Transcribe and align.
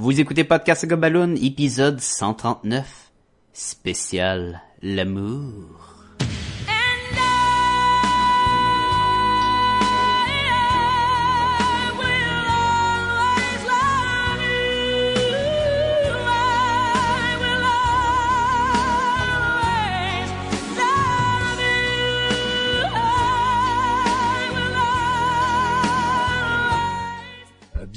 Vous 0.00 0.18
écoutez 0.18 0.44
Podcast 0.44 0.86
Gobaloon, 0.86 1.36
épisode 1.36 2.00
139, 2.00 3.12
spécial 3.52 4.62
l'amour. 4.80 5.89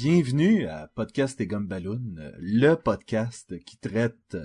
Bienvenue 0.06 0.66
à 0.66 0.90
Podcast 0.94 1.40
et 1.40 1.46
Gumballoon, 1.46 2.16
le 2.38 2.74
podcast 2.74 3.58
qui 3.64 3.78
traite 3.78 4.36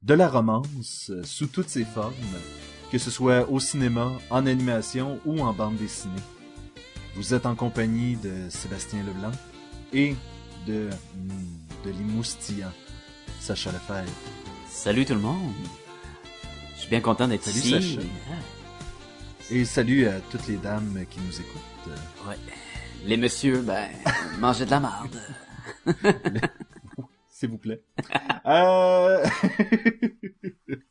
de 0.00 0.14
la 0.14 0.30
romance 0.30 1.12
sous 1.24 1.46
toutes 1.46 1.68
ses 1.68 1.84
formes, 1.84 2.14
que 2.90 2.96
ce 2.96 3.10
soit 3.10 3.50
au 3.50 3.60
cinéma, 3.60 4.10
en 4.30 4.46
animation 4.46 5.20
ou 5.26 5.40
en 5.40 5.52
bande 5.52 5.76
dessinée. 5.76 6.14
Vous 7.16 7.34
êtes 7.34 7.44
en 7.44 7.54
compagnie 7.54 8.16
de 8.16 8.48
Sébastien 8.48 9.02
Leblanc 9.02 9.32
et 9.92 10.14
de, 10.66 10.88
de 11.84 11.90
l'imoustillant 11.90 12.72
Sacha 13.40 13.72
Lefebvre. 13.72 14.10
Salut 14.70 15.04
tout 15.04 15.12
le 15.12 15.20
monde. 15.20 15.52
Je 16.76 16.80
suis 16.80 16.88
bien 16.88 17.02
content 17.02 17.28
d'être 17.28 17.46
ici. 17.48 17.72
Sacha. 17.72 18.00
Et 19.50 19.66
salut 19.66 20.06
à 20.06 20.18
toutes 20.30 20.46
les 20.48 20.56
dames 20.56 21.04
qui 21.10 21.20
nous 21.20 21.40
écoutent. 21.40 21.92
Ouais. 22.26 22.38
Les 23.06 23.16
messieurs, 23.16 23.60
ben, 23.62 23.88
mangez 24.40 24.64
de 24.64 24.70
la 24.70 24.80
marde. 24.80 25.16
S'il 27.28 27.50
vous 27.50 27.58
plaît. 27.58 27.82
Euh, 28.46 29.24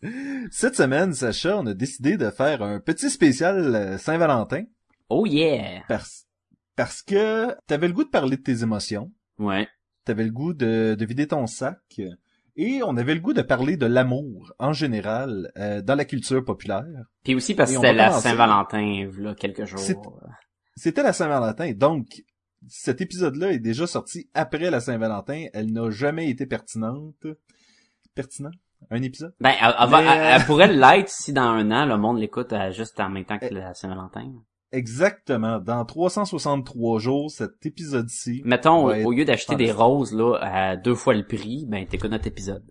Cette 0.51 0.75
semaine, 0.75 1.13
Sacha, 1.13 1.57
on 1.57 1.65
a 1.65 1.73
décidé 1.73 2.17
de 2.17 2.29
faire 2.29 2.61
un 2.61 2.79
petit 2.79 3.09
spécial 3.09 3.75
euh, 3.75 3.97
Saint-Valentin 3.97 4.63
Oh 5.09 5.25
yeah. 5.25 5.81
parce, 5.87 6.25
parce 6.75 7.01
que 7.01 7.55
t'avais 7.67 7.87
le 7.87 7.93
goût 7.93 8.03
de 8.03 8.09
parler 8.09 8.37
de 8.37 8.41
tes 8.41 8.61
émotions, 8.63 9.11
Ouais. 9.39 9.67
t'avais 10.05 10.23
le 10.25 10.31
goût 10.31 10.53
de, 10.53 10.95
de 10.97 11.05
vider 11.05 11.27
ton 11.27 11.47
sac, 11.47 11.79
et 12.55 12.81
on 12.83 12.97
avait 12.97 13.15
le 13.15 13.21
goût 13.21 13.33
de 13.33 13.41
parler 13.41 13.77
de 13.77 13.85
l'amour 13.85 14.53
en 14.59 14.73
général 14.73 15.51
euh, 15.57 15.81
dans 15.81 15.95
la 15.95 16.05
culture 16.05 16.43
populaire. 16.43 16.85
Puis 17.23 17.33
aussi 17.35 17.55
parce 17.55 17.71
que 17.71 17.77
c'était 17.77 17.93
la. 17.93 18.11
Saint-Valentin, 18.11 19.07
là, 19.17 19.33
quelques 19.33 19.65
jours. 19.65 19.79
C'était 20.75 21.03
la 21.03 21.13
Saint-Valentin, 21.13 21.71
donc 21.73 22.07
cet 22.67 23.01
épisode-là 23.01 23.51
est 23.51 23.59
déjà 23.59 23.85
sorti 23.87 24.29
après 24.33 24.69
la 24.71 24.79
Saint-Valentin. 24.79 25.45
Elle 25.53 25.71
n'a 25.73 25.89
jamais 25.91 26.29
été 26.29 26.45
pertinente. 26.45 27.25
Pertinent? 28.15 28.51
Un 28.89 29.01
épisode? 29.01 29.33
Ben, 29.39 29.53
elle, 29.61 29.73
elle 29.79 29.89
va- 29.89 30.01
Mais, 30.01 30.07
elle- 30.07 30.19
euh, 30.21 30.35
elle 30.39 30.45
pourrait 30.45 30.73
l'être 30.73 31.09
si 31.09 31.31
dans 31.33 31.41
un 31.43 31.71
an, 31.71 31.85
le 31.85 31.97
monde 31.97 32.19
l'écoute 32.19 32.51
euh, 32.53 32.71
juste 32.71 32.99
en 32.99 33.09
même 33.09 33.25
temps 33.25 33.37
Eh. 33.41 33.47
que 33.49 33.53
la 33.53 33.73
Saint-Valentin. 33.73 34.33
Exactement. 34.71 35.59
Dans 35.59 35.85
363 35.85 36.99
jours, 36.99 37.29
cet 37.31 37.65
épisode-ci. 37.65 38.41
Mettons, 38.43 38.85
au 39.05 39.11
lieu 39.11 39.23
d'acheter 39.25 39.55
des 39.55 39.71
roses, 39.71 40.13
là, 40.13 40.37
à 40.41 40.75
deux 40.77 40.95
fois 40.95 41.13
le 41.13 41.25
prix, 41.25 41.65
ben, 41.67 41.85
t'écoutes 41.87 42.09
notre 42.11 42.27
épisode. 42.27 42.65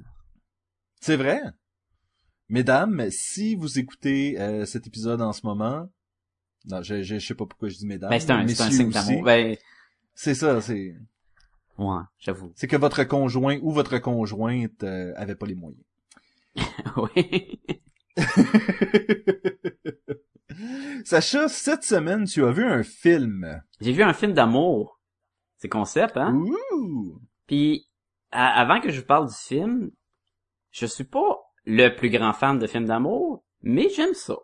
C'est 1.00 1.16
vrai. 1.16 1.41
Mesdames, 2.48 3.06
si 3.11 3.55
vous 3.55 3.78
écoutez 3.78 4.39
euh, 4.41 4.64
cet 4.66 4.87
épisode 4.87 5.22
en 5.22 5.33
ce 5.33 5.47
moment, 5.47 5.89
non, 6.69 6.83
je, 6.83 7.03
je, 7.03 7.19
je 7.19 7.27
sais 7.27 7.35
pas 7.35 7.47
pourquoi 7.47 7.69
je 7.69 7.77
dis 7.77 7.87
mesdames. 7.87 8.11
Ben, 8.11 8.21
c'est 8.21 8.31
un, 8.31 8.47
c'est 8.49 8.63
un 8.63 8.71
signe 8.71 8.91
d'amour. 8.91 9.23
Ben, 9.25 9.57
C'est 10.15 10.35
ça, 10.35 10.61
c'est, 10.61 10.95
ouais, 11.79 12.01
j'avoue. 12.19 12.53
c'est 12.55 12.67
que 12.69 12.77
votre 12.77 13.05
conjoint 13.05 13.59
ou 13.63 13.73
votre 13.73 13.99
conjointe 13.99 14.83
euh, 14.85 15.13
avait 15.17 15.35
pas 15.35 15.47
les 15.47 15.55
moyens. 15.55 15.83
oui. 16.97 17.61
Sacha, 21.05 21.49
cette 21.49 21.83
semaine, 21.84 22.25
tu 22.25 22.45
as 22.45 22.51
vu 22.53 22.65
un 22.65 22.83
film. 22.83 23.62
J'ai 23.81 23.93
vu 23.93 24.03
un 24.03 24.12
film 24.12 24.33
d'amour. 24.33 25.01
C'est 25.59 25.69
concept, 25.69 26.17
hein? 26.17 26.34
Ouh! 26.34 27.21
Puis, 27.47 27.89
à- 28.31 28.61
avant 28.61 28.81
que 28.81 28.91
je 28.91 29.01
vous 29.01 29.06
parle 29.06 29.28
du 29.28 29.34
film, 29.34 29.91
je 30.71 30.87
suis 30.87 31.05
pas 31.05 31.41
le 31.65 31.89
plus 31.95 32.11
grand 32.11 32.33
fan 32.33 32.59
de 32.59 32.67
films 32.67 32.87
d'amour, 32.87 33.45
mais 33.62 33.89
j'aime 33.89 34.15
ça. 34.15 34.37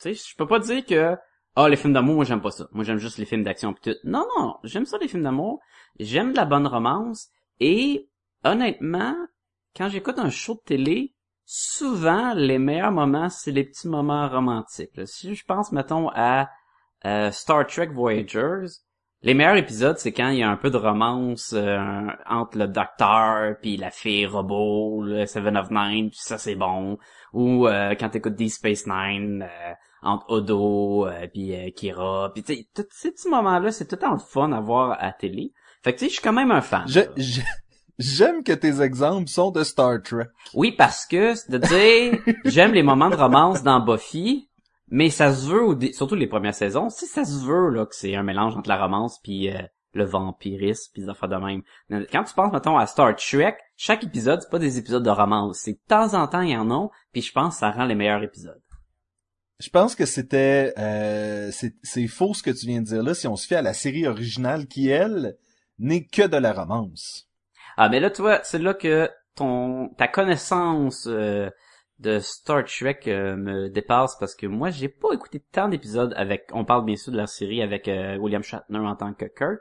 Tu 0.00 0.14
sais, 0.14 0.30
je 0.30 0.36
peux 0.36 0.46
pas 0.46 0.58
dire 0.60 0.84
que, 0.86 1.16
ah, 1.54 1.68
les 1.68 1.76
films 1.76 1.92
d'amour, 1.92 2.16
moi 2.16 2.24
j'aime 2.24 2.40
pas 2.40 2.50
ça. 2.50 2.68
Moi 2.72 2.84
j'aime 2.84 2.98
juste 2.98 3.18
les 3.18 3.26
films 3.26 3.42
d'action. 3.42 3.74
Non, 4.04 4.26
non, 4.38 4.56
j'aime 4.64 4.86
ça 4.86 4.96
les 4.98 5.08
films 5.08 5.22
d'amour. 5.22 5.60
J'aime 5.98 6.32
de 6.32 6.36
la 6.36 6.46
bonne 6.46 6.66
romance. 6.66 7.28
Et, 7.60 8.08
honnêtement, 8.44 9.14
quand 9.76 9.88
j'écoute 9.88 10.18
un 10.18 10.30
show 10.30 10.54
de 10.54 10.60
télé, 10.64 11.14
souvent, 11.44 12.32
les 12.34 12.58
meilleurs 12.58 12.92
moments, 12.92 13.28
c'est 13.28 13.50
les 13.50 13.64
petits 13.64 13.88
moments 13.88 14.28
romantiques. 14.28 15.06
Si 15.06 15.34
je 15.34 15.44
pense, 15.44 15.72
mettons, 15.72 16.08
à 16.14 16.48
euh, 17.04 17.30
Star 17.30 17.66
Trek 17.66 17.88
Voyagers, 17.88 18.66
les 19.22 19.34
meilleurs 19.34 19.56
épisodes, 19.56 19.98
c'est 19.98 20.12
quand 20.12 20.28
il 20.30 20.38
y 20.38 20.42
a 20.42 20.50
un 20.50 20.56
peu 20.56 20.70
de 20.70 20.76
romance 20.76 21.52
euh, 21.56 22.06
entre 22.28 22.58
le 22.58 22.66
docteur 22.68 23.56
puis 23.62 23.76
la 23.76 23.90
fille 23.90 24.26
robot, 24.26 25.02
le 25.02 25.26
Seven 25.26 25.56
of 25.56 25.70
Nine, 25.70 26.10
puis 26.10 26.18
ça 26.20 26.38
c'est 26.38 26.54
bon. 26.56 26.98
Ou 27.32 27.66
euh, 27.68 27.94
quand 27.98 28.08
t'écoutes 28.10 28.34
Deep 28.34 28.50
Space 28.50 28.86
Nine, 28.86 29.42
euh, 29.42 29.72
entre 30.02 30.24
Odo 30.30 31.06
euh, 31.06 31.26
puis 31.32 31.54
euh, 31.54 31.70
Kira, 31.74 32.30
puis 32.34 32.42
tu 32.42 32.64
tous 32.74 32.84
ces 32.90 33.12
petits 33.12 33.28
moments-là, 33.28 33.70
c'est 33.70 33.86
tout 33.86 33.94
le 33.96 34.00
temps 34.00 34.12
le 34.12 34.18
fun 34.18 34.50
à 34.52 34.60
voir 34.60 34.92
à 34.98 35.06
la 35.06 35.12
télé. 35.12 35.52
Fait 35.84 35.92
que 35.92 35.98
tu 35.98 36.04
sais, 36.04 36.08
je 36.08 36.14
suis 36.14 36.22
quand 36.22 36.32
même 36.32 36.50
un 36.50 36.60
fan. 36.60 36.82
Je- 36.86 37.00
là. 37.00 37.06
je- 37.16 37.40
J'aime 37.98 38.42
que 38.42 38.52
tes 38.52 38.80
exemples 38.80 39.28
sont 39.28 39.50
de 39.50 39.62
Star 39.62 40.02
Trek. 40.02 40.26
Oui, 40.54 40.72
parce 40.72 41.06
que, 41.06 41.34
de 41.50 41.58
dire, 41.58 42.18
j'aime 42.46 42.72
les 42.72 42.82
moments 42.82 43.10
de 43.10 43.14
romance 43.16 43.62
dans 43.62 43.78
Buffy, 43.80 44.48
mais 44.92 45.08
ça 45.08 45.34
se 45.34 45.48
veut, 45.48 45.92
surtout 45.94 46.14
les 46.14 46.26
premières 46.26 46.54
saisons, 46.54 46.90
si 46.90 47.06
ça 47.06 47.24
se 47.24 47.42
veut, 47.46 47.70
là, 47.70 47.86
que 47.86 47.94
c'est 47.94 48.14
un 48.14 48.22
mélange 48.22 48.54
entre 48.58 48.68
la 48.68 48.76
romance 48.76 49.18
puis 49.22 49.50
euh, 49.50 49.62
le 49.94 50.04
vampirisme 50.04 50.90
puis 50.92 51.02
des 51.02 51.08
affaires 51.08 51.30
de 51.30 51.36
même. 51.36 51.62
Quand 52.12 52.24
tu 52.24 52.34
penses, 52.34 52.52
mettons, 52.52 52.76
à 52.76 52.86
Star 52.86 53.16
Trek, 53.16 53.56
chaque 53.74 54.04
épisode, 54.04 54.42
c'est 54.42 54.50
pas 54.50 54.58
des 54.58 54.76
épisodes 54.76 55.02
de 55.02 55.08
romance. 55.08 55.60
C'est 55.60 55.72
de 55.72 55.80
temps 55.88 56.12
en 56.12 56.28
temps, 56.28 56.42
il 56.42 56.50
y 56.50 56.56
en 56.58 56.70
a, 56.70 56.88
puis 57.10 57.22
je 57.22 57.32
pense 57.32 57.54
que 57.54 57.60
ça 57.60 57.70
rend 57.70 57.86
les 57.86 57.94
meilleurs 57.94 58.22
épisodes. 58.22 58.60
Je 59.60 59.70
pense 59.70 59.94
que 59.94 60.04
c'était 60.04 60.74
euh, 60.76 61.50
c'est 61.52 61.74
c'est 61.82 62.06
faux 62.06 62.34
ce 62.34 62.42
que 62.42 62.50
tu 62.50 62.66
viens 62.66 62.80
de 62.80 62.86
dire 62.86 63.02
là 63.02 63.14
si 63.14 63.26
on 63.28 63.36
se 63.36 63.46
fait 63.46 63.56
à 63.56 63.62
la 63.62 63.72
série 63.72 64.06
originale 64.06 64.66
qui 64.66 64.88
elle 64.88 65.38
n'est 65.78 66.04
que 66.04 66.26
de 66.26 66.36
la 66.36 66.52
romance. 66.52 67.30
Ah, 67.78 67.88
mais 67.88 68.00
là, 68.00 68.10
tu 68.10 68.20
vois, 68.20 68.40
c'est 68.42 68.58
là 68.58 68.74
que 68.74 69.08
ton 69.36 69.88
ta 69.96 70.06
connaissance 70.06 71.06
euh, 71.06 71.48
de 72.02 72.18
Star 72.18 72.64
Trek 72.64 73.00
euh, 73.06 73.36
me 73.36 73.68
dépasse 73.68 74.16
parce 74.18 74.34
que 74.34 74.46
moi, 74.46 74.70
j'ai 74.70 74.88
pas 74.88 75.12
écouté 75.12 75.40
tant 75.52 75.68
d'épisodes 75.68 76.12
avec... 76.16 76.48
On 76.52 76.64
parle 76.64 76.84
bien 76.84 76.96
sûr 76.96 77.12
de 77.12 77.16
la 77.16 77.26
série 77.26 77.62
avec 77.62 77.88
euh, 77.88 78.16
William 78.18 78.42
Shatner 78.42 78.78
en 78.78 78.96
tant 78.96 79.14
que 79.14 79.24
Kirk. 79.24 79.60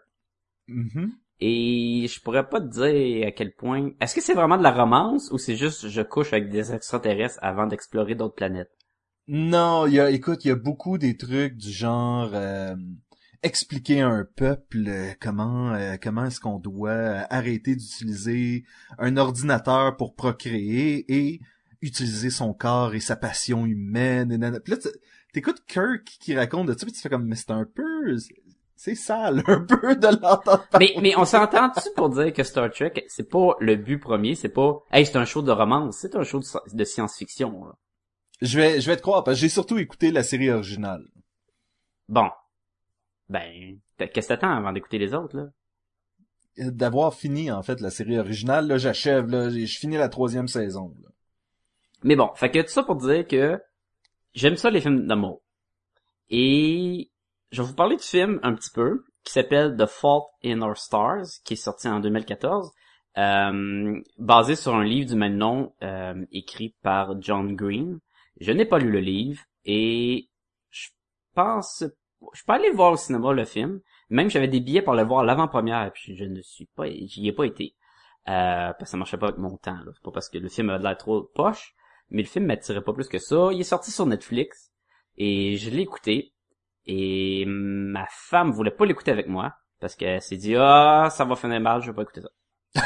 Mhm. 0.68 1.12
Et 1.40 2.06
je 2.08 2.22
pourrais 2.22 2.48
pas 2.48 2.60
te 2.60 2.68
dire 2.68 3.28
à 3.28 3.32
quel 3.32 3.54
point... 3.54 3.92
Est-ce 4.00 4.16
que 4.16 4.22
c'est 4.22 4.34
vraiment 4.34 4.58
de 4.58 4.64
la 4.64 4.72
romance 4.72 5.32
ou 5.32 5.38
c'est 5.38 5.56
juste 5.56 5.88
je 5.88 6.02
couche 6.02 6.34
avec 6.34 6.50
des 6.50 6.74
extraterrestres 6.74 7.40
avant 7.42 7.68
d'explorer 7.68 8.16
d'autres 8.16 8.36
planètes? 8.36 8.72
Non, 9.28 9.88
il 9.88 9.94
y 9.94 10.00
a 10.00 10.10
écoute, 10.10 10.46
il 10.46 10.50
y 10.50 10.52
a 10.52 10.56
beaucoup 10.56 10.98
des 10.98 11.16
trucs 11.16 11.56
du 11.56 11.72
genre 11.72 12.32
euh, 12.34 12.76
expliquer 13.44 14.02
à 14.02 14.10
un 14.10 14.26
peuple 14.26 14.84
euh, 14.88 15.14
comment 15.20 15.74
euh, 15.74 15.96
comment 16.02 16.26
est-ce 16.26 16.40
qu'on 16.40 16.60
doit 16.60 17.26
arrêter 17.30 17.76
d'utiliser 17.76 18.66
un 18.98 19.18
ordinateur 19.18 19.96
pour 19.96 20.16
procréer 20.16 21.06
et 21.08 21.40
utiliser 21.82 22.30
son 22.30 22.54
corps 22.54 22.94
et 22.96 23.00
sa 23.00 23.16
passion 23.16 23.66
humaine 23.66 24.32
et 24.32 24.38
nanana. 24.38 24.60
Puis 24.60 24.74
là 24.74 24.80
tu- 24.80 24.90
t'écoutes 25.34 25.64
Kirk 25.68 26.04
qui 26.20 26.36
raconte 26.36 26.68
de 26.68 26.74
ça 26.74 26.86
puis 26.86 26.94
tu 26.94 27.00
fais 27.02 27.10
comme 27.10 27.26
mais 27.26 27.36
c'est 27.36 27.52
un 27.52 27.66
peu 27.66 28.16
c'est 28.76 28.96
sale 28.96 29.44
un 29.48 29.62
peu 29.62 29.96
de 29.96 30.08
l'entendre 30.08 30.66
Mais, 30.80 30.94
mais 31.02 31.16
on 31.16 31.26
s'entend-tu 31.26 31.90
pour 31.96 32.10
dire 32.10 32.34
que 32.34 32.44
Star 32.44 32.72
Trek, 32.72 33.06
c'est 33.08 33.30
pas 33.30 33.56
le 33.60 33.76
but 33.76 34.00
premier, 34.00 34.34
c'est 34.36 34.50
pas, 34.50 34.80
hey, 34.92 35.06
c'est 35.06 35.18
un 35.18 35.26
show 35.26 35.42
de 35.44 35.52
romance, 35.52 35.98
c'est 36.00 36.16
un 36.16 36.24
show 36.24 36.40
de, 36.40 36.44
sci- 36.46 36.74
de 36.76 36.84
science-fiction, 36.84 37.66
là. 37.66 37.74
Je 38.42 38.58
vais 38.60 38.82
je 38.82 38.90
vais 38.90 38.98
te 38.98 39.04
croire 39.04 39.24
parce 39.24 39.38
que 39.38 39.42
j'ai 39.42 39.50
surtout 39.50 39.78
écouté 39.78 40.12
la 40.12 40.24
série 40.24 40.50
originale. 40.50 41.06
Bon. 42.10 42.28
Ben, 43.30 43.78
qu'est-ce 43.98 44.12
que 44.14 44.28
t'attends 44.34 44.50
avant 44.58 44.74
d'écouter 44.74 44.98
les 44.98 45.14
autres, 45.14 45.38
là? 45.38 45.46
D'avoir 46.58 47.14
fini 47.14 47.50
en 47.52 47.62
fait 47.64 47.80
la 47.82 47.92
série 47.92 48.18
originale, 48.20 48.66
là 48.68 48.78
j'achève 48.80 49.28
là, 49.30 49.50
j'ai- 49.50 49.68
je 49.68 49.78
finis 49.80 49.96
la 49.98 50.10
troisième 50.10 50.48
saison. 50.48 50.94
là. 51.04 51.10
Mais 52.04 52.16
bon, 52.16 52.32
fait 52.36 52.50
que 52.50 52.60
tout 52.60 52.70
ça 52.70 52.84
pour 52.84 52.96
dire 52.96 53.28
que 53.28 53.62
j'aime 54.34 54.56
ça 54.56 54.70
les 54.70 54.82
films 54.82 55.08
d'amour. 55.08 55.42
Et 56.30 57.12
je 57.52 57.62
vais 57.62 57.68
vous 57.68 57.76
parler 57.76 57.98
du 57.98 58.04
film 58.04 58.40
un 58.44 58.54
petit 58.54 58.72
peu, 58.72 59.04
qui 59.24 59.34
s'appelle 59.34 59.76
The 59.78 59.86
Fault 59.86 60.30
in 60.44 60.62
Our 60.62 60.78
Stars, 60.78 61.26
qui 61.44 61.54
est 61.54 61.58
sorti 61.58 61.88
en 61.88 62.00
2014, 62.00 62.72
euh, 63.18 64.02
basé 64.18 64.56
sur 64.56 64.74
un 64.74 64.84
livre 64.84 65.10
du 65.10 65.16
même 65.16 65.36
nom, 65.36 65.74
euh, 65.84 66.26
écrit 66.32 66.76
par 66.82 67.22
John 67.22 67.56
Green. 67.56 68.00
Je 68.40 68.52
n'ai 68.52 68.66
pas 68.66 68.80
lu 68.80 68.90
le 68.90 69.00
livre, 69.00 69.42
et 69.66 70.30
je 70.70 70.90
pense, 71.36 71.84
je 72.34 72.44
peux 72.46 72.54
aller 72.54 72.72
voir 72.72 72.94
au 72.94 72.98
cinéma 72.98 73.34
le 73.34 73.46
film, 73.46 73.82
même 74.10 74.30
j'avais 74.30 74.48
des 74.48 74.60
billets 74.60 74.82
pour 74.82 74.96
le 74.96 75.04
voir 75.04 75.24
l'avant-première, 75.24 75.92
puis 75.94 76.16
je 76.16 76.24
ne 76.24 76.42
suis 76.42 76.68
pas, 76.76 76.90
j'y 76.90 77.28
ai 77.28 77.34
pas 77.34 77.46
été. 77.46 77.76
parce 78.26 78.78
que 78.80 78.86
ça 78.86 78.98
marchait 78.98 79.18
pas 79.18 79.28
avec 79.28 79.38
mon 79.38 79.58
temps. 79.58 79.78
C'est 79.94 80.04
pas 80.04 80.12
parce 80.12 80.30
que 80.30 80.38
le 80.38 80.50
film 80.50 80.70
avait 80.70 80.84
l'air 80.84 80.98
trop 80.98 81.24
poche, 81.36 81.76
mais 82.12 82.22
le 82.22 82.28
film 82.28 82.46
m'attirait 82.46 82.84
pas 82.84 82.94
plus 82.94 83.08
que 83.08 83.18
ça. 83.18 83.50
Il 83.52 83.60
est 83.62 83.64
sorti 83.64 83.92
sur 83.92 84.06
Netflix 84.06 84.72
et 85.18 85.58
je 85.58 85.70
l'ai 85.70 85.82
écouté. 85.82 86.34
Et 86.86 87.46
ma 87.48 88.06
femme 88.10 88.52
voulait 88.52 88.72
pas 88.72 88.86
l'écouter 88.86 89.12
avec 89.12 89.28
moi 89.28 89.54
parce 89.80 89.96
qu'elle 89.96 90.22
s'est 90.22 90.38
dit 90.38 90.56
ah 90.56 91.10
ça 91.12 91.26
va 91.26 91.36
finir 91.36 91.62
mal, 91.62 91.82
je 91.82 91.88
vais 91.92 91.96
pas 91.96 92.02
écouter 92.04 92.22
ça. 92.22 92.30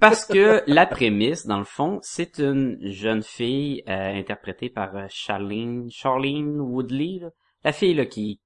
parce 0.00 0.24
que 0.24 0.62
la 0.66 0.86
prémisse 0.86 1.46
dans 1.46 1.58
le 1.58 1.64
fond, 1.64 1.98
c'est 2.02 2.38
une 2.38 2.78
jeune 2.82 3.22
fille 3.22 3.82
euh, 3.88 4.14
interprétée 4.14 4.68
par 4.68 4.96
euh, 4.96 5.06
Charlene 5.08 5.88
Charlene 5.90 6.60
Woodley, 6.60 7.20
là. 7.20 7.30
la 7.64 7.72
fille 7.72 7.94
là 7.94 8.06
qui 8.06 8.40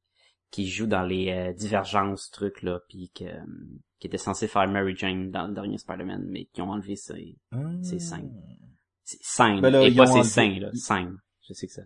qui 0.51 0.69
joue 0.69 0.87
dans 0.87 1.03
les 1.03 1.31
euh, 1.31 1.53
divergences 1.53 2.31
trucs 2.31 2.63
là 2.63 2.79
puis 2.89 3.11
que 3.15 3.25
euh, 3.25 3.45
qui 3.99 4.07
était 4.07 4.19
censée 4.19 4.47
faire 4.47 4.69
Mary 4.69 4.95
Jane 4.97 5.31
dans 5.31 5.49
le 5.49 5.55
dernier 5.55 5.79
Spider-Man 5.79 6.27
mais 6.29 6.45
qui 6.47 6.63
ont 6.63 6.71
enlevé 6.71 6.95
ses 6.97 7.37
ses 7.83 7.99
scènes. 7.99 8.33
C'est 9.05 9.23
scènes 9.23 9.61
Ben 9.61 9.71
là, 9.71 9.83
et 9.83 9.95
pas 9.95 10.07
enlevé- 10.21 10.25
scènes 10.25 10.59
là. 10.61 10.71
Je 11.47 11.53
sais 11.53 11.67
que 11.67 11.73
ça. 11.75 11.83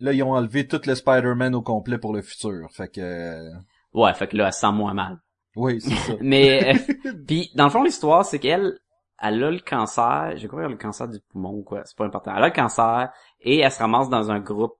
Là, 0.00 0.12
ils 0.14 0.22
ont 0.22 0.32
enlevé 0.32 0.66
tout 0.66 0.80
le 0.86 0.94
Spider-Man 0.94 1.54
au 1.54 1.60
complet 1.62 1.98
pour 1.98 2.14
le 2.14 2.22
futur. 2.22 2.66
Fait 2.72 2.88
que... 2.88 3.00
euh, 3.00 3.50
Ouais, 3.92 4.14
fait 4.14 4.26
que 4.26 4.36
là 4.38 4.46
elle 4.46 4.52
se 4.54 4.60
sent 4.60 4.72
moins 4.72 4.94
mal. 4.94 5.18
Oui, 5.54 5.80
c'est 5.82 5.94
ça. 5.94 6.14
Mais 6.22 6.74
euh, 6.74 7.12
puis 7.26 7.50
dans 7.54 7.64
le 7.64 7.70
fond 7.70 7.82
l'histoire 7.82 8.24
c'est 8.24 8.38
qu'elle 8.38 8.78
elle 9.20 9.44
a 9.44 9.50
le 9.50 9.60
cancer, 9.60 10.32
j'ai 10.36 10.48
crois 10.48 10.60
qu'elle 10.62 10.70
a 10.70 10.72
le 10.72 10.78
cancer 10.78 11.06
du 11.08 11.20
poumon 11.28 11.50
ou 11.50 11.62
quoi, 11.62 11.82
c'est 11.84 11.96
pas 11.96 12.06
important. 12.06 12.34
Elle 12.34 12.42
a 12.42 12.48
le 12.48 12.54
cancer 12.54 13.12
et 13.40 13.58
elle 13.58 13.70
se 13.70 13.78
ramasse 13.78 14.08
dans 14.08 14.30
un 14.30 14.40
groupe 14.40 14.74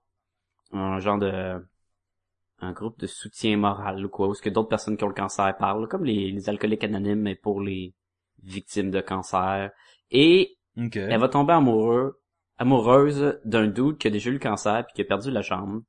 un 0.71 0.99
genre 0.99 1.19
de 1.19 1.63
un 2.59 2.71
groupe 2.71 2.97
de 2.99 3.07
soutien 3.07 3.55
moral 3.57 4.03
ou 4.05 4.09
quoi, 4.09 4.27
où 4.29 4.33
ce 4.33 4.41
que 4.41 4.49
d'autres 4.49 4.69
personnes 4.69 4.97
qui 4.97 5.03
ont 5.03 5.09
le 5.09 5.13
cancer 5.13 5.55
parlent, 5.57 5.87
comme 5.87 6.05
les, 6.05 6.31
les 6.31 6.49
alcooliques 6.49 6.83
anonymes 6.83 7.21
mais 7.21 7.35
pour 7.35 7.61
les 7.61 7.93
victimes 8.41 8.89
de 8.89 8.99
cancer. 9.01 9.69
Et 10.11 10.57
Elle 10.77 11.19
va 11.19 11.29
tomber 11.29 11.53
amoureux, 11.53 12.21
amoureuse 12.57 13.39
d'un 13.45 13.67
dude 13.67 13.97
qui 13.97 14.07
a 14.07 14.11
déjà 14.11 14.29
eu 14.29 14.33
le 14.33 14.39
cancer 14.39 14.85
puis 14.85 14.93
qui 14.95 15.01
a 15.01 15.05
perdu 15.05 15.31
la 15.31 15.41
jambe. 15.41 15.83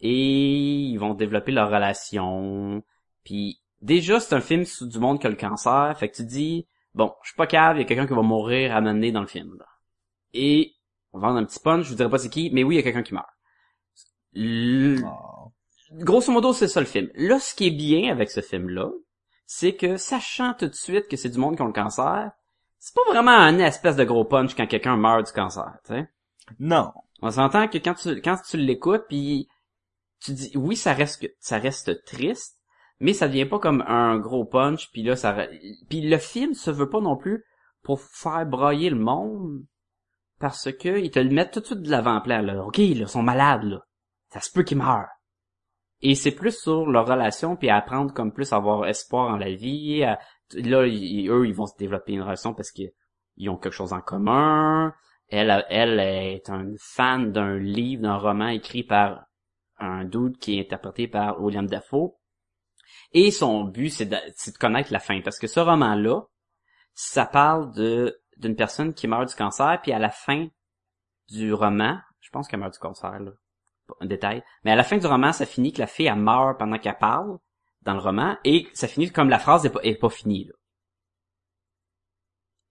Et 0.00 0.12
ils 0.12 0.98
vont 0.98 1.14
développer 1.14 1.52
leur 1.52 1.70
relation. 1.70 2.82
Puis 3.24 3.60
déjà, 3.80 4.20
c'est 4.20 4.34
un 4.34 4.40
film 4.40 4.64
sur 4.64 4.86
du 4.86 4.98
monde 4.98 5.20
qui 5.20 5.26
a 5.26 5.30
le 5.30 5.36
cancer. 5.36 5.96
Fait 5.98 6.10
que 6.10 6.16
tu 6.16 6.24
dis, 6.24 6.66
bon, 6.94 7.12
je 7.22 7.28
suis 7.28 7.36
pas 7.36 7.46
cave, 7.46 7.76
il 7.76 7.80
y 7.80 7.82
a 7.82 7.86
quelqu'un 7.86 8.06
qui 8.06 8.14
va 8.14 8.22
mourir 8.22 8.76
à 8.76 8.80
m'amener 8.80 9.12
dans 9.12 9.22
le 9.22 9.26
film. 9.26 9.56
là. 9.58 9.66
Et 10.34 10.74
on 11.12 11.18
va 11.18 11.28
vendre 11.28 11.40
un 11.40 11.44
petit 11.44 11.60
punch, 11.60 11.84
je 11.84 11.90
vous 11.90 11.96
dirai 11.96 12.10
pas 12.10 12.18
c'est 12.18 12.28
qui, 12.28 12.50
mais 12.52 12.62
oui, 12.62 12.74
il 12.74 12.78
y 12.78 12.80
a 12.80 12.82
quelqu'un 12.82 13.02
qui 13.02 13.14
meurt. 13.14 13.26
Ah. 15.04 15.46
grosso 15.92 16.30
modo, 16.30 16.52
c'est 16.52 16.68
ça 16.68 16.80
le 16.80 16.86
film. 16.86 17.08
Là, 17.14 17.38
ce 17.38 17.54
qui 17.54 17.68
est 17.68 17.70
bien 17.70 18.12
avec 18.12 18.30
ce 18.30 18.42
film-là, 18.42 18.90
c'est 19.46 19.74
que 19.76 19.96
sachant 19.96 20.52
tout 20.52 20.66
de 20.66 20.74
suite 20.74 21.08
que 21.08 21.16
c'est 21.16 21.30
du 21.30 21.38
monde 21.38 21.56
qui 21.56 21.62
ont 21.62 21.66
le 21.66 21.72
cancer, 21.72 22.32
c'est 22.86 22.94
pas 22.94 23.10
vraiment 23.10 23.32
un 23.32 23.58
espèce 23.58 23.96
de 23.96 24.04
gros 24.04 24.24
punch 24.24 24.54
quand 24.54 24.68
quelqu'un 24.68 24.96
meurt 24.96 25.26
du 25.26 25.32
cancer, 25.32 25.76
tu 25.84 25.92
sais. 25.92 26.08
Non. 26.60 26.92
On 27.20 27.32
s'entend 27.32 27.66
que 27.66 27.78
quand 27.78 27.94
tu 27.94 28.20
quand 28.22 28.36
tu 28.48 28.58
l'écoutes 28.58 29.06
puis 29.08 29.48
tu 30.20 30.30
dis 30.34 30.52
oui, 30.54 30.76
ça 30.76 30.92
reste 30.92 31.28
ça 31.40 31.58
reste 31.58 32.04
triste, 32.04 32.60
mais 33.00 33.12
ça 33.12 33.26
devient 33.26 33.46
pas 33.46 33.58
comme 33.58 33.82
un 33.88 34.18
gros 34.18 34.44
punch 34.44 34.92
puis 34.92 35.02
là 35.02 35.16
ça 35.16 35.36
puis 35.88 36.02
le 36.02 36.18
film 36.18 36.54
se 36.54 36.70
veut 36.70 36.88
pas 36.88 37.00
non 37.00 37.16
plus 37.16 37.44
pour 37.82 38.00
faire 38.00 38.46
brailler 38.46 38.90
le 38.90 39.00
monde 39.00 39.64
parce 40.38 40.70
que 40.70 41.00
ils 41.00 41.10
te 41.10 41.18
le 41.18 41.30
mettent 41.30 41.54
tout 41.54 41.60
de 41.60 41.66
suite 41.66 41.82
de 41.82 41.90
l'avant-plan 41.90 42.40
là. 42.40 42.64
OK, 42.64 42.78
là, 42.78 42.84
ils 42.84 43.08
sont 43.08 43.22
malades 43.24 43.64
là. 43.64 43.80
Ça 44.28 44.38
se 44.40 44.52
peut 44.52 44.62
qu'ils 44.62 44.78
meurent. 44.78 45.08
Et 46.02 46.14
c'est 46.14 46.30
plus 46.30 46.56
sur 46.56 46.86
leur 46.86 47.08
relation 47.08 47.56
puis 47.56 47.68
à 47.68 47.78
apprendre 47.78 48.14
comme 48.14 48.32
plus 48.32 48.52
à 48.52 48.56
avoir 48.56 48.86
espoir 48.86 49.34
en 49.34 49.38
la 49.38 49.52
vie. 49.52 50.04
à- 50.04 50.20
là, 50.54 50.82
eux, 50.82 51.46
ils 51.46 51.54
vont 51.54 51.66
se 51.66 51.76
développer 51.76 52.12
une 52.12 52.22
relation 52.22 52.54
parce 52.54 52.70
qu'ils 52.70 52.92
ils 53.36 53.48
ont 53.50 53.56
quelque 53.56 53.74
chose 53.74 53.92
en 53.92 54.00
commun. 54.00 54.94
Elle, 55.28 55.64
elle 55.68 56.00
est 56.00 56.48
un 56.50 56.72
fan 56.78 57.32
d'un 57.32 57.58
livre, 57.58 58.02
d'un 58.02 58.16
roman 58.16 58.48
écrit 58.48 58.84
par 58.84 59.26
un 59.78 60.04
dude 60.04 60.38
qui 60.38 60.58
est 60.58 60.62
interprété 60.62 61.08
par 61.08 61.42
William 61.42 61.66
Dafoe. 61.66 62.14
Et 63.12 63.30
son 63.30 63.64
but, 63.64 63.90
c'est 63.90 64.06
de, 64.06 64.58
connaître 64.58 64.92
la 64.92 65.00
fin. 65.00 65.20
Parce 65.20 65.38
que 65.38 65.46
ce 65.46 65.60
roman-là, 65.60 66.22
ça 66.94 67.26
parle 67.26 67.74
de 67.74 68.20
d'une 68.36 68.54
personne 68.54 68.92
qui 68.92 69.08
meurt 69.08 69.26
du 69.30 69.34
cancer, 69.34 69.80
puis 69.82 69.92
à 69.92 69.98
la 69.98 70.10
fin 70.10 70.48
du 71.30 71.54
roman, 71.54 71.98
je 72.20 72.28
pense 72.28 72.48
qu'elle 72.48 72.60
meurt 72.60 72.74
du 72.74 72.78
cancer, 72.78 73.18
là. 73.18 73.30
Un 74.00 74.06
détail. 74.06 74.42
Mais 74.64 74.72
à 74.72 74.76
la 74.76 74.84
fin 74.84 74.98
du 74.98 75.06
roman, 75.06 75.32
ça 75.32 75.46
finit 75.46 75.72
que 75.72 75.78
la 75.78 75.86
fille, 75.86 76.06
elle 76.06 76.16
meurt 76.16 76.58
pendant 76.58 76.78
qu'elle 76.78 76.98
parle 76.98 77.38
dans 77.86 77.94
le 77.94 78.00
roman, 78.00 78.36
et 78.44 78.68
ça 78.74 78.88
finit 78.88 79.10
comme 79.10 79.30
la 79.30 79.38
phrase 79.38 79.64
est 79.64 79.70
pas, 79.70 79.80
est 79.82 79.94
pas 79.94 80.10
finie, 80.10 80.44
là. 80.44 80.52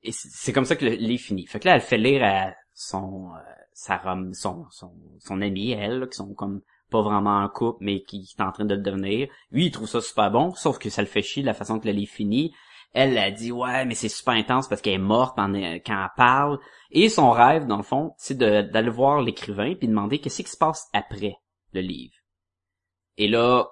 Et 0.04 0.12
c'est 0.12 0.54
comme 0.54 0.66
ça 0.66 0.76
que 0.76 0.86
le 0.86 0.92
livre 0.92 1.24
finit. 1.24 1.48
Fait 1.48 1.60
que 1.60 1.68
là, 1.68 1.76
elle 1.76 1.82
fait 1.82 1.98
lire 1.98 2.24
à 2.24 2.54
son, 2.74 3.32
euh, 3.34 3.40
sa 3.74 3.98
rom- 3.98 4.34
son, 4.36 4.68
son, 4.70 4.94
son 5.20 5.42
ami, 5.42 5.72
elle, 5.72 6.00
là, 6.00 6.08
qui 6.08 6.16
sont 6.16 6.34
comme 6.36 6.62
pas 6.92 7.02
vraiment 7.02 7.40
en 7.40 7.50
couple, 7.50 7.84
mais 7.84 8.04
qui 8.04 8.30
est 8.38 8.42
en 8.44 8.52
train 8.52 8.66
de 8.66 8.76
le 8.76 8.82
devenir. 8.82 9.28
Lui, 9.50 9.66
il 9.66 9.72
trouve 9.72 9.88
ça 9.88 10.02
super 10.02 10.30
bon, 10.30 10.54
sauf 10.54 10.78
que 10.78 10.92
ça 10.92 11.02
le 11.02 11.08
fait 11.08 11.24
chier 11.24 11.42
la 11.42 11.56
façon 11.56 11.80
que 11.80 11.88
le 11.88 11.94
livre 11.94 12.12
finit. 12.12 12.54
Elle 12.94 13.18
a 13.18 13.32
dit, 13.32 13.52
ouais, 13.52 13.84
mais 13.86 13.96
c'est 13.96 14.08
super 14.10 14.36
intense 14.36 14.68
parce 14.68 14.82
qu'elle 14.82 14.94
est 14.94 14.98
morte 15.00 15.36
pendant- 15.36 15.58
quand 15.58 16.04
elle 16.04 16.10
parle. 16.16 16.60
Et 16.92 17.10
son 17.10 17.32
rêve, 17.32 17.66
dans 17.66 17.78
le 17.78 17.84
fond, 17.84 18.14
c'est 18.18 18.38
de- 18.38 18.62
d'aller 18.62 18.92
voir 18.92 19.22
l'écrivain 19.22 19.74
puis 19.74 19.88
demander 19.88 20.20
qu'est-ce 20.20 20.44
qui 20.44 20.52
se 20.52 20.58
passe 20.58 20.88
après 20.94 21.36
le 21.74 21.82
livre. 21.82 22.14
Et 23.18 23.28
là, 23.28 23.68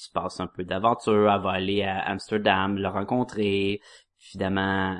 il 0.00 0.04
se 0.04 0.10
passe 0.10 0.40
un 0.40 0.46
peu 0.46 0.64
d'aventure. 0.64 1.30
Elle 1.30 1.42
va 1.42 1.50
aller 1.50 1.82
à 1.82 2.00
Amsterdam, 2.08 2.76
le 2.76 2.88
rencontrer. 2.88 3.80
Évidemment, 4.28 4.92
euh, 4.92 4.96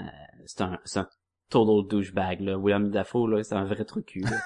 c'est 0.47 0.63
un, 0.63 0.79
c'est 0.85 1.01
un 1.01 1.09
total 1.49 1.89
douchebag, 1.89 2.41
là. 2.41 2.59
William 2.59 2.91
Dafoe, 2.91 3.27
là, 3.29 3.43
c'est 3.43 3.55
un 3.55 3.65
vrai 3.65 3.85
truc 3.85 4.07
cul, 4.07 4.21
là. 4.21 4.37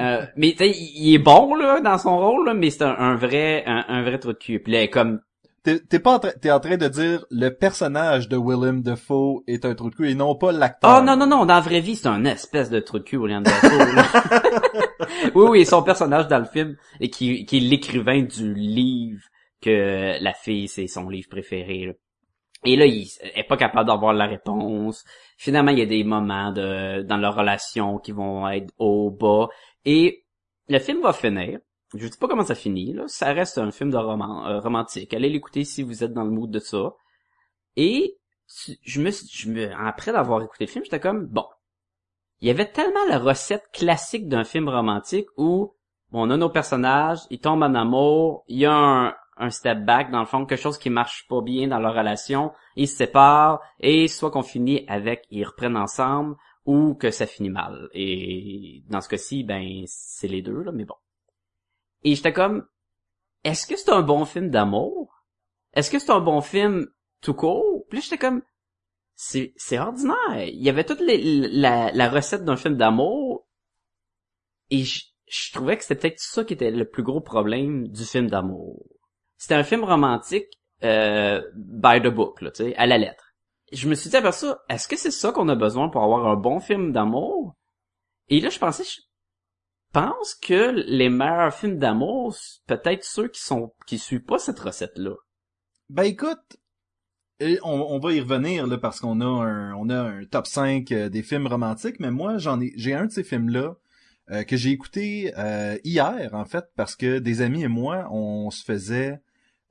Euh, 0.00 0.26
mais 0.34 0.56
tu 0.58 0.64
il 0.66 1.14
est 1.14 1.18
bon 1.18 1.54
là 1.54 1.80
dans 1.80 1.98
son 1.98 2.18
rôle 2.18 2.44
là, 2.46 2.52
mais 2.52 2.68
c'est 2.68 2.82
un, 2.82 2.96
un 2.98 3.14
vrai 3.14 3.62
un, 3.64 3.84
un 3.86 4.02
vrai 4.02 4.18
truc 4.18 4.40
de 4.40 4.44
cul. 4.44 4.58
Puis 4.58 4.72
là, 4.72 4.88
comme 4.88 5.20
T'es 5.62 6.00
pas 6.00 6.14
en 6.14 6.18
train, 6.18 6.32
t'es 6.40 6.50
en 6.50 6.58
train 6.58 6.76
de 6.76 6.88
dire 6.88 7.24
le 7.30 7.50
personnage 7.50 8.28
de 8.28 8.36
Willem 8.36 8.82
Dafoe 8.82 9.44
est 9.46 9.64
un 9.64 9.76
trou 9.76 9.90
de 9.90 9.94
cul 9.94 10.10
et 10.10 10.16
non 10.16 10.34
pas 10.34 10.50
l'acteur. 10.50 10.98
oh 10.98 11.04
non 11.04 11.16
non 11.16 11.28
non, 11.28 11.46
dans 11.46 11.54
la 11.54 11.60
vraie 11.60 11.78
vie 11.80 11.94
c'est 11.94 12.08
un 12.08 12.24
espèce 12.24 12.70
de 12.70 12.80
truc 12.80 13.04
de 13.04 13.08
cul 13.08 13.16
William 13.18 13.44
Dafoe. 13.44 13.68
oui 15.36 15.46
oui, 15.48 15.64
son 15.64 15.84
personnage 15.84 16.26
dans 16.26 16.40
le 16.40 16.44
film 16.46 16.74
et 16.98 17.08
qui 17.08 17.44
qui 17.44 17.58
est 17.58 17.60
l'écrivain 17.60 18.22
du 18.22 18.54
livre 18.54 19.22
que 19.60 20.22
la 20.22 20.34
fille 20.34 20.68
c'est 20.68 20.86
son 20.86 21.08
livre 21.08 21.28
préféré. 21.28 21.86
là. 21.86 21.92
Et 22.64 22.76
là, 22.76 22.86
il 22.86 23.08
est 23.34 23.44
pas 23.44 23.56
capable 23.56 23.86
d'avoir 23.86 24.12
la 24.12 24.26
réponse. 24.26 25.04
Finalement, 25.36 25.70
il 25.70 25.78
y 25.78 25.82
a 25.82 25.86
des 25.86 26.02
moments 26.02 26.50
de 26.52 27.02
dans 27.02 27.16
leur 27.16 27.36
relation 27.36 27.98
qui 27.98 28.12
vont 28.12 28.48
être 28.48 28.72
au 28.78 29.10
bas. 29.10 29.48
Et 29.84 30.24
le 30.68 30.78
film 30.78 31.00
va 31.02 31.12
finir. 31.12 31.60
Je 31.94 32.06
sais 32.06 32.18
pas 32.18 32.28
comment 32.28 32.44
ça 32.44 32.54
finit. 32.54 32.92
Là. 32.92 33.04
Ça 33.06 33.32
reste 33.32 33.58
un 33.58 33.70
film 33.70 33.90
de 33.90 33.96
roman 33.96 34.46
euh, 34.46 34.60
romantique. 34.60 35.14
Allez 35.14 35.30
l'écouter 35.30 35.64
si 35.64 35.82
vous 35.82 36.02
êtes 36.02 36.12
dans 36.12 36.24
le 36.24 36.30
mood 36.30 36.50
de 36.50 36.58
ça. 36.58 36.94
Et 37.76 38.18
je 38.82 39.00
me, 39.00 39.10
je 39.10 39.72
après 39.74 40.12
d'avoir 40.12 40.42
écouté 40.42 40.64
le 40.66 40.70
film, 40.70 40.84
j'étais 40.84 41.00
comme 41.00 41.26
bon. 41.26 41.46
Il 42.40 42.48
y 42.48 42.50
avait 42.50 42.70
tellement 42.70 43.04
la 43.08 43.18
recette 43.18 43.70
classique 43.72 44.28
d'un 44.28 44.44
film 44.44 44.68
romantique 44.68 45.26
où 45.36 45.74
on 46.12 46.30
a 46.30 46.36
nos 46.36 46.48
personnages, 46.48 47.20
ils 47.30 47.40
tombent 47.40 47.62
en 47.62 47.74
amour, 47.74 48.44
il 48.48 48.58
y 48.58 48.66
a 48.66 48.72
un, 48.72 49.14
un 49.38 49.50
step 49.50 49.84
back 49.84 50.10
dans 50.10 50.20
le 50.20 50.26
fond, 50.26 50.44
quelque 50.46 50.60
chose 50.60 50.78
qui 50.78 50.90
marche 50.90 51.26
pas 51.28 51.40
bien 51.40 51.68
dans 51.68 51.78
leur 51.78 51.94
relation, 51.94 52.52
ils 52.76 52.88
se 52.88 52.96
séparent 52.96 53.60
et 53.80 54.08
soit 54.08 54.30
qu'on 54.30 54.42
finit 54.42 54.84
avec 54.88 55.26
ils 55.30 55.44
reprennent 55.44 55.76
ensemble 55.76 56.36
ou 56.64 56.94
que 56.94 57.10
ça 57.10 57.26
finit 57.26 57.50
mal. 57.50 57.88
Et 57.94 58.82
dans 58.88 59.00
ce 59.00 59.08
cas-ci, 59.08 59.44
ben 59.44 59.84
c'est 59.86 60.28
les 60.28 60.42
deux 60.42 60.62
là, 60.62 60.72
mais 60.72 60.84
bon. 60.84 60.96
Et 62.04 62.14
j'étais 62.14 62.32
comme 62.32 62.66
est-ce 63.44 63.66
que 63.66 63.76
c'est 63.76 63.90
un 63.92 64.02
bon 64.02 64.24
film 64.24 64.50
d'amour? 64.50 65.24
Est-ce 65.72 65.90
que 65.90 65.98
c'est 65.98 66.10
un 66.10 66.20
bon 66.20 66.40
film 66.40 66.88
tout 67.22 67.34
court? 67.34 67.84
Puis 67.88 68.02
j'étais 68.02 68.18
comme 68.18 68.42
c'est 69.14 69.52
c'est 69.56 69.78
ordinaire. 69.78 70.46
Il 70.46 70.62
y 70.62 70.68
avait 70.68 70.84
toute 70.84 71.00
la, 71.00 71.92
la 71.92 72.08
recette 72.10 72.44
d'un 72.44 72.56
film 72.56 72.76
d'amour 72.76 73.46
et 74.70 74.84
je, 74.84 75.04
je 75.30 75.52
trouvais 75.52 75.76
que 75.76 75.84
c'était 75.84 76.08
peut-être 76.08 76.20
ça 76.20 76.44
qui 76.44 76.54
était 76.54 76.70
le 76.70 76.88
plus 76.88 77.02
gros 77.02 77.20
problème 77.20 77.88
du 77.88 78.04
film 78.04 78.28
d'amour. 78.28 78.84
C'était 79.38 79.54
un 79.54 79.62
film 79.62 79.84
romantique 79.84 80.48
euh, 80.82 81.40
by 81.54 82.00
the 82.02 82.08
book, 82.08 82.42
là, 82.42 82.50
à 82.76 82.86
la 82.86 82.98
lettre. 82.98 83.32
Je 83.72 83.88
me 83.88 83.94
suis 83.94 84.10
dit 84.10 84.16
après 84.16 84.32
ça, 84.32 84.62
est-ce 84.68 84.88
que 84.88 84.96
c'est 84.96 85.12
ça 85.12 85.30
qu'on 85.30 85.48
a 85.48 85.54
besoin 85.54 85.88
pour 85.88 86.02
avoir 86.02 86.26
un 86.26 86.36
bon 86.36 86.58
film 86.58 86.92
d'amour? 86.92 87.54
Et 88.28 88.40
là, 88.40 88.50
je 88.50 88.58
pensais, 88.58 88.84
je 88.84 89.00
pense 89.92 90.34
que 90.34 90.70
les 90.86 91.08
meilleurs 91.08 91.54
films 91.54 91.78
d'amour, 91.78 92.36
peut-être 92.66 93.04
ceux 93.04 93.28
qui 93.28 93.40
sont 93.40 93.74
qui 93.86 93.98
suivent 93.98 94.24
pas 94.24 94.38
cette 94.38 94.58
recette-là. 94.58 95.14
Ben 95.88 96.02
écoute, 96.02 96.58
on, 97.62 97.98
va 97.98 98.12
y 98.12 98.20
revenir 98.20 98.66
là 98.66 98.76
parce 98.76 99.00
qu'on 99.00 99.20
a 99.20 99.24
un 99.24 99.74
on 99.74 99.88
a 99.88 100.00
un 100.00 100.24
top 100.24 100.46
5 100.46 100.90
euh, 100.92 101.08
des 101.08 101.22
films 101.22 101.46
romantiques, 101.46 102.00
mais 102.00 102.10
moi 102.10 102.38
j'en 102.38 102.60
ai 102.60 102.72
j'ai 102.76 102.94
un 102.94 103.06
de 103.06 103.12
ces 103.12 103.24
films 103.24 103.48
là 103.48 103.76
que 104.46 104.58
j'ai 104.58 104.70
écouté 104.72 105.32
euh, 105.38 105.78
hier 105.84 106.34
en 106.34 106.44
fait 106.44 106.66
parce 106.76 106.96
que 106.96 107.18
des 107.18 107.40
amis 107.40 107.62
et 107.62 107.68
moi 107.68 108.06
on 108.10 108.50
se 108.50 108.62
faisait 108.62 109.22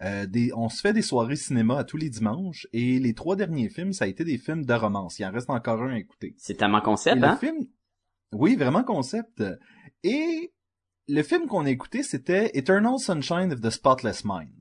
euh, 0.04 0.26
des, 0.28 0.52
on 0.56 0.70
se 0.70 0.82
fait 0.82 0.94
des 0.94 1.02
soirées 1.02 1.36
cinéma 1.36 1.80
à 1.80 1.84
tous 1.84 1.98
les 1.98 2.10
dimanches 2.10 2.68
et 2.74 3.00
les 3.00 3.14
trois 3.14 3.36
derniers 3.36 3.70
films, 3.70 3.94
ça 3.94 4.06
a 4.06 4.08
été 4.08 4.24
des 4.24 4.38
films 4.38 4.66
de 4.66 4.74
romance. 4.74 5.18
Il 5.20 5.26
en 5.26 5.32
reste 5.32 5.50
encore 5.50 5.82
un 5.82 5.94
à 5.94 5.98
écouter. 5.98 6.36
C'est 6.38 6.56
tellement 6.56 6.82
concept, 6.82 7.18
Et 7.18 7.24
hein? 7.26 7.38
le 7.42 7.48
film, 7.48 7.68
oui, 8.34 8.56
vraiment 8.56 8.84
concept. 8.84 9.44
Et 10.04 10.54
le 11.08 11.24
film 11.24 11.48
qu'on 11.48 11.66
a 11.66 11.70
écouté, 11.70 12.04
c'était 12.04 12.52
Eternal 12.54 13.00
Sunshine 13.00 13.52
of 13.54 13.62
the 13.62 13.70
Spotless 13.70 14.24
Mind. 14.26 14.52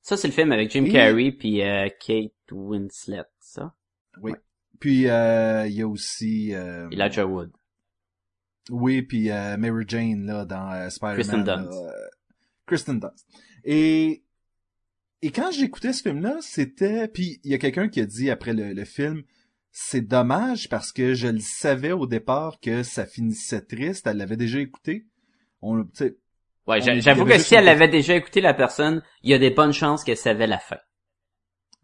Ça, 0.00 0.16
c'est 0.16 0.28
le 0.28 0.32
film 0.32 0.52
avec 0.52 0.70
Jim 0.70 0.84
Et- 0.84 0.92
Carrey 0.92 1.32
puis 1.32 1.62
euh, 1.62 1.88
Kate 2.00 2.32
Winslet, 2.50 3.24
ça? 3.40 3.74
Oui. 4.20 4.32
Puis 4.80 5.08
euh, 5.08 5.66
il 5.68 5.74
y 5.74 5.82
a 5.82 5.86
aussi 5.88 6.54
euh, 6.54 6.88
Elijah 6.90 7.24
Wood. 7.26 7.52
oui, 8.70 9.02
puis 9.02 9.30
euh, 9.30 9.56
Mary 9.56 9.84
Jane 9.86 10.24
là 10.26 10.44
dans 10.44 10.88
Spider-Man. 10.90 11.14
Kristen 11.16 11.44
Dunst. 11.44 11.78
Kristen 12.66 13.00
Dunst. 13.00 13.26
Et 13.64 14.21
et 15.22 15.30
quand 15.30 15.50
j'écoutais 15.50 15.92
ce 15.92 16.02
film-là, 16.02 16.36
c'était 16.40 17.08
puis 17.08 17.40
il 17.44 17.50
y 17.50 17.54
a 17.54 17.58
quelqu'un 17.58 17.88
qui 17.88 18.00
a 18.00 18.06
dit 18.06 18.30
après 18.30 18.52
le, 18.52 18.72
le 18.72 18.84
film, 18.84 19.22
c'est 19.70 20.06
dommage 20.06 20.68
parce 20.68 20.92
que 20.92 21.14
je 21.14 21.28
le 21.28 21.40
savais 21.40 21.92
au 21.92 22.06
départ 22.06 22.60
que 22.60 22.82
ça 22.82 23.06
finissait 23.06 23.62
triste. 23.62 24.06
Elle 24.06 24.18
l'avait 24.18 24.36
déjà 24.36 24.60
écouté. 24.60 25.06
On, 25.62 25.86
Ouais, 26.66 26.80
j'avoue 26.80 27.24
que 27.24 27.38
si 27.38 27.56
elle 27.56 27.68
avait 27.68 27.88
déjà 27.88 28.14
écouté 28.14 28.40
la 28.40 28.54
personne, 28.54 29.02
il 29.22 29.30
y 29.30 29.34
a 29.34 29.38
des 29.38 29.50
bonnes 29.50 29.72
chances 29.72 30.04
qu'elle 30.04 30.16
savait 30.16 30.46
la 30.46 30.60
fin. 30.60 30.78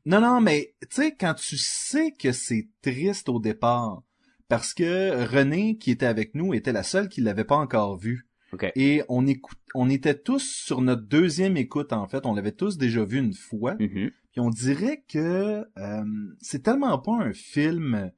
Non, 0.07 0.21
non, 0.21 0.41
mais 0.41 0.75
tu 0.83 1.03
sais, 1.03 1.17
quand 1.17 1.35
tu 1.35 1.57
sais 1.59 2.13
que 2.13 2.31
c'est 2.31 2.69
triste 2.81 3.29
au 3.29 3.41
départ, 3.41 4.03
parce 4.49 4.73
que 4.75 5.25
René, 5.25 5.79
qui 5.79 5.91
était 5.91 6.07
avec 6.07 6.35
nous, 6.35 6.55
était 6.55 6.73
la 6.73 6.85
seule 6.85 7.09
qui 7.09 7.21
l'avait 7.21 7.45
pas 7.45 7.57
encore 7.57 7.99
vu. 7.99 8.28
Ok. 8.53 8.71
Et 8.77 9.03
on 9.09 9.27
écoute, 9.27 9.59
on 9.75 9.91
était 9.91 10.19
tous 10.19 10.43
sur 10.43 10.81
notre 10.81 11.03
deuxième 11.03 11.57
écoute, 11.57 11.93
en 11.93 12.07
fait. 12.09 12.25
On 12.27 12.35
l'avait 12.35 12.53
tous 12.53 12.79
déjà 12.79 13.05
vu 13.05 13.19
une 13.19 13.35
fois. 13.35 13.75
Mhm. 13.75 14.11
Puis 14.33 14.41
on 14.41 14.51
dirait 14.51 15.05
que 15.09 15.67
euh, 15.77 16.05
c'est 16.41 16.63
tellement 16.63 16.99
pas 16.99 17.13
un 17.13 17.33
film 17.33 18.11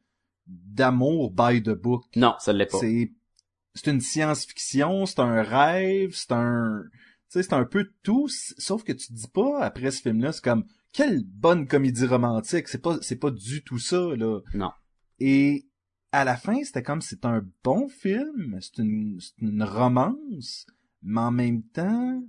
d'amour 0.47 1.31
by 1.31 1.63
the 1.63 1.71
book. 1.71 2.05
Non, 2.17 2.35
ça 2.39 2.53
l'est 2.53 2.67
pas. 2.67 2.79
C'est 2.79 3.13
c'est 3.75 3.91
une 3.91 4.01
science-fiction, 4.01 5.07
c'est 5.07 5.21
un 5.21 5.43
rêve, 5.43 6.13
c'est 6.15 6.33
un 6.33 6.83
tu 6.93 7.39
sais 7.39 7.43
c'est 7.45 7.55
un 7.55 7.65
peu 7.65 7.89
tout 8.03 8.29
sauf 8.29 8.83
que 8.83 8.93
tu 8.93 9.07
te 9.07 9.13
dis 9.13 9.29
pas 9.33 9.63
après 9.63 9.93
ce 9.93 10.03
film 10.03 10.21
là, 10.21 10.33
c'est 10.33 10.43
comme 10.43 10.65
quelle 10.93 11.23
bonne 11.25 11.69
comédie 11.69 12.07
romantique, 12.07 12.67
c'est 12.67 12.83
pas 12.83 12.99
c'est 13.01 13.17
pas 13.17 13.31
du 13.31 13.63
tout 13.63 13.79
ça 13.79 14.01
là. 14.17 14.41
Non. 14.55 14.71
Et 15.21 15.67
à 16.13 16.25
la 16.25 16.37
fin, 16.37 16.63
c'était 16.65 16.83
comme 16.83 17.01
c'est 17.01 17.25
un 17.25 17.43
bon 17.63 17.89
film, 17.89 18.59
c'est 18.61 18.79
une 18.79 19.19
c'est 19.21 19.41
une 19.41 19.63
romance, 19.63 20.67
mais 21.03 21.21
en 21.21 21.31
même 21.31 21.63
temps, 21.63 22.23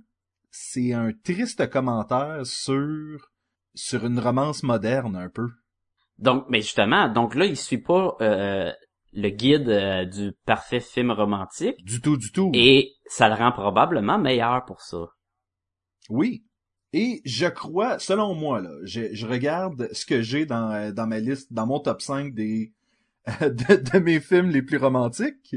c'est 0.50 0.92
un 0.92 1.12
triste 1.24 1.68
commentaire 1.68 2.46
sur 2.46 3.30
sur 3.74 4.06
une 4.06 4.18
romance 4.18 4.62
moderne 4.62 5.16
un 5.16 5.28
peu. 5.28 5.48
Donc, 6.18 6.44
mais 6.48 6.60
justement, 6.60 7.08
donc 7.08 7.34
là, 7.34 7.46
il 7.46 7.56
suit 7.56 7.78
pas 7.78 8.16
euh, 8.20 8.70
le 9.12 9.28
guide 9.30 9.68
euh, 9.68 10.04
du 10.04 10.32
parfait 10.46 10.80
film 10.80 11.10
romantique 11.10 11.82
Du 11.84 12.00
tout 12.00 12.16
du 12.16 12.30
tout. 12.30 12.50
et 12.54 12.92
ça 13.06 13.28
le 13.28 13.34
rend 13.34 13.52
probablement 13.52 14.18
meilleur 14.18 14.64
pour 14.64 14.80
ça. 14.82 15.06
Oui. 16.08 16.44
Et 16.92 17.22
je 17.24 17.46
crois, 17.46 17.98
selon 17.98 18.34
moi, 18.34 18.60
là, 18.60 18.70
je, 18.84 19.14
je 19.14 19.26
regarde 19.26 19.88
ce 19.92 20.04
que 20.04 20.20
j'ai 20.20 20.44
dans, 20.44 20.70
euh, 20.70 20.92
dans 20.92 21.06
ma 21.06 21.20
liste, 21.20 21.50
dans 21.52 21.66
mon 21.66 21.80
top 21.80 22.02
5 22.02 22.34
des, 22.34 22.74
de, 23.40 23.98
mes 23.98 24.20
films 24.20 24.50
les 24.50 24.62
plus 24.62 24.78
romantiques. 24.78 25.56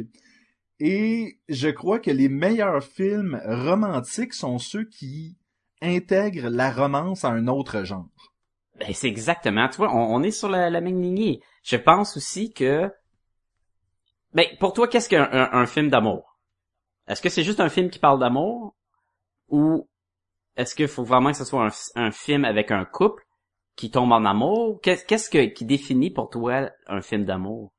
Et 0.79 1.39
je 1.47 1.69
crois 1.69 1.99
que 1.99 2.11
les 2.11 2.29
meilleurs 2.29 2.83
films 2.83 3.41
romantiques 3.45 4.33
sont 4.33 4.59
ceux 4.59 4.85
qui 4.85 5.37
intègrent 5.81 6.49
la 6.49 6.71
romance 6.71 7.23
à 7.23 7.29
un 7.29 7.47
autre 7.47 7.83
genre. 7.83 8.09
Ben, 8.79 8.93
c'est 8.93 9.07
exactement, 9.07 9.69
tu 9.69 9.77
vois, 9.77 9.95
on, 9.95 10.21
est 10.21 10.31
sur 10.31 10.49
la, 10.49 10.69
même 10.69 11.01
lignée. 11.01 11.41
Je 11.63 11.77
pense 11.77 12.17
aussi 12.17 12.51
que... 12.51 12.91
Ben, 14.33 14.45
pour 14.59 14.73
toi, 14.73 14.89
qu'est-ce 14.89 15.07
qu'un 15.07 15.29
un, 15.31 15.49
un 15.53 15.65
film 15.65 15.89
d'amour? 15.89 16.37
Est-ce 17.07 17.21
que 17.21 17.29
c'est 17.29 17.43
juste 17.43 17.61
un 17.61 17.69
film 17.69 17.89
qui 17.89 17.99
parle 17.99 18.19
d'amour? 18.19 18.75
Ou 19.47 19.87
est-ce 20.57 20.75
qu'il 20.75 20.89
faut 20.89 21.05
vraiment 21.05 21.31
que 21.31 21.37
ce 21.37 21.45
soit 21.45 21.65
un, 21.65 21.71
un 22.07 22.11
film 22.11 22.43
avec 22.43 22.71
un 22.71 22.83
couple? 22.83 23.25
Qui 23.75 23.91
tombe 23.91 24.11
en 24.11 24.25
amour? 24.25 24.79
Qu'est- 24.81 25.05
Qu'est-ce 25.05 25.29
que, 25.29 25.45
qui 25.45 25.65
définit 25.65 26.11
pour 26.11 26.29
toi 26.29 26.69
un 26.87 27.01
film 27.01 27.25
d'amour? 27.25 27.71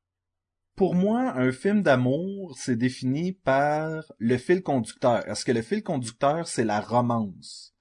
Pour 0.75 0.93
moi, 0.93 1.33
un 1.35 1.51
film 1.51 1.81
d'amour, 1.81 2.55
c'est 2.57 2.75
défini 2.75 3.31
par 3.33 4.03
le 4.19 4.37
fil 4.37 4.61
conducteur. 4.61 5.27
Est-ce 5.27 5.43
que 5.43 5.51
le 5.51 5.63
fil 5.63 5.81
conducteur, 5.81 6.47
c'est 6.47 6.63
la 6.65 6.79
romance? 6.81 7.73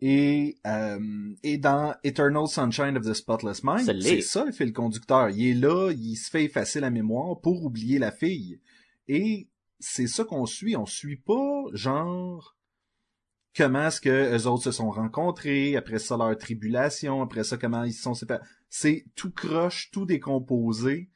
Et, 0.00 0.58
euh, 0.66 1.34
et 1.42 1.58
dans 1.58 1.94
Eternal 2.04 2.46
Sunshine 2.46 2.96
of 2.96 3.04
the 3.04 3.14
Spotless 3.14 3.62
Mind, 3.64 3.84
c'est 4.02 4.20
ça 4.20 4.44
le 4.44 4.52
fil 4.52 4.72
conducteur. 4.72 5.30
Il 5.30 5.48
est 5.48 5.54
là, 5.54 5.90
il 5.92 6.14
se 6.16 6.30
fait 6.30 6.44
effacer 6.44 6.78
la 6.80 6.90
mémoire 6.90 7.40
pour 7.40 7.64
oublier 7.64 7.98
la 7.98 8.12
fille. 8.12 8.60
Et 9.08 9.48
c'est 9.80 10.06
ça 10.06 10.24
qu'on 10.24 10.46
suit. 10.46 10.76
On 10.76 10.86
suit 10.86 11.16
pas, 11.16 11.64
genre, 11.72 12.56
comment 13.58 13.88
est-ce 13.88 14.00
que 14.00 14.36
eux 14.36 14.46
autres 14.46 14.64
se 14.64 14.72
sont 14.72 14.90
rencontrés, 14.90 15.76
après 15.76 15.98
ça 15.98 16.16
leur 16.16 16.38
tribulation, 16.38 17.20
après 17.20 17.42
ça 17.44 17.58
comment 17.58 17.82
ils 17.82 17.92
se 17.92 18.02
sont 18.02 18.14
séparés. 18.14 18.44
C'est 18.70 19.04
tout 19.16 19.32
croche, 19.32 19.90
tout 19.90 20.06
décomposé, 20.06 21.10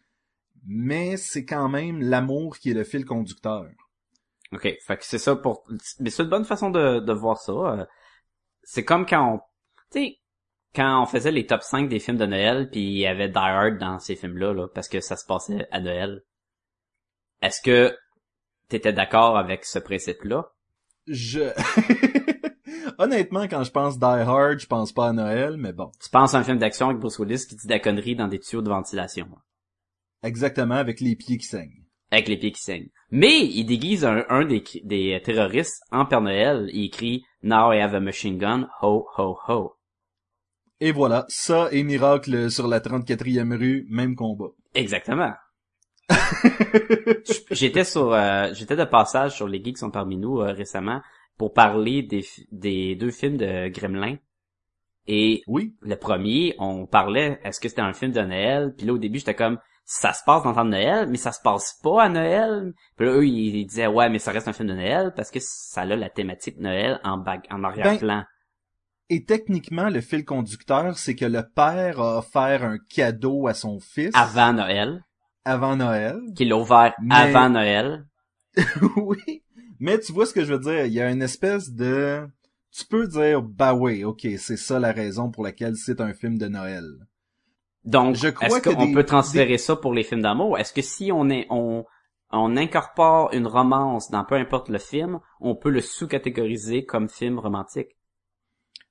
mais 0.67 1.17
c'est 1.17 1.45
quand 1.45 1.69
même 1.69 2.03
l'amour 2.03 2.59
qui 2.59 2.73
est 2.73 2.75
le 2.75 2.85
fil 2.85 3.05
conducteur. 3.05 3.67
OK, 4.53 4.63
fait 4.85 4.97
que 4.97 5.05
c'est 5.05 5.19
ça 5.19 5.37
pour... 5.37 5.65
Mais 6.01 6.11
c'est 6.11 6.25
une 6.25 6.29
bonne 6.29 6.45
façon 6.45 6.71
de, 6.71 7.01
de 7.01 7.13
voir 7.13 7.39
ça. 7.39 7.53
euh. 7.53 7.87
C'est 8.63 8.85
comme 8.85 9.07
quand 9.07 9.35
on... 9.35 9.39
Tu 9.91 10.07
sais, 10.07 10.19
quand 10.75 11.03
on 11.03 11.07
faisait 11.07 11.33
les 11.33 11.47
top 11.47 11.63
5 11.63 11.89
des 11.89 12.01
films 12.01 12.19
de 12.19 12.27
Noël, 12.27 12.69
puis 12.71 12.81
il 12.81 12.99
y 12.99 13.07
avait 13.07 13.29
Die 13.29 13.39
Hard 13.39 13.79
dans 13.79 13.99
ces 13.99 14.17
films-là, 14.17 14.53
là, 14.53 14.69
parce 14.69 14.89
que 14.89 15.01
ça 15.01 15.17
se 15.17 15.25
passait 15.25 15.69
à 15.71 15.81
Noël. 15.81 16.23
Est-ce 17.41 17.63
que 17.63 17.97
t'étais 18.69 18.93
d'accord 18.93 19.39
avec 19.39 19.65
ce 19.65 19.79
principe-là? 19.79 20.53
Je... 21.07 21.53
Honnêtement, 22.99 23.49
quand 23.49 23.65
je 23.65 23.71
pense 23.71 23.99
Die 23.99 24.05
Hard, 24.05 24.59
je 24.59 24.67
pense 24.67 24.93
pas 24.93 25.09
à 25.09 25.13
Noël, 25.13 25.57
mais 25.57 25.73
bon. 25.73 25.91
Tu 26.03 26.11
penses 26.11 26.35
à 26.35 26.39
un 26.39 26.45
film 26.45 26.59
d'action 26.59 26.89
avec 26.89 27.01
Bruce 27.01 27.19
Willis 27.19 27.47
qui 27.49 27.57
dit 27.57 27.67
de 27.67 27.73
la 27.73 27.79
connerie 27.79 28.17
dans 28.17 28.29
des 28.29 28.39
tuyaux 28.39 28.63
de 28.63 28.69
ventilation. 28.69 29.29
Exactement, 30.23 30.77
avec 30.77 31.01
les 31.01 31.17
pieds 31.17 31.39
qui 31.39 31.47
saignent. 31.47 31.85
Avec 32.11 32.29
les 32.29 32.37
pieds 32.37 32.53
qui 32.53 32.61
saignent. 32.61 32.91
Mais 33.11 33.47
il 33.47 33.65
déguise 33.65 34.05
un, 34.05 34.25
un 34.29 34.45
des, 34.45 34.63
des 34.85 35.21
terroristes 35.25 35.83
en 35.91 36.05
Père 36.05 36.21
Noël. 36.21 36.69
Il 36.73 36.85
écrit 36.85 37.25
«Now 37.43 37.73
I 37.73 37.81
have 37.81 37.95
a 37.95 38.01
machine 38.01 38.39
gun, 38.39 38.69
ho, 38.83 39.07
ho, 39.17 39.39
ho 39.49 39.77
Et 40.81 40.93
voilà, 40.93 41.25
ça 41.29 41.69
et 41.73 41.83
Miracle 41.83 42.51
sur 42.51 42.69
la 42.69 42.81
34e 42.81 43.57
rue, 43.57 43.87
même 43.89 44.15
combat.». 44.15 44.51
Exactement. 44.75 45.33
j'étais 47.51 47.85
sur 47.85 48.13
euh, 48.13 48.53
j'étais 48.53 48.77
de 48.77 48.85
passage 48.85 49.35
sur 49.37 49.49
les 49.49 49.63
geeks 49.63 49.77
qui 49.77 49.81
sont 49.81 49.91
parmi 49.91 50.17
nous 50.17 50.41
euh, 50.41 50.53
récemment 50.53 51.01
pour 51.39 51.53
parler 51.53 52.03
des 52.03 52.25
des 52.51 52.95
deux 52.97 53.11
films 53.11 53.37
de 53.37 53.69
Gremlin. 53.69 54.17
Et 55.07 55.43
Oui, 55.49 55.75
le 55.81 55.97
premier 55.97 56.55
on 56.59 56.87
parlait 56.87 57.41
est-ce 57.45 57.61
que 57.61 57.69
c'était 57.69 57.81
un 57.83 57.93
film 57.93 58.13
de 58.13 58.21
Noël? 58.21 58.75
Puis 58.77 58.87
là 58.87 58.93
au 58.93 58.99
début 58.99 59.19
j'étais 59.19 59.35
comme 59.35 59.59
ça 59.85 60.13
se 60.13 60.23
passe 60.25 60.45
dans 60.45 60.51
le 60.51 60.55
temps 60.55 60.65
de 60.65 60.71
Noël 60.71 61.09
mais 61.11 61.17
ça 61.17 61.33
se 61.33 61.41
passe 61.43 61.79
pas 61.83 62.05
à 62.05 62.09
Noël. 62.09 62.73
Puis 62.97 63.07
là 63.07 63.13
eux 63.13 63.27
ils, 63.27 63.57
ils 63.57 63.67
disaient 63.67 63.89
ouais 63.89 64.09
mais 64.09 64.19
ça 64.21 64.31
reste 64.31 64.47
un 64.49 64.53
film 64.53 64.69
de 64.69 64.75
Noël 64.75 65.13
parce 65.17 65.31
que 65.31 65.41
ça 65.41 65.81
a 65.83 65.85
la 65.87 66.09
thématique 66.09 66.59
Noël 66.59 67.01
en 67.03 67.19
back 67.19 67.47
en 67.51 67.65
arrière-plan. 67.65 68.25
Et 69.11 69.25
techniquement, 69.25 69.91
le 69.91 70.01
fil 70.01 70.25
conducteur, 70.25 70.97
c'est 70.97 71.15
que 71.15 71.27
le 71.27 71.43
père 71.55 72.01
a 72.01 72.19
offert 72.19 72.63
un 72.65 72.79
cadeau 72.89 73.47
à 73.47 73.53
son 73.53 73.79
fils. 73.79 74.11
Avant 74.15 74.55
Noël. 74.55 75.05
Avant 75.45 75.77
Noël. 75.77 76.19
qu'il 76.35 76.49
l'a 76.49 76.57
ouvert 76.57 76.95
Mais- 77.03 77.15
avant 77.15 77.51
Noël. 77.51 78.07
oui, 78.97 79.43
mais 79.83 79.99
tu 80.01 80.13
vois 80.13 80.27
ce 80.27 80.33
que 80.35 80.45
je 80.45 80.53
veux 80.55 80.59
dire. 80.61 80.87
Il 80.87 80.93
y 80.93 81.01
a 81.01 81.11
une 81.11 81.23
espèce 81.23 81.71
de... 81.73 82.27
Tu 82.71 82.85
peux 82.87 83.07
dire, 83.07 83.43
bah 83.43 83.75
oui, 83.75 84.05
ok, 84.05 84.27
c'est 84.39 84.57
ça 84.57 84.79
la 84.79 84.93
raison 84.93 85.31
pour 85.31 85.45
laquelle 85.45 85.77
c'est 85.77 86.01
un 86.01 86.15
film 86.15 86.39
de 86.39 86.49
Noël. 86.49 86.85
Donc, 87.85 88.17
Je 88.17 88.29
crois 88.29 88.47
est-ce 88.47 88.69
que 88.69 88.75
qu'on 88.75 88.87
des- 88.87 88.95
peut 88.95 89.05
transférer 89.05 89.59
ça 89.59 89.77
pour 89.77 89.93
les 89.93 90.05
films 90.05 90.23
d'amour? 90.23 90.59
Est-ce 90.59 90.73
que 90.73 90.83
si 90.83 91.13
on 91.13 91.29
est, 91.29 91.47
on, 91.51 91.85
on 92.31 92.57
incorpore 92.57 93.31
une 93.35 93.47
romance 93.47 94.11
dans 94.11 94.25
peu 94.25 94.37
importe 94.37 94.69
le 94.71 94.79
film, 94.79 95.21
on 95.41 95.55
peut 95.57 95.71
le 95.71 95.81
sous-catégoriser 95.83 96.85
comme 96.87 97.09
film 97.09 97.39
romantique? 97.39 97.97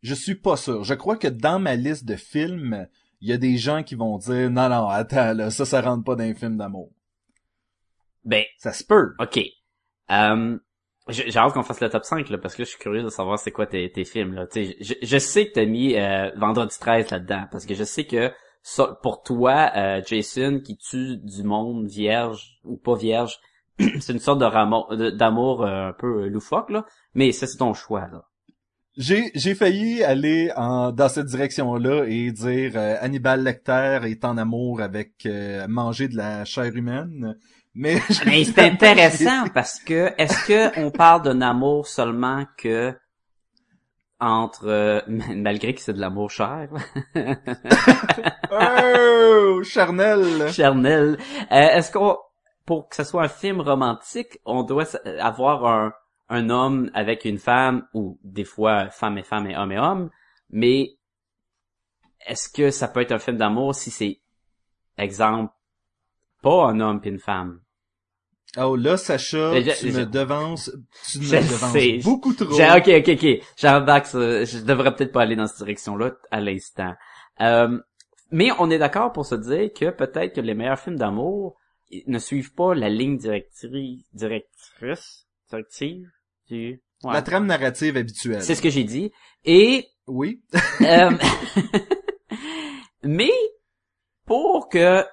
Je 0.03 0.13
suis 0.13 0.35
pas 0.35 0.57
sûr. 0.57 0.83
Je 0.83 0.93
crois 0.93 1.17
que 1.17 1.27
dans 1.27 1.57
ma 1.59 1.75
liste 1.75 2.05
de 2.05 2.15
films, 2.15 2.87
il 3.19 3.29
y 3.29 3.33
a 3.33 3.37
des 3.37 3.57
gens 3.57 3.81
qui 3.83 3.95
vont 3.95 4.17
dire, 4.19 4.51
non, 4.51 4.69
non, 4.69 4.87
attends, 4.87 5.33
là, 5.33 5.49
ça, 5.49 5.65
ça 5.65 5.81
rentre 5.81 6.03
pas 6.03 6.15
dans 6.15 6.23
un 6.23 6.35
film 6.35 6.57
d'amour. 6.57 6.91
Ben, 8.23 8.45
Ça 8.57 8.73
se 8.73 8.83
peut. 8.83 9.13
ok. 9.19 9.39
Euh, 10.11 10.59
j'ai 11.09 11.35
hâte 11.37 11.53
qu'on 11.53 11.63
fasse 11.63 11.81
le 11.81 11.89
top 11.89 12.05
5, 12.05 12.29
là, 12.29 12.37
parce 12.37 12.55
que 12.55 12.61
là, 12.61 12.65
je 12.65 12.69
suis 12.69 12.79
curieux 12.79 13.03
de 13.03 13.09
savoir 13.09 13.39
c'est 13.39 13.51
quoi 13.51 13.65
tes, 13.65 13.91
tes 13.91 14.05
films, 14.05 14.33
là. 14.33 14.45
Je, 14.53 14.93
je 15.01 15.17
sais 15.17 15.47
que 15.47 15.53
t'as 15.53 15.65
mis 15.65 15.97
euh, 15.97 16.29
Vendredi 16.37 16.77
13 16.79 17.09
là-dedans, 17.09 17.45
parce 17.51 17.65
que 17.65 17.73
je 17.73 17.83
sais 17.83 18.05
que 18.05 18.31
ça, 18.63 18.99
pour 19.01 19.23
toi, 19.23 19.71
euh, 19.75 20.01
Jason, 20.05 20.59
qui 20.63 20.77
tue 20.77 21.17
du 21.17 21.43
monde 21.43 21.87
vierge 21.87 22.59
ou 22.63 22.77
pas 22.77 22.95
vierge, 22.95 23.39
c'est 23.99 24.13
une 24.13 24.19
sorte 24.19 24.39
d'amour 24.39 25.63
euh, 25.63 25.89
un 25.89 25.93
peu 25.93 26.23
euh, 26.23 26.29
loufoque, 26.29 26.69
là. 26.69 26.85
Mais 27.15 27.31
ça, 27.31 27.47
c'est 27.47 27.57
ton 27.57 27.73
choix, 27.73 28.07
là. 28.11 28.25
j'ai 28.97 29.31
j'ai 29.35 29.55
failli 29.55 30.03
aller 30.03 30.51
en 30.55 30.91
dans 30.91 31.09
cette 31.09 31.27
direction-là 31.27 32.05
et 32.07 32.31
dire 32.31 32.73
euh, 32.75 32.95
Hannibal 33.01 33.43
Lecter 33.43 33.99
est 34.03 34.25
en 34.25 34.37
amour 34.37 34.81
avec 34.81 35.25
euh, 35.25 35.65
manger 35.67 36.07
de 36.07 36.17
la 36.17 36.45
chair 36.45 36.75
humaine. 36.75 37.35
Mais, 37.73 38.01
mais 38.25 38.43
c'est 38.43 38.59
intéressant 38.59 39.47
parce 39.53 39.79
que 39.79 40.13
est-ce 40.17 40.45
que 40.45 40.79
on 40.79 40.91
parle 40.91 41.21
d'un 41.23 41.41
amour 41.41 41.87
seulement 41.87 42.45
que 42.57 42.93
entre 44.19 44.67
euh, 44.67 45.01
malgré 45.07 45.73
que 45.73 45.81
c'est 45.81 45.93
de 45.93 45.99
l'amour 45.99 46.29
cher? 46.29 46.69
oh, 48.51 49.63
charnel. 49.63 50.51
Charnel. 50.51 51.17
est-ce 51.49 51.91
qu'on 51.91 52.17
pour 52.65 52.89
que 52.89 52.95
ce 52.95 53.03
soit 53.03 53.23
un 53.23 53.29
film 53.29 53.61
romantique, 53.61 54.39
on 54.45 54.63
doit 54.63 54.85
avoir 55.19 55.65
un 55.65 55.93
un 56.31 56.49
homme 56.49 56.89
avec 56.93 57.25
une 57.25 57.37
femme, 57.37 57.85
ou 57.93 58.17
des 58.23 58.45
fois 58.45 58.89
femme 58.89 59.17
et 59.17 59.23
femme 59.23 59.47
et 59.47 59.57
homme 59.57 59.71
et 59.73 59.77
homme, 59.77 60.09
mais 60.49 60.95
est-ce 62.25 62.47
que 62.47 62.71
ça 62.71 62.87
peut 62.87 63.01
être 63.01 63.11
un 63.11 63.19
film 63.19 63.35
d'amour 63.35 63.75
si 63.75 63.91
c'est, 63.91 64.21
exemple, 64.97 65.53
pas 66.41 66.67
un 66.67 66.79
homme 66.79 67.01
et 67.03 67.09
une 67.09 67.19
femme? 67.19 67.61
Oh 68.57 68.75
là, 68.75 68.97
Sacha, 68.97 69.53
tu 69.79 69.91
me 69.93 70.05
devances, 70.05 70.71
tu 71.09 71.19
me 71.19 71.23
devances 71.23 72.03
beaucoup 72.03 72.33
trop. 72.33 72.53
Ok, 72.53 72.89
ok, 72.89 73.09
ok. 73.09 73.41
J'embarque 73.57 74.07
Je 74.11 74.63
devrais 74.63 74.93
peut-être 74.93 75.13
pas 75.13 75.21
aller 75.21 75.37
dans 75.37 75.47
cette 75.47 75.59
direction-là 75.59 76.11
à 76.31 76.41
l'instant. 76.41 76.93
Euh, 77.39 77.79
mais 78.31 78.49
on 78.59 78.69
est 78.69 78.77
d'accord 78.77 79.13
pour 79.13 79.25
se 79.25 79.35
dire 79.35 79.71
que 79.73 79.89
peut-être 79.89 80.35
que 80.35 80.41
les 80.41 80.53
meilleurs 80.53 80.79
films 80.79 80.97
d'amour 80.97 81.55
ne 82.07 82.19
suivent 82.19 82.53
pas 82.53 82.75
la 82.75 82.89
ligne 82.89 83.17
directrice, 83.17 84.05
directrice, 84.13 85.27
directive 85.49 86.07
la 87.03 87.21
trame 87.21 87.45
narrative 87.45 87.97
habituelle. 87.97 88.43
C'est 88.43 88.55
ce 88.55 88.61
que 88.61 88.69
j'ai 88.69 88.83
dit. 88.83 89.11
Et... 89.45 89.87
Oui. 90.07 90.41
euh... 90.81 91.11
Mais, 93.03 93.31
pour 94.25 94.69
que 94.69 95.03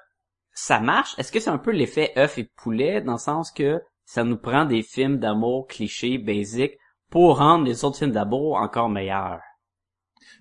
ça 0.59 0.81
marche, 0.81 1.15
est-ce 1.19 1.31
que 1.31 1.39
c'est 1.39 1.51
un 1.51 1.59
peu 1.59 1.71
l'effet 1.71 2.13
œuf 2.17 2.37
et 2.37 2.51
poulet, 2.57 3.01
dans 3.01 3.13
le 3.13 3.19
sens 3.19 3.53
que 3.53 3.81
ça 4.05 4.25
nous 4.25 4.37
prend 4.37 4.65
des 4.65 4.83
films 4.83 5.19
d'amour 5.19 5.69
clichés, 5.69 6.19
basiques, 6.19 6.77
pour 7.11 7.39
rendre 7.39 7.65
les 7.65 7.85
autres 7.85 7.99
films 7.99 8.11
d'amour 8.11 8.57
encore 8.57 8.89
meilleurs? 8.89 9.41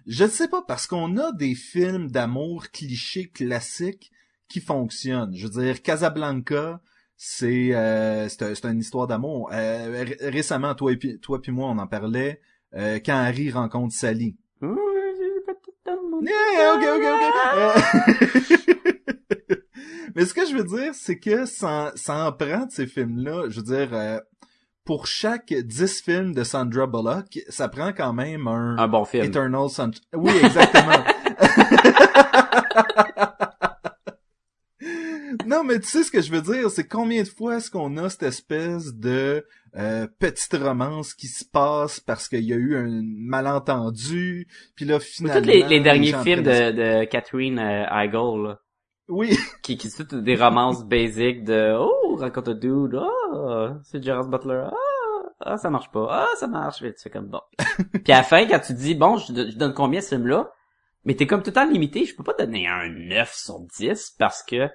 Je 0.08 0.24
ne 0.24 0.30
sais 0.30 0.48
pas, 0.48 0.64
parce 0.68 0.88
qu'on 0.88 1.18
a 1.18 1.32
des 1.34 1.54
films 1.54 2.10
d'amour 2.10 2.72
clichés 2.72 3.30
classiques 3.30 4.12
qui 4.50 4.60
fonctionnent. 4.60 5.36
Je 5.36 5.46
veux 5.46 5.64
dire, 5.64 5.84
Casablanca, 5.84 6.82
c'est 7.16 7.76
euh, 7.76 8.28
c'est 8.28 8.66
une 8.66 8.80
histoire 8.80 9.06
d'amour. 9.06 9.52
Euh, 9.54 10.04
récemment, 10.22 10.74
toi 10.74 10.94
et 10.94 11.20
toi 11.20 11.40
puis 11.40 11.52
moi, 11.52 11.70
on 11.70 11.78
en 11.78 11.88
parlait 11.88 12.42
euh, 12.74 13.00
quand 13.06 13.14
Harry 13.14 13.52
rencontre 13.52 13.94
Sally. 13.94 14.36
Yeah, 16.22 16.74
ok, 16.74 16.84
ok, 16.96 17.06
ok. 18.50 18.54
Mais 20.18 20.26
ce 20.26 20.34
que 20.34 20.46
je 20.48 20.56
veux 20.56 20.64
dire, 20.64 20.96
c'est 20.96 21.20
que 21.20 21.46
ça, 21.46 21.92
ça 21.94 22.26
en 22.26 22.32
prend 22.32 22.66
de 22.66 22.72
ces 22.72 22.88
films-là. 22.88 23.50
Je 23.50 23.58
veux 23.58 23.66
dire, 23.66 23.90
euh, 23.94 24.18
pour 24.84 25.06
chaque 25.06 25.54
10 25.54 26.02
films 26.02 26.34
de 26.34 26.44
Sandra 26.44 26.88
Bullock, 26.88 27.38
ça 27.50 27.70
prend 27.70 27.94
quand 27.94 28.14
même 28.14 28.48
un... 28.48 28.80
Un 28.80 28.88
bon 28.88 29.06
film. 29.06 29.26
Eternal 29.26 29.70
Sunshine. 29.70 30.02
Oui, 30.16 30.32
exactement. 30.44 31.04
non, 35.46 35.64
mais 35.64 35.80
tu 35.80 35.88
sais 35.88 36.02
ce 36.02 36.10
que 36.10 36.24
je 36.24 36.32
veux 36.32 36.42
dire, 36.42 36.72
c'est 36.72 36.88
combien 36.88 37.22
de 37.22 37.28
fois 37.28 37.58
est-ce 37.58 37.70
qu'on 37.70 37.96
a 37.98 38.10
cette 38.10 38.24
espèce 38.24 38.96
de 38.96 39.46
euh, 39.76 40.08
petite 40.18 40.58
romance 40.60 41.14
qui 41.14 41.28
se 41.28 41.46
passe 41.46 42.00
parce 42.00 42.28
qu'il 42.28 42.44
y 42.44 42.54
a 42.54 42.58
eu 42.58 42.76
un 42.76 43.04
malentendu, 43.04 44.48
puis 44.76 44.86
là 44.86 45.00
finalement. 45.00 45.44
Tous 45.44 45.48
les, 45.48 45.80
derniers 45.80 46.14
films 46.24 46.42
de, 46.42 46.72
de 46.72 47.06
Catherine 47.06 47.60
euh, 47.60 47.86
là. 47.86 48.58
Oui. 49.08 49.36
Qui, 49.64 49.78
qui 49.78 49.90
sont 49.90 50.06
toutes 50.06 50.24
des 50.24 50.36
romances 50.36 50.84
basiques 50.86 51.44
de 51.44 51.76
oh 51.78 52.16
rencontre 52.16 52.52
un 52.52 52.56
dude, 52.56 53.00
oh 53.00 53.70
c'est 53.84 54.04
Gerard 54.04 54.28
Butler, 54.28 54.66
ah 54.72 55.30
ah 55.40 55.58
ça 55.58 55.70
marche 55.70 55.92
pas, 55.92 56.08
ah 56.10 56.28
ça 56.38 56.48
marche, 56.48 56.80
tu 56.80 56.94
fais 56.98 57.10
comme 57.10 57.28
bon. 57.28 57.42
puis 58.04 58.14
à 58.14 58.18
la 58.18 58.24
fin 58.24 58.46
quand 58.48 58.60
tu 58.60 58.74
dis 58.74 58.96
bon 58.96 59.18
je, 59.18 59.28
je 59.34 59.58
donne 59.58 59.74
combien 59.74 60.02
ce 60.02 60.16
film 60.16 60.28
là, 60.28 60.52
mais 61.06 61.16
t'es 61.16 61.28
comme 61.28 61.42
tout 61.42 61.52
le 61.52 61.54
temps 61.54 61.66
limité, 61.66 62.06
je 62.06 62.16
peux 62.16 62.24
pas 62.24 62.34
donner 62.34 62.68
un 62.68 62.90
9 62.90 63.34
sur 63.34 63.60
10 63.60 64.16
parce 64.20 64.44
que 64.44 64.70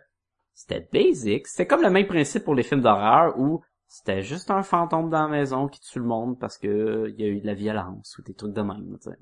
c'était 0.55 0.89
basic. 0.93 1.47
C'était 1.47 1.67
comme 1.67 1.83
le 1.83 1.91
même 1.91 2.07
principe 2.07 2.45
pour 2.45 2.55
les 2.55 2.63
films 2.63 2.83
d'horreur 2.83 3.39
où 3.39 3.63
c'était 3.89 4.23
juste 4.23 4.51
un 4.51 4.63
fantôme 4.63 5.11
dans 5.11 5.25
la 5.25 5.29
maison 5.29 5.69
qui 5.69 5.81
tue 5.81 5.99
le 5.99 6.07
monde 6.07 6.39
parce 6.39 6.57
que 6.57 7.09
il 7.11 7.21
y 7.21 7.25
a 7.25 7.29
eu 7.29 7.41
de 7.41 7.47
la 7.47 7.55
violence 7.55 8.17
ou 8.19 8.23
des 8.23 8.35
trucs 8.35 8.55
de 8.55 8.63
même, 8.63 8.97
tu 9.03 9.11
sais. 9.11 9.19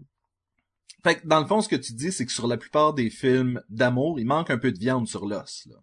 Fait 1.02 1.16
que 1.16 1.26
dans 1.26 1.40
le 1.40 1.46
fond, 1.46 1.60
ce 1.60 1.68
que 1.68 1.76
tu 1.76 1.92
dis, 1.94 2.12
c'est 2.12 2.26
que 2.26 2.32
sur 2.32 2.46
la 2.46 2.56
plupart 2.56 2.92
des 2.94 3.10
films 3.10 3.62
d'amour, 3.68 4.18
il 4.18 4.26
manque 4.26 4.50
un 4.50 4.58
peu 4.58 4.70
de 4.72 4.78
viande 4.78 5.06
sur 5.06 5.26
l'os, 5.26 5.66
là. 5.66 5.76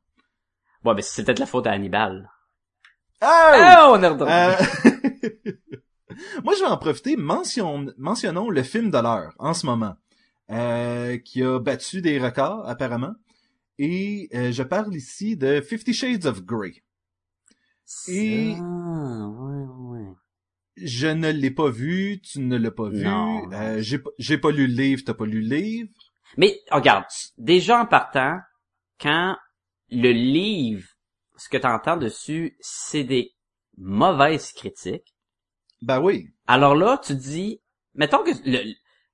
Ouais, 0.85 0.93
mais 0.93 1.01
c'est 1.01 1.23
peut-être 1.23 1.39
la 1.39 1.45
faute 1.45 1.67
à 1.67 1.71
Hannibal. 1.71 2.29
Oh! 3.21 3.25
on 3.93 4.01
est 4.01 4.21
euh... 4.21 4.55
Moi, 6.43 6.53
je 6.55 6.59
vais 6.61 6.69
en 6.69 6.77
profiter. 6.77 7.15
Mention... 7.17 7.87
Mentionnons 7.97 8.49
le 8.49 8.63
film 8.63 8.91
de 8.91 8.97
l'heure, 8.97 9.33
en 9.39 9.53
ce 9.53 9.65
moment, 9.65 9.95
euh, 10.51 11.17
qui 11.17 11.43
a 11.43 11.59
battu 11.59 12.01
des 12.01 12.19
records, 12.19 12.67
apparemment. 12.67 13.15
Et 13.79 14.29
euh, 14.33 14.51
je 14.51 14.63
parle 14.63 14.93
ici 14.95 15.35
de 15.35 15.61
Fifty 15.61 15.93
Shades 15.93 16.25
of 16.25 16.43
Grey. 16.43 16.83
Et 18.07 18.53
ouais, 18.53 18.59
ouais. 18.59 19.56
Je 20.81 21.07
ne 21.07 21.31
l'ai 21.31 21.51
pas 21.51 21.69
vu, 21.69 22.19
tu 22.21 22.39
ne 22.39 22.57
l'as 22.57 22.71
pas 22.71 22.89
vu. 22.89 23.05
Euh, 23.05 23.81
j'ai 24.17 24.37
pas 24.37 24.51
lu 24.51 24.67
le 24.67 24.73
livre, 24.73 25.01
t'as 25.05 25.13
pas 25.13 25.25
lu 25.25 25.41
le 25.41 25.55
livre. 25.55 25.89
Mais 26.37 26.59
regarde, 26.71 27.05
déjà 27.37 27.79
en 27.81 27.85
partant, 27.85 28.39
quand 28.99 29.35
le 29.89 30.11
livre, 30.11 30.87
ce 31.37 31.49
que 31.49 31.57
t'entends 31.57 31.97
dessus, 31.97 32.57
c'est 32.59 33.03
des 33.03 33.33
mauvaises 33.77 34.51
critiques. 34.51 35.15
Ben 35.81 35.99
oui. 35.99 36.29
Alors 36.47 36.75
là, 36.75 36.99
tu 37.03 37.15
dis, 37.15 37.61
mettons 37.93 38.23
que 38.23 38.31
le, 38.45 38.73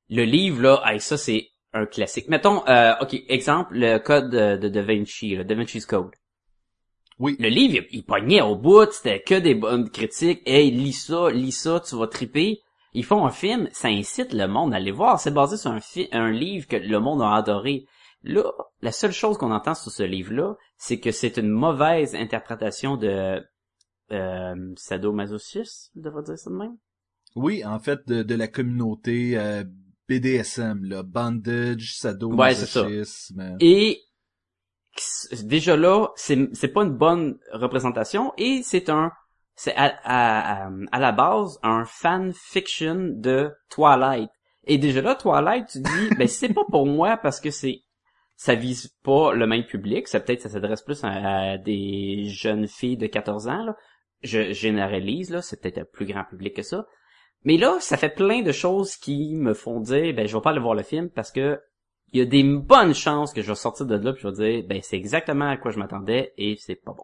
le 0.10 0.24
livre 0.24 0.62
là, 0.62 1.00
ça 1.00 1.18
c'est 1.18 1.50
un 1.74 1.86
classique. 1.86 2.28
Mettons, 2.30 2.66
euh, 2.68 2.94
ok, 3.02 3.16
exemple, 3.28 3.76
le 3.76 3.98
code 3.98 4.30
de, 4.30 4.58
de 4.58 4.70
Da 4.70 4.82
Vinci, 4.82 5.36
le 5.36 5.44
Da 5.44 5.56
Vinci's 5.56 5.86
Code. 5.86 6.12
Oui. 7.20 7.36
Le 7.40 7.50
livre, 7.50 7.86
il, 7.92 8.04
pognait 8.04 8.42
au 8.42 8.56
bout, 8.56 8.92
c'était 8.92 9.22
que 9.22 9.36
des 9.40 9.56
bonnes 9.56 9.90
critiques. 9.90 10.42
Hey, 10.46 10.72
lis 10.72 10.94
ça, 10.94 11.30
lis 11.32 11.52
ça, 11.52 11.80
tu 11.80 11.96
vas 11.96 12.08
triper. 12.08 12.62
Ils 12.94 13.06
font 13.06 13.26
un 13.26 13.32
film, 13.32 13.70
ça 13.72 13.88
incite 13.88 14.34
le 14.34 14.48
monde 14.48 14.74
à 14.74 14.78
aller 14.78 14.92
voir. 14.92 15.20
C'est 15.20 15.34
basé 15.34 15.58
sur 15.58 15.72
un, 15.72 15.80
un 16.12 16.32
livre 16.32 16.68
que 16.68 16.76
le 16.76 17.00
monde 17.00 17.22
a 17.22 17.34
adoré. 17.34 17.86
Là, 18.24 18.44
la 18.82 18.92
seule 18.92 19.12
chose 19.12 19.38
qu'on 19.38 19.52
entend 19.52 19.76
sur 19.76 19.92
ce 19.92 20.04
livre-là, 20.04 20.56
c'est 20.78 21.00
que 21.00 21.12
c'est 21.12 21.38
une 21.38 21.50
mauvaise 21.50 22.16
interprétation 22.16 22.96
de 22.98 23.42
euh, 24.12 24.74
sadomasochisme, 24.78 25.92
je 25.96 26.02
devrais 26.02 26.24
dire 26.24 26.38
ça 26.38 26.50
de 26.50 26.56
même. 26.56 26.78
Oui, 27.36 27.66
en 27.66 27.80
fait, 27.80 28.08
de, 28.08 28.24
de 28.24 28.36
la 28.36 28.48
communauté 28.48 29.38
euh, 29.38 29.64
BDSM, 30.08 30.86
là, 30.86 31.04
bandage, 31.04 31.98
sadomasochisme. 31.98 33.40
Ouais, 33.40 33.58
et 33.60 34.02
déjà 35.44 35.76
là, 35.76 36.08
c'est 36.16 36.74
pas 36.74 36.84
une 36.84 36.96
bonne 36.96 37.38
représentation 37.52 38.34
et 38.38 38.62
c'est 38.64 38.90
un 38.90 39.12
c'est 39.56 39.76
à, 39.76 39.94
à, 40.04 40.70
à, 40.92 41.00
la 41.00 41.12
base 41.12 41.60
un 41.62 41.86
fan 41.86 42.34
fiction 42.34 43.10
de 43.14 43.52
Twilight. 43.70 44.30
Et 44.66 44.80
déjà 44.80 45.02
là, 45.02 45.14
Twilight, 45.14 45.68
tu 45.68 45.80
dis, 45.80 46.16
ben 46.18 46.28
c'est 46.28 46.54
pas 46.54 46.64
pour 46.70 46.88
moi 46.88 47.18
parce 47.18 47.40
que 47.40 47.52
c'est 47.52 47.82
ça 48.36 48.56
vise 48.56 48.88
pas 49.04 49.34
le 49.34 49.46
même 49.46 49.66
public, 49.66 50.08
ça 50.08 50.20
peut-être 50.20 50.42
ça 50.42 50.50
s'adresse 50.50 50.82
plus 50.82 51.04
à, 51.04 51.58
des 51.58 52.26
jeunes 52.26 52.68
filles 52.68 52.98
de 52.98 53.08
14 53.08 53.48
ans 53.48 53.64
là. 53.64 53.76
Je 54.24 54.54
généralise 54.54 55.30
là, 55.30 55.42
c'est 55.42 55.62
peut-être 55.62 55.80
un 55.80 55.86
plus 55.86 56.06
grand 56.06 56.24
public 56.24 56.56
que 56.56 56.62
ça. 56.62 56.86
Mais 57.44 57.58
là, 57.58 57.78
ça 57.82 57.98
fait 57.98 58.16
plein 58.16 58.42
de 58.42 58.54
choses 58.54 58.96
qui 58.96 59.36
me 59.36 59.54
font 59.54 59.82
dire, 59.82 60.14
ben, 60.16 60.26
je 60.28 60.36
vais 60.36 60.42
pas 60.42 60.52
aller 60.52 60.62
voir 60.62 60.76
le 60.76 60.84
film 60.84 61.10
parce 61.10 61.32
que 61.32 61.60
il 62.14 62.20
y 62.20 62.22
a 62.22 62.26
des 62.26 62.44
bonnes 62.44 62.94
chances 62.94 63.34
que 63.34 63.42
je 63.42 63.48
vais 63.48 63.56
sortir 63.56 63.86
de 63.86 63.96
là 63.96 64.14
puis 64.14 64.22
je 64.24 64.28
vais 64.28 64.34
dire, 64.34 64.68
ben, 64.68 64.80
c'est 64.84 64.98
exactement 64.98 65.50
à 65.50 65.58
quoi 65.58 65.72
je 65.72 65.80
m'attendais 65.80 66.34
et 66.38 66.56
c'est 66.60 66.76
pas 66.76 66.94
bon. 66.94 67.04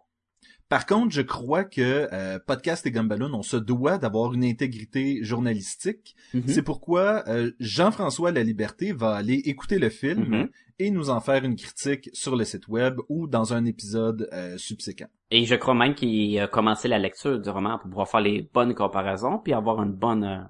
Par 0.70 0.86
contre, 0.86 1.12
je 1.12 1.22
crois 1.22 1.64
que 1.64 2.08
euh, 2.12 2.38
Podcast 2.46 2.86
et 2.86 2.92
Gumballoon, 2.92 3.34
on 3.34 3.42
se 3.42 3.56
doit 3.56 3.98
d'avoir 3.98 4.34
une 4.34 4.44
intégrité 4.44 5.18
journalistique. 5.24 6.14
Mm-hmm. 6.32 6.46
C'est 6.46 6.62
pourquoi 6.62 7.24
euh, 7.26 7.50
Jean-François 7.58 8.30
La 8.30 8.44
Liberté 8.44 8.92
va 8.92 9.16
aller 9.16 9.42
écouter 9.46 9.80
le 9.80 9.88
film 9.88 10.22
mm-hmm. 10.22 10.48
et 10.78 10.92
nous 10.92 11.10
en 11.10 11.20
faire 11.20 11.44
une 11.44 11.56
critique 11.56 12.08
sur 12.12 12.36
le 12.36 12.44
site 12.44 12.68
web 12.68 13.00
ou 13.08 13.26
dans 13.26 13.52
un 13.52 13.64
épisode 13.64 14.28
euh, 14.32 14.56
subséquent. 14.58 15.08
Et 15.32 15.44
je 15.44 15.56
crois 15.56 15.74
même 15.74 15.96
qu'il 15.96 16.38
a 16.38 16.46
commencé 16.46 16.86
la 16.86 17.00
lecture 17.00 17.40
du 17.40 17.50
roman 17.50 17.80
pour 17.80 17.90
pouvoir 17.90 18.08
faire 18.08 18.20
les 18.20 18.48
bonnes 18.54 18.74
comparaisons 18.76 19.40
puis 19.42 19.52
avoir 19.52 19.82
une 19.82 19.92
bonne, 19.92 20.48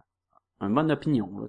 une 0.61 0.75
bonne 0.75 0.92
opinion. 0.92 1.31
Là, 1.38 1.49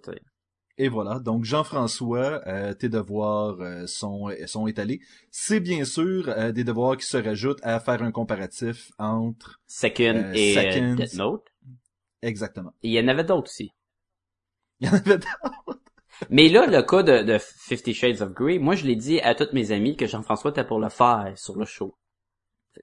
et 0.83 0.89
voilà, 0.89 1.19
donc 1.19 1.45
Jean-François, 1.45 2.41
euh, 2.47 2.73
tes 2.73 2.89
devoirs 2.89 3.61
euh, 3.61 3.85
sont, 3.85 4.31
sont 4.47 4.65
étalés. 4.65 4.99
C'est 5.29 5.59
bien 5.59 5.85
sûr 5.85 6.27
euh, 6.29 6.51
des 6.51 6.63
devoirs 6.63 6.97
qui 6.97 7.05
se 7.05 7.17
rajoutent 7.17 7.59
à 7.61 7.79
faire 7.79 8.01
un 8.01 8.11
comparatif 8.11 8.91
entre 8.97 9.61
Second 9.67 10.31
et 10.33 10.95
Death 10.95 11.13
Note. 11.13 11.45
Exactement. 12.23 12.73
Et 12.81 12.87
il 12.87 12.93
y 12.93 12.99
en 12.99 13.07
avait 13.09 13.23
d'autres 13.23 13.51
aussi. 13.51 13.69
Il 14.79 14.87
y 14.87 14.89
en 14.89 14.93
avait 14.95 15.19
d'autres. 15.19 15.27
Mais 16.31 16.49
là, 16.49 16.65
le 16.65 16.81
cas 16.81 17.03
de, 17.03 17.21
de 17.21 17.37
Fifty 17.37 17.93
Shades 17.93 18.23
of 18.23 18.31
Grey, 18.33 18.57
moi, 18.57 18.73
je 18.73 18.87
l'ai 18.87 18.95
dit 18.95 19.19
à 19.21 19.35
toutes 19.35 19.53
mes 19.53 19.71
amies 19.71 19.95
que 19.95 20.07
Jean-François 20.07 20.49
était 20.49 20.63
pour 20.65 20.79
le 20.79 20.89
faire 20.89 21.31
sur 21.35 21.55
le 21.59 21.65
show. 21.65 21.95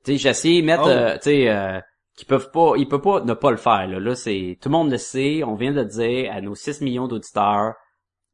Tu 0.05 0.13
sais, 0.13 0.19
j'ai 0.19 0.29
essayé 0.29 0.61
de 0.61 0.67
mettre, 0.67 0.85
Oh. 0.85 0.89
euh, 0.89 1.15
tu 1.15 1.23
sais, 1.25 1.49
euh, 1.49 1.81
qu'ils 2.17 2.29
peuvent 2.29 2.53
pas, 2.53 2.75
ils 2.77 2.87
peuvent 2.87 3.01
pas 3.01 3.23
ne 3.25 3.35
pas 3.35 3.51
le 3.51 3.57
faire, 3.57 3.89
là. 3.89 3.99
Là, 3.99 4.15
c'est, 4.15 4.57
tout 4.61 4.69
le 4.69 4.73
monde 4.75 4.93
le 4.93 4.99
sait, 4.99 5.43
on 5.43 5.57
vient 5.57 5.73
de 5.73 5.81
le 5.81 5.85
dire 5.87 6.33
à 6.33 6.41
nos 6.41 6.55
6 6.55 6.81
millions 6.81 7.09
d'auditeurs. 7.09 7.75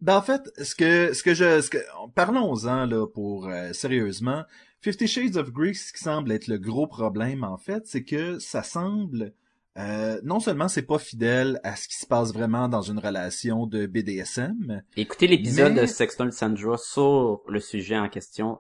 Ben 0.05 0.19
en 0.19 0.23
fait, 0.23 0.43
ce 0.63 0.75
que 0.75 1.15
ce 1.15 1.23
que 1.23 1.33
je 1.33 1.63
ce 1.63 1.71
que 1.71 1.79
parlons-en 2.15 2.85
là 2.85 3.07
pour 3.07 3.49
euh, 3.49 3.73
sérieusement, 3.73 4.45
Fifty 4.83 5.07
Shades 5.07 5.37
of 5.39 5.51
Grey, 5.51 5.73
ce 5.73 5.95
qui 5.95 6.03
semble 6.03 6.31
être 6.31 6.47
le 6.47 6.59
gros 6.59 6.87
problème 6.87 7.43
en 7.43 7.57
fait, 7.57 7.87
c'est 7.87 8.05
que 8.05 8.39
ça 8.39 8.63
semble 8.63 9.33
euh, 9.79 10.21
non 10.23 10.41
seulement 10.41 10.69
c'est 10.69 10.83
pas 10.83 10.99
fidèle 10.99 11.59
à 11.65 11.75
ce 11.75 11.89
qui 11.89 11.97
se 11.97 12.07
passe 12.07 12.35
vraiment 12.35 12.69
dans 12.69 12.83
une 12.83 12.99
relation 12.99 13.67
de 13.67 13.87
BDSM, 13.87 14.83
Écoutez 14.99 15.27
l'épisode 15.27 15.73
Mais- 15.73 15.81
de 15.81 15.87
Sexton 15.87 16.31
Sandra 16.31 16.77
sur 16.77 17.41
le 17.49 17.61
sujet 17.61 17.97
en 17.97 18.11
question 18.11 18.59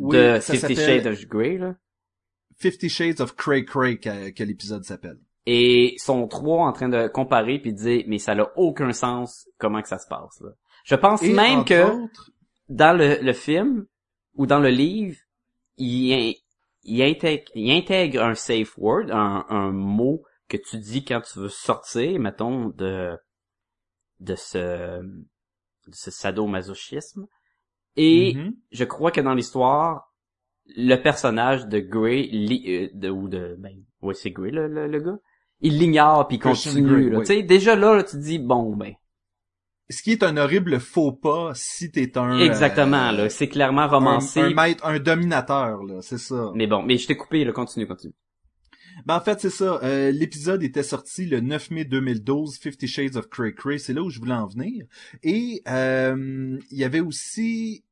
Oui, 0.00 0.16
de 0.16 0.40
Fifty 0.40 0.74
Shades 0.74 1.06
of 1.06 1.24
Grey, 1.28 1.56
là. 1.56 1.76
Fifty 2.56 2.88
Shades 2.88 3.20
of 3.20 3.36
Cray 3.36 3.64
Cray 3.64 4.00
que, 4.00 4.30
que 4.30 4.42
l'épisode 4.42 4.82
s'appelle. 4.84 5.18
Et 5.46 5.94
ils 5.94 5.98
sont 6.00 6.26
trois 6.26 6.66
en 6.66 6.72
train 6.72 6.88
de 6.88 7.06
comparer 7.06 7.58
puis 7.60 7.72
de 7.72 7.78
dire, 7.78 8.04
mais 8.08 8.18
ça 8.18 8.34
n'a 8.34 8.50
aucun 8.56 8.92
sens 8.92 9.46
comment 9.58 9.82
que 9.82 9.88
ça 9.88 9.98
se 9.98 10.08
passe, 10.08 10.40
là. 10.40 10.50
Je 10.84 10.94
pense 10.94 11.22
Et 11.22 11.32
même 11.32 11.64
que 11.64 11.90
autres, 11.90 12.30
dans 12.68 12.96
le, 12.96 13.18
le 13.20 13.32
film 13.32 13.86
ou 14.34 14.46
dans 14.46 14.60
le 14.60 14.68
livre, 14.68 15.16
il, 15.78 16.36
il, 16.84 17.02
intègre, 17.02 17.44
il 17.54 17.70
intègre 17.72 18.22
un 18.22 18.34
safe 18.34 18.76
word, 18.78 19.10
un, 19.10 19.44
un 19.48 19.72
mot 19.72 20.22
que 20.48 20.56
tu 20.56 20.78
dis 20.78 21.04
quand 21.04 21.22
tu 21.22 21.38
veux 21.38 21.48
sortir, 21.48 22.20
mettons, 22.20 22.68
de, 22.68 23.16
de 24.20 24.34
ce, 24.34 25.00
de 25.00 25.92
ce 25.92 26.10
sadomasochisme. 26.10 27.26
Et 27.96 28.34
mhm. 28.34 28.54
je 28.70 28.84
crois 28.84 29.10
que 29.10 29.20
dans 29.20 29.34
l'histoire, 29.34 30.12
le 30.66 30.96
personnage 30.96 31.66
de 31.66 31.78
Grey, 31.78 32.28
li- 32.30 32.64
euh, 32.66 32.88
de, 32.92 33.08
ou 33.08 33.28
de, 33.28 33.56
ben, 33.58 33.74
ouais, 34.02 34.14
c'est 34.14 34.30
Grey, 34.30 34.50
le, 34.50 34.68
le, 34.68 34.86
le 34.86 35.00
gars, 35.00 35.18
il 35.60 35.78
l'ignore 35.78 36.28
puis 36.28 36.38
continue, 36.38 37.08
là. 37.10 37.18
oui. 37.18 37.24
Tu 37.24 37.34
sais, 37.34 37.42
déjà 37.42 37.74
là, 37.76 37.94
là, 37.94 38.02
tu 38.02 38.18
dis, 38.18 38.38
bon, 38.38 38.76
ben, 38.76 38.94
ce 39.90 40.02
qui 40.02 40.12
est 40.12 40.22
un 40.22 40.36
horrible 40.36 40.80
faux 40.80 41.12
pas 41.12 41.52
si 41.54 41.90
t'es 41.90 42.16
un 42.16 42.38
exactement, 42.38 43.08
euh, 43.08 43.12
là, 43.12 43.30
c'est 43.30 43.48
clairement 43.48 43.82
un, 43.82 43.86
romancé. 43.86 44.40
un 44.40 44.54
maître, 44.54 44.84
un 44.86 44.98
dominateur 44.98 45.82
là, 45.84 46.00
c'est 46.00 46.18
ça. 46.18 46.52
Mais 46.54 46.66
bon, 46.66 46.82
mais 46.82 46.96
je 46.98 47.06
t'ai 47.06 47.16
coupé, 47.16 47.44
là, 47.44 47.52
continue, 47.52 47.86
continue. 47.86 48.14
Ben 49.06 49.16
en 49.16 49.20
fait, 49.20 49.40
c'est 49.40 49.50
ça. 49.50 49.80
Euh, 49.82 50.12
L'épisode 50.12 50.62
était 50.62 50.84
sorti 50.84 51.26
le 51.26 51.40
9 51.40 51.70
mai 51.72 51.84
2012, 51.84 52.58
Fifty 52.58 52.86
Shades 52.86 53.16
of 53.16 53.28
Cray 53.28 53.52
Cray. 53.52 53.78
C'est 53.80 53.92
là 53.92 54.02
où 54.02 54.08
je 54.08 54.20
voulais 54.20 54.34
en 54.34 54.46
venir. 54.46 54.86
Et 55.24 55.62
euh, 55.68 56.58
il 56.70 56.78
y 56.78 56.84
avait 56.84 57.00
aussi... 57.00 57.84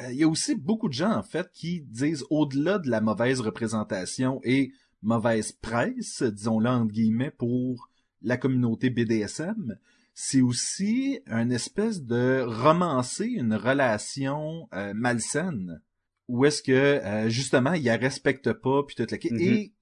euh, 0.00 0.10
Il 0.10 0.16
y 0.18 0.24
a 0.24 0.28
aussi 0.28 0.56
beaucoup 0.56 0.88
de 0.88 0.94
gens, 0.94 1.12
en 1.12 1.22
fait, 1.22 1.48
qui 1.52 1.82
disent, 1.82 2.24
au-delà 2.28 2.78
de 2.80 2.90
la 2.90 3.00
mauvaise 3.00 3.40
représentation 3.40 4.40
et 4.42 4.72
mauvaise 5.00 5.52
presse, 5.52 6.24
disons-le 6.24 6.68
entre 6.68 6.92
guillemets, 6.92 7.30
pour 7.30 7.88
la 8.20 8.36
communauté 8.36 8.90
BDSM, 8.90 9.76
c'est 10.20 10.40
aussi 10.40 11.20
une 11.28 11.52
espèce 11.52 12.02
de 12.02 12.42
romancer 12.44 13.26
une 13.26 13.54
relation 13.54 14.68
euh, 14.74 14.92
malsaine 14.92 15.80
où 16.26 16.44
est-ce 16.44 16.60
que 16.60 16.72
euh, 16.72 17.28
justement 17.28 17.72
il 17.74 17.84
la 17.84 17.96
respecte 17.96 18.52
pas 18.52 18.82
puis 18.84 18.96
tout 18.96 19.06
le 19.08 19.16
Mhm. 19.30 19.40
et 19.40 19.72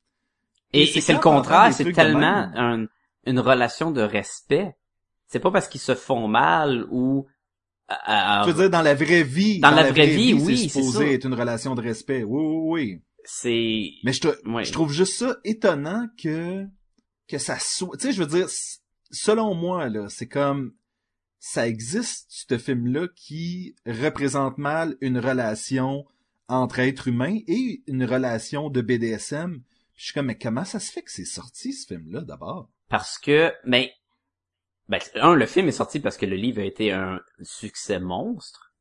Et, 0.75 0.83
Et 0.83 0.99
et 0.99 1.01
c'est 1.01 1.15
le 1.15 1.21
contraire, 1.21 1.73
c'est 1.73 1.91
tellement 1.91 2.51
un- 2.55 2.87
une 3.25 3.41
relation 3.41 3.91
de 3.93 4.03
respect. 4.03 4.77
C'est 5.27 5.41
pas 5.41 5.51
parce 5.51 5.69
qu'ils 5.69 5.81
se 5.81 5.95
font 5.95 6.29
mal 6.29 6.87
ou... 6.91 7.27
à- 7.89 8.43
à- 8.43 8.47
Je 8.47 8.51
veux 8.51 8.61
dire, 8.63 8.71
dans 8.71 8.83
la 8.83 8.95
vraie 8.95 9.23
vie, 9.23 9.59
Dans 9.61 9.71
la 9.71 9.91
vraie 9.91 10.07
vie, 10.07 10.35
oui, 10.35 10.59
c'est 10.59 10.69
c'est 10.69 10.81
supposé 10.83 11.07
ça. 11.07 11.13
être 11.13 11.25
une 11.25 11.35
relation 11.35 11.75
de 11.75 11.81
respect. 11.81 12.25
Oui, 12.25 12.43
oui, 12.45 12.59
oui. 12.73 13.03
c'est... 13.25 13.91
Mais 14.05 14.13
je, 14.13 14.21
te- 14.21 14.65
je 14.65 14.73
trouve 14.73 14.93
juste 14.93 15.15
ça 15.19 15.37
étonnant 15.45 16.07
que 16.23 16.67
que 17.27 17.39
ça 17.39 17.59
soit. 17.59 17.97
Tu 17.97 18.09
sais, 18.09 18.13
je 18.13 18.23
veux 18.23 18.29
dire, 18.39 18.47
selon 19.11 19.55
moi 19.55 19.89
là, 19.89 20.09
c'est 20.09 20.29
comme 20.29 20.75
ça 21.39 21.69
existe 21.69 22.27
ce 22.29 22.59
film-là 22.59 23.09
qui 23.15 23.77
représente 23.87 24.59
mal 24.59 24.97
une 25.01 25.19
relation 25.19 26.05
entre 26.49 26.81
êtres 26.81 27.09
humains 27.09 27.39
et 27.47 27.83
une 27.87 28.05
relation 28.05 28.71
de 28.71 28.81
BDSM. 28.81 29.63
Je 29.95 30.05
suis 30.05 30.13
comme, 30.13 30.27
mais 30.27 30.39
comment 30.39 30.65
ça 30.65 30.81
se 30.81 30.91
fait 30.91 31.03
que 31.03 31.11
c'est 31.11 31.25
sorti 31.25 31.73
ce 31.73 31.87
film-là 31.87 32.23
d'abord? 32.23 32.69
Parce 32.89 33.19
que, 33.19 33.53
ben, 33.65 33.87
ben, 34.89 35.01
un, 35.17 35.35
le 35.35 35.47
film 35.47 35.69
est 35.69 35.73
sorti 35.73 36.01
parce 36.01 36.17
que 36.17 36.27
le 36.27 36.37
livre 36.37 36.61
a 36.61 36.65
été 36.65 36.93
un 36.93 37.21
succès 37.43 37.99
monstre. 37.99 38.73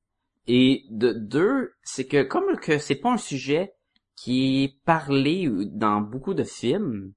Et 0.47 0.85
de 0.89 1.11
deux, 1.11 1.73
c'est 1.83 2.05
que 2.05 2.21
comme 2.23 2.55
que 2.57 2.77
c'est 2.77 2.95
pas 2.95 3.11
un 3.11 3.17
sujet 3.17 3.73
qui 4.15 4.63
est 4.63 4.79
parlé 4.85 5.49
dans 5.71 6.01
beaucoup 6.01 6.33
de 6.33 6.43
films, 6.43 7.13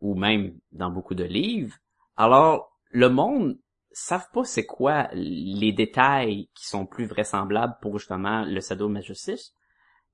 ou 0.00 0.14
même 0.14 0.56
dans 0.72 0.90
beaucoup 0.90 1.14
de 1.14 1.24
livres, 1.24 1.76
alors 2.20 2.76
le 2.90 3.08
monde 3.08 3.58
savent 3.92 4.28
pas 4.34 4.44
c'est 4.44 4.66
quoi 4.66 5.08
les 5.14 5.72
détails 5.72 6.50
qui 6.54 6.66
sont 6.66 6.84
plus 6.84 7.06
vraisemblables 7.06 7.78
pour 7.80 7.98
justement 7.98 8.44
le 8.44 8.60
sadomasochisme. 8.60 9.54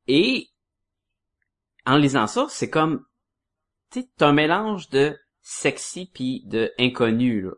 Et 0.07 0.47
en 1.85 1.97
lisant 1.97 2.29
ça, 2.29 2.47
c'est 2.49 2.71
comme 2.71 3.05
t'as 3.91 4.29
un 4.29 4.33
mélange 4.33 4.89
de 4.91 5.19
sexy 5.41 6.09
puis 6.15 6.45
de 6.47 6.73
inconnu. 6.79 7.49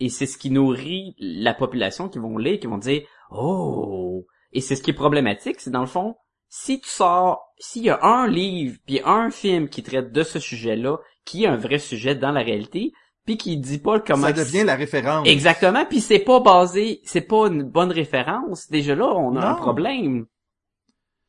Et 0.00 0.08
c'est 0.08 0.26
ce 0.26 0.36
qui 0.36 0.50
nourrit 0.50 1.14
la 1.20 1.54
population 1.54 2.08
qui 2.08 2.18
vont 2.18 2.38
lire, 2.38 2.58
qui 2.58 2.66
vont 2.66 2.78
dire, 2.78 3.06
oh! 3.30 4.26
Et 4.50 4.60
c'est 4.60 4.74
ce 4.74 4.82
qui 4.82 4.90
est 4.90 4.94
problématique, 4.94 5.60
c'est 5.60 5.70
dans 5.70 5.80
le 5.80 5.86
fond, 5.86 6.16
si 6.48 6.80
tu 6.80 6.88
sors, 6.88 7.52
s'il 7.58 7.84
y 7.84 7.90
a 7.90 8.02
un 8.02 8.26
livre 8.26 8.78
puis 8.84 9.00
un 9.04 9.30
film 9.30 9.68
qui 9.68 9.84
traite 9.84 10.10
de 10.10 10.24
ce 10.24 10.40
sujet-là, 10.40 10.98
qui 11.24 11.44
est 11.44 11.48
un 11.48 11.56
vrai 11.56 11.78
sujet 11.78 12.16
dans 12.16 12.32
la 12.32 12.42
réalité, 12.42 12.92
puis 13.26 13.36
qui 13.36 13.56
dit 13.58 13.78
pas 13.78 14.00
comment... 14.00 14.28
Ça 14.28 14.32
devient 14.32 14.64
la 14.64 14.76
référence. 14.76 15.26
Exactement, 15.28 15.84
puis 15.84 16.00
c'est 16.00 16.20
pas 16.20 16.40
basé, 16.40 17.00
c'est 17.04 17.20
pas 17.20 17.48
une 17.48 17.64
bonne 17.64 17.90
référence. 17.92 18.68
Déjà 18.70 18.94
là, 18.94 19.06
on 19.14 19.36
a 19.36 19.46
un 19.50 19.54
problème. 19.54 20.26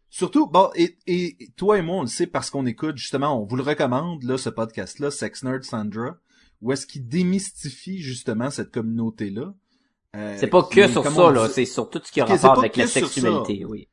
Surtout, 0.10 0.48
bon, 0.48 0.70
et, 0.76 0.96
et 1.08 1.36
toi 1.58 1.78
et 1.78 1.82
moi, 1.82 1.98
on 1.98 2.02
le 2.02 2.08
sait 2.08 2.28
parce 2.28 2.50
qu'on 2.50 2.66
écoute, 2.66 2.98
justement, 2.98 3.42
on 3.42 3.46
vous 3.46 3.56
le 3.58 3.64
recommande, 3.64 4.24
là, 4.24 4.38
ce 4.38 4.50
podcast-là, 4.50 5.12
Sex 5.12 5.44
Nerd 5.44 5.64
Sandra, 5.64 6.16
où 6.62 6.72
est-ce 6.72 6.88
qu'il 6.88 7.08
démystifie, 7.08 8.00
justement, 8.00 8.50
cette 8.50 8.72
communauté-là. 8.72 9.54
Euh, 10.16 10.38
C'est 10.40 10.48
pas 10.48 10.64
qui- 10.64 10.76
que 10.76 10.88
sur 10.88 11.04
ça, 11.04 11.32
là, 11.32 11.50
c'est 11.50 11.66
sur 11.66 11.90
tout 11.90 12.00
ce 12.04 12.12
qui 12.12 12.22
a 12.22 12.26
rapport 12.26 12.60
avec 12.60 12.78
la 12.78 12.88
sexualité, 12.88 13.66
oui. 13.66 13.90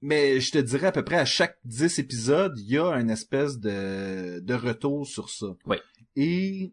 Mais 0.00 0.40
je 0.40 0.50
te 0.50 0.58
dirais 0.58 0.88
à 0.88 0.92
peu 0.92 1.04
près 1.04 1.18
à 1.18 1.24
chaque 1.24 1.58
10 1.64 1.98
épisodes, 2.00 2.54
il 2.58 2.70
y 2.72 2.78
a 2.78 2.92
une 2.98 3.10
espèce 3.10 3.58
de, 3.58 4.40
de 4.40 4.54
retour 4.54 5.06
sur 5.06 5.28
ça. 5.28 5.46
Oui. 5.66 5.76
Et, 6.16 6.72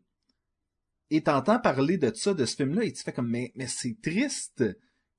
et 1.11 1.21
t'entends 1.21 1.59
parler 1.59 1.97
de 1.97 2.11
ça, 2.13 2.33
de 2.33 2.45
ce 2.45 2.55
film-là, 2.55 2.83
et 2.83 2.93
tu 2.93 3.03
fais 3.03 3.13
comme, 3.13 3.29
mais, 3.29 3.51
mais 3.55 3.67
c'est 3.67 3.97
triste 4.01 4.63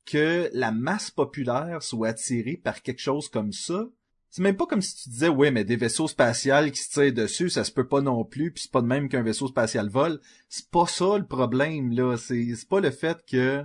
que 0.07 0.50
la 0.53 0.72
masse 0.72 1.11
populaire 1.11 1.83
soit 1.83 2.09
attirée 2.09 2.57
par 2.57 2.83
quelque 2.83 3.00
chose 3.00 3.29
comme 3.29 3.53
ça. 3.53 3.87
C'est 4.31 4.42
même 4.42 4.57
pas 4.57 4.66
comme 4.66 4.83
si 4.83 4.94
tu 4.94 5.09
disais, 5.09 5.29
ouais, 5.29 5.50
mais 5.50 5.64
des 5.64 5.76
vaisseaux 5.76 6.07
spatials 6.07 6.70
qui 6.70 6.81
se 6.81 6.90
tirent 6.90 7.12
dessus, 7.12 7.50
ça 7.50 7.64
se 7.64 7.72
peut 7.72 7.88
pas 7.88 8.00
non 8.00 8.24
plus, 8.24 8.53
puis 8.53 8.62
c'est 8.62 8.72
pas 8.72 8.83
de 8.83 8.87
même 8.87 9.09
qu'un 9.09 9.22
vaisseau 9.22 9.48
spatial 9.48 9.88
vole. 9.88 10.20
C'est 10.48 10.70
pas 10.70 10.87
ça 10.87 11.18
le 11.18 11.26
problème, 11.26 11.92
là. 11.92 12.16
C'est, 12.16 12.46
pas 12.68 12.81
le 12.81 12.92
fait 12.92 13.18
que, 13.29 13.64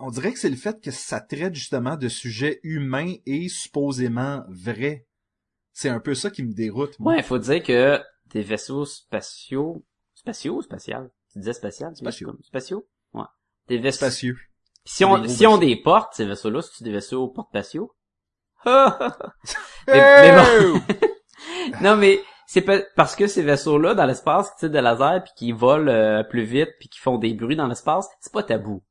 on 0.00 0.10
dirait 0.10 0.32
que 0.32 0.38
c'est 0.38 0.50
le 0.50 0.56
fait 0.56 0.80
que 0.80 0.90
ça 0.90 1.20
traite 1.20 1.54
justement 1.54 1.96
de 1.96 2.08
sujets 2.08 2.58
humains 2.64 3.14
et 3.24 3.48
supposément 3.48 4.42
vrais. 4.48 5.06
C'est 5.72 5.90
un 5.90 6.00
peu 6.00 6.16
ça 6.16 6.30
qui 6.30 6.42
me 6.42 6.52
déroute. 6.52 6.96
Ouais, 6.98 7.22
faut 7.22 7.38
dire 7.38 7.62
que 7.62 8.00
des 8.32 8.42
vaisseaux 8.42 8.84
spatiaux, 8.84 9.84
spatiaux 10.20 10.56
ou 10.56 10.62
spatial? 10.62 11.10
Tu 11.32 11.38
disais 11.38 11.52
spatial? 11.52 11.92
tu 11.92 11.98
Spatiaux. 12.00 12.28
comme- 12.28 12.42
Spatiaux? 12.42 12.86
Ouais. 13.14 13.24
Des 13.68 13.78
vaisseaux. 13.78 13.98
Spacieux. 13.98 14.36
Si 14.84 15.04
on, 15.04 15.26
si 15.28 15.46
on 15.46 15.58
des 15.58 15.76
portes, 15.76 16.14
ces 16.14 16.24
vaisseaux-là, 16.26 16.62
c'est 16.62 16.84
des 16.84 16.92
vaisseaux 16.92 17.28
porte-patiaux? 17.28 17.94
Mais- 18.64 18.92
mais 19.86 20.36
bon. 20.36 20.80
non, 21.82 21.96
mais 21.96 22.20
c'est 22.46 22.60
pas- 22.62 22.82
parce 22.96 23.16
que 23.16 23.26
ces 23.26 23.42
vaisseaux-là, 23.42 23.94
dans 23.94 24.06
l'espace, 24.06 24.50
qui 24.52 24.56
tirent 24.60 24.70
des 24.70 24.80
lasers 24.80 25.20
puis 25.24 25.32
qui 25.36 25.52
volent 25.52 25.90
euh, 25.90 26.22
plus 26.22 26.44
vite 26.44 26.70
puis 26.78 26.88
qui 26.88 26.98
font 26.98 27.18
des 27.18 27.34
bruits 27.34 27.56
dans 27.56 27.66
l'espace, 27.66 28.08
c'est 28.20 28.32
pas 28.32 28.42
tabou. 28.42 28.82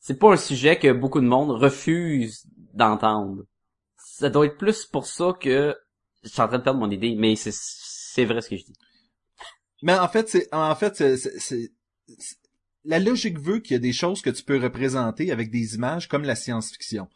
C'est 0.00 0.18
pas 0.18 0.32
un 0.32 0.36
sujet 0.36 0.78
que 0.78 0.92
beaucoup 0.92 1.20
de 1.20 1.26
monde 1.26 1.50
refuse 1.50 2.44
d'entendre. 2.72 3.42
Ça 3.96 4.30
doit 4.30 4.46
être 4.46 4.56
plus 4.56 4.86
pour 4.86 5.06
ça 5.06 5.34
que 5.38 5.76
je 6.22 6.28
suis 6.28 6.40
en 6.40 6.48
train 6.48 6.58
de 6.58 6.62
perdre 6.62 6.80
mon 6.80 6.90
idée, 6.90 7.14
mais 7.16 7.36
c'est 7.36 7.52
c'est 7.54 8.24
vrai 8.24 8.40
ce 8.40 8.48
que 8.48 8.56
je 8.56 8.64
dis. 8.64 8.74
Mais 9.82 9.94
en 9.94 10.08
fait, 10.08 10.28
c'est 10.28 10.48
en 10.52 10.74
fait 10.74 10.96
c'est 10.96 11.72
la 12.84 12.98
logique 12.98 13.38
veut 13.38 13.58
qu'il 13.58 13.74
y 13.74 13.76
a 13.76 13.80
des 13.80 13.92
choses 13.92 14.22
que 14.22 14.30
tu 14.30 14.42
peux 14.42 14.58
représenter 14.58 15.30
avec 15.30 15.50
des 15.50 15.74
images 15.74 16.08
comme 16.08 16.22
la 16.22 16.34
science-fiction. 16.34 17.08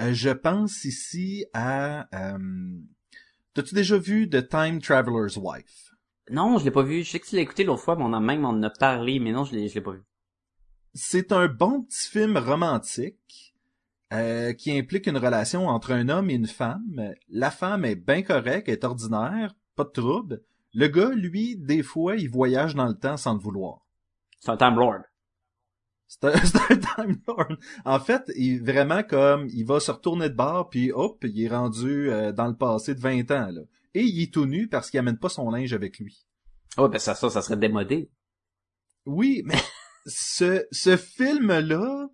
Euh, 0.00 0.14
je 0.14 0.30
pense 0.30 0.84
ici 0.84 1.44
à 1.52 2.08
euh, 2.14 2.38
T'as-tu 3.58 3.74
déjà 3.74 3.98
vu 3.98 4.28
The 4.30 4.48
Time 4.48 4.80
Traveler's 4.80 5.36
Wife? 5.36 5.92
Non, 6.30 6.58
je 6.58 6.64
l'ai 6.64 6.70
pas 6.70 6.82
vu. 6.82 7.02
Je 7.02 7.10
sais 7.10 7.18
que 7.18 7.26
tu 7.26 7.34
l'as 7.34 7.42
écouté 7.42 7.64
l'autre 7.64 7.82
fois, 7.82 7.96
mais 7.96 8.04
on 8.04 8.12
a 8.12 8.20
même 8.20 8.44
on 8.44 8.50
en 8.50 8.62
a 8.62 8.70
parlé, 8.70 9.18
mais 9.18 9.32
non, 9.32 9.44
je 9.44 9.54
l'ai 9.56 9.68
je 9.68 9.74
l'ai 9.74 9.80
pas 9.80 9.92
vu. 9.92 10.02
c'est 10.94 11.32
un 11.32 11.48
bon 11.48 11.82
petit 11.82 12.08
film 12.08 12.36
romantique 12.36 13.54
euh, 14.12 14.52
qui 14.52 14.70
implique 14.78 15.06
une 15.06 15.18
relation 15.18 15.66
entre 15.66 15.92
un 15.92 16.08
homme 16.08 16.30
et 16.30 16.34
une 16.34 16.46
femme. 16.46 17.14
La 17.28 17.50
femme 17.50 17.84
est 17.84 17.96
bien 17.96 18.22
correcte, 18.22 18.68
est 18.68 18.84
ordinaire, 18.84 19.54
pas 19.74 19.84
de 19.84 19.90
trouble. 19.90 20.42
Le 20.74 20.88
gars, 20.88 21.10
lui, 21.10 21.56
des 21.56 21.82
fois, 21.82 22.16
il 22.16 22.28
voyage 22.28 22.74
dans 22.74 22.86
le 22.86 22.94
temps 22.94 23.16
sans 23.16 23.34
le 23.34 23.40
vouloir. 23.40 23.86
C'est 24.40 24.50
un 24.50 24.56
Time 24.56 24.76
Lord. 24.76 25.02
C'est 26.06 26.24
un, 26.24 26.36
c'est 26.44 26.72
un 26.72 26.76
Time 26.76 27.20
Lord. 27.26 27.56
En 27.84 28.00
fait, 28.00 28.30
il 28.36 28.62
vraiment 28.62 29.02
comme 29.02 29.48
il 29.48 29.64
va 29.64 29.80
se 29.80 29.90
retourner 29.90 30.28
de 30.28 30.34
bord 30.34 30.68
puis 30.70 30.92
hop, 30.92 31.22
il 31.24 31.42
est 31.42 31.48
rendu 31.48 32.10
euh, 32.10 32.32
dans 32.32 32.46
le 32.46 32.56
passé 32.56 32.94
de 32.94 33.00
20 33.00 33.30
ans 33.30 33.50
là. 33.50 33.62
Et 33.94 34.02
il 34.02 34.22
est 34.22 34.32
tout 34.32 34.46
nu 34.46 34.68
parce 34.68 34.90
qu'il 34.90 35.00
amène 35.00 35.18
pas 35.18 35.28
son 35.28 35.50
linge 35.50 35.72
avec 35.72 35.98
lui. 35.98 36.26
Oh, 36.76 36.88
ben 36.88 36.98
ça, 36.98 37.14
ça, 37.14 37.30
ça 37.30 37.42
serait 37.42 37.56
démodé. 37.56 38.10
Oui, 39.06 39.42
mais 39.44 39.60
ce 40.06 40.66
ce 40.70 40.96
film 40.96 41.48
là 41.48 42.08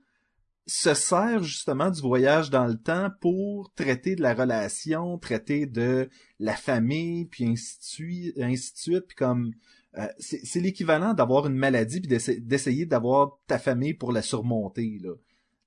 se 0.66 0.94
sert 0.94 1.42
justement 1.42 1.90
du 1.90 2.00
voyage 2.00 2.48
dans 2.48 2.66
le 2.66 2.78
temps 2.78 3.10
pour 3.20 3.72
traiter 3.74 4.16
de 4.16 4.22
la 4.22 4.32
relation, 4.34 5.18
traiter 5.18 5.66
de 5.66 6.08
la 6.38 6.56
famille, 6.56 7.26
puis 7.26 7.44
ainsi 7.44 7.78
de 7.78 7.84
suite, 7.84 8.38
ainsi 8.38 8.72
de 8.72 8.78
suite, 8.78 9.06
puis 9.08 9.16
comme 9.16 9.52
euh, 9.98 10.08
c'est 10.18 10.60
l'équivalent 10.60 11.14
d'avoir 11.14 11.46
une 11.46 11.54
maladie 11.56 12.00
puis 12.00 12.08
d'essa- 12.08 12.40
d'essayer 12.40 12.86
d'avoir 12.86 13.38
ta 13.46 13.58
famille 13.58 13.94
pour 13.94 14.10
la 14.10 14.22
surmonter 14.22 14.98
là. 15.02 15.12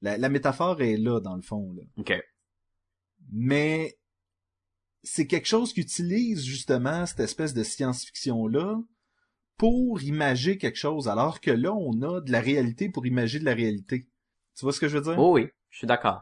La, 0.02 0.18
la 0.18 0.30
métaphore 0.30 0.82
est 0.82 0.98
là 0.98 1.20
dans 1.22 1.36
le 1.36 1.42
fond 1.42 1.74
là. 1.74 1.84
OK. 1.98 2.14
Mais 3.32 3.98
c'est 5.04 5.28
quelque 5.28 5.48
chose 5.48 5.74
qu'utilise 5.74 6.44
justement 6.44 7.06
cette 7.06 7.22
espèce 7.22 7.54
de 7.54 7.64
science-fiction 7.64 8.48
là 8.48 8.82
pour 9.58 10.02
imager 10.04 10.58
quelque 10.58 10.78
chose 10.78 11.08
alors 11.08 11.40
que 11.40 11.52
là 11.52 11.74
on 11.74 12.02
a 12.02 12.20
de 12.20 12.32
la 12.32 12.42
réalité 12.42 12.90
pour 12.90 13.06
imager 13.06 13.40
de 13.40 13.46
la 13.46 13.54
réalité. 13.54 14.08
Tu 14.58 14.66
vois 14.66 14.74
ce 14.74 14.80
que 14.80 14.88
je 14.88 14.98
veux 14.98 15.04
dire? 15.04 15.20
Oh 15.20 15.34
oui, 15.34 15.50
je 15.70 15.78
suis 15.78 15.88
d'accord. 15.88 16.22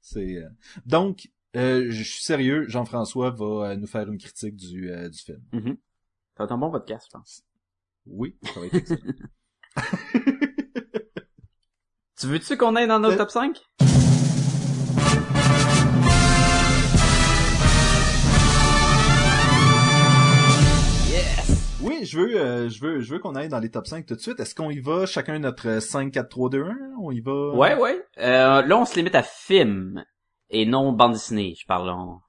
C'est 0.00 0.36
euh, 0.36 0.48
donc 0.86 1.28
euh, 1.56 1.86
je 1.90 2.02
suis 2.02 2.22
sérieux, 2.22 2.64
Jean-François 2.68 3.30
va 3.30 3.44
euh, 3.70 3.76
nous 3.76 3.86
faire 3.86 4.08
une 4.08 4.18
critique 4.18 4.56
du 4.56 4.90
euh, 4.90 5.08
du 5.08 5.18
film. 5.18 5.42
Mhm. 5.52 5.76
Ça 6.36 6.38
va 6.38 6.44
être 6.46 6.52
un 6.52 6.58
bon 6.58 6.70
podcast, 6.70 7.06
je 7.08 7.10
pense. 7.18 7.42
Oui, 8.06 8.36
ça 8.42 8.60
va 8.60 8.66
être 8.66 8.74
excellent. 8.74 9.12
Tu 12.18 12.26
veux-tu 12.26 12.56
qu'on 12.58 12.76
aille 12.76 12.86
dans 12.86 13.00
notre 13.00 13.14
Euh, 13.14 13.18
top 13.18 13.30
5? 13.30 13.58
Je 22.04 22.18
veux, 22.18 22.36
euh, 22.40 22.68
je 22.68 22.80
veux, 22.80 23.00
je 23.00 23.12
veux 23.12 23.18
qu'on 23.18 23.34
aille 23.34 23.48
dans 23.48 23.58
les 23.58 23.70
top 23.70 23.86
5 23.86 24.06
tout 24.06 24.14
de 24.14 24.20
suite. 24.20 24.40
Est-ce 24.40 24.54
qu'on 24.54 24.70
y 24.70 24.80
va 24.80 25.06
chacun 25.06 25.38
notre 25.38 25.80
5, 25.80 26.12
4, 26.12 26.28
3, 26.28 26.50
2, 26.50 26.62
1? 26.64 26.76
On 27.00 27.10
y 27.10 27.20
va? 27.20 27.50
Ouais, 27.54 27.74
ouais. 27.74 28.02
Euh, 28.18 28.62
là, 28.62 28.78
on 28.78 28.84
se 28.84 28.96
limite 28.96 29.14
à 29.14 29.22
film 29.22 30.04
et 30.50 30.66
non 30.66 30.92
bande 30.92 31.12
dessinée, 31.12 31.54
je 31.58 31.66
parle. 31.66 31.90
en- 31.90 32.20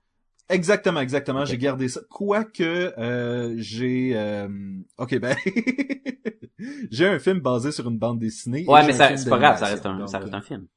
Exactement, 0.50 1.00
exactement. 1.00 1.46
J'ai 1.46 1.58
gardé 1.58 1.88
ça. 1.88 2.02
Quoique, 2.10 2.62
euh, 2.98 3.54
j'ai, 3.58 4.12
euh, 4.16 4.50
ok, 4.98 5.18
ben, 5.20 5.36
j'ai 6.92 7.08
un 7.08 7.20
film 7.20 7.40
basé 7.40 7.72
sur 7.72 7.88
une 7.88 7.98
bande 7.98 8.20
dessinée. 8.20 8.66
Ouais, 8.68 8.86
mais 8.86 8.94
c'est 8.94 9.30
pas 9.30 9.38
grave, 9.38 9.58
ça 9.60 9.68
reste 9.68 9.86
un, 9.86 10.06
ça 10.08 10.20
reste 10.20 10.32
Donc, 10.32 10.42
un 10.42 10.46
film. 10.46 10.68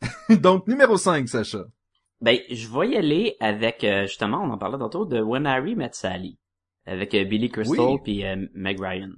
Donc, 0.40 0.66
numéro 0.68 0.96
5, 0.96 1.28
Sacha. 1.28 1.64
Ben, 2.20 2.38
je 2.50 2.66
vais 2.68 2.88
y 2.88 2.96
aller 2.96 3.36
avec, 3.40 3.84
euh, 3.84 4.06
justement, 4.06 4.42
on 4.42 4.50
en 4.50 4.58
parlait 4.58 4.78
tantôt, 4.78 5.04
de 5.04 5.20
When 5.20 5.46
Harry 5.46 5.76
Met 5.76 5.90
Sally. 5.92 6.38
Avec 6.88 7.14
euh, 7.14 7.24
Billy 7.24 7.50
Crystal 7.50 7.78
Oui. 7.78 7.98
puis 8.02 8.24
euh, 8.24 8.46
Meg 8.54 8.80
Ryan. 8.80 9.10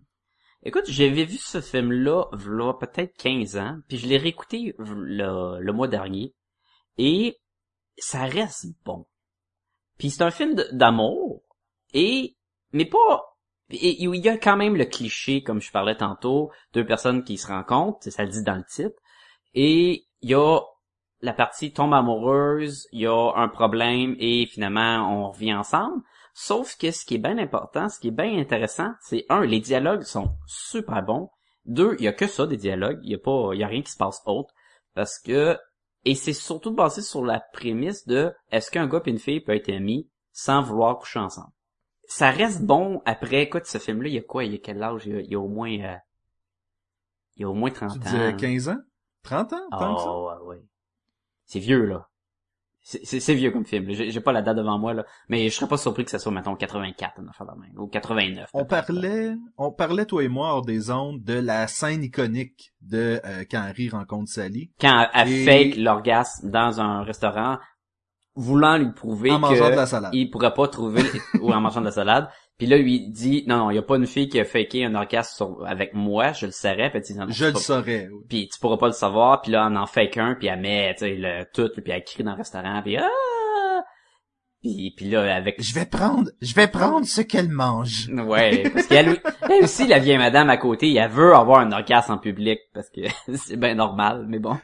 Écoute, 0.63 0.85
j'avais 0.89 1.25
vu 1.25 1.39
ce 1.39 1.61
film-là, 1.61 2.25
peut-être 2.79 3.17
15 3.17 3.57
ans, 3.57 3.79
puis 3.89 3.97
je 3.97 4.07
l'ai 4.07 4.19
réécouté 4.19 4.75
le, 4.79 5.59
le 5.59 5.73
mois 5.73 5.89
dernier, 5.89 6.35
et 6.99 7.39
ça 7.97 8.25
reste 8.25 8.67
bon. 8.85 9.07
Puis 9.97 10.11
c'est 10.11 10.23
un 10.23 10.31
film 10.31 10.63
d'amour, 10.73 11.43
et, 11.95 12.37
mais 12.73 12.85
pas, 12.85 13.39
et 13.71 14.03
il 14.03 14.15
y 14.17 14.29
a 14.29 14.37
quand 14.37 14.57
même 14.57 14.77
le 14.77 14.85
cliché, 14.85 15.43
comme 15.43 15.63
je 15.63 15.73
parlais 15.73 15.97
tantôt, 15.97 16.51
deux 16.75 16.85
personnes 16.85 17.25
qui 17.25 17.39
se 17.39 17.47
rencontrent, 17.47 18.03
ça 18.11 18.25
le 18.25 18.31
dit 18.31 18.43
dans 18.43 18.57
le 18.57 18.65
titre, 18.65 19.01
et 19.55 20.05
il 20.21 20.31
y 20.31 20.35
a 20.35 20.61
la 21.23 21.33
partie 21.33 21.73
tombe 21.73 21.95
amoureuse, 21.95 22.87
il 22.93 23.01
y 23.01 23.07
a 23.07 23.33
un 23.35 23.49
problème, 23.49 24.15
et 24.19 24.47
finalement 24.47 25.09
on 25.11 25.31
revient 25.31 25.55
ensemble. 25.55 26.03
Sauf 26.43 26.79
que 26.79 26.91
ce 26.91 27.05
qui 27.05 27.17
est 27.17 27.19
bien 27.19 27.37
important, 27.37 27.91
ce 27.91 28.01
qui 28.01 28.09
est 28.09 28.13
bien 28.13 28.39
intéressant, 28.39 28.93
c'est 29.03 29.27
un, 29.29 29.43
les 29.43 29.61
dialogues 29.61 30.05
sont 30.05 30.39
super 30.47 31.03
bons. 31.03 31.29
Deux, 31.67 31.97
il 31.99 32.07
y 32.07 32.09
a 32.09 32.15
que 32.15 32.27
ça 32.27 32.47
des 32.47 32.57
dialogues, 32.57 32.99
il 33.03 33.11
y 33.11 33.15
a 33.15 33.19
pas, 33.19 33.51
il 33.53 33.61
y 33.61 33.63
a 33.63 33.67
rien 33.67 33.83
qui 33.83 33.93
se 33.93 33.99
passe 33.99 34.23
autre 34.25 34.55
parce 34.95 35.19
que 35.19 35.59
et 36.07 36.15
c'est 36.15 36.33
surtout 36.33 36.73
basé 36.73 37.03
sur 37.03 37.23
la 37.27 37.41
prémisse 37.53 38.07
de 38.07 38.33
est-ce 38.51 38.71
qu'un 38.71 38.87
gars 38.87 39.03
et 39.05 39.11
une 39.11 39.19
fille 39.19 39.41
peuvent 39.43 39.57
être 39.57 39.69
amis 39.69 40.09
sans 40.33 40.63
vouloir 40.63 40.99
coucher 40.99 41.19
ensemble? 41.19 41.53
Ça 42.09 42.31
reste 42.31 42.63
bon 42.63 43.03
après 43.05 43.43
écoute 43.43 43.67
ce 43.67 43.77
film 43.77 44.01
là, 44.01 44.09
il 44.09 44.15
y 44.15 44.19
a 44.19 44.23
quoi, 44.23 44.45
il 44.45 44.53
y 44.53 44.55
a 44.55 44.61
quel 44.61 44.83
âge, 44.83 45.03
il 45.05 45.13
y 45.13 45.17
a, 45.17 45.21
il 45.21 45.31
y 45.31 45.35
a 45.35 45.41
au 45.41 45.49
moins 45.49 45.79
euh, 45.79 45.97
il 47.37 47.43
y 47.43 47.45
a 47.45 47.51
au 47.51 47.55
moins 47.55 47.71
30 47.71 47.93
Tu 47.93 47.99
ans. 47.99 48.03
disais 48.03 48.35
15 48.37 48.69
ans? 48.71 48.79
30 49.25 49.53
ans? 49.53 49.71
Tant 49.79 49.95
que 49.95 50.01
ça? 50.01 50.09
Oh, 50.11 50.31
ouais, 50.47 50.57
ouais. 50.57 50.63
C'est 51.45 51.61
vieux, 51.61 51.85
là. 51.85 52.10
C'est- 52.83 53.35
vieux 53.35 53.51
comme 53.51 53.67
film. 53.67 53.87
J'ai 53.91 54.11
j'ai 54.11 54.21
pas 54.21 54.33
la 54.33 54.43
date 54.43 54.57
devant 54.57 54.79
moi, 54.79 54.95
là. 54.95 55.05
Mais 55.29 55.49
je 55.49 55.55
serais 55.55 55.69
pas 55.69 55.77
surpris 55.77 56.05
que 56.05 56.11
ça 56.11 56.19
soit, 56.19 56.33
mettons, 56.33 56.57
84, 56.57 57.21
une 57.21 57.29
affaire 57.29 57.47
de 57.47 57.61
même. 57.61 57.71
Ou 57.79 57.87
89. 57.87 58.49
On 58.55 58.65
parlait, 58.65 59.35
on 59.59 59.71
parlait, 59.71 60.07
toi 60.07 60.25
et 60.25 60.29
moi, 60.29 60.55
hors 60.55 60.65
des 60.65 60.91
ondes, 60.91 61.23
de 61.23 61.35
la 61.35 61.67
scène 61.67 62.03
iconique 62.03 62.73
de 62.81 63.21
euh, 63.25 63.45
quand 63.51 63.59
Harry 63.61 63.91
rencontre 63.91 64.31
Sally. 64.31 64.71
Quand 64.81 65.07
elle 65.15 65.29
Et- 65.31 65.45
fake 65.45 65.77
l'orgasme 65.77 66.51
dans 66.51 66.81
un 66.81 67.03
restaurant, 67.03 67.59
voulant 68.35 68.77
lui 68.79 68.93
prouver 68.93 69.31
En 69.33 69.39
mangeant 69.41 69.67
que 69.67 69.71
de 69.73 69.77
la 69.77 69.87
salade. 69.87 70.15
il 70.15 70.31
pourrait 70.31 70.55
pas 70.55 70.69
trouver, 70.69 71.03
ou 71.43 71.53
en 71.53 71.61
mangeant 71.61 71.81
de 71.81 71.87
la 71.87 71.91
salade. 71.93 72.29
Puis 72.61 72.69
là, 72.69 72.77
lui 72.77 73.09
dit, 73.09 73.43
non, 73.47 73.57
non, 73.57 73.71
il 73.71 73.77
y 73.77 73.79
a 73.79 73.83
pas 73.83 73.97
une 73.97 74.07
fille 74.07 74.29
qui 74.29 74.39
a 74.39 74.45
faké 74.45 74.85
un 74.85 74.95
orgasme 74.95 75.35
sur- 75.35 75.67
avec 75.67 75.95
moi, 75.95 76.33
je 76.33 76.45
le 76.45 76.53
saurais. 76.53 76.91
Puis, 76.91 77.15
non, 77.15 77.25
Je 77.31 77.47
le 77.47 77.55
saurais. 77.55 78.09
oui. 78.13 78.21
puis 78.29 78.49
tu 78.53 78.61
pourras 78.61 78.77
pas 78.77 78.89
le 78.89 78.93
savoir, 78.93 79.41
puis 79.41 79.51
là, 79.51 79.67
on 79.73 79.77
en 79.77 79.87
fait 79.87 80.11
qu'un, 80.11 80.35
puis 80.35 80.49
elle 80.49 80.61
met, 80.61 80.93
tu 80.93 81.07
sais, 81.07 81.15
le 81.17 81.47
tout, 81.55 81.71
puis 81.75 81.91
elle 81.91 82.05
crie 82.05 82.23
dans 82.23 82.33
le 82.33 82.37
restaurant, 82.37 82.83
puis 82.83 82.99
ah! 82.99 83.09
Puis, 84.61 84.93
puis 84.95 85.09
là, 85.09 85.35
avec... 85.35 85.63
Je 85.63 85.75
vais 85.75 85.87
prendre, 85.87 86.29
je 86.43 86.55
vais 86.55 86.69
prendre 86.69 87.07
ce 87.07 87.23
qu'elle 87.23 87.49
mange. 87.49 88.11
Ouais, 88.11 88.69
parce 88.75 88.87
qu'elle 88.89 89.19
elle 89.49 89.65
aussi, 89.65 89.87
la 89.87 89.99
vieille 89.99 90.19
madame 90.19 90.51
à 90.51 90.59
côté, 90.59 90.93
elle 90.95 91.11
veut 91.11 91.35
avoir 91.35 91.61
un 91.61 91.73
orgasme 91.73 92.13
en 92.13 92.19
public, 92.19 92.59
parce 92.75 92.91
que 92.91 93.01
c'est 93.37 93.57
bien 93.57 93.75
normal, 93.75 94.27
mais 94.29 94.39
bon. 94.39 94.59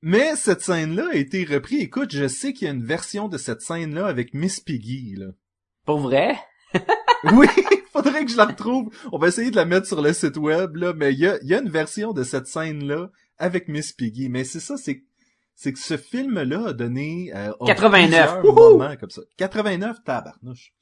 Mais 0.00 0.34
cette 0.34 0.62
scène-là 0.62 1.10
a 1.12 1.16
été 1.16 1.44
reprise. 1.44 1.80
Écoute, 1.82 2.10
je 2.12 2.26
sais 2.26 2.52
qu'il 2.52 2.66
y 2.66 2.70
a 2.70 2.74
une 2.74 2.84
version 2.84 3.28
de 3.28 3.38
cette 3.38 3.60
scène-là 3.60 4.06
avec 4.06 4.34
Miss 4.34 4.58
Piggy, 4.58 5.14
là. 5.16 5.26
Pour 5.84 5.98
vrai? 5.98 6.36
Oui, 7.32 7.46
faudrait 7.92 8.24
que 8.24 8.32
je 8.32 8.36
la 8.36 8.46
retrouve. 8.46 8.92
On 9.12 9.18
va 9.18 9.28
essayer 9.28 9.52
de 9.52 9.56
la 9.56 9.64
mettre 9.64 9.86
sur 9.86 10.02
le 10.02 10.12
site 10.12 10.36
web, 10.36 10.74
là, 10.74 10.92
mais 10.92 11.12
il 11.12 11.20
y 11.20 11.28
a, 11.28 11.38
y 11.44 11.54
a 11.54 11.60
une 11.60 11.68
version 11.68 12.12
de 12.12 12.24
cette 12.24 12.48
scène-là 12.48 13.10
avec 13.38 13.68
Miss 13.68 13.92
Piggy. 13.92 14.28
Mais 14.28 14.42
c'est 14.42 14.58
ça, 14.58 14.76
c'est 14.76 15.04
c'est 15.54 15.72
que 15.72 15.78
ce 15.78 15.96
film-là 15.96 16.68
a 16.68 16.72
donné 16.72 17.30
euh, 17.32 17.52
a 17.60 17.66
89. 17.66 18.40
plusieurs 18.40 18.54
moments 18.54 18.96
comme 18.96 19.10
ça. 19.10 19.22
89, 19.36 19.98
tabarnouche. 20.04 20.72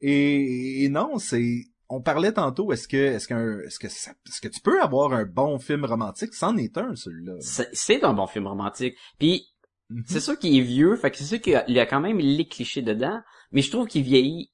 Et, 0.00 0.84
et 0.84 0.88
non, 0.88 1.18
c'est 1.18 1.64
on 1.90 2.00
parlait 2.00 2.32
tantôt, 2.32 2.72
est-ce 2.72 2.88
que 2.88 2.96
est-ce 2.96 3.28
qu'un 3.28 3.58
est-ce 3.66 3.78
que 3.78 3.88
ça, 3.90 4.12
est-ce 4.26 4.40
que 4.40 4.48
tu 4.48 4.60
peux 4.62 4.80
avoir 4.80 5.12
un 5.12 5.26
bon 5.26 5.58
film 5.58 5.84
romantique? 5.84 6.32
C'en 6.32 6.56
est 6.56 6.78
un 6.78 6.94
celui-là. 6.96 7.34
C'est 7.40 7.68
c'est 7.74 8.02
un 8.02 8.14
bon 8.14 8.26
film 8.26 8.46
romantique. 8.46 8.94
Puis, 9.18 9.46
Mhm. 9.90 10.04
c'est 10.06 10.20
sûr 10.20 10.38
qu'il 10.38 10.56
est 10.56 10.62
vieux, 10.62 10.96
fait 10.96 11.10
que 11.10 11.18
c'est 11.18 11.24
sûr 11.24 11.38
qu'il 11.40 11.52
y 11.52 11.56
a- 11.56 11.64
il 11.68 11.74
y 11.74 11.80
a 11.80 11.84
quand 11.84 12.00
même 12.00 12.16
les 12.18 12.48
clichés 12.48 12.80
dedans, 12.80 13.20
mais 13.52 13.62
je 13.62 13.70
trouve 13.70 13.86
qu'il 13.86 14.02
vieillit, 14.02 14.50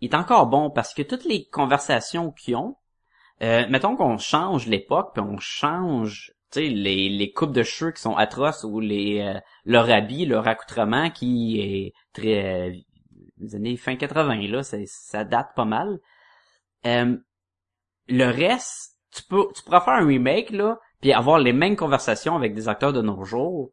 il 0.00 0.10
est 0.10 0.14
encore 0.14 0.46
bon, 0.46 0.70
parce 0.70 0.94
que 0.94 1.02
toutes 1.02 1.24
les 1.24 1.46
conversations 1.46 2.32
qu'ils 2.32 2.56
ont, 2.56 2.76
euh, 3.42 3.66
mettons 3.68 3.96
qu'on 3.96 4.18
change 4.18 4.66
l'époque, 4.66 5.12
puis 5.14 5.22
on 5.22 5.38
change, 5.38 6.32
tu 6.50 6.60
sais, 6.60 6.68
les, 6.68 7.08
les 7.08 7.32
coupes 7.32 7.52
de 7.52 7.62
cheveux 7.62 7.92
qui 7.92 8.02
sont 8.02 8.16
atroces, 8.16 8.64
ou 8.64 8.80
les 8.80 9.20
euh, 9.20 9.38
leur 9.64 9.90
habit, 9.90 10.26
leur 10.26 10.48
accoutrement 10.48 11.10
qui 11.10 11.60
est 11.60 11.92
très... 12.12 12.70
euh, 12.70 12.76
les 13.38 13.54
années 13.54 13.76
fin 13.76 13.96
80, 13.96 14.48
là, 14.48 14.62
ça 14.62 15.24
date 15.24 15.54
pas 15.56 15.64
mal. 15.64 15.98
Euh, 16.86 17.16
le 18.08 18.26
reste, 18.26 18.96
tu 19.14 19.22
peux, 19.22 19.48
tu 19.54 19.62
pourras 19.62 19.80
faire 19.80 19.94
un 19.94 20.06
remake, 20.06 20.50
là, 20.50 20.78
puis 21.00 21.12
avoir 21.12 21.38
les 21.38 21.52
mêmes 21.52 21.76
conversations 21.76 22.36
avec 22.36 22.54
des 22.54 22.68
acteurs 22.68 22.92
de 22.92 23.02
nos 23.02 23.24
jours, 23.24 23.72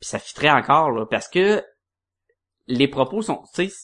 puis 0.00 0.08
ça 0.08 0.18
fitterait 0.18 0.50
encore, 0.50 0.90
là, 0.90 1.06
parce 1.06 1.28
que 1.28 1.64
les 2.66 2.88
propos 2.88 3.22
sont, 3.22 3.42
tu 3.54 3.68
sais, 3.68 3.74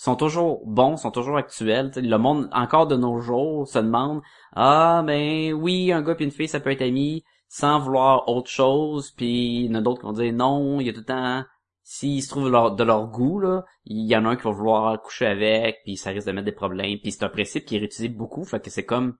sont 0.00 0.16
toujours 0.16 0.62
bons, 0.64 0.96
sont 0.96 1.10
toujours 1.10 1.36
actuels. 1.36 1.92
le 1.94 2.16
monde, 2.16 2.48
encore 2.52 2.86
de 2.86 2.96
nos 2.96 3.18
jours, 3.18 3.68
se 3.68 3.78
demande, 3.78 4.22
ah, 4.54 5.02
ben 5.06 5.52
oui, 5.52 5.92
un 5.92 6.02
gars 6.02 6.14
puis 6.14 6.24
une 6.24 6.30
fille, 6.30 6.48
ça 6.48 6.60
peut 6.60 6.70
être 6.70 6.82
ami, 6.82 7.22
sans 7.48 7.80
vouloir 7.80 8.28
autre 8.28 8.48
chose, 8.48 9.10
puis 9.10 9.64
il 9.64 9.66
y 9.66 9.70
en 9.70 9.74
a 9.74 9.80
d'autres 9.82 10.00
qui 10.00 10.06
vont 10.06 10.12
dire 10.12 10.32
non, 10.32 10.80
il 10.80 10.86
y 10.86 10.90
a 10.90 10.92
tout 10.92 11.00
le 11.00 11.04
temps, 11.04 11.44
s'ils 11.82 12.22
se 12.22 12.28
trouvent 12.30 12.76
de 12.76 12.84
leur 12.84 13.08
goût, 13.08 13.40
là, 13.40 13.64
il 13.84 14.06
y 14.06 14.16
en 14.16 14.24
a 14.24 14.30
un 14.30 14.36
qui 14.36 14.44
va 14.44 14.52
vouloir 14.52 15.02
coucher 15.02 15.26
avec, 15.26 15.80
puis 15.84 15.96
ça 15.96 16.10
risque 16.10 16.28
de 16.28 16.32
mettre 16.32 16.46
des 16.46 16.52
problèmes, 16.52 16.98
puis 16.98 17.12
c'est 17.12 17.24
un 17.24 17.28
principe 17.28 17.66
qui 17.66 17.76
est 17.76 17.80
réutilisé 17.80 18.08
beaucoup, 18.08 18.44
fait 18.44 18.60
que 18.60 18.70
c'est 18.70 18.86
comme, 18.86 19.18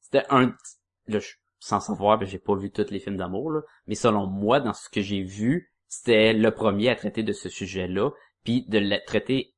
c'était 0.00 0.24
un, 0.30 0.54
là, 1.06 1.18
sans 1.60 1.80
savoir, 1.80 2.18
ben, 2.18 2.26
j'ai 2.26 2.38
pas 2.38 2.56
vu 2.56 2.72
tous 2.72 2.90
les 2.90 2.98
films 2.98 3.18
d'amour, 3.18 3.52
mais 3.86 3.94
selon 3.94 4.26
moi, 4.26 4.58
dans 4.60 4.72
ce 4.72 4.88
que 4.88 5.00
j'ai 5.02 5.22
vu, 5.22 5.72
c'était 5.86 6.32
le 6.32 6.50
premier 6.50 6.88
à 6.88 6.96
traiter 6.96 7.22
de 7.22 7.32
ce 7.32 7.48
sujet-là, 7.48 8.10
puis 8.48 8.64
de 8.66 8.78
le 8.78 8.96
traiter, 9.04 9.54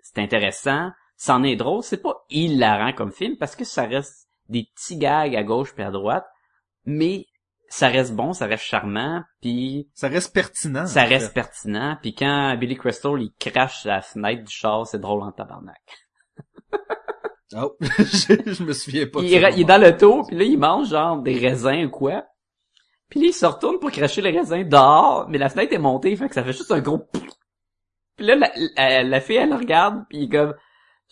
c'est 0.00 0.18
intéressant, 0.18 0.90
c'en 1.16 1.44
est 1.44 1.54
drôle, 1.54 1.84
c'est 1.84 2.02
pas 2.02 2.24
hilarant 2.30 2.92
comme 2.92 3.12
film, 3.12 3.36
parce 3.36 3.54
que 3.54 3.62
ça 3.64 3.84
reste 3.84 4.28
des 4.48 4.68
petits 4.74 4.96
gags 4.96 5.36
à 5.36 5.44
gauche 5.44 5.72
puis 5.72 5.84
à 5.84 5.92
droite, 5.92 6.26
mais 6.84 7.26
ça 7.68 7.86
reste 7.86 8.16
bon, 8.16 8.32
ça 8.32 8.46
reste 8.46 8.64
charmant, 8.64 9.22
puis 9.40 9.88
Ça 9.94 10.08
reste 10.08 10.34
pertinent. 10.34 10.84
ça 10.86 11.02
fait. 11.04 11.14
reste 11.14 11.32
pertinent, 11.32 11.96
puis 12.02 12.12
quand 12.12 12.56
Billy 12.56 12.76
Crystal 12.76 13.22
il 13.22 13.30
crache 13.38 13.84
la 13.84 14.00
fenêtre 14.00 14.42
du 14.42 14.52
char, 14.52 14.84
c'est 14.84 14.98
drôle 14.98 15.22
en 15.22 15.30
tabarnak. 15.30 15.76
Oh, 17.56 17.76
je, 17.80 18.52
je 18.52 18.62
me 18.62 18.74
souviens 18.74 19.06
pas. 19.06 19.20
il, 19.22 19.30
il 19.30 19.60
est 19.62 19.64
dans 19.64 19.80
l'auto, 19.80 20.24
puis 20.24 20.36
là 20.36 20.44
il 20.44 20.58
mange 20.58 20.90
genre 20.90 21.22
des 21.22 21.38
raisins 21.38 21.86
ou 21.86 21.88
quoi. 21.88 22.26
Puis 23.08 23.20
là 23.20 23.26
il 23.28 23.32
se 23.32 23.46
retourne 23.46 23.78
pour 23.78 23.90
cracher 23.90 24.20
les 24.20 24.38
raisins 24.38 24.68
dehors, 24.68 25.26
mais 25.30 25.38
la 25.38 25.48
fenêtre 25.48 25.72
est 25.72 25.78
montée, 25.78 26.14
fait 26.14 26.28
que 26.28 26.34
ça 26.34 26.44
fait 26.44 26.52
juste 26.52 26.70
un 26.72 26.80
gros 26.80 27.06
Puis 28.18 28.26
là 28.26 28.34
la, 28.34 28.50
la, 28.76 29.02
la 29.04 29.20
fille 29.20 29.36
elle 29.36 29.50
le 29.50 29.56
regarde, 29.56 30.04
puis 30.10 30.18
il 30.18 30.24
est 30.24 30.28
comme 30.28 30.54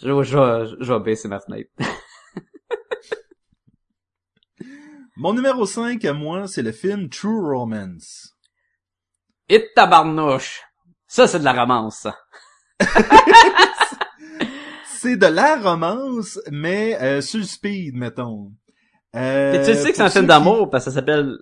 je, 0.02 0.22
je, 0.22 0.24
je, 0.24 0.76
je 0.78 0.92
vais 0.92 1.00
baisser 1.00 1.28
ma 1.28 1.40
fenêtre. 1.40 1.70
Mon 5.16 5.32
numéro 5.32 5.64
5 5.64 6.04
à 6.04 6.12
moi, 6.12 6.46
c'est 6.46 6.60
le 6.62 6.72
film 6.72 7.08
True 7.08 7.56
Romance. 7.56 8.34
Et 9.48 9.70
tabarnouche. 9.74 10.62
Ça 11.06 11.26
c'est 11.26 11.38
de 11.38 11.44
la 11.44 11.54
romance. 11.54 12.06
C'est 14.98 15.16
de 15.16 15.26
la 15.26 15.56
romance, 15.56 16.40
mais 16.50 17.00
euh, 17.00 17.20
sur 17.20 17.38
le 17.38 17.44
speed, 17.44 17.94
mettons. 17.94 18.50
Euh, 19.14 19.52
Et 19.52 19.58
tu 19.64 19.74
sais 19.74 19.90
que 19.90 19.96
c'est 19.96 20.02
un 20.02 20.10
film 20.10 20.26
d'amour 20.26 20.68
parce 20.70 20.84
que 20.86 20.90
ça 20.90 20.96
s'appelle 20.96 21.36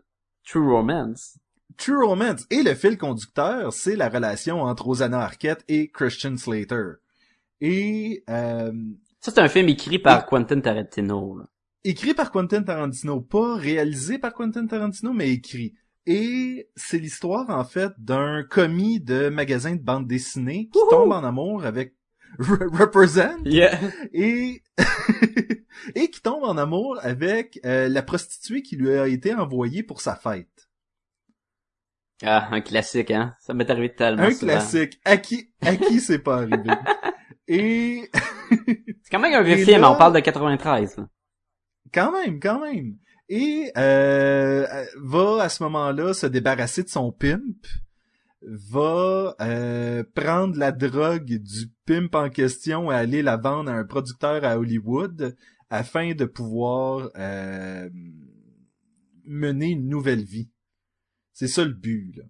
True 0.46 0.70
Romance. 0.70 1.38
True 1.77 2.05
Romance. 2.05 2.47
Et 2.51 2.63
le 2.63 2.75
fil 2.75 2.97
conducteur, 2.99 3.73
c'est 3.73 3.97
la 3.97 4.09
relation 4.09 4.63
entre 4.63 4.85
Rosanna 4.85 5.21
Arquette 5.21 5.65
et 5.69 5.91
Christian 5.91 6.37
Slater. 6.37 6.93
Et 7.61 8.23
euh, 8.31 8.73
Ça 9.21 9.33
c'est 9.35 9.41
un 9.41 9.49
film 9.49 9.69
écrit 9.69 9.99
par 9.99 10.27
Quentin 10.27 10.61
Tarantino. 10.61 11.39
là. 11.39 11.45
écrit 11.85 12.15
par 12.15 12.31
Quentin 12.31 12.63
Tarantino, 12.63 13.21
pas 13.21 13.57
réalisé 13.57 14.19
par 14.19 14.33
Quentin 14.35 14.67
Tarantino, 14.67 15.13
mais 15.13 15.31
écrit. 15.31 15.75
Et 16.07 16.69
c'est 16.77 16.99
l'histoire, 16.99 17.49
en 17.49 17.65
fait, 17.65 17.93
d'un 17.99 18.43
commis 18.49 19.01
de 19.01 19.31
magasin 19.31 19.75
de 19.75 19.81
bande 19.83 20.07
dessinée 20.07 20.69
qui 20.73 20.79
tombe 20.91 21.13
en 21.13 21.25
amour 21.25 21.65
avec 21.65 21.95
Re- 22.39 22.69
Represent 22.77 23.39
Yeah. 23.47 23.79
et 24.13 24.63
et 25.95 26.11
qui 26.11 26.21
tombe 26.21 26.43
en 26.45 26.57
amour 26.59 26.99
avec 27.03 27.59
euh, 27.65 27.89
la 27.89 28.03
prostituée 28.03 28.63
qui 28.63 28.77
lui 28.77 28.91
a 28.93 29.07
été 29.09 29.35
envoyée 29.35 29.83
pour 29.83 30.01
sa 30.01 30.15
fête. 30.17 30.69
Ah, 32.25 32.49
un 32.51 32.61
classique, 32.61 33.11
hein? 33.11 33.35
Ça 33.41 33.55
m'est 33.55 33.69
arrivé 33.71 33.95
tellement 33.95 34.23
Un 34.23 34.31
souvent. 34.33 34.53
classique. 34.53 34.99
À 35.05 35.17
qui, 35.19 35.51
à 35.61 35.77
qui 35.77 36.01
c'est 36.01 36.19
pas 36.19 36.39
arrivé? 36.39 36.71
Et 37.49 38.09
C'est 38.67 39.11
quand 39.11 39.19
même 39.21 39.35
un 39.35 39.43
vieux 39.43 39.57
film, 39.65 39.83
là- 39.83 39.91
on 39.93 39.97
parle 39.97 40.15
de 40.15 40.21
93. 40.21 40.97
Là. 40.97 41.09
quand 41.93 42.13
même, 42.13 42.41
quand 42.41 42.61
même. 42.61 42.97
Et 43.29 43.71
euh, 43.77 44.67
va 45.03 45.43
à 45.43 45.49
ce 45.49 45.63
moment-là 45.65 46.13
se 46.15 46.27
débarrasser 46.27 46.83
de 46.83 46.89
son 46.89 47.11
pimp, 47.13 47.41
va 48.43 49.35
euh, 49.41 50.05
prendre 50.15 50.59
la 50.59 50.73
drogue 50.73 51.25
du 51.39 51.69
pimp 51.87 52.15
en 52.15 52.29
question 52.29 52.93
et 52.93 52.95
aller 52.95 53.23
la 53.23 53.37
vendre 53.39 53.71
à 53.71 53.75
un 53.75 53.85
producteur 53.85 54.45
à 54.45 54.59
Hollywood 54.59 55.35
afin 55.71 56.13
de 56.15 56.25
pouvoir 56.27 57.11
euh, 57.17 57.89
mener 59.25 59.69
une 59.71 59.89
nouvelle 59.89 60.23
vie. 60.25 60.51
C'est 61.35 61.49
ça 61.49 61.64
le 61.64 61.73
but. 61.73 62.16
Là. 62.16 62.25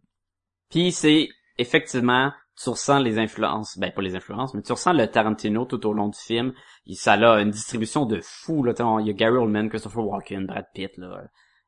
Puis 0.70 0.90
c'est 0.90 1.28
effectivement, 1.58 2.32
tu 2.60 2.70
ressens 2.70 2.98
les 2.98 3.18
influences, 3.18 3.78
ben 3.78 3.92
pas 3.92 4.02
les 4.02 4.16
influences, 4.16 4.54
mais 4.54 4.62
tu 4.62 4.72
ressens 4.72 4.92
le 4.92 5.06
Tarantino 5.06 5.64
tout 5.66 5.86
au 5.86 5.92
long 5.92 6.08
du 6.08 6.18
film. 6.18 6.52
Et 6.86 6.94
ça 6.94 7.12
a 7.12 7.40
une 7.40 7.50
distribution 7.50 8.06
de 8.06 8.20
fou 8.20 8.64
là. 8.64 8.74
Il 9.00 9.06
y 9.06 9.10
a 9.10 9.12
Gary 9.12 9.36
Oldman, 9.36 9.68
Christopher 9.68 10.04
Walken, 10.04 10.46
Brad 10.46 10.66
Pitt 10.74 10.96
là. 10.96 11.22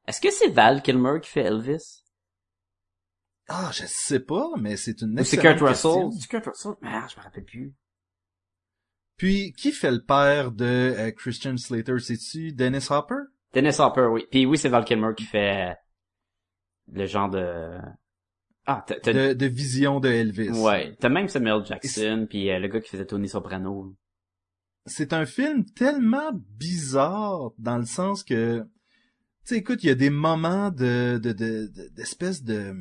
Est-ce 0.09 0.20
que 0.20 0.31
c'est 0.31 0.49
Val 0.49 0.83
Kilmer 0.83 1.20
qui 1.22 1.31
fait 1.31 1.42
Elvis? 1.42 2.03
Ah, 3.49 3.70
je 3.72 3.85
sais 3.87 4.20
pas, 4.20 4.49
mais 4.59 4.77
c'est 4.77 5.03
une 5.03 5.20
Ou 5.20 5.25
c'est 5.25 5.37
excellente 5.37 5.59
Kurt. 5.59 5.68
Russell? 5.68 6.09
C'est 6.20 6.29
Kurt 6.29 6.46
Russell? 6.46 6.72
Ah, 6.83 7.07
je 7.09 7.16
me 7.16 7.22
rappelle 7.22 7.44
plus. 7.44 7.75
Puis, 9.16 9.53
qui 9.53 9.72
fait 9.72 9.90
le 9.90 10.03
père 10.03 10.53
de 10.53 10.64
euh, 10.64 11.11
Christian 11.12 11.57
Slater? 11.57 11.99
C'est-tu 12.01 12.53
Dennis 12.53 12.88
Hopper? 12.90 13.14
Dennis 13.55 13.77
Hopper, 13.79 14.09
oui. 14.11 14.27
Puis 14.31 14.46
oui, 14.46 14.59
c'est 14.59 14.68
Val 14.68 14.85
Kilmer 14.85 15.12
qui 15.16 15.25
fait 15.25 15.77
le 16.92 17.07
genre 17.07 17.29
de... 17.31 17.79
Ah, 18.66 18.85
De, 19.05 19.33
de 19.33 19.46
vision 19.46 20.01
de 20.01 20.09
Elvis. 20.09 20.51
Ouais, 20.51 20.96
t'as 20.99 21.09
même 21.09 21.29
Samuel 21.29 21.64
Jackson, 21.64 22.27
puis 22.29 22.51
euh, 22.51 22.59
le 22.59 22.66
gars 22.68 22.81
qui 22.81 22.90
faisait 22.90 23.07
Tony 23.07 23.29
Soprano. 23.29 23.94
c'est 24.87 25.12
un 25.12 25.25
film 25.27 25.64
tellement 25.64 26.31
bizarre 26.35 27.53
dans 27.59 27.79
le 27.79 27.87
sens 27.87 28.25
que 28.25 28.61
tu 28.61 29.55
sais 29.55 29.57
écoute 29.59 29.85
il 29.85 29.87
y 29.87 29.90
a 29.90 29.94
des 29.94 30.11
moments 30.11 30.70
de 30.70 31.20
de 31.22 31.31
de 31.33 31.68
de- 31.68 31.88
d'espèce 31.94 32.42
de 32.42 32.75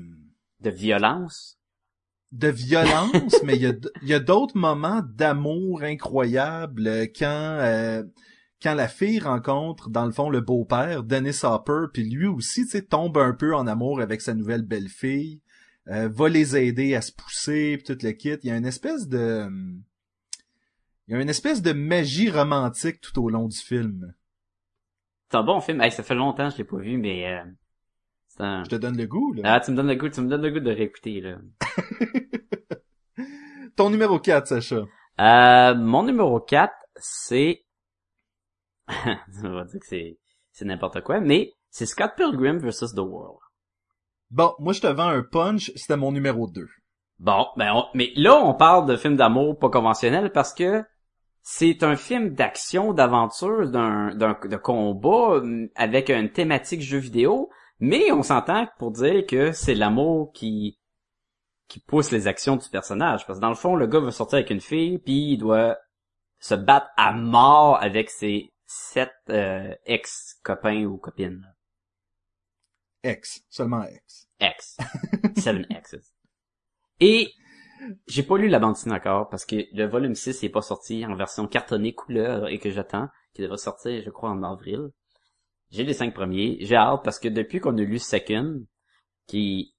De 0.62 0.70
violence? 0.72 1.60
de 2.32 2.48
violence 2.48 3.36
mais 3.44 3.56
il 3.56 3.62
y 3.62 3.68
a 3.68 3.74
y 4.02 4.14
a 4.16 4.20
d'autres 4.20 4.58
moments 4.58 5.02
d'amour 5.14 5.84
incroyables 5.84 6.88
euh, 6.88 7.06
quand 7.06 7.58
euh, 7.62 8.04
quand 8.66 8.76
la 8.76 8.88
fille 8.88 9.20
rencontre 9.20 9.90
dans 9.90 10.06
le 10.06 10.12
fond 10.12 10.30
le 10.30 10.42
beau-père 10.42 11.04
Dennis 11.04 11.42
Hopper 11.44 11.86
puis 11.94 12.04
lui 12.04 12.28
aussi 12.28 12.64
tu 12.64 12.72
sais 12.72 12.82
tombe 12.82 13.18
un 13.18 13.34
peu 13.34 13.56
en 13.56 13.68
amour 13.68 14.02
avec 14.02 14.22
sa 14.22 14.34
nouvelle 14.34 14.64
belle-fille 14.64 15.42
euh, 15.88 16.10
va 16.12 16.28
les 16.28 16.58
aider 16.58 16.96
à 16.96 17.02
se 17.02 17.12
pousser 17.12 17.78
puis 17.78 17.96
tout 17.96 18.04
le 18.04 18.12
kit 18.12 18.38
il 18.44 18.50
y 18.50 18.52
a 18.52 18.58
une 18.58 18.66
espèce 18.66 19.08
de 19.08 19.48
il 21.08 21.14
y 21.14 21.18
a 21.18 21.22
une 21.22 21.30
espèce 21.30 21.62
de 21.62 21.72
magie 21.72 22.32
romantique 22.32 23.00
tout 23.00 23.24
au 23.24 23.30
long 23.30 23.48
du 23.48 23.58
film. 23.58 24.14
C'est 25.30 25.38
un 25.38 25.44
bon 25.44 25.60
film. 25.60 25.82
Hey, 25.82 25.92
ça 25.92 26.02
fait 26.02 26.16
longtemps 26.16 26.48
que 26.50 26.54
je 26.54 26.58
l'ai 26.60 26.64
pas 26.64 26.78
vu, 26.78 26.98
mais... 26.98 27.28
Euh, 27.28 27.44
un... 28.40 28.64
Je 28.64 28.70
te 28.70 28.76
donne 28.76 28.98
le 28.98 29.06
goût, 29.06 29.34
là. 29.34 29.42
Ah, 29.46 29.60
tu 29.60 29.72
me 29.72 29.76
donnes 29.76 29.88
le 29.88 29.96
goût, 29.96 30.10
tu 30.10 30.22
me 30.22 30.28
donnes 30.28 30.42
le 30.42 30.52
goût 30.52 30.60
de 30.60 30.72
réécouter, 30.72 31.22
là. 31.22 31.38
Ton 33.76 33.92
numéro 33.92 34.20
4, 34.20 34.48
Sacha. 34.48 34.84
Euh, 35.20 35.76
mon 35.76 36.04
numéro 36.04 36.40
4, 36.40 36.74
c'est... 36.96 37.65
On 39.44 39.50
va 39.54 39.64
dire 39.66 39.80
que 39.80 39.86
c'est, 39.86 40.18
c'est 40.52 40.66
n'importe 40.66 41.02
quoi, 41.02 41.20
mais 41.20 41.52
c'est 41.70 41.86
Scott 41.86 42.12
Pilgrim 42.16 42.58
vs. 42.58 42.94
The 42.96 43.00
World. 43.00 43.40
Bon, 44.32 44.54
moi, 44.60 44.74
je 44.74 44.82
te 44.82 44.88
vends 44.88 45.08
un 45.10 45.24
punch, 45.24 45.72
c'était 45.76 45.98
mon 45.98 46.12
numéro 46.12 46.48
2. 46.48 46.68
Bon, 47.20 47.48
ben, 47.58 47.72
on- 47.74 47.86
mais 47.94 48.12
là, 48.16 48.36
on 48.36 48.54
parle 48.54 48.88
de 48.88 48.98
film 48.98 49.16
d'amour 49.16 49.58
pas 49.58 49.70
conventionnel 49.70 50.32
parce 50.32 50.54
que 50.54 50.84
c'est 51.42 51.84
un 51.84 51.96
film 51.96 52.30
d'action, 52.34 52.92
d'aventure, 52.94 53.70
d'un, 53.70 54.16
d'un, 54.16 54.38
de 54.44 54.58
combat 54.58 55.38
hum, 55.38 55.70
avec 55.76 56.10
une 56.10 56.32
thématique 56.32 56.82
jeu 56.82 56.98
vidéo, 56.98 57.50
mais 57.80 58.12
on 58.12 58.24
s'entend 58.24 58.68
pour 58.80 58.92
dire 58.92 59.26
que 59.26 59.52
c'est 59.52 59.76
l'amour 59.76 60.32
qui 60.34 60.80
qui 61.68 61.80
pousse 61.80 62.12
les 62.12 62.28
actions 62.28 62.58
du 62.58 62.70
personnage. 62.70 63.26
Parce 63.26 63.40
que 63.40 63.42
dans 63.42 63.50
le 63.50 63.56
fond, 63.56 63.76
le 63.76 63.88
gars 63.88 64.00
veut 64.00 64.12
sortir 64.12 64.38
avec 64.38 64.52
une 64.52 64.62
fille, 64.62 65.00
puis 65.00 65.32
il 65.34 65.38
doit 65.38 65.78
se 66.40 66.54
battre 66.54 66.88
à 66.96 67.12
mort 67.12 67.82
avec 67.82 68.10
ses 68.10 68.52
sept 68.76 69.14
euh, 69.30 69.74
ex-copains 69.86 70.86
ou 70.86 70.98
copines. 70.98 71.46
X, 73.04 73.44
seulement 73.50 73.84
X. 73.84 74.28
X. 74.42 74.78
Seven 75.38 75.66
X's. 75.70 76.14
Et 77.00 77.32
j'ai 78.08 78.24
pas 78.24 78.38
lu 78.38 78.48
la 78.48 78.60
bande 78.60 78.74
dessinée 78.74 78.96
encore 78.96 79.30
parce 79.30 79.46
que 79.46 79.56
le 79.74 79.86
volume 79.86 80.16
6 80.16 80.44
n'est 80.44 80.50
pas 80.50 80.62
sorti 80.62 81.06
en 81.06 81.16
version 81.16 81.48
cartonnée 81.48 81.94
couleur 81.94 82.48
et 82.48 82.60
que 82.60 82.72
j'attends, 82.72 83.08
qui 83.34 83.42
devrait 83.42 83.58
sortir, 83.58 84.02
je 84.04 84.10
crois, 84.10 84.30
en 84.30 84.44
avril. 84.44 84.90
J'ai 85.72 85.84
les 85.84 85.94
cinq 85.94 86.14
premiers. 86.14 86.58
J'ai 86.62 86.76
hâte 86.76 87.04
parce 87.04 87.20
que 87.20 87.28
depuis 87.28 87.60
qu'on 87.60 87.78
a 87.78 87.82
lu 87.82 88.00
Second, 88.00 88.66
qui 89.28 89.74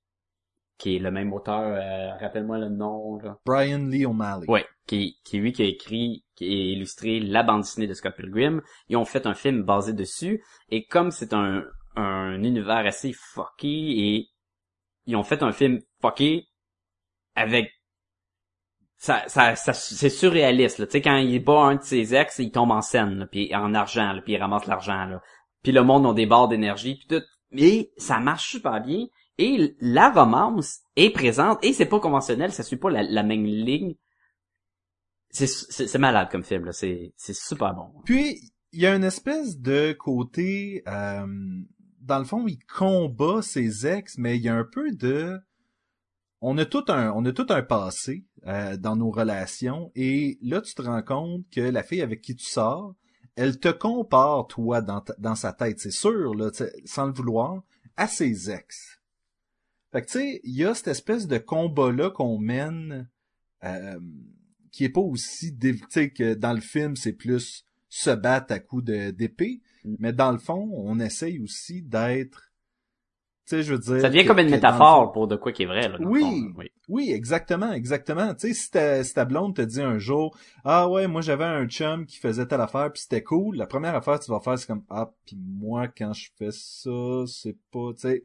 qui 0.79 0.97
est 0.97 0.99
le 0.99 1.11
même 1.11 1.33
auteur, 1.33 1.61
euh, 1.61 2.17
rappelle-moi 2.19 2.59
le 2.59 2.69
nom, 2.69 3.19
là. 3.19 3.39
Brian 3.47 3.87
Lee 3.87 4.05
O'Malley. 4.05 4.47
Ouais, 4.47 4.67
qui, 4.87 5.19
qui 5.25 5.39
lui 5.39 5.53
qui 5.53 5.63
a 5.63 5.67
écrit, 5.67 6.25
qui 6.35 6.45
a 6.45 6.49
illustré 6.49 7.21
la 7.21 7.43
bande 7.43 7.63
dessinée 7.63 7.87
de 7.87 7.95
Scott 7.95 8.15
Pilgrim. 8.17 8.63
Ils 8.89 8.97
ont 8.97 9.05
fait 9.05 9.27
un 9.27 9.35
film 9.35 9.63
basé 9.63 9.93
dessus. 9.93 10.45
Et 10.71 10.87
comme 10.87 11.11
c'est 11.11 11.33
un, 11.33 11.65
un 11.97 12.43
univers 12.43 12.87
assez 12.87 13.13
fucké 13.13 13.69
et 13.69 14.29
ils 15.07 15.17
ont 15.17 15.25
fait 15.25 15.43
un 15.43 15.53
film 15.53 15.81
fucké 16.01 16.49
avec 17.35 17.71
ça, 18.97 19.25
ça, 19.29 19.57
ça 19.57 19.73
c'est 19.73 20.09
surréaliste. 20.09 20.87
Tu 20.87 20.93
sais 20.93 21.03
quand 21.03 21.17
il 21.17 21.45
bat 21.45 21.61
un 21.61 21.75
de 21.77 21.83
ses 21.83 22.15
ex, 22.15 22.39
il 22.39 22.51
tombe 22.51 22.71
en 22.71 22.81
scène, 22.81 23.29
puis 23.31 23.55
en 23.55 23.75
argent, 23.75 24.13
là, 24.13 24.23
puis 24.23 24.35
il 24.35 24.39
ramasse 24.39 24.67
l'argent 24.67 25.05
là. 25.05 25.21
Puis 25.63 25.73
le 25.73 25.83
monde 25.83 26.07
ont 26.07 26.13
des 26.13 26.27
barres 26.27 26.49
d'énergie, 26.49 26.97
puis 26.97 27.07
tout. 27.09 27.25
Mais 27.51 27.91
ça 27.97 28.19
marche 28.19 28.51
super 28.51 28.81
bien. 28.81 29.07
Et 29.39 29.77
la 29.81 30.11
romance 30.11 30.81
est 30.97 31.11
présente 31.11 31.63
et 31.63 31.73
c'est 31.73 31.87
pas 31.87 32.01
conventionnel, 32.01 32.53
ça 32.53 32.63
suit 32.63 32.79
pas 32.79 32.91
la 32.91 33.23
même 33.23 33.45
ligne. 33.45 33.97
C'est 35.31 35.99
malade 35.99 36.29
comme 36.31 36.45
film 36.45 36.71
c'est 36.73 37.13
super 37.19 37.75
bon. 37.75 37.93
Puis, 38.05 38.53
il 38.73 38.81
y 38.81 38.87
a 38.87 38.95
une 38.95 39.05
espèce 39.05 39.59
de 39.59 39.93
côté, 39.93 40.83
euh, 40.87 41.27
dans 42.01 42.19
le 42.19 42.25
fond, 42.25 42.47
il 42.47 42.59
combat 42.67 43.43
ses 43.43 43.87
ex, 43.87 44.19
mais 44.19 44.37
il 44.37 44.43
y 44.43 44.49
a 44.49 44.55
un 44.55 44.65
peu 44.65 44.93
de, 44.93 45.39
on 46.41 46.59
a 46.59 46.65
tout 46.65 46.85
un, 46.89 47.11
on 47.13 47.25
a 47.25 47.33
tout 47.33 47.47
un 47.51 47.63
passé 47.63 48.25
euh, 48.47 48.77
dans 48.77 48.97
nos 48.97 49.11
relations, 49.11 49.91
et 49.95 50.39
là 50.43 50.61
tu 50.61 50.75
te 50.75 50.83
rends 50.83 51.03
compte 51.03 51.45
que 51.51 51.61
la 51.61 51.83
fille 51.83 52.03
avec 52.03 52.21
qui 52.21 52.37
tu 52.37 52.45
sors, 52.45 52.95
elle 53.35 53.59
te 53.59 53.69
compare 53.69 54.47
toi 54.47 54.81
dans, 54.81 55.03
dans 55.19 55.35
sa 55.35 55.53
tête, 55.53 55.79
c'est 55.79 55.91
sûr, 55.91 56.35
là, 56.35 56.51
sans 56.85 57.07
le 57.07 57.13
vouloir, 57.13 57.63
à 57.97 58.09
ses 58.09 58.51
ex. 58.51 59.01
Fait 59.93 60.03
que 60.03 60.07
tu 60.07 60.19
sais, 60.19 60.41
il 60.45 60.55
y 60.55 60.65
a 60.65 60.75
cette 60.75 60.89
espèce 60.89 61.27
de 61.27 61.39
combat 61.39 61.93
là 61.93 62.11
qu'on 62.11 62.39
mène, 62.39 63.09
euh, 63.65 63.99
qui 64.77 64.85
est 64.85 64.91
pas 64.91 65.01
aussi, 65.01 65.57
sais, 65.89 66.11
que 66.11 66.35
dans 66.35 66.53
le 66.53 66.61
film 66.61 66.97
c'est 66.97 67.15
plus 67.15 67.65
se 67.89 68.11
battre 68.11 68.53
à 68.53 68.59
coups 68.59 68.85
d'épée, 68.85 69.63
mm. 69.85 69.95
mais 69.99 70.13
dans 70.13 70.33
le 70.33 70.39
fond, 70.39 70.71
on 70.75 71.01
essaye 71.01 71.39
aussi 71.39 71.81
d'être 71.81 72.53
tu 73.49 73.51
sais, 73.55 73.63
je 73.63 73.75
veux 73.75 73.79
dire. 73.79 74.01
Ça 74.01 74.09
devient 74.09 74.27
comme 74.27 74.41
une 74.41 74.51
métaphore 74.51 75.13
pour 75.13 75.29
de 75.29 75.37
quoi 75.37 75.53
qui 75.53 75.63
est 75.63 75.67
vrai, 75.67 75.89
là. 75.89 75.99
Oui, 76.01 76.51
oui, 76.57 76.67
oui. 76.89 77.13
exactement, 77.13 77.73
exactement. 77.73 78.35
Tu 78.35 78.49
sais, 78.49 78.55
si 78.55 78.71
ta, 78.73 79.05
si 79.05 79.15
ta 79.15 79.25
blonde 79.25 79.55
te 79.55 79.63
dit 79.63 79.81
un 79.81 79.99
jour, 79.99 80.37
ah 80.65 80.91
ouais, 80.91 81.07
moi 81.07 81.21
j'avais 81.21 81.45
un 81.45 81.65
chum 81.69 82.07
qui 82.07 82.17
faisait 82.17 82.47
telle 82.47 82.61
affaire 82.61 82.91
puis 82.93 83.03
c'était 83.03 83.23
cool, 83.23 83.57
la 83.57 83.69
première 83.69 83.95
affaire 83.95 84.19
que 84.19 84.25
tu 84.25 84.33
vas 84.33 84.41
faire, 84.41 84.59
c'est 84.59 84.67
comme, 84.67 84.83
ah, 84.91 85.13
puis 85.25 85.39
moi, 85.41 85.87
quand 85.87 86.13
je 86.13 86.29
fais 86.37 86.51
ça, 86.51 87.25
c'est 87.29 87.57
pas, 87.71 87.93
tu 87.95 88.01
sais, 88.01 88.25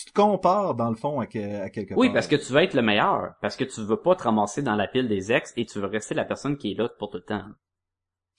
tu 0.00 0.06
te 0.06 0.12
compares 0.12 0.74
dans 0.74 0.88
le 0.88 0.96
fond 0.96 1.20
à, 1.20 1.24
à 1.24 1.26
quelque 1.26 1.94
Oui, 1.94 2.10
parce 2.10 2.26
que 2.26 2.36
tu 2.36 2.52
veux 2.52 2.62
être 2.62 2.74
le 2.74 2.80
meilleur, 2.80 3.34
parce 3.42 3.54
que 3.54 3.64
tu 3.64 3.82
veux 3.82 4.00
pas 4.00 4.14
te 4.14 4.22
ramasser 4.22 4.62
dans 4.62 4.74
la 4.74 4.88
pile 4.88 5.08
des 5.08 5.30
ex 5.30 5.52
et 5.56 5.66
tu 5.66 5.78
veux 5.78 5.86
rester 5.86 6.14
la 6.14 6.24
personne 6.24 6.56
qui 6.56 6.72
est 6.72 6.74
là 6.74 6.88
pour 6.98 7.10
tout 7.10 7.18
le 7.18 7.24
temps. 7.24 7.44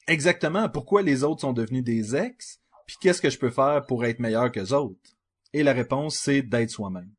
Exactement. 0.07 0.70
Pourquoi 0.70 1.03
les 1.03 1.24
autres 1.24 1.41
sont 1.41 1.53
devenus 1.53 1.84
des 1.84 2.16
ex, 2.16 2.59
puis 2.88 2.95
qu'est-ce 2.99 3.22
que 3.22 3.30
je 3.30 3.38
peux 3.38 3.51
faire 3.51 3.86
pour 3.86 4.03
être 4.05 4.20
meilleur 4.20 4.51
que 4.51 4.59
les 4.59 4.74
autres? 4.74 4.97
Et 5.53 5.62
la 5.62 5.74
réponse, 5.74 6.16
c'est 6.16 6.41
d'être 6.41 6.72
soi-même. 6.72 7.12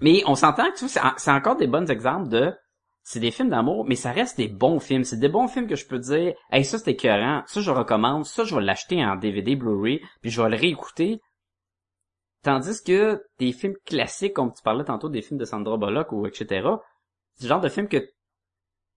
Mais 0.00 0.22
on 0.26 0.34
s'entend 0.34 0.70
que 0.70 0.88
c'est 0.88 1.30
encore 1.30 1.56
des 1.56 1.66
bons 1.66 1.90
exemples 1.90 2.28
de 2.28 2.54
c'est 3.02 3.20
des 3.20 3.30
films 3.30 3.50
d'amour, 3.50 3.84
mais 3.86 3.94
ça 3.94 4.10
reste 4.10 4.36
des 4.36 4.48
bons 4.48 4.80
films. 4.80 5.04
C'est 5.04 5.18
des 5.18 5.28
bons 5.28 5.46
films 5.46 5.68
que 5.68 5.76
je 5.76 5.86
peux 5.86 6.00
dire, 6.00 6.34
hey, 6.50 6.64
ça 6.64 6.78
c'est 6.78 6.90
écœurant, 6.90 7.42
ça 7.46 7.60
je 7.60 7.70
recommande, 7.70 8.24
ça 8.24 8.42
je 8.42 8.56
vais 8.56 8.62
l'acheter 8.62 9.04
en 9.04 9.14
DVD 9.14 9.54
Blu-ray, 9.54 10.00
puis 10.22 10.30
je 10.30 10.42
vais 10.42 10.48
le 10.48 10.56
réécouter. 10.56 11.20
Tandis 12.46 12.80
que 12.80 13.26
des 13.40 13.50
films 13.50 13.74
classiques, 13.84 14.34
comme 14.34 14.52
tu 14.54 14.62
parlais 14.62 14.84
tantôt 14.84 15.08
des 15.08 15.20
films 15.20 15.40
de 15.40 15.44
Sandra 15.44 15.76
Bullock 15.76 16.12
ou 16.12 16.28
etc., 16.28 16.68
c'est 17.34 17.42
le 17.42 17.48
genre 17.48 17.60
de 17.60 17.68
film 17.68 17.88
que 17.88 18.08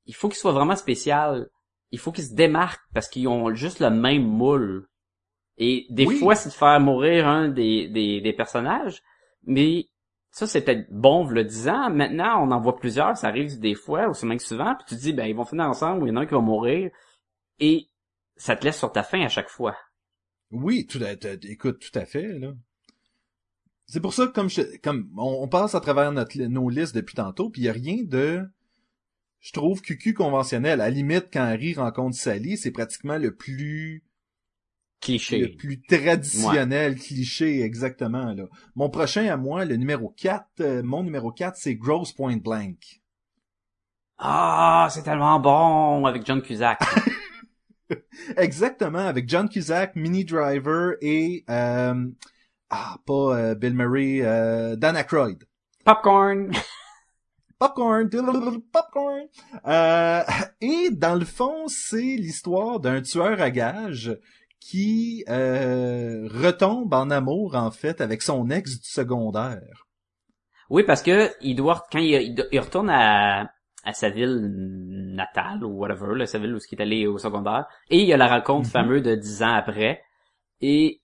il 0.05 0.13
faut 0.13 0.29
qu'il 0.29 0.37
soit 0.37 0.51
vraiment 0.51 0.75
spécial. 0.75 1.49
Il 1.89 1.97
faut 1.97 2.11
qu'ils 2.11 2.25
se 2.25 2.35
démarquent 2.35 2.85
parce 2.93 3.07
qu'ils 3.07 3.27
ont 3.27 3.51
juste 3.55 3.79
le 3.79 3.89
même 3.89 4.21
moule. 4.21 4.87
Et 5.57 5.87
des 5.89 6.05
fois, 6.19 6.35
c'est 6.35 6.49
de 6.49 6.53
faire 6.53 6.79
mourir 6.79 7.27
un 7.27 7.47
des, 7.47 7.87
des, 7.87 8.21
des 8.21 8.33
personnages, 8.33 9.01
mais 9.41 9.89
ça, 10.29 10.45
peut-être 10.45 10.85
bon, 10.91 11.23
vous 11.23 11.33
le 11.33 11.43
disant. 11.43 11.89
Maintenant, 11.89 12.45
on 12.47 12.51
en 12.51 12.61
voit 12.61 12.77
plusieurs, 12.77 13.17
ça 13.17 13.29
arrive 13.29 13.59
des 13.59 13.73
fois, 13.73 14.09
ou 14.09 14.13
c'est 14.13 14.27
même 14.27 14.37
souvent, 14.37 14.75
puis 14.75 14.85
tu 14.89 14.95
te 14.95 15.01
dis, 15.01 15.11
ben, 15.11 15.25
ils 15.25 15.35
vont 15.35 15.43
finir 15.43 15.65
ensemble, 15.65 16.03
ou 16.03 16.05
il 16.05 16.09
y 16.09 16.13
en 16.13 16.17
a 16.17 16.21
un 16.21 16.25
qui 16.27 16.35
va 16.35 16.41
mourir, 16.41 16.91
et 17.57 17.89
ça 18.35 18.55
te 18.55 18.63
laisse 18.63 18.77
sur 18.77 18.91
ta 18.91 19.01
fin 19.01 19.23
à 19.23 19.27
chaque 19.27 19.49
fois. 19.49 19.75
Oui, 20.51 20.85
tout 20.85 20.99
à, 21.03 21.13
écoute, 21.47 21.79
tout 21.79 21.97
à 21.97 22.05
fait, 22.05 22.27
là. 22.37 22.51
C'est 23.89 24.01
pour 24.01 24.13
ça 24.13 24.27
que 24.27 24.31
comme 24.31 24.49
je, 24.49 24.61
comme 24.83 25.09
on, 25.17 25.47
passe 25.47 25.73
à 25.73 25.79
travers 25.79 26.11
notre, 26.11 26.37
nos 26.37 26.69
listes 26.69 26.95
depuis 26.95 27.15
tantôt, 27.15 27.49
puis 27.49 27.63
il 27.63 27.65
y 27.65 27.69
a 27.69 27.73
rien 27.73 28.03
de 28.03 28.47
je 29.39 29.51
trouve 29.53 29.81
cucu 29.81 30.13
conventionnel. 30.13 30.81
À 30.81 30.85
la 30.85 30.89
limite, 30.89 31.27
quand 31.31 31.41
Harry 31.41 31.73
rencontre 31.73 32.17
Sally, 32.17 32.57
c'est 32.57 32.71
pratiquement 32.71 33.17
le 33.17 33.33
plus 33.33 34.03
cliché. 35.01 35.39
Le 35.39 35.55
plus 35.55 35.81
traditionnel 35.81 36.97
cliché, 36.97 37.61
exactement. 37.61 38.33
Là. 38.33 38.45
Mon 38.75 38.89
prochain 38.89 39.25
à 39.27 39.37
moi, 39.37 39.65
le 39.65 39.77
numéro 39.77 40.13
4, 40.17 40.45
euh, 40.59 40.83
mon 40.83 41.03
numéro 41.03 41.31
4, 41.31 41.55
c'est 41.57 41.75
Gross 41.75 42.11
Point 42.11 42.37
Blank. 42.37 43.01
Ah, 44.17 44.89
c'est 44.91 45.03
tellement 45.03 45.39
bon 45.39 46.05
avec 46.05 46.25
John 46.25 46.41
Cusack. 46.41 46.79
exactement, 48.37 48.99
avec 48.99 49.27
John 49.27 49.49
Cusack, 49.49 49.95
Mini 49.95 50.25
Driver 50.25 50.93
et 51.01 51.43
euh, 51.49 52.05
ah, 52.69 52.97
pas 53.05 53.13
euh, 53.13 53.55
Bill 53.55 53.73
Murray, 53.73 54.19
euh, 54.21 54.75
Dan 54.75 54.95
Aykroyd. 54.95 55.43
Popcorn. 55.85 56.51
popcorn, 57.59 58.09
popcorn. 58.71 59.27
Euh, 59.65 60.23
et 60.61 60.89
dans 60.91 61.15
le 61.15 61.25
fond, 61.25 61.67
c'est 61.67 61.97
l'histoire 61.97 62.79
d'un 62.79 63.01
tueur 63.01 63.41
à 63.41 63.49
gages 63.51 64.17
qui 64.59 65.23
euh, 65.29 66.27
retombe 66.31 66.93
en 66.93 67.09
amour 67.09 67.55
en 67.55 67.71
fait 67.71 68.01
avec 68.01 68.21
son 68.21 68.49
ex 68.49 68.79
du 68.79 68.87
secondaire. 68.87 69.87
Oui, 70.69 70.83
parce 70.83 71.01
que 71.01 71.31
il 71.41 71.55
doit 71.55 71.85
quand 71.91 71.99
il, 71.99 72.45
il 72.51 72.59
retourne 72.59 72.89
à, 72.89 73.49
à 73.83 73.93
sa 73.93 74.09
ville 74.09 74.53
natale 75.15 75.63
ou 75.63 75.79
whatever, 75.79 76.15
là, 76.15 76.25
sa 76.25 76.37
ville 76.37 76.53
où 76.53 76.59
il 76.59 76.77
est 76.77 76.81
allé 76.81 77.07
au 77.07 77.17
secondaire, 77.17 77.65
et 77.89 77.99
il 77.99 78.07
y 78.07 78.13
a 78.13 78.17
la 78.17 78.27
rencontre 78.27 78.67
mm-hmm. 78.67 78.71
fameuse 78.71 79.03
de 79.03 79.15
dix 79.15 79.41
ans 79.41 79.55
après, 79.55 80.01
et 80.61 80.98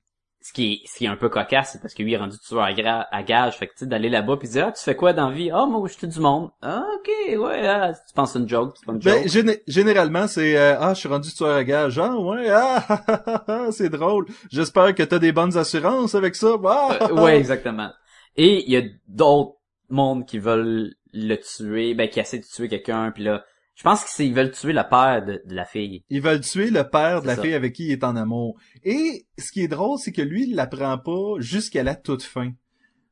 ce 0.46 0.54
qui 0.54 0.74
est, 0.74 0.88
ce 0.88 1.00
qui 1.00 1.06
est 1.06 1.08
un 1.08 1.16
peu 1.16 1.28
cocasse, 1.28 1.72
c'est 1.72 1.82
parce 1.82 1.96
que 1.96 2.04
lui 2.04 2.14
est 2.14 2.18
rendu 2.18 2.38
tueur 2.38 2.62
à, 2.62 3.16
à 3.16 3.24
gage, 3.24 3.58
fait 3.58 3.66
que 3.66 3.72
tu 3.72 3.80
sais, 3.80 3.86
d'aller 3.88 4.10
là-bas 4.10 4.38
puis 4.38 4.48
dire, 4.48 4.68
ah, 4.68 4.72
tu 4.72 4.84
fais 4.84 4.96
quoi 4.96 5.12
dans 5.12 5.30
la 5.30 5.36
vie? 5.36 5.50
Ah, 5.50 5.64
oh, 5.64 5.66
moi, 5.66 5.88
je 5.88 5.98
suis 5.98 6.08
du 6.08 6.20
monde. 6.20 6.52
Ah, 6.62 6.86
ok, 6.98 7.40
ouais, 7.40 7.68
ah, 7.68 7.94
tu 7.94 8.14
penses 8.14 8.36
une 8.36 8.48
joke, 8.48 8.76
c'est 8.76 8.86
pas 8.86 8.94
une 8.94 9.00
ben, 9.00 9.28
joke. 9.28 9.44
Ben, 9.44 9.58
généralement, 9.66 10.28
c'est, 10.28 10.56
euh, 10.56 10.78
ah, 10.80 10.94
je 10.94 11.00
suis 11.00 11.10
rendu 11.10 11.32
tueur 11.34 11.56
à 11.56 11.64
gage. 11.64 11.98
Ah, 11.98 12.16
ouais, 12.16 12.48
ah, 12.52 13.70
c'est 13.72 13.90
drôle. 13.90 14.28
J'espère 14.52 14.94
que 14.94 15.02
t'as 15.02 15.18
des 15.18 15.32
bonnes 15.32 15.58
assurances 15.58 16.14
avec 16.14 16.36
ça. 16.36 16.58
Ah, 16.64 16.96
euh, 17.02 17.24
ouais, 17.24 17.40
exactement. 17.40 17.90
Et 18.38 18.66
il 18.68 18.72
y 18.72 18.78
a 18.78 18.84
d'autres 19.08 19.56
mondes 19.90 20.28
qui 20.28 20.38
veulent 20.38 20.94
le 21.12 21.36
tuer, 21.38 21.96
ben, 21.96 22.08
qui 22.08 22.20
essaient 22.20 22.38
de 22.38 22.46
tuer 22.46 22.70
quelqu'un, 22.70 23.10
puis 23.10 23.24
là, 23.24 23.44
je 23.76 23.84
pense 23.84 24.06
qu'ils 24.06 24.34
veulent 24.34 24.52
tuer 24.52 24.72
le 24.72 24.88
père 24.90 25.26
de, 25.26 25.42
la 25.48 25.66
fille. 25.66 26.04
Ils 26.10 26.22
veulent 26.22 26.40
tuer 26.40 26.72
le 26.72 26.90
père 26.90 27.22
de 27.22 27.28
la 27.28 27.36
fille 27.36 27.54
avec 27.54 27.74
qui 27.74 27.88
il 27.88 27.92
est 27.92 28.04
en 28.06 28.16
amour. 28.16 28.58
Et 28.84 29.28
ce 29.38 29.52
qui 29.52 29.62
est 29.62 29.68
drôle, 29.68 30.00
c'est 30.00 30.14
que 30.14 30.22
lui, 30.22 30.48
il 30.48 30.56
l'apprend 30.56 30.98
pas 30.98 31.40
jusqu'à 31.40 31.84
la 31.84 31.96
toute 31.96 32.24
fin. 32.24 32.54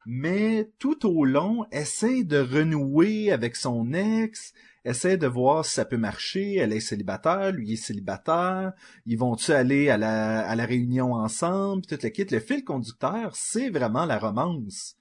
Mais 0.06 0.70
tout 0.80 1.06
au 1.06 1.26
long, 1.26 1.66
essaie 1.72 2.24
de 2.24 2.38
renouer 2.38 3.32
avec 3.32 3.58
son 3.58 3.94
ex, 3.94 4.54
essaie 4.86 5.18
de 5.18 5.28
voir 5.28 5.66
si 5.66 5.74
ça 5.74 5.84
peut 5.84 5.98
marcher. 5.98 6.56
Elle 6.56 6.72
est 6.72 6.80
célibataire, 6.80 7.52
lui 7.52 7.74
est 7.74 7.78
célibataire. 7.78 8.72
Ils 9.06 9.18
vont-tu 9.18 9.52
aller 9.52 9.90
à 9.90 9.98
la, 9.98 10.48
à 10.48 10.56
la 10.56 10.66
réunion 10.66 11.14
ensemble, 11.14 11.86
tout 11.86 12.00
le 12.02 12.10
kit. 12.10 12.26
Le 12.32 12.40
fil 12.40 12.64
conducteur, 12.64 13.36
c'est 13.36 13.70
vraiment 13.70 14.06
la 14.06 14.18
romance. 14.18 14.96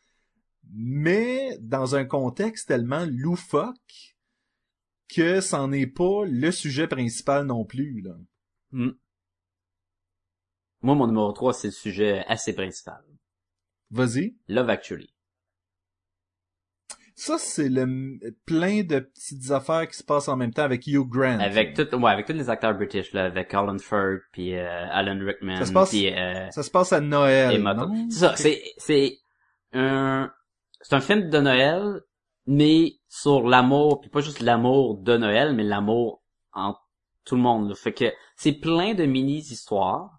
Mais 0.74 1.56
dans 1.60 1.94
un 1.94 2.04
contexte 2.04 2.66
tellement 2.66 3.06
loufoque 3.08 4.11
que 5.14 5.40
c'en 5.40 5.72
est 5.72 5.86
pas 5.86 6.24
le 6.26 6.50
sujet 6.50 6.86
principal 6.86 7.46
non 7.46 7.64
plus, 7.64 8.00
là. 8.02 8.14
Hmm. 8.72 8.92
Moi, 10.82 10.94
mon 10.96 11.06
numéro 11.06 11.30
3, 11.32 11.52
c'est 11.52 11.68
le 11.68 11.72
sujet 11.72 12.24
assez 12.26 12.54
principal. 12.54 13.02
Vas-y. 13.90 14.34
Love 14.48 14.70
Actually. 14.70 15.12
Ça, 17.14 17.38
c'est 17.38 17.68
le 17.68 18.34
plein 18.46 18.82
de 18.82 18.98
petites 18.98 19.50
affaires 19.52 19.86
qui 19.86 19.96
se 19.96 20.02
passent 20.02 20.28
en 20.28 20.36
même 20.36 20.52
temps 20.52 20.64
avec 20.64 20.86
Hugh 20.86 21.08
Grant. 21.08 21.38
Avec 21.38 21.74
tout, 21.74 21.94
ouais, 21.94 22.10
avec 22.10 22.26
tous 22.26 22.32
les 22.32 22.50
acteurs 22.50 22.74
british, 22.74 23.12
là, 23.12 23.26
avec 23.26 23.48
Colin 23.48 23.78
Firth, 23.78 24.22
puis 24.32 24.56
euh, 24.56 24.88
Alan 24.90 25.18
Rickman, 25.24 25.56
ça 25.56 25.66
se 25.66 25.72
passe, 25.72 25.94
euh, 25.94 26.50
ça 26.50 26.62
se 26.62 26.70
passe 26.70 26.92
à 26.92 27.00
Noël. 27.00 27.62
C'est 28.10 28.18
ça, 28.18 28.34
c'est, 28.34 28.62
c'est 28.78 29.18
un, 29.72 30.32
c'est 30.80 30.94
un 30.96 31.00
film 31.00 31.28
de 31.28 31.38
Noël, 31.38 32.00
mais 32.46 32.94
sur 33.14 33.46
l'amour, 33.46 34.00
puis 34.00 34.08
pas 34.08 34.22
juste 34.22 34.40
l'amour 34.40 34.96
de 34.96 35.18
Noël, 35.18 35.54
mais 35.54 35.64
l'amour 35.64 36.22
en 36.54 36.74
tout 37.26 37.36
le 37.36 37.42
monde. 37.42 37.76
Fait 37.76 37.92
que 37.92 38.06
c'est 38.36 38.54
plein 38.54 38.94
de 38.94 39.04
mini-histoires 39.04 40.18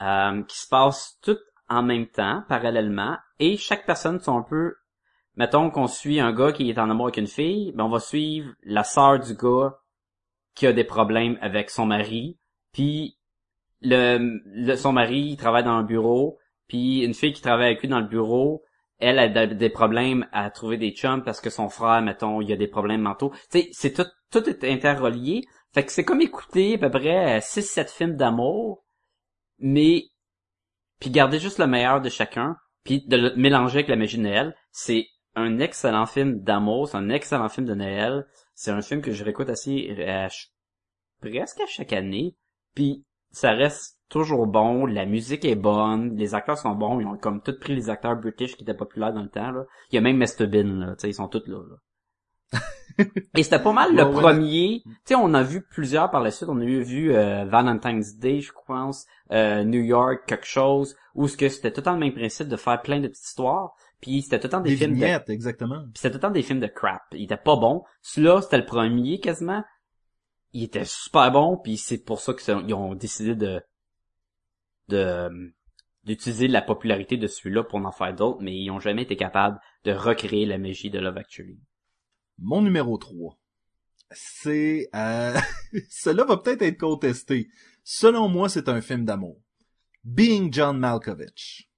euh, 0.00 0.42
qui 0.44 0.58
se 0.58 0.66
passent 0.66 1.18
toutes 1.20 1.42
en 1.68 1.82
même 1.82 2.06
temps, 2.06 2.42
parallèlement, 2.48 3.18
et 3.40 3.58
chaque 3.58 3.84
personne 3.84 4.20
sont 4.20 4.38
un 4.38 4.42
peu... 4.42 4.74
Mettons 5.34 5.70
qu'on 5.70 5.86
suit 5.86 6.18
un 6.18 6.32
gars 6.32 6.52
qui 6.52 6.70
est 6.70 6.78
en 6.78 6.88
amour 6.88 7.08
avec 7.08 7.18
une 7.18 7.26
fille, 7.26 7.72
ben 7.74 7.84
on 7.84 7.90
va 7.90 8.00
suivre 8.00 8.54
la 8.62 8.84
sœur 8.84 9.20
du 9.20 9.34
gars 9.34 9.76
qui 10.54 10.66
a 10.66 10.72
des 10.72 10.84
problèmes 10.84 11.36
avec 11.42 11.68
son 11.68 11.84
mari, 11.84 12.38
puis 12.72 13.18
le, 13.82 14.76
son 14.76 14.92
mari 14.92 15.20
il 15.32 15.36
travaille 15.36 15.64
dans 15.64 15.72
un 15.72 15.82
bureau, 15.82 16.38
puis 16.68 17.04
une 17.04 17.14
fille 17.14 17.34
qui 17.34 17.42
travaille 17.42 17.66
avec 17.66 17.82
lui 17.82 17.88
dans 17.88 18.00
le 18.00 18.08
bureau, 18.08 18.64
elle 19.00 19.18
a 19.18 19.46
des 19.46 19.70
problèmes 19.70 20.26
à 20.32 20.50
trouver 20.50 20.76
des 20.76 20.90
chums 20.90 21.22
parce 21.22 21.40
que 21.40 21.50
son 21.50 21.68
frère, 21.68 22.02
mettons, 22.02 22.40
il 22.40 22.52
a 22.52 22.56
des 22.56 22.68
problèmes 22.68 23.02
mentaux. 23.02 23.32
Tu 23.50 23.60
sais, 23.60 23.68
c'est 23.72 23.92
tout, 23.92 24.06
tout 24.30 24.48
est 24.48 24.64
interrelié. 24.64 25.42
Fait 25.72 25.84
que 25.84 25.92
c'est 25.92 26.04
comme 26.04 26.20
écouter 26.20 26.74
à 26.74 26.78
peu 26.78 26.90
près 26.90 27.38
6-7 27.38 27.88
films 27.88 28.16
d'amour, 28.16 28.84
mais 29.58 30.04
puis 30.98 31.10
garder 31.10 31.38
juste 31.38 31.58
le 31.58 31.66
meilleur 31.66 32.00
de 32.00 32.08
chacun, 32.08 32.56
puis 32.84 33.06
de 33.06 33.16
le 33.16 33.34
mélanger 33.36 33.78
avec 33.78 33.88
la 33.88 33.96
magie 33.96 34.18
de 34.18 34.22
Noël. 34.22 34.54
C'est 34.70 35.06
un 35.34 35.58
excellent 35.58 36.06
film 36.06 36.40
d'amour, 36.40 36.88
c'est 36.88 36.96
un 36.96 37.08
excellent 37.08 37.48
film 37.48 37.66
de 37.66 37.74
Noël. 37.74 38.26
C'est 38.54 38.70
un 38.70 38.82
film 38.82 39.00
que 39.00 39.12
je 39.12 39.24
réécoute 39.24 39.48
assez 39.48 39.94
euh, 39.98 40.28
presque 41.20 41.60
à 41.60 41.66
chaque 41.66 41.92
année. 41.92 42.36
Puis 42.74 43.04
ça 43.30 43.52
reste 43.52 43.98
toujours 44.08 44.46
bon, 44.46 44.86
la 44.86 45.06
musique 45.06 45.44
est 45.44 45.54
bonne, 45.54 46.16
les 46.16 46.34
acteurs 46.34 46.58
sont 46.58 46.74
bons, 46.74 47.00
ils 47.00 47.06
ont 47.06 47.16
comme 47.16 47.40
tout 47.42 47.54
pris 47.58 47.74
les 47.74 47.90
acteurs 47.90 48.16
british 48.16 48.56
qui 48.56 48.62
étaient 48.64 48.74
populaires 48.74 49.12
dans 49.12 49.22
le 49.22 49.28
temps, 49.28 49.52
là. 49.52 49.64
Il 49.90 49.94
y 49.94 49.98
a 49.98 50.00
même. 50.00 50.18
Bean, 50.18 50.64
là, 50.80 50.88
tu 50.96 51.02
sais, 51.02 51.08
ils 51.10 51.14
sont 51.14 51.28
tous 51.28 51.46
là, 51.46 51.58
là. 51.58 51.76
Et 53.36 53.42
c'était 53.42 53.62
pas 53.62 53.72
mal 53.72 53.94
le 53.94 54.02
Ouais, 54.02 54.08
ouais. 54.14 54.20
premier. 54.20 54.82
Tu 54.84 54.92
sais, 55.04 55.14
on 55.14 55.32
a 55.32 55.42
vu 55.42 55.62
plusieurs 55.62 56.10
par 56.10 56.20
la 56.20 56.30
suite. 56.30 56.48
On 56.48 56.60
a 56.60 56.64
eu 56.64 56.82
vu 56.82 57.14
euh, 57.14 57.44
Valentine's 57.44 58.16
Day, 58.16 58.40
je 58.40 58.52
pense, 58.66 59.06
euh, 59.32 59.64
New 59.64 59.80
York, 59.80 60.22
quelque 60.26 60.46
chose, 60.46 60.96
où 61.14 61.28
ce 61.28 61.36
que 61.36 61.48
c'était 61.48 61.70
tout 61.72 61.80
le 61.80 61.84
temps 61.84 61.92
le 61.94 62.00
même 62.00 62.12
principe 62.12 62.48
de 62.48 62.56
faire 62.56 62.82
plein 62.82 62.98
de 63.00 63.08
petites 63.08 63.24
histoires. 63.24 63.74
Puis 64.00 64.22
c'était 64.22 64.40
tout 64.40 64.46
le 64.48 64.50
temps 64.50 64.60
des, 64.60 64.70
Des 64.70 64.76
films 64.76 64.98
de 64.98 65.32
exactement. 65.32 65.82
puis 65.84 65.92
c'était 65.96 66.10
tout 66.10 66.16
le 66.16 66.20
temps 66.22 66.30
des 66.30 66.42
films 66.42 66.60
de 66.60 66.66
crap. 66.66 67.02
Il 67.12 67.22
était 67.24 67.36
pas 67.36 67.56
bon. 67.56 67.84
Celui-là, 68.02 68.40
c'était 68.42 68.58
le 68.58 68.64
premier 68.66 69.20
quasiment. 69.20 69.62
Il 70.52 70.64
était 70.64 70.84
super 70.84 71.30
bon, 71.30 71.56
puis 71.56 71.76
c'est 71.76 71.98
pour 71.98 72.20
ça 72.20 72.34
qu'ils 72.34 72.74
ont 72.74 72.94
décidé 72.94 73.34
de 73.34 73.62
de 74.88 75.52
d'utiliser 76.04 76.48
la 76.48 76.62
popularité 76.62 77.16
de 77.16 77.26
celui-là 77.26 77.62
pour 77.62 77.78
en 77.78 77.92
faire 77.92 78.14
d'autres, 78.14 78.40
mais 78.40 78.56
ils 78.56 78.70
ont 78.70 78.80
jamais 78.80 79.02
été 79.02 79.16
capables 79.16 79.60
de 79.84 79.92
recréer 79.92 80.46
la 80.46 80.58
magie 80.58 80.90
de 80.90 80.98
Love 80.98 81.18
Actually. 81.18 81.60
Mon 82.38 82.62
numéro 82.62 82.96
3. 82.96 83.38
C'est... 84.10 84.88
Euh... 84.94 85.38
Cela 85.90 86.24
va 86.24 86.38
peut-être 86.38 86.62
être 86.62 86.80
contesté. 86.80 87.50
Selon 87.84 88.28
moi, 88.28 88.48
c'est 88.48 88.68
un 88.68 88.80
film 88.80 89.04
d'amour. 89.04 89.40
Being 90.04 90.52
John 90.52 90.78
Malkovich. 90.78 91.68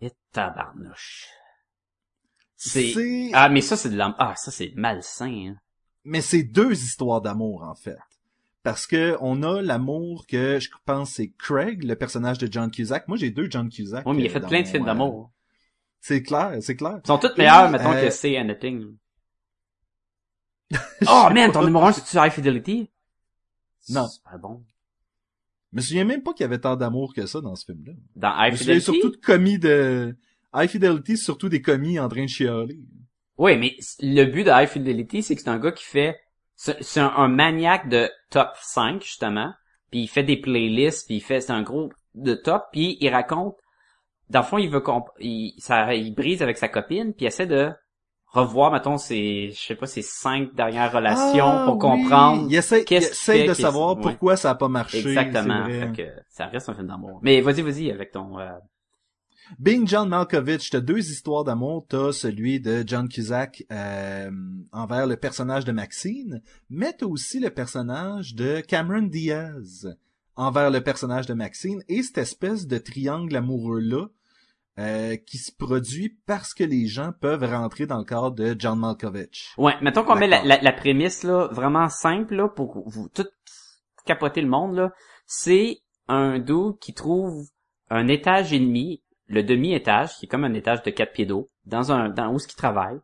Et 0.00 0.10
tabarnouche. 0.32 1.28
C'est 2.56 2.92
C'est... 2.92 3.30
ah 3.32 3.48
mais 3.48 3.60
ça 3.60 3.76
c'est 3.76 3.90
de 3.90 3.96
la 3.96 4.14
ah 4.18 4.34
ça 4.34 4.50
c'est 4.50 4.72
malsain. 4.74 5.52
Hein. 5.52 5.56
Mais 6.06 6.20
c'est 6.20 6.44
deux 6.44 6.72
histoires 6.72 7.20
d'amour, 7.20 7.64
en 7.64 7.74
fait. 7.74 7.98
Parce 8.62 8.86
que 8.86 9.16
on 9.20 9.42
a 9.42 9.62
l'amour 9.62 10.26
que 10.26 10.58
je 10.58 10.68
pense 10.84 11.12
c'est 11.12 11.32
Craig, 11.38 11.84
le 11.84 11.94
personnage 11.94 12.38
de 12.38 12.50
John 12.50 12.70
Cusack. 12.70 13.06
Moi, 13.06 13.16
j'ai 13.16 13.30
deux 13.30 13.48
John 13.50 13.68
Cusack. 13.68 14.04
Oui, 14.06 14.16
mais 14.16 14.22
il 14.24 14.26
a 14.26 14.30
euh, 14.30 14.32
fait 14.32 14.46
plein 14.46 14.62
de 14.62 14.66
films 14.66 14.82
euh, 14.82 14.86
d'amour. 14.86 15.30
C'est 16.00 16.22
clair, 16.22 16.56
c'est 16.60 16.74
clair. 16.74 17.00
Ils 17.04 17.06
sont 17.06 17.18
tous 17.18 17.36
meilleurs, 17.36 17.68
Et, 17.68 17.70
mettons, 17.70 17.92
euh, 17.92 18.04
que 18.04 18.10
Say 18.10 18.36
Anything. 18.36 18.96
oh 21.06 21.28
man, 21.32 21.52
ton 21.52 21.64
numéro 21.64 21.84
1 21.84 21.92
c'est 21.92 22.06
sur 22.06 22.24
High 22.24 22.32
Fidelity? 22.32 22.90
Non. 23.90 24.08
C'est 24.08 24.22
pas 24.22 24.36
bon. 24.36 24.64
Je 25.72 25.76
me 25.76 25.82
souviens 25.82 26.04
même 26.04 26.24
pas 26.24 26.32
qu'il 26.32 26.42
y 26.42 26.46
avait 26.46 26.58
tant 26.58 26.74
d'amour 26.74 27.14
que 27.14 27.24
ça 27.26 27.40
dans 27.40 27.54
ce 27.54 27.66
film-là. 27.66 27.92
Dans 28.16 28.34
High 28.36 28.56
Fidelity? 28.56 28.84
surtout 28.84 29.10
de 29.10 29.16
commis 29.16 29.60
de... 29.60 30.16
High 30.54 30.68
Fidelity, 30.68 31.16
c'est 31.16 31.24
surtout 31.24 31.48
des 31.48 31.62
commis 31.62 32.00
en 32.00 32.08
train 32.08 32.24
de 32.24 32.28
chialer. 32.28 32.80
Oui, 33.38 33.56
mais 33.58 33.76
le 34.00 34.24
but 34.24 34.44
de 34.44 34.50
High 34.50 34.68
Fidelity, 34.68 35.22
c'est 35.22 35.34
que 35.36 35.42
c'est 35.42 35.50
un 35.50 35.58
gars 35.58 35.72
qui 35.72 35.84
fait... 35.84 36.18
C'est 36.54 37.00
un, 37.00 37.12
un 37.16 37.28
maniaque 37.28 37.88
de 37.88 38.10
top 38.30 38.48
5, 38.62 39.02
justement. 39.02 39.52
Puis 39.90 40.00
il 40.00 40.06
fait 40.08 40.22
des 40.22 40.38
playlists, 40.38 41.06
puis 41.06 41.16
il 41.16 41.20
fait... 41.20 41.40
C'est 41.40 41.52
un 41.52 41.62
gros 41.62 41.90
de 42.14 42.34
top, 42.34 42.64
puis 42.72 42.96
il 43.00 43.10
raconte... 43.10 43.54
Dans 44.30 44.40
le 44.40 44.44
fond, 44.46 44.58
il 44.58 44.70
veut 44.70 44.80
comp... 44.80 45.04
Il, 45.20 45.54
ça, 45.58 45.94
il 45.94 46.14
brise 46.14 46.42
avec 46.42 46.56
sa 46.56 46.68
copine, 46.68 47.12
puis 47.12 47.26
il 47.26 47.28
essaie 47.28 47.46
de 47.46 47.70
revoir, 48.28 48.72
mettons, 48.72 48.96
ses... 48.96 49.50
Je 49.50 49.60
sais 49.60 49.74
pas, 49.76 49.86
ses 49.86 50.02
cinq 50.02 50.54
dernières 50.54 50.92
relations 50.92 51.46
Ah, 51.46 51.64
pour 51.66 51.74
oui. 51.74 51.80
comprendre... 51.80 52.46
Il 52.48 52.56
essaie, 52.56 52.84
il 52.88 52.94
essaie 52.96 53.40
fait 53.40 53.48
de 53.48 53.54
savoir 53.54 53.96
ouais. 53.96 54.02
pourquoi 54.02 54.36
ça 54.36 54.50
a 54.50 54.54
pas 54.54 54.68
marché. 54.68 54.98
Exactement. 54.98 55.66
Fait 55.66 55.92
que 55.94 56.10
ça 56.30 56.46
reste 56.46 56.68
un 56.70 56.74
film 56.74 56.86
d'amour. 56.86 57.20
Mais 57.22 57.40
vas-y, 57.42 57.60
vas-y 57.60 57.90
avec 57.90 58.12
ton... 58.12 58.38
euh, 58.38 58.48
Being 59.58 59.86
John 59.86 60.08
Malkovich, 60.08 60.70
t'as 60.70 60.80
deux 60.80 61.10
histoires 61.10 61.44
d'amour. 61.44 61.86
T'as 61.88 62.12
celui 62.12 62.60
de 62.60 62.84
John 62.86 63.08
Cusack 63.08 63.64
euh, 63.70 64.30
envers 64.72 65.06
le 65.06 65.16
personnage 65.16 65.64
de 65.64 65.72
Maxine, 65.72 66.42
mais 66.68 66.92
t'as 66.92 67.06
aussi 67.06 67.40
le 67.40 67.50
personnage 67.50 68.34
de 68.34 68.60
Cameron 68.60 69.02
Diaz 69.02 69.96
envers 70.36 70.70
le 70.70 70.82
personnage 70.82 71.26
de 71.26 71.34
Maxine 71.34 71.82
et 71.88 72.02
cette 72.02 72.18
espèce 72.18 72.66
de 72.66 72.78
triangle 72.78 73.34
amoureux-là 73.34 74.08
euh, 74.78 75.16
qui 75.16 75.38
se 75.38 75.50
produit 75.50 76.18
parce 76.26 76.52
que 76.52 76.62
les 76.64 76.86
gens 76.86 77.12
peuvent 77.18 77.44
rentrer 77.44 77.86
dans 77.86 77.98
le 77.98 78.04
corps 78.04 78.32
de 78.32 78.54
John 78.58 78.78
Malkovich. 78.78 79.54
Ouais, 79.56 79.72
mettons 79.80 80.04
qu'on 80.04 80.16
met 80.16 80.26
la, 80.26 80.44
la, 80.44 80.60
la 80.60 80.72
prémisse 80.72 81.22
là, 81.22 81.48
vraiment 81.50 81.88
simple 81.88 82.34
là, 82.34 82.48
pour 82.48 82.86
vous 82.86 83.08
tout 83.08 83.26
capoter 84.04 84.42
le 84.42 84.48
monde 84.48 84.74
là. 84.74 84.92
C'est 85.24 85.78
un 86.08 86.38
dude 86.38 86.78
qui 86.78 86.92
trouve 86.92 87.48
un 87.88 88.08
étage 88.08 88.52
et 88.52 88.60
demi, 88.60 89.02
le 89.28 89.42
demi-étage, 89.42 90.16
qui 90.16 90.26
est 90.26 90.28
comme 90.28 90.44
un 90.44 90.54
étage 90.54 90.82
de 90.82 90.90
quatre 90.90 91.12
pieds 91.12 91.26
d'eau, 91.26 91.50
dans 91.64 91.92
un 91.92 92.08
dans 92.08 92.32
où 92.32 92.38
ce 92.38 92.46
qu'il 92.46 92.56
travaille. 92.56 92.98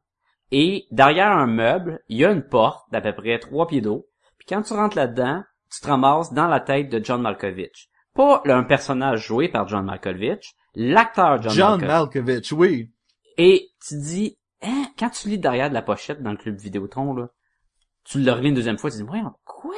Et 0.50 0.86
derrière 0.90 1.32
un 1.32 1.46
meuble, 1.46 2.00
il 2.08 2.18
y 2.18 2.24
a 2.24 2.30
une 2.30 2.46
porte 2.46 2.84
d'à 2.90 3.00
peu 3.00 3.14
près 3.14 3.38
trois 3.38 3.66
pieds 3.66 3.80
d'eau. 3.80 4.06
Puis 4.38 4.46
quand 4.48 4.62
tu 4.62 4.74
rentres 4.74 4.96
là-dedans, 4.96 5.42
tu 5.70 5.80
te 5.80 5.86
ramasses 5.86 6.32
dans 6.32 6.46
la 6.46 6.60
tête 6.60 6.90
de 6.90 7.02
John 7.02 7.22
Malkovich. 7.22 7.88
Pas 8.14 8.42
un 8.44 8.62
personnage 8.62 9.26
joué 9.26 9.48
par 9.48 9.66
John 9.68 9.86
Malkovich, 9.86 10.54
l'acteur 10.74 11.40
John, 11.40 11.52
John, 11.52 11.80
Malkovich. 11.80 12.26
Malkovich, 12.26 12.52
oui. 12.52 12.92
Et 13.38 13.70
tu 13.86 13.94
dis, 13.98 14.38
hein, 14.60 14.86
quand 14.98 15.10
tu 15.10 15.28
lis 15.28 15.38
derrière 15.38 15.70
de 15.70 15.74
la 15.74 15.82
pochette 15.82 16.22
dans 16.22 16.32
le 16.32 16.36
club 16.36 16.56
Vidéotron, 16.56 17.14
là, 17.14 17.28
tu 18.04 18.20
le 18.20 18.32
relis 18.32 18.48
une 18.48 18.54
deuxième 18.54 18.78
fois, 18.78 18.90
tu 18.90 18.98
dis, 18.98 19.02
ouais, 19.04 19.20
quoi? 19.44 19.74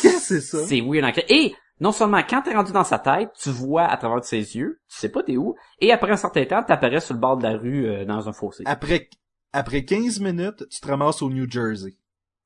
Qu'est-ce 0.00 0.02
que 0.02 0.18
c'est 0.18 0.40
ça? 0.40 0.58
C'est 0.66 0.80
weird. 0.80 1.12
Et, 1.28 1.54
non 1.80 1.92
seulement, 1.92 2.22
quand 2.28 2.42
t'es 2.42 2.54
rendu 2.54 2.72
dans 2.72 2.84
sa 2.84 2.98
tête, 2.98 3.30
tu 3.40 3.50
vois 3.50 3.84
à 3.84 3.96
travers 3.96 4.24
ses 4.24 4.56
yeux, 4.56 4.80
tu 4.88 4.98
sais 4.98 5.08
pas 5.08 5.22
t'es 5.22 5.36
où, 5.36 5.54
et 5.80 5.92
après 5.92 6.10
un 6.10 6.16
certain 6.16 6.44
temps, 6.44 6.62
t'apparais 6.62 7.00
sur 7.00 7.14
le 7.14 7.20
bord 7.20 7.36
de 7.36 7.44
la 7.44 7.56
rue, 7.56 7.86
euh, 7.86 8.04
dans 8.04 8.28
un 8.28 8.32
fossé. 8.32 8.64
Après, 8.66 9.08
après 9.52 9.84
15 9.84 10.20
minutes, 10.20 10.68
tu 10.68 10.80
te 10.80 10.88
ramasses 10.88 11.22
au 11.22 11.30
New 11.30 11.50
Jersey. 11.50 11.96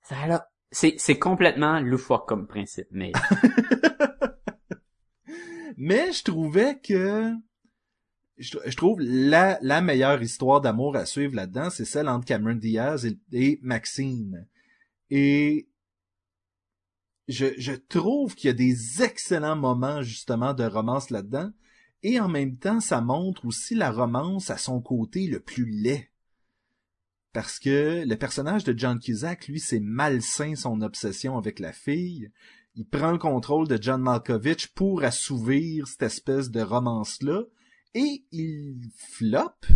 Ça, 0.03 0.27
là, 0.27 0.49
c'est, 0.71 0.95
c'est 0.99 1.19
complètement 1.19 1.81
loufoque 1.81 2.29
comme 2.29 2.47
principe, 2.47 2.89
mais, 2.91 3.13
Mais 5.77 6.13
je 6.13 6.23
trouvais 6.23 6.79
que 6.79 7.33
je, 8.39 8.57
je 8.65 8.77
trouve 8.77 9.01
la, 9.01 9.59
la 9.63 9.81
meilleure 9.81 10.23
histoire 10.23 10.61
d'amour 10.61 10.95
à 10.97 11.07
suivre 11.07 11.35
là-dedans, 11.35 11.71
c'est 11.71 11.85
celle 11.85 12.09
entre 12.09 12.25
Cameron 12.25 12.55
Diaz 12.55 13.05
et, 13.05 13.19
et 13.33 13.59
Maxine. 13.63 14.47
Et 15.11 15.69
je, 17.29 17.73
trouve 17.73 18.35
qu'il 18.35 18.49
y 18.49 18.51
a 18.51 18.55
des 18.55 19.03
excellents 19.03 19.57
moments 19.57 20.03
justement 20.03 20.55
de 20.55 20.65
romance 20.65 21.11
là-dedans. 21.11 21.51
Et 22.03 22.19
en 22.19 22.29
même 22.29 22.57
temps, 22.57 22.81
ça 22.81 23.01
montre 23.01 23.47
aussi 23.47 23.75
la 23.75 23.93
romance 23.93 24.51
à 24.51 24.57
son 24.57 24.81
côté 24.81 25.29
le 25.29 25.39
plus 25.39 25.67
laid. 25.67 26.11
Parce 27.33 27.59
que 27.59 28.05
le 28.05 28.17
personnage 28.17 28.65
de 28.65 28.77
John 28.77 28.99
Cusack, 28.99 29.47
lui, 29.47 29.61
c'est 29.61 29.81
malsain 29.81 30.55
son 30.57 30.83
obsession 30.83 31.39
avec 31.39 31.61
la 31.61 31.73
fille 31.73 32.31
il 32.75 32.89
prend 32.89 33.13
le 33.13 33.19
contrôle 33.19 33.69
de 33.69 33.79
John 33.81 34.01
Malkovich 34.01 34.69
pour 34.69 35.05
assouvir 35.05 35.87
cette 35.87 36.03
espèce 36.03 36.51
de 36.51 36.63
romance-là, 36.63 37.43
et 37.95 38.25
il 38.31 38.81
floppe. 38.97 39.67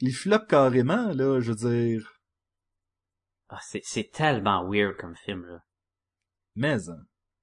Il 0.00 0.14
floppe 0.14 0.46
carrément, 0.48 1.12
là, 1.12 1.40
je 1.40 1.52
veux 1.52 1.70
dire. 1.70 2.20
ah, 3.48 3.58
c'est, 3.62 3.82
c'est 3.84 4.10
tellement 4.12 4.68
weird 4.68 4.96
comme 4.96 5.16
film, 5.16 5.44
là. 5.46 5.64
Mais, 6.56 6.88
hein. 6.88 6.98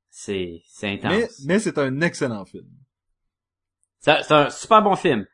C'est, 0.10 0.62
c'est 0.68 0.90
intense. 0.90 1.12
mais, 1.12 1.28
mais 1.46 1.60
c'est 1.60 1.78
un 1.78 2.02
excellent 2.02 2.46
film. 2.46 2.68
C'est, 4.00 4.24
c'est 4.24 4.34
un 4.34 4.50
super 4.50 4.82
bon 4.82 4.96
film. 4.96 5.26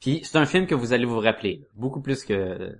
Puis, 0.00 0.22
c'est 0.24 0.36
un 0.38 0.46
film 0.46 0.66
que 0.66 0.74
vous 0.74 0.92
allez 0.92 1.04
vous 1.06 1.20
rappeler, 1.20 1.58
là. 1.62 1.66
beaucoup 1.74 2.02
plus 2.02 2.24
que 2.24 2.34
euh, 2.34 2.72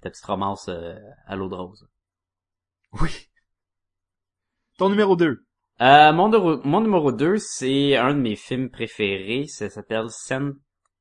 ta 0.00 0.08
petite 0.10 0.24
romance 0.24 0.68
euh, 0.68 0.94
à 1.26 1.36
l'eau 1.36 1.48
de 1.48 1.54
rose. 1.54 1.86
Oui. 3.00 3.10
Ton 4.78 4.88
numéro 4.88 5.14
2. 5.16 5.44
Euh, 5.80 6.12
mon, 6.12 6.28
numéro- 6.28 6.60
mon 6.64 6.80
numéro 6.80 7.12
2, 7.12 7.36
c'est 7.38 7.96
un 7.96 8.14
de 8.14 8.20
mes 8.20 8.36
films 8.36 8.70
préférés. 8.70 9.46
Ça 9.46 9.68
s'appelle 9.68 10.08
Scent 10.10 10.52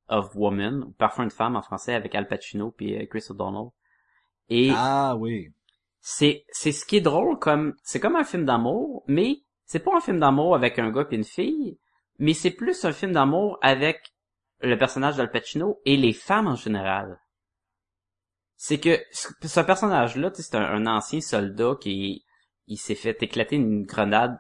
of 0.09 0.35
Woman, 0.35 0.83
ou 0.83 0.91
Parfum 0.93 1.25
de 1.27 1.31
femme 1.33 1.55
en 1.55 1.61
français, 1.61 1.93
avec 1.93 2.13
Al 2.15 2.27
Pacino 2.27 2.71
puis 2.71 2.95
euh, 2.97 3.05
Chris 3.09 3.25
O'Donnell. 3.29 3.69
Et 4.49 4.69
Ah 4.73 5.15
oui. 5.17 5.53
C'est 6.10 6.45
c'est 6.51 6.72
ce 6.72 6.86
qui 6.86 6.95
est 6.95 7.01
drôle, 7.01 7.38
comme 7.38 7.76
c'est 7.84 7.99
comme 7.99 8.16
un 8.16 8.24
film 8.24 8.45
d'amour, 8.45 9.03
mais 9.08 9.41
c'est 9.66 9.84
pas 9.84 9.97
un 9.97 9.99
film 9.99 10.22
d'amour 10.22 10.55
avec 10.55 10.80
un 10.80 10.89
gars 10.89 11.05
et 11.12 11.16
une 11.16 11.26
fille, 11.26 11.78
mais 12.18 12.34
c'est 12.34 12.51
plus 12.51 12.86
un 12.86 12.93
film 12.93 13.12
d'amour 13.12 13.60
avec 13.62 14.14
le 14.62 14.78
personnage 14.78 15.18
d'Al 15.18 15.30
Pacino 15.30 15.82
et 15.84 15.97
les 15.97 16.14
femmes 16.14 16.47
en 16.47 16.55
général. 16.55 17.20
C'est 18.55 18.80
que 18.80 18.97
ce 19.12 19.60
personnage-là, 19.60 20.32
c'est 20.34 20.55
un, 20.55 20.88
ancien 20.88 21.20
soldat 21.20 21.76
qui 21.82 22.24
il 22.68 22.78
s'est 22.78 22.95
fait 22.95 23.22
éclater 23.22 23.58
une 23.58 23.84
grenade 23.84 24.39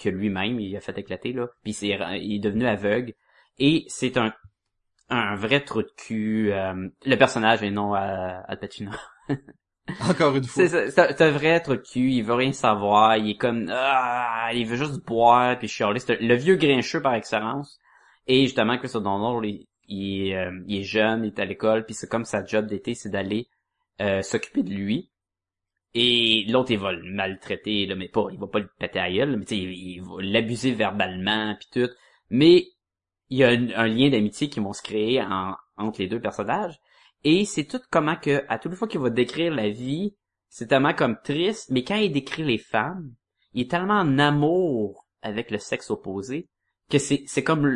que 0.00 0.08
lui-même 0.08 0.58
il 0.58 0.76
a 0.76 0.80
fait 0.80 0.98
éclater 0.98 1.32
là, 1.32 1.46
puis 1.62 1.76
il 1.80 2.34
est 2.34 2.38
devenu 2.40 2.66
aveugle 2.66 3.14
et 3.58 3.84
c'est 3.86 4.16
un 4.16 4.34
un 5.10 5.36
vrai 5.36 5.62
trou 5.64 5.82
de 5.82 5.92
cul. 5.96 6.52
euh, 6.52 6.88
le 7.06 7.16
personnage 7.16 7.62
et 7.62 7.70
non 7.70 7.94
euh, 7.94 8.40
Al 8.48 8.58
Pacino. 8.58 8.90
Encore 10.08 10.36
une 10.36 10.44
fois. 10.44 10.66
C'est 10.66 10.90
ça, 10.90 11.10
c'est 11.10 11.22
un- 11.22 11.28
un 11.28 11.30
vrai 11.30 11.60
truc 11.60 11.82
cul, 11.82 12.10
il 12.10 12.22
veut 12.22 12.34
rien 12.34 12.52
savoir, 12.52 13.16
il 13.16 13.30
est 13.30 13.36
comme 13.36 13.68
ah, 13.70 14.50
il 14.54 14.66
veut 14.66 14.76
juste 14.76 15.04
boire 15.04 15.58
puis 15.58 15.68
chialer, 15.68 15.98
c'est 15.98 16.20
le 16.20 16.34
vieux 16.34 16.56
grincheux 16.56 17.02
par 17.02 17.14
excellence. 17.14 17.78
Et 18.26 18.42
justement 18.42 18.78
Chris 18.78 18.92
O'Donnell, 18.94 19.44
il, 19.44 19.66
il, 19.88 20.28
est, 20.28 20.36
euh, 20.36 20.60
il 20.66 20.80
est 20.80 20.84
jeune, 20.84 21.24
il 21.24 21.28
est 21.28 21.38
à 21.38 21.44
l'école, 21.44 21.84
puis 21.84 21.94
c'est 21.94 22.08
comme 22.08 22.24
sa 22.24 22.44
job 22.44 22.66
d'été, 22.66 22.94
c'est 22.94 23.10
d'aller 23.10 23.48
euh, 24.00 24.22
s'occuper 24.22 24.62
de 24.62 24.70
lui. 24.72 25.10
Et 25.94 26.44
l'autre, 26.48 26.72
il 26.72 26.78
va 26.78 26.92
le 26.92 27.04
maltraiter, 27.12 27.86
là, 27.86 27.94
mais 27.94 28.08
pas, 28.08 28.26
il 28.32 28.38
va 28.38 28.48
pas 28.48 28.58
le 28.58 28.68
péter 28.78 28.98
à 28.98 29.10
gueule, 29.12 29.36
mais 29.36 29.44
il, 29.50 29.70
il 29.72 30.02
va 30.02 30.16
l'abuser 30.20 30.72
verbalement, 30.72 31.54
puis 31.56 31.68
tout. 31.84 31.90
Mais 32.30 32.66
il 33.30 33.38
y 33.38 33.44
a 33.44 33.48
un, 33.48 33.86
lien 33.86 34.10
d'amitié 34.10 34.48
qui 34.48 34.60
vont 34.60 34.72
se 34.72 34.82
créer 34.82 35.22
entre 35.76 36.00
les 36.00 36.08
deux 36.08 36.20
personnages. 36.20 36.80
Et 37.24 37.44
c'est 37.44 37.64
tout 37.64 37.80
comment 37.90 38.16
que, 38.16 38.44
à 38.48 38.58
toute 38.58 38.74
fois 38.74 38.88
qu'il 38.88 39.00
va 39.00 39.10
décrire 39.10 39.54
la 39.54 39.70
vie, 39.70 40.14
c'est 40.48 40.68
tellement 40.68 40.94
comme 40.94 41.18
triste, 41.22 41.70
mais 41.70 41.82
quand 41.82 41.96
il 41.96 42.12
décrit 42.12 42.44
les 42.44 42.58
femmes, 42.58 43.12
il 43.52 43.62
est 43.62 43.70
tellement 43.70 44.00
en 44.00 44.18
amour 44.18 45.06
avec 45.22 45.50
le 45.50 45.58
sexe 45.58 45.90
opposé 45.90 46.48
que 46.90 46.98
c'est, 46.98 47.24
c'est 47.26 47.42
comme 47.42 47.66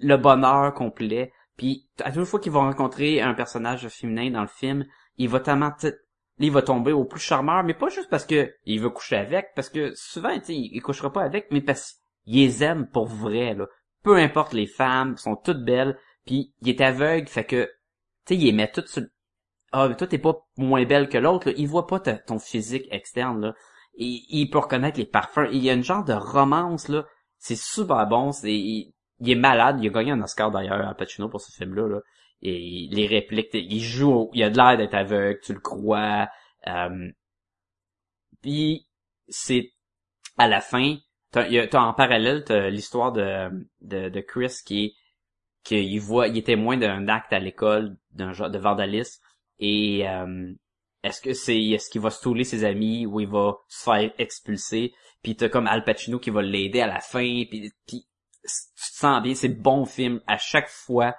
le, 0.00 0.16
bonheur 0.16 0.74
complet. 0.74 1.32
Puis 1.56 1.88
à 2.02 2.10
toute 2.10 2.24
fois 2.24 2.40
qu'il 2.40 2.52
va 2.52 2.60
rencontrer 2.60 3.20
un 3.20 3.34
personnage 3.34 3.88
féminin 3.88 4.30
dans 4.30 4.42
le 4.42 4.48
film, 4.48 4.84
il 5.16 5.28
va 5.28 5.40
tellement 5.40 5.72
il 6.38 6.50
va 6.50 6.62
tomber 6.62 6.92
au 6.92 7.04
plus 7.04 7.20
charmeur, 7.20 7.62
mais 7.62 7.74
pas 7.74 7.88
juste 7.88 8.10
parce 8.10 8.26
que 8.26 8.52
il 8.64 8.80
veut 8.80 8.90
coucher 8.90 9.16
avec, 9.16 9.54
parce 9.54 9.68
que 9.68 9.92
souvent, 9.94 10.36
tu 10.40 10.52
il 10.54 10.80
couchera 10.80 11.12
pas 11.12 11.22
avec, 11.22 11.46
mais 11.52 11.60
parce 11.60 12.00
qu'il 12.24 12.36
les 12.36 12.64
aime 12.64 12.88
pour 12.88 13.06
vrai, 13.06 13.54
là 13.54 13.66
peu 14.02 14.16
importe 14.16 14.52
les 14.52 14.66
femmes, 14.66 15.16
sont 15.16 15.36
toutes 15.36 15.64
belles, 15.64 15.98
puis 16.26 16.54
il 16.60 16.68
est 16.68 16.80
aveugle, 16.80 17.28
fait 17.28 17.44
que, 17.44 17.70
sais, 18.26 18.36
il 18.36 18.54
met 18.54 18.70
tout 18.70 18.84
sur... 18.86 19.02
Ah, 19.72 19.88
mais 19.88 19.96
toi, 19.96 20.06
t'es 20.06 20.18
pas 20.18 20.46
moins 20.56 20.84
belle 20.84 21.08
que 21.08 21.18
l'autre, 21.18 21.52
il 21.56 21.66
voit 21.66 21.86
pas 21.86 22.00
ton 22.00 22.38
physique 22.38 22.86
externe, 22.90 23.40
là. 23.40 23.54
Et, 23.94 24.22
il 24.28 24.50
peut 24.50 24.58
reconnaître 24.58 24.98
les 24.98 25.06
parfums. 25.06 25.48
Il 25.52 25.62
y 25.62 25.70
a 25.70 25.74
une 25.74 25.84
genre 25.84 26.04
de 26.04 26.12
romance, 26.12 26.88
là. 26.88 27.06
C'est 27.38 27.56
super 27.56 28.06
bon, 28.06 28.32
c'est... 28.32 28.52
Il, 28.52 28.94
est 29.30 29.34
malade, 29.36 29.78
il 29.80 29.88
a 29.88 29.90
gagné 29.90 30.12
un 30.12 30.22
Oscar 30.22 30.50
d'ailleurs 30.50 30.86
à 30.86 30.94
Pacino 30.94 31.28
pour 31.28 31.40
ce 31.40 31.52
film-là, 31.56 31.88
là. 31.88 32.00
Et 32.42 32.88
les 32.90 33.06
répliques, 33.06 33.50
il 33.54 33.80
joue, 33.80 34.30
il 34.32 34.42
a 34.42 34.50
de 34.50 34.56
l'air 34.56 34.76
d'être 34.76 34.94
aveugle, 34.94 35.38
tu 35.42 35.54
le 35.54 35.60
crois. 35.60 36.28
Euh, 36.66 37.08
puis 38.42 38.88
c'est 39.28 39.72
à 40.38 40.48
la 40.48 40.60
fin, 40.60 40.96
T'as, 41.32 41.80
en 41.80 41.94
parallèle, 41.94 42.44
t'as 42.44 42.68
l'histoire 42.68 43.10
de, 43.10 43.48
de, 43.80 44.10
de 44.10 44.20
Chris 44.20 44.52
qui 44.66 44.94
qu'il 45.62 46.00
voit, 46.00 46.28
il 46.28 46.38
est 46.38 46.46
témoin 46.46 46.76
d'un 46.76 47.08
acte 47.08 47.32
à 47.32 47.38
l'école, 47.38 47.96
d'un 48.12 48.32
genre 48.32 48.50
de 48.50 48.58
vandalisme, 48.58 49.22
et 49.58 50.08
euh, 50.08 50.52
est-ce 51.02 51.20
que 51.20 51.34
c'est, 51.34 51.60
est-ce 51.60 51.90
qu'il 51.90 52.00
va 52.00 52.10
stouler 52.10 52.44
ses 52.44 52.64
amis 52.64 53.06
ou 53.06 53.20
il 53.20 53.28
va 53.28 53.56
se 53.68 53.84
faire 53.84 54.12
expulser, 54.18 54.92
puis 55.22 55.36
t'as 55.36 55.48
comme 55.48 55.66
Al 55.66 55.84
Pacino 55.84 56.18
qui 56.18 56.30
va 56.30 56.42
l'aider 56.42 56.80
à 56.80 56.86
la 56.86 57.00
fin, 57.00 57.44
puis, 57.48 57.72
tu 57.86 57.98
te 57.98 58.48
sens 58.74 59.22
bien, 59.22 59.34
c'est 59.34 59.48
bon 59.48 59.84
film 59.84 60.20
à 60.26 60.38
chaque 60.38 60.68
fois, 60.68 61.14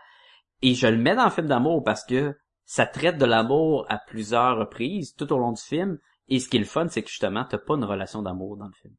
et 0.61 0.73
je 0.75 0.87
le 0.87 0.97
mets 0.97 1.15
dans 1.15 1.25
le 1.25 1.31
film 1.31 1.47
d'amour 1.47 1.83
parce 1.83 2.05
que 2.05 2.35
ça 2.65 2.85
traite 2.85 3.17
de 3.17 3.25
l'amour 3.25 3.85
à 3.89 3.97
plusieurs 3.97 4.57
reprises 4.57 5.13
tout 5.15 5.31
au 5.31 5.37
long 5.37 5.51
du 5.51 5.61
film, 5.61 5.99
et 6.29 6.39
ce 6.39 6.47
qui 6.47 6.57
est 6.57 6.61
le 6.61 6.65
fun, 6.65 6.87
c'est 6.87 7.03
que 7.03 7.09
justement, 7.09 7.45
t'as 7.45 7.57
pas 7.57 7.75
une 7.75 7.83
relation 7.83 8.21
d'amour 8.21 8.57
dans 8.57 8.67
le 8.67 8.73
film. 8.73 8.95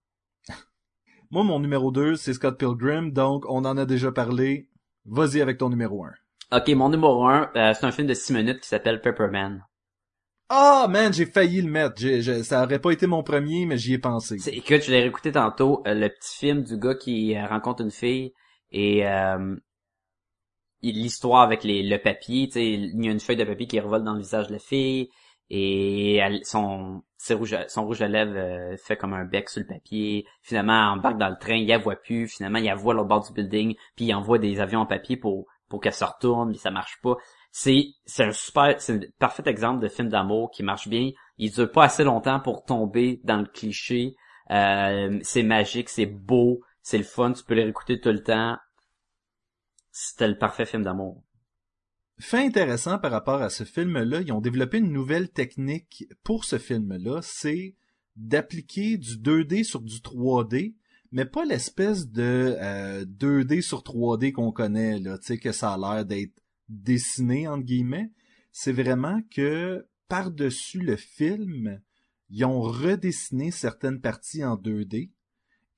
Moi, 1.30 1.42
mon 1.44 1.60
numéro 1.60 1.90
2, 1.90 2.16
c'est 2.16 2.34
Scott 2.34 2.58
Pilgrim, 2.58 3.12
donc 3.12 3.44
on 3.48 3.64
en 3.64 3.76
a 3.76 3.86
déjà 3.86 4.12
parlé. 4.12 4.68
Vas-y 5.06 5.40
avec 5.40 5.58
ton 5.58 5.68
numéro 5.68 6.04
1. 6.04 6.12
Ok, 6.52 6.68
mon 6.70 6.88
numéro 6.88 7.26
1, 7.26 7.50
euh, 7.56 7.74
c'est 7.74 7.84
un 7.84 7.92
film 7.92 8.06
de 8.06 8.14
6 8.14 8.32
minutes 8.32 8.60
qui 8.60 8.68
s'appelle 8.68 9.00
Pepperman. 9.00 9.64
Ah, 10.48 10.86
man, 10.88 11.12
j'ai 11.12 11.26
failli 11.26 11.62
le 11.62 11.70
mettre. 11.70 12.00
ça 12.42 12.62
aurait 12.62 12.78
pas 12.78 12.92
été 12.92 13.06
mon 13.06 13.22
premier, 13.22 13.66
mais 13.66 13.78
j'y 13.78 13.94
ai 13.94 13.98
pensé. 13.98 14.38
C'est, 14.38 14.52
écoute, 14.52 14.82
je 14.82 14.90
l'ai 14.90 15.00
réécouté 15.00 15.32
tantôt, 15.32 15.82
euh, 15.86 15.94
le 15.94 16.08
petit 16.08 16.38
film 16.38 16.62
du 16.62 16.78
gars 16.78 16.94
qui 16.94 17.36
euh, 17.36 17.46
rencontre 17.46 17.82
une 17.82 17.90
fille 17.90 18.32
et 18.70 19.04
l'histoire 20.82 21.42
avec 21.42 21.64
les, 21.64 21.82
le 21.82 21.98
papier, 21.98 22.46
tu 22.46 22.52
sais, 22.54 22.72
il 22.72 23.04
y 23.04 23.08
a 23.08 23.12
une 23.12 23.20
feuille 23.20 23.36
de 23.36 23.44
papier 23.44 23.66
qui 23.66 23.80
revole 23.80 24.04
dans 24.04 24.14
le 24.14 24.20
visage 24.20 24.48
de 24.48 24.52
la 24.52 24.58
fille 24.58 25.08
et 25.50 26.20
son 26.42 27.02
rouge 27.30 27.56
son 27.68 27.84
rouge 27.86 28.02
à 28.02 28.08
lèvres 28.08 28.36
euh, 28.36 28.76
fait 28.76 28.96
comme 28.96 29.14
un 29.14 29.24
bec 29.24 29.48
sur 29.48 29.60
le 29.60 29.66
papier. 29.66 30.26
Finalement, 30.42 30.74
elle 30.74 30.98
embarque 30.98 31.18
dans 31.18 31.28
le 31.28 31.38
train, 31.38 31.54
il 31.54 31.68
la 31.68 31.78
voit 31.78 31.96
plus. 31.96 32.28
Finalement, 32.28 32.58
il 32.58 32.66
la 32.66 32.74
voit 32.74 32.94
au 32.94 33.04
bord 33.04 33.24
du 33.26 33.32
building, 33.32 33.74
puis 33.96 34.06
il 34.06 34.14
envoie 34.14 34.38
des 34.38 34.60
avions 34.60 34.80
en 34.80 34.86
papier 34.86 35.16
pour 35.16 35.46
pour 35.68 35.80
qu'elle 35.80 35.94
se 35.94 36.04
retourne, 36.04 36.50
mais 36.50 36.58
ça 36.58 36.70
marche 36.70 37.00
pas. 37.02 37.16
C'est 37.50 37.86
c'est 38.04 38.24
un 38.24 38.32
super 38.32 38.80
c'est 38.80 38.92
un 38.94 39.00
parfait 39.18 39.42
exemple 39.46 39.82
de 39.82 39.88
film 39.88 40.08
d'amour 40.08 40.50
qui 40.50 40.62
marche 40.62 40.88
bien. 40.88 41.10
Il 41.38 41.50
dure 41.52 41.70
pas 41.70 41.84
assez 41.84 42.04
longtemps 42.04 42.40
pour 42.40 42.64
tomber 42.64 43.20
dans 43.24 43.38
le 43.38 43.46
cliché. 43.46 44.14
Euh, 44.50 45.18
c'est 45.22 45.42
magique, 45.42 45.88
c'est 45.88 46.06
beau, 46.06 46.60
c'est 46.82 46.98
le 46.98 47.04
fun, 47.04 47.32
tu 47.32 47.42
peux 47.44 47.54
les 47.54 47.64
réécouter 47.64 48.00
tout 48.00 48.10
le 48.10 48.22
temps. 48.22 48.56
C'était 49.90 50.28
le 50.28 50.36
parfait 50.36 50.66
film 50.66 50.82
d'amour. 50.82 51.22
Fait 52.18 52.46
intéressant 52.46 52.98
par 52.98 53.10
rapport 53.10 53.42
à 53.42 53.50
ce 53.50 53.64
film-là, 53.64 54.20
ils 54.20 54.32
ont 54.32 54.40
développé 54.40 54.78
une 54.78 54.92
nouvelle 54.92 55.30
technique 55.30 56.06
pour 56.22 56.44
ce 56.44 56.58
film-là, 56.58 57.20
c'est 57.22 57.74
d'appliquer 58.16 58.96
du 58.96 59.16
2D 59.16 59.64
sur 59.64 59.80
du 59.80 59.96
3D, 59.96 60.74
mais 61.10 61.24
pas 61.24 61.44
l'espèce 61.44 62.08
de 62.08 62.56
2D 63.04 63.58
euh, 63.58 63.60
sur 63.60 63.80
3D 63.80 64.32
qu'on 64.32 64.52
connaît, 64.52 65.00
là, 65.00 65.18
tu 65.18 65.26
sais, 65.26 65.38
que 65.38 65.52
ça 65.52 65.72
a 65.72 65.78
l'air 65.78 66.04
d'être 66.04 66.40
dessiné, 66.68 67.48
entre 67.48 67.64
guillemets. 67.64 68.12
C'est 68.52 68.72
vraiment 68.72 69.20
que 69.34 69.84
par-dessus 70.08 70.80
le 70.80 70.96
film, 70.96 71.80
ils 72.30 72.44
ont 72.44 72.60
redessiné 72.60 73.50
certaines 73.50 74.00
parties 74.00 74.44
en 74.44 74.56
2D 74.56 75.10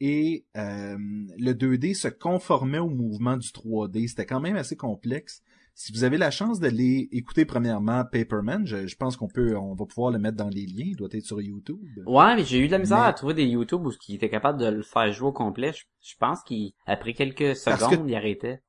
et 0.00 0.44
euh, 0.56 0.98
le 0.98 1.52
2D 1.52 1.94
se 1.94 2.08
conformait 2.08 2.78
au 2.78 2.90
mouvement 2.90 3.36
du 3.36 3.48
3D. 3.48 4.08
C'était 4.08 4.26
quand 4.26 4.40
même 4.40 4.56
assez 4.56 4.76
complexe. 4.76 5.42
Si 5.78 5.92
vous 5.92 6.04
avez 6.04 6.16
la 6.16 6.30
chance 6.30 6.58
d'aller 6.58 7.06
écouter 7.12 7.44
premièrement 7.44 8.02
Paperman, 8.10 8.66
je, 8.66 8.96
pense 8.96 9.14
qu'on 9.14 9.28
peut, 9.28 9.58
on 9.58 9.74
va 9.74 9.84
pouvoir 9.84 10.10
le 10.10 10.18
mettre 10.18 10.38
dans 10.38 10.48
les 10.48 10.64
liens. 10.64 10.86
Il 10.86 10.96
doit 10.96 11.10
être 11.12 11.26
sur 11.26 11.38
YouTube. 11.38 11.86
Ouais, 12.06 12.34
mais 12.34 12.44
j'ai 12.44 12.60
eu 12.60 12.66
de 12.66 12.72
la 12.72 12.78
misère 12.78 13.02
à 13.02 13.12
trouver 13.12 13.34
des 13.34 13.44
YouTube 13.44 13.84
où 13.84 13.90
qui 13.90 14.14
était 14.14 14.30
capable 14.30 14.58
de 14.58 14.68
le 14.68 14.82
faire 14.82 15.12
jouer 15.12 15.28
au 15.28 15.32
complet. 15.32 15.72
Je, 16.00 16.14
pense 16.18 16.40
qu'après 16.44 17.12
quelques 17.12 17.54
secondes, 17.54 18.08
il 18.08 18.14
arrêtait. 18.14 18.62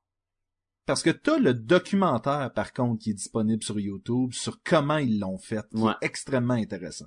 Parce 0.86 1.02
que 1.02 1.10
t'as 1.10 1.38
le 1.38 1.54
documentaire, 1.54 2.52
par 2.54 2.74
contre, 2.74 3.02
qui 3.02 3.12
est 3.12 3.14
disponible 3.14 3.64
sur 3.64 3.80
YouTube 3.80 4.34
sur 4.34 4.62
comment 4.62 4.98
ils 4.98 5.18
l'ont 5.18 5.38
fait. 5.38 5.66
Qui 5.74 5.88
est 5.88 6.06
extrêmement 6.06 6.56
intéressant. 6.56 7.06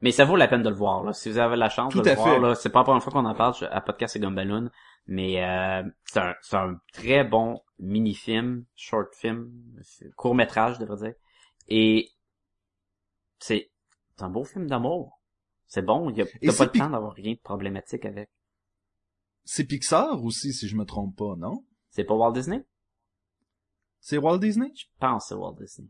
Mais 0.00 0.10
ça 0.10 0.24
vaut 0.24 0.36
la 0.36 0.48
peine 0.48 0.62
de 0.62 0.68
le 0.68 0.74
voir, 0.74 1.04
là. 1.04 1.12
Si 1.12 1.30
vous 1.30 1.38
avez 1.38 1.56
la 1.56 1.68
chance 1.68 1.94
de 1.94 2.02
le 2.02 2.14
voir, 2.16 2.40
là. 2.40 2.54
C'est 2.56 2.70
pas 2.70 2.80
la 2.80 2.84
première 2.84 3.02
fois 3.04 3.12
qu'on 3.12 3.24
en 3.24 3.34
parle 3.36 3.54
à 3.70 3.80
Podcast 3.80 4.16
et 4.16 4.20
Gumballoon. 4.20 4.68
Mais, 5.08 5.42
euh, 5.42 5.82
c'est 6.04 6.20
un, 6.20 6.34
un 6.52 6.80
très 6.92 7.24
bon 7.24 7.60
mini-film, 7.78 8.66
short 8.76 9.14
film, 9.14 9.52
court 10.16 10.34
métrage, 10.34 10.76
je 10.76 10.80
devrais 10.80 11.08
dire. 11.08 11.14
Et 11.68 12.10
c'est 13.38 13.70
un 14.18 14.28
beau 14.28 14.44
film 14.44 14.66
d'amour. 14.66 15.20
C'est 15.66 15.82
bon, 15.82 16.10
il 16.10 16.16
y 16.18 16.22
a 16.22 16.52
pas 16.52 16.64
le 16.64 16.70
temps 16.70 16.90
d'avoir 16.90 17.12
rien 17.12 17.32
de 17.32 17.38
problématique 17.38 18.04
avec. 18.04 18.30
C'est 19.44 19.64
Pixar 19.64 20.22
aussi, 20.22 20.52
si 20.52 20.68
je 20.68 20.76
me 20.76 20.84
trompe 20.84 21.16
pas, 21.16 21.36
non? 21.36 21.64
C'est 21.90 22.04
pas 22.04 22.14
Walt 22.14 22.32
Disney? 22.32 22.66
C'est 24.00 24.18
Walt 24.18 24.38
Disney? 24.38 24.70
Je 24.74 24.84
pense 24.98 25.24
que 25.24 25.28
c'est 25.28 25.34
Walt 25.34 25.56
Disney. 25.58 25.88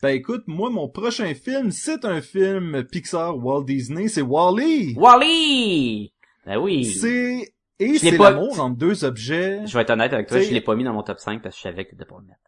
Ben 0.00 0.10
écoute, 0.10 0.42
moi 0.48 0.68
mon 0.70 0.88
prochain 0.88 1.32
film, 1.34 1.70
c'est 1.70 2.04
un 2.04 2.20
film 2.20 2.84
Pixar 2.84 3.36
Walt 3.36 3.64
Disney, 3.64 4.08
c'est 4.08 4.22
Wally. 4.22 4.94
Wally. 4.96 6.12
Ben 6.46 6.58
oui. 6.58 6.84
C'est 6.84 7.54
et 7.78 7.98
c'est 7.98 8.16
l'amour 8.16 8.60
entre 8.60 8.76
deux 8.76 9.04
objets. 9.04 9.66
Je 9.66 9.74
vais 9.74 9.82
être 9.82 9.90
honnête 9.90 10.12
avec 10.12 10.28
toi, 10.28 10.40
je 10.40 10.50
l'ai 10.50 10.60
pas 10.60 10.74
mis 10.74 10.84
dans 10.84 10.92
mon 10.92 11.02
top 11.02 11.18
5 11.18 11.42
parce 11.42 11.54
que 11.54 11.58
je 11.58 11.62
savais 11.62 11.84
que 11.84 11.90
t'étais 11.90 12.04
pas 12.04 12.16
le 12.20 12.26
mettre. 12.26 12.38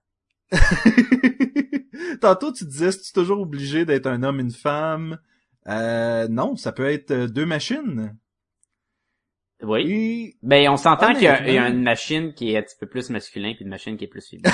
Tantôt, 2.20 2.52
tu 2.52 2.64
disais, 2.64 2.90
tu 2.90 2.98
es 2.98 3.12
toujours 3.12 3.40
obligé 3.40 3.84
d'être 3.84 4.06
un 4.06 4.22
homme, 4.22 4.40
une 4.40 4.52
femme? 4.52 5.18
Euh, 5.66 6.28
non, 6.28 6.56
ça 6.56 6.72
peut 6.72 6.88
être 6.88 7.10
euh, 7.10 7.26
deux 7.26 7.46
machines. 7.46 8.16
Oui. 9.62 10.36
Ben, 10.42 10.68
on 10.68 10.76
s'entend 10.76 11.14
qu'il 11.14 11.22
y, 11.22 11.28
a 11.28 11.68
une 11.68 11.82
machine 11.82 12.34
qui 12.34 12.52
est 12.52 12.58
un 12.58 12.62
petit 12.62 12.76
peu 12.78 12.86
plus 12.86 13.10
masculin 13.10 13.54
puis 13.54 13.64
une 13.64 13.70
machine 13.70 13.96
qui 13.96 14.04
est 14.04 14.08
plus 14.08 14.28
féminine. 14.28 14.52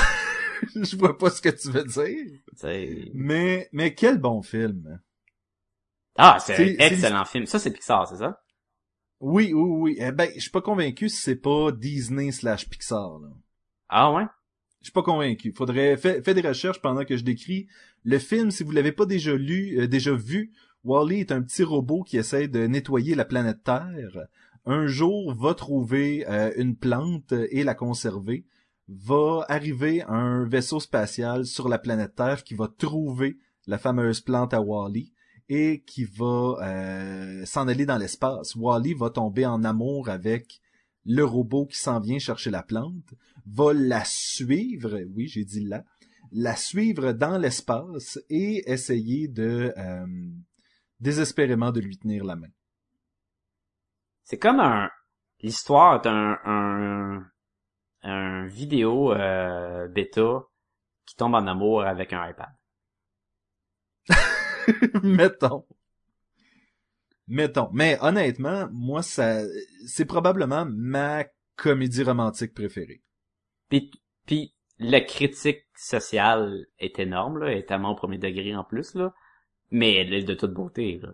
je 0.76 0.96
vois 0.96 1.18
pas 1.18 1.30
ce 1.30 1.42
que 1.42 1.48
tu 1.48 1.70
veux 1.70 1.84
dire. 1.84 3.10
Mais, 3.14 3.68
mais 3.72 3.94
quel 3.94 4.18
bon 4.18 4.42
film. 4.42 5.00
Ah, 6.16 6.38
c'est 6.40 6.56
un 6.56 6.86
excellent 6.86 7.24
film. 7.24 7.46
Ça, 7.46 7.58
c'est 7.58 7.72
Pixar, 7.72 8.06
c'est 8.06 8.18
ça? 8.18 8.40
Oui, 9.20 9.52
oui, 9.52 9.68
oui. 9.70 9.96
Eh 9.98 10.12
ben, 10.12 10.30
je 10.34 10.40
suis 10.40 10.50
pas 10.50 10.62
convaincu 10.62 11.10
si 11.10 11.20
c'est 11.20 11.36
pas 11.36 11.72
Disney 11.72 12.32
slash 12.32 12.68
Pixar. 12.68 13.18
Là. 13.18 13.28
Ah 13.88 14.12
ouais? 14.12 14.24
Je 14.80 14.86
suis 14.86 14.92
pas 14.92 15.02
convaincu. 15.02 15.52
Faudrait 15.52 15.98
faire 15.98 16.22
des 16.22 16.40
recherches 16.40 16.80
pendant 16.80 17.04
que 17.04 17.16
je 17.16 17.24
décris 17.24 17.68
le 18.04 18.18
film. 18.18 18.50
Si 18.50 18.64
vous 18.64 18.72
l'avez 18.72 18.92
pas 18.92 19.04
déjà 19.04 19.34
lu, 19.34 19.78
euh, 19.78 19.86
déjà 19.86 20.14
vu, 20.14 20.52
Wally 20.84 21.20
est 21.20 21.32
un 21.32 21.42
petit 21.42 21.64
robot 21.64 22.02
qui 22.02 22.16
essaie 22.16 22.48
de 22.48 22.66
nettoyer 22.66 23.14
la 23.14 23.26
planète 23.26 23.62
Terre. 23.62 24.26
Un 24.64 24.86
jour, 24.86 25.34
va 25.34 25.52
trouver 25.52 26.24
euh, 26.28 26.50
une 26.56 26.76
plante 26.76 27.32
et 27.50 27.62
la 27.62 27.74
conserver. 27.74 28.46
Va 28.88 29.44
arriver 29.48 30.02
un 30.08 30.44
vaisseau 30.44 30.80
spatial 30.80 31.44
sur 31.44 31.68
la 31.68 31.78
planète 31.78 32.14
Terre 32.14 32.42
qui 32.42 32.54
va 32.54 32.68
trouver 32.68 33.36
la 33.66 33.76
fameuse 33.76 34.22
plante 34.22 34.54
à 34.54 34.62
Wally 34.62 35.12
et 35.50 35.82
qui 35.82 36.04
va 36.04 36.56
euh, 36.62 37.44
s'en 37.44 37.66
aller 37.66 37.84
dans 37.84 37.98
l'espace. 37.98 38.54
Wally 38.54 38.94
va 38.94 39.10
tomber 39.10 39.44
en 39.44 39.64
amour 39.64 40.08
avec 40.08 40.60
le 41.04 41.24
robot 41.24 41.66
qui 41.66 41.76
s'en 41.76 41.98
vient 41.98 42.20
chercher 42.20 42.50
la 42.50 42.62
plante, 42.62 43.14
va 43.46 43.72
la 43.74 44.04
suivre, 44.04 45.00
oui, 45.12 45.26
j'ai 45.26 45.44
dit 45.44 45.64
là, 45.64 45.84
la 46.30 46.54
suivre 46.54 47.10
dans 47.12 47.36
l'espace 47.36 48.20
et 48.28 48.62
essayer 48.70 49.26
de 49.26 49.74
euh, 49.76 50.06
désespérément 51.00 51.72
de 51.72 51.80
lui 51.80 51.98
tenir 51.98 52.24
la 52.24 52.36
main. 52.36 52.50
C'est 54.22 54.38
comme 54.38 54.60
un 54.60 54.88
l'histoire 55.40 56.00
est 56.00 56.06
un 56.06 56.38
un, 56.44 57.26
un 58.02 58.46
vidéo 58.46 59.12
euh, 59.12 59.88
bêta 59.88 60.44
qui 61.06 61.16
tombe 61.16 61.34
en 61.34 61.46
amour 61.48 61.82
avec 61.82 62.12
un 62.12 62.30
iPad. 62.30 62.59
Mettons. 65.02 65.64
Mettons. 67.28 67.70
Mais 67.72 67.98
honnêtement, 68.00 68.68
moi, 68.72 69.02
ça, 69.02 69.40
c'est 69.86 70.04
probablement 70.04 70.66
ma 70.66 71.24
comédie 71.56 72.02
romantique 72.02 72.54
préférée. 72.54 73.02
Puis, 73.68 73.90
puis 74.26 74.54
la 74.78 75.00
critique 75.00 75.64
sociale 75.76 76.66
est 76.78 76.98
énorme, 76.98 77.38
là, 77.38 77.52
est 77.52 77.64
tellement 77.68 77.92
au 77.92 77.94
premier 77.96 78.18
degré 78.18 78.54
en 78.56 78.64
plus, 78.64 78.94
là. 78.94 79.14
Mais 79.70 79.94
elle 79.94 80.12
est 80.14 80.24
de 80.24 80.34
toute 80.34 80.52
beauté, 80.52 80.98
là. 81.02 81.12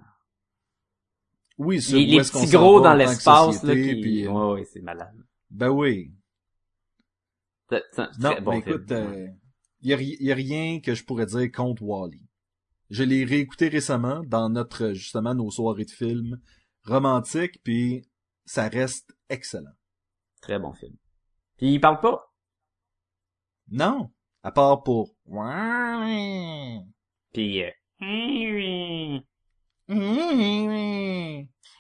Oui, 1.59 1.79
les, 1.91 2.07
les 2.07 2.19
petits 2.19 2.47
gros 2.51 2.81
dans 2.81 2.95
l'espace, 2.95 3.63
là, 3.63 3.75
qui... 3.75 4.01
Puis, 4.01 4.27
euh, 4.27 4.31
ouais, 4.31 4.53
ouais, 4.61 4.65
c'est 4.65 4.83
malade. 4.83 5.17
Ben 5.51 5.71
oui. 5.71 6.13
C'est 7.71 7.83
c'est 7.93 8.01
un 8.03 8.11
Non, 8.19 8.41
bon 8.43 8.61
film. 8.61 8.77
écoute, 8.77 8.93
euh, 8.93 9.27
y, 9.83 9.93
a, 9.95 10.01
y 10.01 10.33
a 10.33 10.35
rien 10.35 10.81
que 10.81 10.95
je 10.95 11.05
pourrais 11.05 11.27
dire 11.27 11.51
contre 11.53 11.83
Wally. 11.83 12.26
Je 12.91 13.03
l'ai 13.03 13.25
réécouté 13.25 13.69
récemment 13.69 14.23
dans 14.27 14.49
notre, 14.49 14.93
justement, 14.93 15.35
nos 15.35 15.51
soirées 15.51 15.85
de 15.85 15.91
films 15.91 16.41
romantiques, 16.85 17.63
puis 17.65 18.09
ça 18.45 18.69
reste 18.69 19.17
excellent. 19.29 19.75
Très 20.41 20.59
bon 20.59 20.73
film. 20.73 20.95
Puis 21.57 21.73
il 21.73 21.81
parle 21.81 22.01
pas? 22.01 22.33
Non, 23.69 24.11
à 24.43 24.53
part 24.53 24.83
pour... 24.85 25.15
Puis 27.33 27.63
euh, 27.63 27.71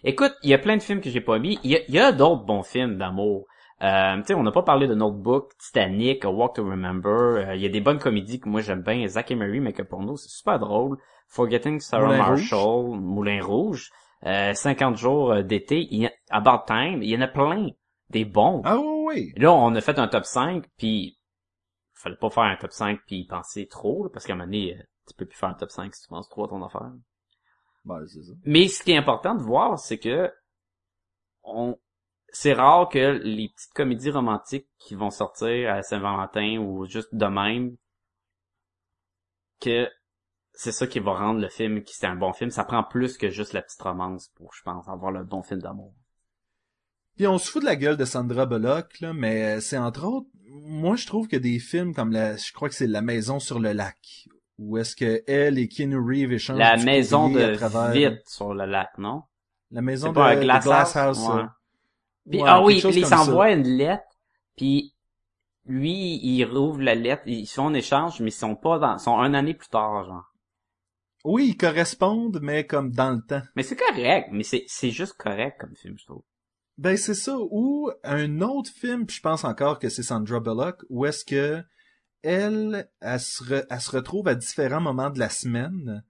Écoute, 0.02 0.34
il 0.42 0.50
y 0.50 0.54
a 0.54 0.58
plein 0.58 0.76
de 0.76 0.82
films 0.82 1.00
que 1.00 1.10
j'ai 1.10 1.20
pas 1.20 1.38
mis. 1.38 1.58
Il 1.62 1.70
y 1.70 1.76
a, 1.76 1.80
il 1.88 1.94
y 1.94 1.98
a 1.98 2.12
d'autres 2.12 2.44
bons 2.44 2.62
films 2.62 2.98
d'amour. 2.98 3.46
Euh, 3.82 4.16
tu 4.18 4.28
sais, 4.28 4.34
on 4.34 4.42
n'a 4.42 4.52
pas 4.52 4.62
parlé 4.62 4.86
de 4.86 4.94
Notebook, 4.94 5.52
Titanic, 5.58 6.24
A 6.24 6.30
Walk 6.30 6.56
to 6.56 6.64
Remember. 6.64 7.48
Euh, 7.48 7.54
Il 7.56 7.60
y 7.60 7.66
a 7.66 7.68
des 7.68 7.80
bonnes 7.80 7.98
comédies 7.98 8.40
que 8.40 8.48
moi 8.48 8.60
j'aime 8.62 8.82
bien. 8.82 9.06
Zack 9.06 9.30
et 9.30 9.34
Mary, 9.34 9.60
mais 9.60 9.72
que 9.72 9.82
pour 9.82 10.02
nous, 10.02 10.16
c'est 10.16 10.30
super 10.30 10.58
drôle. 10.58 10.96
Forgetting 11.28 11.80
Sarah 11.80 12.06
Moulin 12.06 12.18
Marshall, 12.18 12.98
Moulin 12.98 13.42
Rouge. 13.42 13.90
Euh, 14.24 14.54
50 14.54 14.96
jours 14.96 15.32
euh, 15.32 15.42
d'été. 15.42 16.10
About 16.30 16.64
Time. 16.66 17.02
Il 17.02 17.10
y 17.10 17.16
en 17.16 17.20
a 17.20 17.28
plein. 17.28 17.68
Des 18.08 18.24
bons. 18.24 18.62
Ah 18.64 18.78
oui, 18.78 19.04
oui. 19.06 19.32
Là, 19.36 19.52
on 19.52 19.74
a 19.74 19.80
fait 19.80 19.98
un 19.98 20.06
top 20.06 20.24
5, 20.24 20.64
puis 20.78 21.18
fallait 21.92 22.16
pas 22.16 22.30
faire 22.30 22.44
un 22.44 22.56
top 22.56 22.72
5 22.72 23.00
puis 23.06 23.20
y 23.20 23.26
penser 23.26 23.66
trop, 23.66 24.04
là, 24.04 24.10
parce 24.12 24.26
qu'à 24.26 24.34
un 24.34 24.36
moment 24.36 24.46
donné, 24.46 24.76
euh, 24.76 24.82
tu 25.08 25.14
peux 25.14 25.26
plus 25.26 25.36
faire 25.36 25.48
un 25.48 25.54
top 25.54 25.70
5 25.70 25.92
si 25.94 26.02
tu 26.02 26.08
penses 26.08 26.28
trop 26.28 26.44
à 26.44 26.48
ton 26.48 26.62
affaire. 26.64 26.92
Ben, 27.84 28.04
c'est 28.06 28.22
ça. 28.22 28.32
Mais 28.44 28.68
ce 28.68 28.82
qui 28.82 28.92
est 28.92 28.96
important 28.96 29.34
de 29.34 29.42
voir, 29.42 29.78
c'est 29.78 29.98
que 29.98 30.32
on 31.42 31.76
c'est 32.28 32.52
rare 32.52 32.88
que 32.88 33.18
les 33.22 33.48
petites 33.48 33.72
comédies 33.72 34.10
romantiques 34.10 34.68
qui 34.78 34.94
vont 34.94 35.10
sortir 35.10 35.72
à 35.72 35.82
Saint-Valentin 35.82 36.58
ou 36.58 36.86
juste 36.86 37.14
de 37.14 37.26
même 37.26 37.76
que 39.60 39.88
c'est 40.52 40.72
ça 40.72 40.86
qui 40.86 41.00
va 41.00 41.14
rendre 41.14 41.40
le 41.40 41.48
film 41.48 41.82
qui 41.82 41.94
c'est 41.94 42.06
un 42.06 42.16
bon 42.16 42.32
film. 42.32 42.50
Ça 42.50 42.64
prend 42.64 42.82
plus 42.82 43.16
que 43.16 43.30
juste 43.30 43.52
la 43.52 43.62
petite 43.62 43.80
romance 43.82 44.28
pour, 44.36 44.52
je 44.54 44.62
pense, 44.62 44.88
avoir 44.88 45.12
le 45.12 45.24
bon 45.24 45.42
film 45.42 45.60
d'amour. 45.60 45.94
Puis 47.16 47.26
on 47.26 47.38
se 47.38 47.50
fout 47.50 47.62
de 47.62 47.66
la 47.66 47.76
gueule 47.76 47.96
de 47.96 48.04
Sandra 48.04 48.44
Bullock, 48.44 49.00
là, 49.00 49.12
mais 49.14 49.60
c'est 49.60 49.78
entre 49.78 50.04
autres, 50.04 50.28
moi 50.48 50.96
je 50.96 51.06
trouve 51.06 51.28
que 51.28 51.36
des 51.36 51.58
films 51.58 51.94
comme 51.94 52.12
la, 52.12 52.36
je 52.36 52.52
crois 52.52 52.68
que 52.68 52.74
c'est 52.74 52.86
La 52.86 53.00
Maison 53.00 53.38
sur 53.38 53.58
le 53.58 53.72
lac, 53.72 54.28
où 54.58 54.76
est-ce 54.76 54.94
que 54.94 55.22
elle 55.26 55.58
et 55.58 55.68
Keanu 55.68 55.98
Reeves 55.98 56.32
échangent 56.32 56.58
La 56.58 56.76
maison 56.76 57.30
de 57.30 57.54
travers... 57.54 57.92
vide 57.92 58.22
sur 58.26 58.52
le 58.52 58.66
lac, 58.66 58.98
non? 58.98 59.22
La 59.70 59.80
maison 59.80 60.10
de, 60.10 60.14
pas 60.14 60.30
un 60.30 60.36
de 60.36 60.42
Glass 60.42 60.66
House? 60.66 60.96
House. 60.96 61.28
Ouais. 61.28 61.42
Ça. 62.26 62.30
Puis, 62.30 62.40
Ouais, 62.42 62.48
ah 62.48 62.62
oui, 62.62 62.80
puis 62.80 62.96
il 63.00 63.06
s'envoie 63.06 63.52
une 63.52 63.62
lettre, 63.68 64.04
puis 64.56 64.94
lui, 65.64 66.20
il 66.22 66.44
rouvre 66.44 66.80
la 66.80 66.94
lettre, 66.94 67.22
ils 67.26 67.46
sont 67.46 67.62
en 67.62 67.74
échange, 67.74 68.20
mais 68.20 68.30
ils 68.30 68.32
sont 68.32 68.56
pas 68.56 68.78
dans, 68.78 68.96
ils 68.96 69.00
sont 69.00 69.18
un 69.18 69.34
année 69.34 69.54
plus 69.54 69.68
tard, 69.68 70.04
genre. 70.04 70.32
Oui, 71.24 71.48
ils 71.48 71.56
correspondent, 71.56 72.38
mais 72.40 72.66
comme 72.66 72.92
dans 72.92 73.10
le 73.10 73.20
temps. 73.20 73.42
Mais 73.56 73.64
c'est 73.64 73.76
correct, 73.76 74.28
mais 74.30 74.44
c'est, 74.44 74.64
c'est 74.68 74.90
juste 74.90 75.14
correct 75.14 75.56
comme 75.60 75.74
film, 75.74 75.96
je 75.98 76.04
trouve. 76.06 76.22
Ben 76.78 76.96
c'est 76.96 77.14
ça. 77.14 77.36
Ou 77.38 77.90
un 78.04 78.40
autre 78.42 78.70
film, 78.70 79.06
puis 79.06 79.16
je 79.16 79.22
pense 79.22 79.44
encore 79.44 79.78
que 79.78 79.88
c'est 79.88 80.02
Sandra 80.02 80.40
Bullock, 80.40 80.84
où 80.88 81.04
est-ce 81.06 81.24
que 81.24 81.62
elle, 82.22 82.88
elle 83.00 83.20
se, 83.20 83.42
re- 83.42 83.66
elle 83.70 83.80
se 83.80 83.90
retrouve 83.90 84.28
à 84.28 84.34
différents 84.34 84.80
moments 84.80 85.10
de 85.10 85.18
la 85.18 85.28
semaine, 85.30 86.04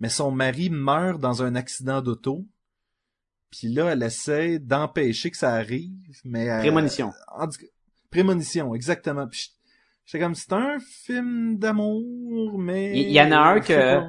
mais 0.00 0.08
son 0.08 0.30
mari 0.32 0.70
meurt 0.70 1.20
dans 1.20 1.42
un 1.42 1.54
accident 1.54 2.02
d'auto. 2.02 2.44
Puis 3.52 3.68
là, 3.68 3.90
elle 3.92 4.02
essaie 4.02 4.58
d'empêcher 4.58 5.30
que 5.30 5.36
ça 5.36 5.52
arrive, 5.52 5.92
mais 6.24 6.46
elle- 6.46 6.60
Prémonition. 6.60 7.12
en 7.36 7.44
tout 7.46 7.60
cas, 7.60 7.66
prémonition, 8.10 8.74
exactement. 8.74 9.28
Puis 9.28 9.50
j'étais 10.06 10.24
comme 10.24 10.34
c'est 10.34 10.52
un 10.54 10.78
film 10.80 11.58
d'amour, 11.58 12.58
mais 12.58 12.98
Il- 12.98 13.10
y 13.10 13.20
en 13.20 13.30
a 13.30 13.36
un 13.36 13.60
sais 13.60 14.00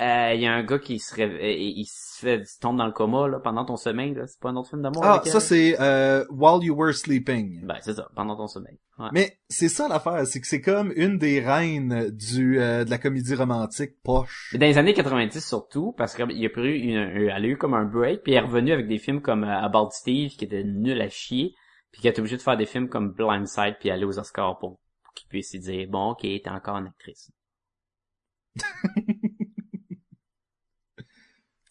Euh, 0.00 0.32
il 0.34 0.40
y 0.42 0.46
a 0.46 0.52
un 0.54 0.62
gars 0.62 0.78
qui 0.78 0.98
se 1.00 1.12
réveille, 1.14 1.72
il 1.76 1.84
se 1.86 2.20
fait, 2.20 2.36
il 2.36 2.60
tombe 2.60 2.76
dans 2.76 2.86
le 2.86 2.92
coma, 2.92 3.26
là, 3.26 3.40
pendant 3.40 3.64
ton 3.64 3.76
sommeil, 3.76 4.14
là. 4.14 4.26
C'est 4.28 4.38
pas 4.40 4.50
un 4.50 4.56
autre 4.56 4.68
film 4.70 4.82
d'amour? 4.82 5.02
Ah, 5.04 5.22
ça 5.24 5.40
c'est 5.40 5.76
euh, 5.80 6.24
While 6.30 6.64
You 6.64 6.76
Were 6.76 6.94
Sleeping. 6.94 7.66
Ben, 7.66 7.78
c'est 7.80 7.94
ça, 7.94 8.08
pendant 8.14 8.36
ton 8.36 8.46
sommeil. 8.46 8.78
Ouais. 9.00 9.08
Mais 9.12 9.38
c'est 9.48 9.68
ça 9.68 9.88
l'affaire, 9.88 10.26
c'est 10.26 10.40
que 10.40 10.46
c'est 10.46 10.60
comme 10.60 10.92
une 10.94 11.18
des 11.18 11.40
reines 11.40 12.10
du 12.10 12.60
euh, 12.60 12.84
de 12.84 12.90
la 12.90 12.98
comédie 12.98 13.34
romantique 13.34 14.00
poche. 14.04 14.54
Dans 14.58 14.66
les 14.66 14.78
années 14.78 14.94
90 14.94 15.44
surtout, 15.44 15.92
parce 15.98 16.14
qu'il 16.14 16.46
a 16.46 16.48
pris 16.50 16.78
une, 16.80 16.90
une- 16.96 17.28
elle 17.30 17.44
a 17.44 17.48
eu 17.48 17.56
comme 17.56 17.74
un 17.74 17.84
break, 17.84 18.22
puis 18.22 18.32
elle 18.34 18.44
est 18.44 18.46
revenue 18.46 18.72
avec 18.72 18.86
des 18.88 18.98
films 18.98 19.20
comme 19.20 19.44
euh, 19.44 19.60
About 19.62 19.90
Steve, 19.90 20.30
qui 20.30 20.44
était 20.44 20.64
nul 20.64 21.00
à 21.00 21.08
chier, 21.08 21.54
puis 21.92 22.02
qui 22.02 22.06
a 22.08 22.10
été 22.10 22.20
obligé 22.20 22.36
de 22.36 22.42
faire 22.42 22.56
des 22.56 22.66
films 22.66 22.88
comme 22.88 23.12
Blindside, 23.12 23.76
puis 23.80 23.90
aller 23.90 24.04
aux 24.04 24.18
Oscars 24.18 24.58
pour, 24.58 24.78
pour 25.04 25.14
qu'il 25.14 25.28
puisse 25.28 25.54
y 25.54 25.58
dire, 25.58 25.88
bon, 25.88 26.10
ok, 26.10 26.20
t'es 26.22 26.42
encore 26.48 26.76
une 26.76 26.86
actrice. 26.88 27.30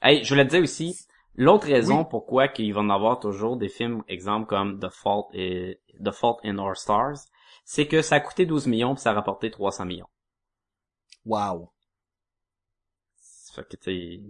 hey, 0.02 0.24
je 0.24 0.30
voulais 0.30 0.46
te 0.46 0.52
dire 0.52 0.64
aussi, 0.64 1.08
l'autre 1.36 1.68
raison 1.68 2.00
Oui. 2.00 2.08
pourquoi 2.10 2.48
qu'il 2.48 2.74
va 2.74 2.82
en 2.82 2.90
avoir 2.90 3.20
toujours 3.20 3.58
des 3.58 3.70
films, 3.70 4.04
exemple 4.08 4.48
comme 4.48 4.80
The 4.80 4.90
Fault, 4.90 5.30
et, 5.34 5.80
The 6.04 6.12
Fault 6.12 6.40
in 6.44 6.58
Our 6.58 6.76
Stars, 6.76 7.18
c'est 7.66 7.88
que 7.88 8.02
ça 8.02 8.16
a 8.16 8.20
coûté 8.20 8.46
12 8.46 8.68
millions, 8.68 8.96
puis 8.96 9.02
ça 9.02 9.12
a 9.12 9.14
rapporté 9.14 9.52
300 9.52 9.86
millions. 9.86 10.10
Wow. 11.26 11.72
Ça 13.18 13.54
fait 13.64 13.78
que, 13.78 13.84
sais, 13.84 14.22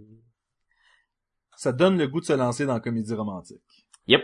Ça 1.56 1.72
donne 1.72 1.98
le 1.98 2.08
goût 2.08 2.20
de 2.20 2.26
se 2.26 2.32
lancer 2.32 2.66
dans 2.66 2.74
la 2.74 2.80
comédie 2.80 3.14
romantique. 3.14 3.62
Yep. 4.06 4.22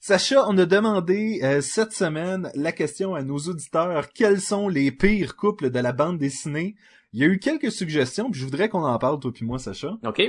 Sacha, 0.00 0.46
on 0.48 0.58
a 0.58 0.66
demandé 0.66 1.40
euh, 1.42 1.60
cette 1.62 1.92
semaine 1.92 2.50
la 2.54 2.72
question 2.72 3.14
à 3.14 3.22
nos 3.22 3.38
auditeurs 3.38 4.10
quels 4.12 4.40
sont 4.40 4.68
les 4.68 4.92
pires 4.92 5.34
couples 5.34 5.70
de 5.70 5.78
la 5.78 5.92
bande 5.92 6.18
dessinée? 6.18 6.74
Il 7.14 7.20
y 7.20 7.24
a 7.24 7.28
eu 7.28 7.38
quelques 7.38 7.70
suggestions, 7.70 8.28
puis 8.30 8.40
je 8.40 8.44
voudrais 8.44 8.68
qu'on 8.68 8.82
en 8.84 8.98
parle 8.98 9.20
toi 9.20 9.32
puis 9.32 9.44
moi, 9.46 9.58
Sacha. 9.60 9.96
ok? 10.04 10.20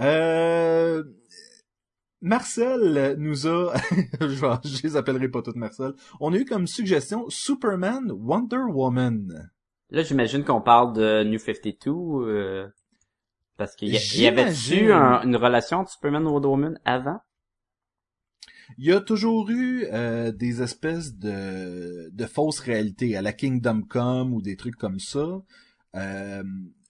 Euh... 0.00 1.04
Marcel 2.20 3.16
nous 3.18 3.46
a, 3.46 3.74
je, 4.20 4.82
les 4.82 4.96
appellerai 4.96 5.28
pas 5.28 5.42
toutes 5.42 5.56
Marcel. 5.56 5.92
On 6.20 6.32
a 6.32 6.36
eu 6.38 6.44
comme 6.44 6.66
suggestion 6.66 7.26
Superman, 7.28 8.10
Wonder 8.12 8.64
Woman. 8.68 9.50
Là, 9.90 10.02
j'imagine 10.02 10.42
qu'on 10.42 10.62
parle 10.62 10.94
de 10.94 11.22
New 11.22 11.38
52, 11.38 11.90
euh, 11.90 12.66
parce 13.56 13.76
qu'il 13.76 13.94
y, 13.94 14.20
y 14.20 14.26
avait-tu 14.26 14.90
un- 14.92 15.22
une 15.22 15.36
relation 15.36 15.78
entre 15.78 15.92
Superman 15.92 16.26
Wonder 16.26 16.48
Woman 16.48 16.80
avant? 16.84 17.20
Il 18.78 18.86
y 18.86 18.92
a 18.92 19.00
toujours 19.00 19.48
eu 19.50 19.86
euh, 19.92 20.32
des 20.32 20.62
espèces 20.62 21.14
de, 21.16 22.10
de 22.12 22.26
fausses 22.26 22.60
réalités 22.60 23.16
à 23.16 23.22
la 23.22 23.32
Kingdom 23.32 23.82
Come 23.82 24.32
ou 24.34 24.42
des 24.42 24.56
trucs 24.56 24.76
comme 24.76 24.98
ça. 24.98 25.42
Euh, 25.94 26.42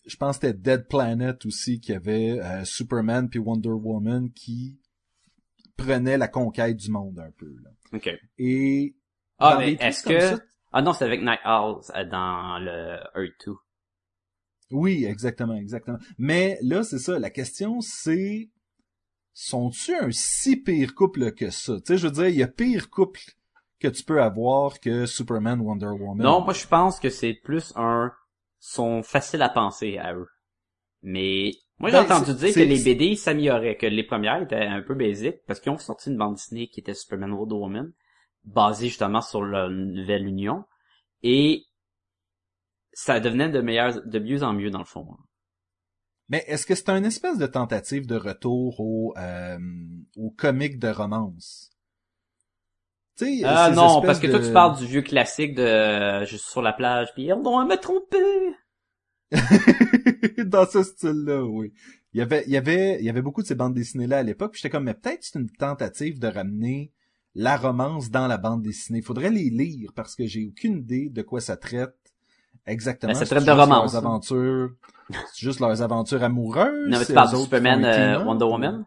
je 0.07 0.17
pense 0.17 0.39
que 0.39 0.47
c'était 0.49 0.59
Dead 0.59 0.87
Planet 0.89 1.45
aussi 1.47 1.81
qui 1.81 1.93
avait 1.93 2.41
euh, 2.41 2.65
Superman 2.65 3.29
puis 3.29 3.39
Wonder 3.39 3.69
Woman 3.71 4.31
qui 4.33 4.79
prenaient 5.77 6.19
la 6.19 6.29
conquête 6.29 6.77
du 6.77 6.91
monde 6.91 7.19
un 7.19 7.31
peu. 7.33 7.55
Là. 7.63 7.71
Ok. 7.93 8.11
Et 8.39 8.95
Ah, 9.39 9.57
mais 9.59 9.73
est-ce 9.75 10.03
que... 10.05 10.21
ça- 10.21 10.41
Ah 10.73 10.83
non, 10.83 10.93
c'est 10.93 11.05
avec 11.05 11.21
Night 11.23 11.41
Owls 11.45 11.83
euh, 11.95 12.05
dans 12.05 12.59
le 12.61 12.99
Earth 13.17 13.47
2. 13.47 13.53
Oui, 14.71 15.05
exactement, 15.05 15.55
exactement. 15.55 15.99
Mais 16.19 16.59
là, 16.63 16.83
c'est 16.83 16.99
ça. 16.99 17.19
La 17.19 17.31
question, 17.31 17.81
c'est 17.81 18.51
sont-tu 19.35 19.95
un 19.95 20.11
si 20.11 20.57
pire 20.57 20.95
couple 20.95 21.33
que 21.33 21.51
ça? 21.51 21.75
Tu 21.77 21.83
sais, 21.87 21.99
je 21.99 22.07
veux 22.07 22.13
dire, 22.13 22.29
il 22.29 22.37
y 22.37 22.43
a 22.43 22.49
pire 22.49 22.89
couple 22.89 23.21
que 23.81 23.89
tu 23.89 24.03
peux 24.05 24.23
avoir 24.23 24.81
que 24.81 25.05
Superman, 25.07 25.61
Wonder 25.61 25.87
Woman. 25.89 26.25
Non, 26.25 26.41
moi 26.41 26.55
je 26.55 26.67
pense 26.67 26.99
que 27.01 27.11
c'est 27.11 27.35
plus 27.35 27.73
un... 27.77 28.13
sont 28.59 29.03
faciles 29.03 29.43
à 29.43 29.51
penser 29.51 29.99
à 29.99 30.15
eux. 30.15 30.29
Mais 31.03 31.53
moi 31.79 31.91
j'ai 31.91 31.97
Ben, 31.99 32.05
entendu 32.05 32.33
dire 32.35 32.55
que 32.55 32.61
les 32.61 32.83
BD 32.83 33.17
s'amélioraient, 33.17 33.77
que 33.77 33.87
les 33.87 34.05
premières 34.05 34.41
étaient 34.41 34.65
un 34.65 34.81
peu 34.81 34.95
basiques, 34.95 35.45
parce 35.47 35.61
qu'ils 35.61 35.73
ont 35.73 35.79
sorti 35.79 36.09
une 36.11 36.17
bande 36.17 36.37
dessinée 36.37 36.69
qui 36.69 36.81
était 36.81 36.95
Superman 36.95 37.33
Wonder 37.33 37.57
Woman, 37.57 37.93
basée 38.45 38.89
justement 38.89 39.21
sur 39.21 39.45
la 39.45 39.69
nouvelle 39.69 40.27
union. 40.27 40.65
et 41.23 41.65
ça 42.97 43.19
devenait 43.21 43.49
de 43.51 43.61
meilleurs, 43.61 44.07
de 44.07 44.19
mieux 44.21 44.43
en 44.45 44.53
mieux 44.53 44.71
dans 44.71 44.79
le 44.79 44.85
fond. 44.85 45.07
Mais 46.29 46.45
est-ce 46.47 46.67
que 46.67 46.75
c'est 46.75 46.89
un 46.89 47.05
espèce 47.05 47.39
de 47.39 47.47
tentative 47.47 48.07
de 48.07 48.17
retour 48.17 48.81
au, 48.81 49.15
euh, 49.19 49.59
au 50.17 50.31
comique 50.31 50.79
de 50.79 50.89
romance? 50.89 51.71
Tu 53.17 53.41
sais, 53.41 53.47
euh, 53.47 53.71
non, 53.71 54.01
parce 54.01 54.19
que 54.19 54.27
toi 54.27 54.41
tu 54.41 54.53
parles 54.53 54.77
du 54.77 54.87
vieux 54.87 55.03
classique 55.03 55.55
de 55.55 55.63
euh, 55.63 56.25
juste 56.25 56.47
sur 56.47 56.63
la 56.63 56.73
plage 56.73 57.11
puis 57.15 57.33
on 57.33 57.43
doit 57.43 57.65
me 57.65 57.77
tromper. 57.77 58.57
Dans 60.47 60.67
ce 60.67 60.83
style-là, 60.83 61.45
oui. 61.45 61.73
Il 62.13 62.19
y 62.19 62.23
avait, 62.23 62.45
il 62.47 62.53
y 62.53 62.57
avait, 62.57 62.99
il 63.01 63.05
y 63.05 63.11
avait 63.11 63.23
beaucoup 63.23 63.43
de 63.43 63.47
ces 63.47 63.55
bandes 63.55 63.75
dessinées-là 63.75 64.19
à 64.19 64.23
l'époque. 64.23 64.55
J'étais 64.55 64.71
comme, 64.71 64.85
mais 64.85 64.95
peut-être 64.95 65.23
c'est 65.23 65.39
une 65.39 65.51
tentative 65.51 66.19
de 66.19 66.29
ramener 66.29 66.93
la 67.35 67.57
romance 67.57 68.11
dans 68.11 68.27
la 68.27 68.39
bande 68.39 68.63
dessinée. 68.63 69.01
Il 69.01 69.05
faudrait 69.05 69.31
les 69.31 69.51
lire 69.51 69.93
parce 69.95 70.15
que 70.15 70.27
j'ai 70.27 70.47
aucune 70.47 70.79
idée 70.79 71.09
de 71.09 71.23
quoi 71.23 71.41
ça 71.41 71.57
traite 71.57 72.04
exactement. 72.67 73.13
Ben, 73.13 73.19
ça 73.19 73.27
traite 73.27 73.45
de 73.45 73.51
romance. 73.51 73.93
Leurs 73.93 74.05
aventures, 74.07 74.71
c'est 75.11 75.45
juste 75.45 75.61
leurs 75.61 75.83
aventures 75.83 76.23
amoureuses. 76.23 76.89
Non, 76.89 76.99
mais 76.99 77.05
tu 77.05 77.13
parles 77.13 77.33
de 77.33 77.37
Superman, 77.37 77.85
euh, 77.85 78.25
Wonder 78.25 78.45
Woman? 78.45 78.87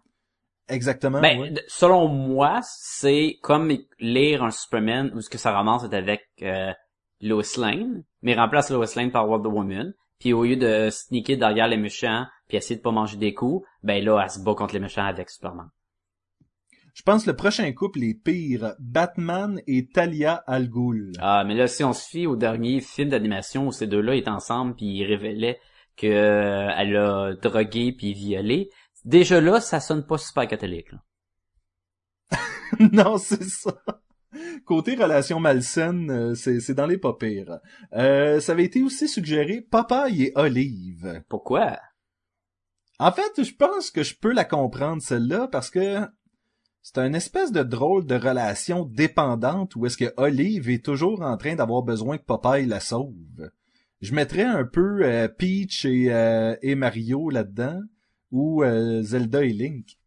Exactement. 0.69 1.21
Ben, 1.21 1.57
selon 1.67 2.07
moi, 2.07 2.59
c'est 2.63 3.37
comme 3.41 3.71
lire 3.99 4.43
un 4.43 4.51
Superman 4.51 5.11
où 5.15 5.21
ce 5.21 5.29
que 5.29 5.37
sa 5.37 5.57
romance 5.57 5.83
est 5.83 5.95
avec 5.95 6.27
euh, 6.41 6.73
Lois 7.21 7.43
Lane, 7.57 8.03
mais 8.21 8.35
remplace 8.35 8.69
Lois 8.69 8.85
Lane 8.95 9.11
par 9.11 9.29
Wonder 9.29 9.49
Woman. 9.49 9.93
Puis 10.19 10.33
au 10.33 10.43
lieu 10.43 10.55
de 10.55 10.89
sneaker 10.89 11.37
derrière 11.37 11.67
les 11.67 11.77
méchants 11.77 12.25
puis 12.47 12.57
essayer 12.57 12.77
de 12.77 12.81
pas 12.81 12.91
manger 12.91 13.17
des 13.17 13.33
coups, 13.33 13.65
ben 13.83 14.03
là, 14.03 14.21
elle 14.23 14.29
se 14.29 14.39
bat 14.39 14.55
contre 14.55 14.73
les 14.73 14.79
méchants 14.79 15.05
avec 15.05 15.29
Superman. 15.29 15.69
Je 16.97 17.03
pense 17.03 17.25
que 17.25 17.29
le 17.29 17.35
prochain 17.35 17.71
couple 17.73 18.03
est 18.03 18.15
pire. 18.15 18.73
Batman 18.79 19.61
et 19.67 19.87
Talia 19.87 20.43
Al 20.47 20.67
Ghul. 20.67 21.11
Ah, 21.19 21.43
mais 21.45 21.53
là, 21.53 21.67
si 21.67 21.83
on 21.83 21.93
se 21.93 22.09
fie 22.09 22.25
au 22.25 22.35
dernier 22.35 22.81
film 22.81 23.09
d'animation 23.09 23.67
où 23.67 23.71
ces 23.71 23.85
deux-là 23.85 24.15
étaient 24.15 24.31
ensemble 24.31 24.75
puis 24.75 24.87
ils 24.87 25.05
révélaient 25.05 25.59
qu'elle 25.95 26.15
euh, 26.15 27.29
a 27.29 27.33
drogué 27.35 27.91
puis 27.91 28.15
violé, 28.15 28.71
déjà 29.05 29.39
là, 29.39 29.61
ça 29.61 29.79
sonne 29.79 30.07
pas 30.07 30.17
super 30.17 30.47
catholique. 30.47 30.89
non, 32.79 33.19
c'est 33.19 33.43
ça. 33.43 33.79
Côté 34.65 34.95
relation 34.95 35.39
malsaine, 35.39 36.09
euh, 36.09 36.33
c'est 36.33 36.73
dans 36.73 36.87
les 36.87 36.97
pas 36.97 37.13
pires. 37.13 37.59
Euh, 37.93 38.39
ça 38.39 38.53
avait 38.53 38.65
été 38.65 38.81
aussi 38.81 39.07
suggéré 39.07 39.61
Papaye 39.61 40.23
et 40.23 40.31
Olive. 40.33 41.23
Pourquoi? 41.29 41.77
En 42.97 43.11
fait, 43.11 43.43
je 43.43 43.53
pense 43.53 43.91
que 43.91 44.01
je 44.01 44.15
peux 44.19 44.33
la 44.33 44.45
comprendre 44.45 45.03
celle-là 45.03 45.47
parce 45.51 45.69
que 45.69 45.99
c'est 46.93 46.99
une 46.99 47.15
espèce 47.15 47.51
de 47.51 47.63
drôle 47.63 48.05
de 48.05 48.15
relation 48.15 48.85
dépendante 48.85 49.75
où 49.75 49.85
est-ce 49.85 49.97
que 49.97 50.13
Olive 50.17 50.69
est 50.69 50.83
toujours 50.83 51.21
en 51.21 51.37
train 51.37 51.55
d'avoir 51.55 51.83
besoin 51.83 52.17
que 52.17 52.23
Popeye 52.23 52.65
la 52.65 52.79
sauve. 52.79 53.51
Je 54.01 54.13
mettrais 54.13 54.43
un 54.43 54.63
peu 54.63 55.03
euh, 55.03 55.27
Peach 55.27 55.85
et, 55.85 56.05
et 56.61 56.75
Mario 56.75 57.29
là-dedans 57.29 57.81
ou 58.31 58.63
Zelda 59.01 59.43
et 59.43 59.53
Link. 59.53 59.97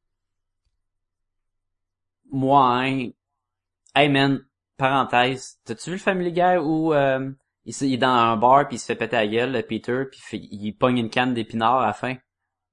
Moi, 2.33 3.13
Hey 3.93 4.09
man, 4.09 4.39
parenthèse, 4.77 5.59
t'as-tu 5.65 5.91
vu 5.91 5.97
le 5.97 6.01
Family 6.01 6.31
Guy 6.31 6.59
où 6.63 6.95
euh, 6.95 7.29
il, 7.65 7.93
est 7.93 7.97
dans 7.97 8.09
un 8.09 8.37
bar 8.37 8.69
puis 8.69 8.77
il 8.77 8.79
se 8.79 8.87
fait 8.87 8.95
péter 8.95 9.17
la 9.17 9.27
gueule, 9.27 9.53
le 9.53 9.63
Peter, 9.63 10.05
puis 10.09 10.49
il, 10.53 10.73
pogne 10.75 10.99
une 10.99 11.11
canne 11.11 11.35
d'épinards 11.35 11.81
à 11.81 11.87
la 11.87 11.93
fin? 11.93 12.15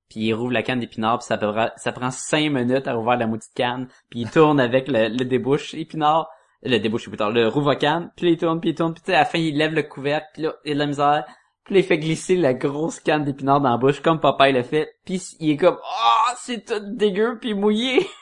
Puis 0.10 0.22
il 0.22 0.34
rouvre 0.34 0.52
la 0.52 0.64
canne 0.64 0.80
d'épinards, 0.80 1.20
puis 1.20 1.28
ça, 1.28 1.38
prend, 1.38 1.70
ça 1.76 1.92
prend 1.92 2.12
cinq 2.12 2.52
minutes 2.52 2.88
à 2.88 2.94
rouvrir 2.94 3.18
la 3.18 3.28
de 3.28 3.40
canne, 3.56 3.88
puis 4.10 4.22
il 4.22 4.30
tourne 4.30 4.60
avec 4.60 4.88
le, 4.88 5.10
le 5.10 5.26
débouche 5.26 5.74
épinard, 5.74 6.30
le 6.64 6.78
débouche 6.78 7.08
épinard, 7.08 7.32
le 7.32 7.48
rouvre 7.48 7.74
canne, 7.74 8.12
puis 8.16 8.32
il 8.32 8.38
tourne, 8.38 8.60
puis 8.62 8.70
il 8.72 8.76
tourne, 8.76 8.94
puis 8.94 9.14
à 9.14 9.20
la 9.20 9.26
fin 9.26 9.38
il 9.38 9.58
lève 9.58 9.74
le 9.74 9.84
couvercle, 9.84 10.28
puis 10.34 10.44
là 10.44 10.54
il 10.64 10.72
a 10.72 10.74
de 10.76 10.80
la 10.80 10.86
misère, 10.86 11.26
puis 11.66 11.80
il 11.80 11.84
fait 11.84 11.98
glisser 11.98 12.38
la 12.38 12.54
grosse 12.54 13.00
canne 13.02 13.26
d'épinards 13.26 13.62
dans 13.62 13.72
la 13.72 13.78
bouche 13.78 14.02
comme 14.02 14.22
papa 14.22 14.50
il 14.50 14.56
l'a 14.56 14.64
fait, 14.64 14.96
puis 15.04 15.22
il 15.40 15.52
est 15.52 15.58
comme 15.58 15.78
oh 15.78 16.32
c'est 16.38 16.66
tout 16.66 16.80
dégueu 16.96 17.38
puis 17.40 17.54
mouillé. 17.54 18.08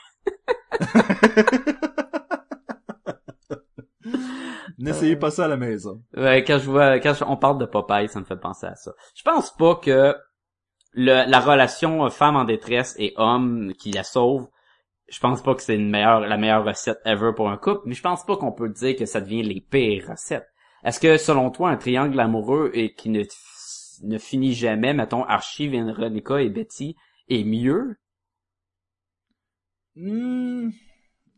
N'essayez 4.78 5.16
pas 5.16 5.32
ça 5.32 5.46
à 5.46 5.48
la 5.48 5.58
maison. 5.58 6.04
Ouais, 6.16 6.44
quand 6.44 6.58
je 6.58 6.70
vois, 6.70 7.00
quand 7.00 7.14
on 7.28 7.38
parle 7.38 7.58
de 7.60 7.66
Popeye, 7.66 8.10
ça 8.10 8.20
me 8.20 8.26
fait 8.26 8.36
penser 8.36 8.68
à 8.68 8.76
ça. 8.76 8.92
Je 9.16 9.24
pense 9.24 9.56
pas 9.56 9.76
que 9.76 10.16
la 10.96 11.40
relation 11.40 12.10
femme 12.10 12.36
en 12.36 12.46
détresse 12.46 12.96
et 12.98 13.14
homme 13.18 13.74
qui 13.78 13.92
la 13.92 14.04
sauve, 14.04 14.48
je 15.08 15.20
pense 15.20 15.44
pas 15.44 15.54
que 15.54 15.62
c'est 15.62 15.78
la 15.78 16.38
meilleure 16.38 16.66
recette 16.66 17.00
ever 17.06 17.32
pour 17.36 17.50
un 17.50 17.58
couple, 17.58 17.82
mais 17.86 17.94
je 17.94 18.02
pense 18.02 18.26
pas 18.26 18.38
qu'on 18.38 18.52
peut 18.52 18.70
dire 18.70 18.96
que 18.96 19.06
ça 19.06 19.22
devient 19.22 19.44
les 19.44 19.62
pires 19.62 20.10
recettes. 20.10 20.48
Est-ce 20.84 21.00
que, 21.00 21.18
selon 21.18 21.50
toi, 21.52 21.70
un 21.70 21.78
triangle 21.78 22.20
amoureux 22.20 22.72
et 22.74 22.94
qui 22.94 23.10
ne, 23.10 23.24
ne 24.04 24.18
finit 24.18 24.54
jamais, 24.54 24.94
mettons, 24.94 25.24
Archie, 25.24 25.68
Véronica 25.68 26.42
et 26.42 26.50
Betty, 26.50 26.96
est 27.30 27.44
mieux? 27.44 27.98
Hmm 29.96 30.70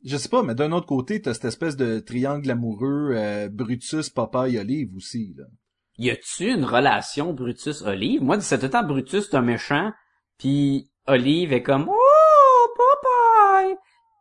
je 0.07 0.17
sais 0.17 0.29
pas, 0.29 0.43
mais 0.43 0.55
d'un 0.55 0.71
autre 0.71 0.87
côté, 0.87 1.21
t'as 1.21 1.33
cette 1.33 1.45
espèce 1.45 1.75
de 1.75 1.99
triangle 1.99 2.49
amoureux 2.49 3.11
euh, 3.13 3.49
Brutus, 3.49 4.09
Papa 4.09 4.49
et 4.49 4.57
Olive 4.57 4.95
aussi, 4.95 5.33
là. 5.35 5.45
Y 5.97 6.11
a-tu 6.11 6.51
une 6.51 6.63
relation 6.63 7.33
Brutus-Olive? 7.33 8.23
Moi, 8.23 8.39
c'est 8.41 8.57
tout 8.59 8.65
le 8.65 8.69
temps 8.69 8.83
Brutus, 8.83 9.27
c'est 9.29 9.37
un 9.37 9.41
méchant, 9.41 9.91
puis 10.37 10.91
Olive 11.07 11.53
est 11.53 11.63
comme 11.63 11.87
«Oh, 11.89 12.67
Popeye!» 12.75 13.75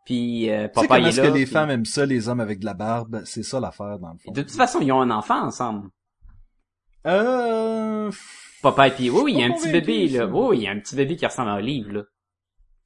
Puis 0.07 0.51
euh, 0.51 0.69
Popeye 0.69 0.95
est, 0.95 0.99
est 0.99 1.03
là. 1.03 1.09
est-ce 1.09 1.21
que 1.21 1.35
les 1.35 1.47
femmes 1.47 1.71
aiment 1.71 1.85
ça, 1.85 2.07
les 2.07 2.29
hommes 2.29 2.41
avec 2.41 2.61
de 2.61 2.65
la 2.65 2.75
barbe? 2.75 3.23
C'est 3.25 3.43
ça 3.43 3.61
l'affaire, 3.61 3.99
dans 3.99 4.13
le 4.13 4.19
fond. 4.19 4.31
De 4.33 4.43
toute 4.43 4.53
façon, 4.53 4.81
ils 4.81 4.93
ont 4.93 5.01
un 5.01 5.11
enfant 5.11 5.43
ensemble. 5.43 5.89
Euh... 7.07 8.11
Popeye 8.63 8.91
puis 8.93 9.11
oui, 9.11 9.35
il 9.35 9.41
y 9.41 9.43
a 9.43 9.47
un 9.47 9.53
petit 9.53 9.71
bébé, 9.71 10.09
là. 10.09 10.27
Oui, 10.27 10.59
il 10.59 10.63
y 10.63 10.69
a 10.69 10.71
un 10.71 10.79
petit 10.79 10.97
bébé 10.97 11.17
qui 11.17 11.27
ressemble 11.27 11.51
à 11.51 11.57
Olive, 11.57 11.93
là. 11.93 12.03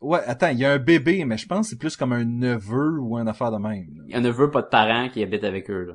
Ouais, 0.01 0.21
attends, 0.25 0.49
il 0.49 0.59
y 0.59 0.65
a 0.65 0.73
un 0.73 0.79
bébé, 0.79 1.25
mais 1.27 1.37
je 1.37 1.47
pense 1.47 1.67
que 1.67 1.71
c'est 1.71 1.79
plus 1.79 1.97
comme 1.97 2.13
un 2.13 2.25
neveu 2.25 2.99
ou 2.99 3.19
un 3.19 3.27
affaire 3.27 3.53
de 3.53 3.59
même. 3.59 3.87
A 4.13 4.17
un 4.17 4.21
neveu, 4.21 4.51
pas 4.51 4.63
de 4.63 4.69
parents, 4.69 5.11
qui 5.11 5.23
habite 5.23 5.45
avec 5.45 5.71
eux, 5.71 5.85
là. 5.85 5.95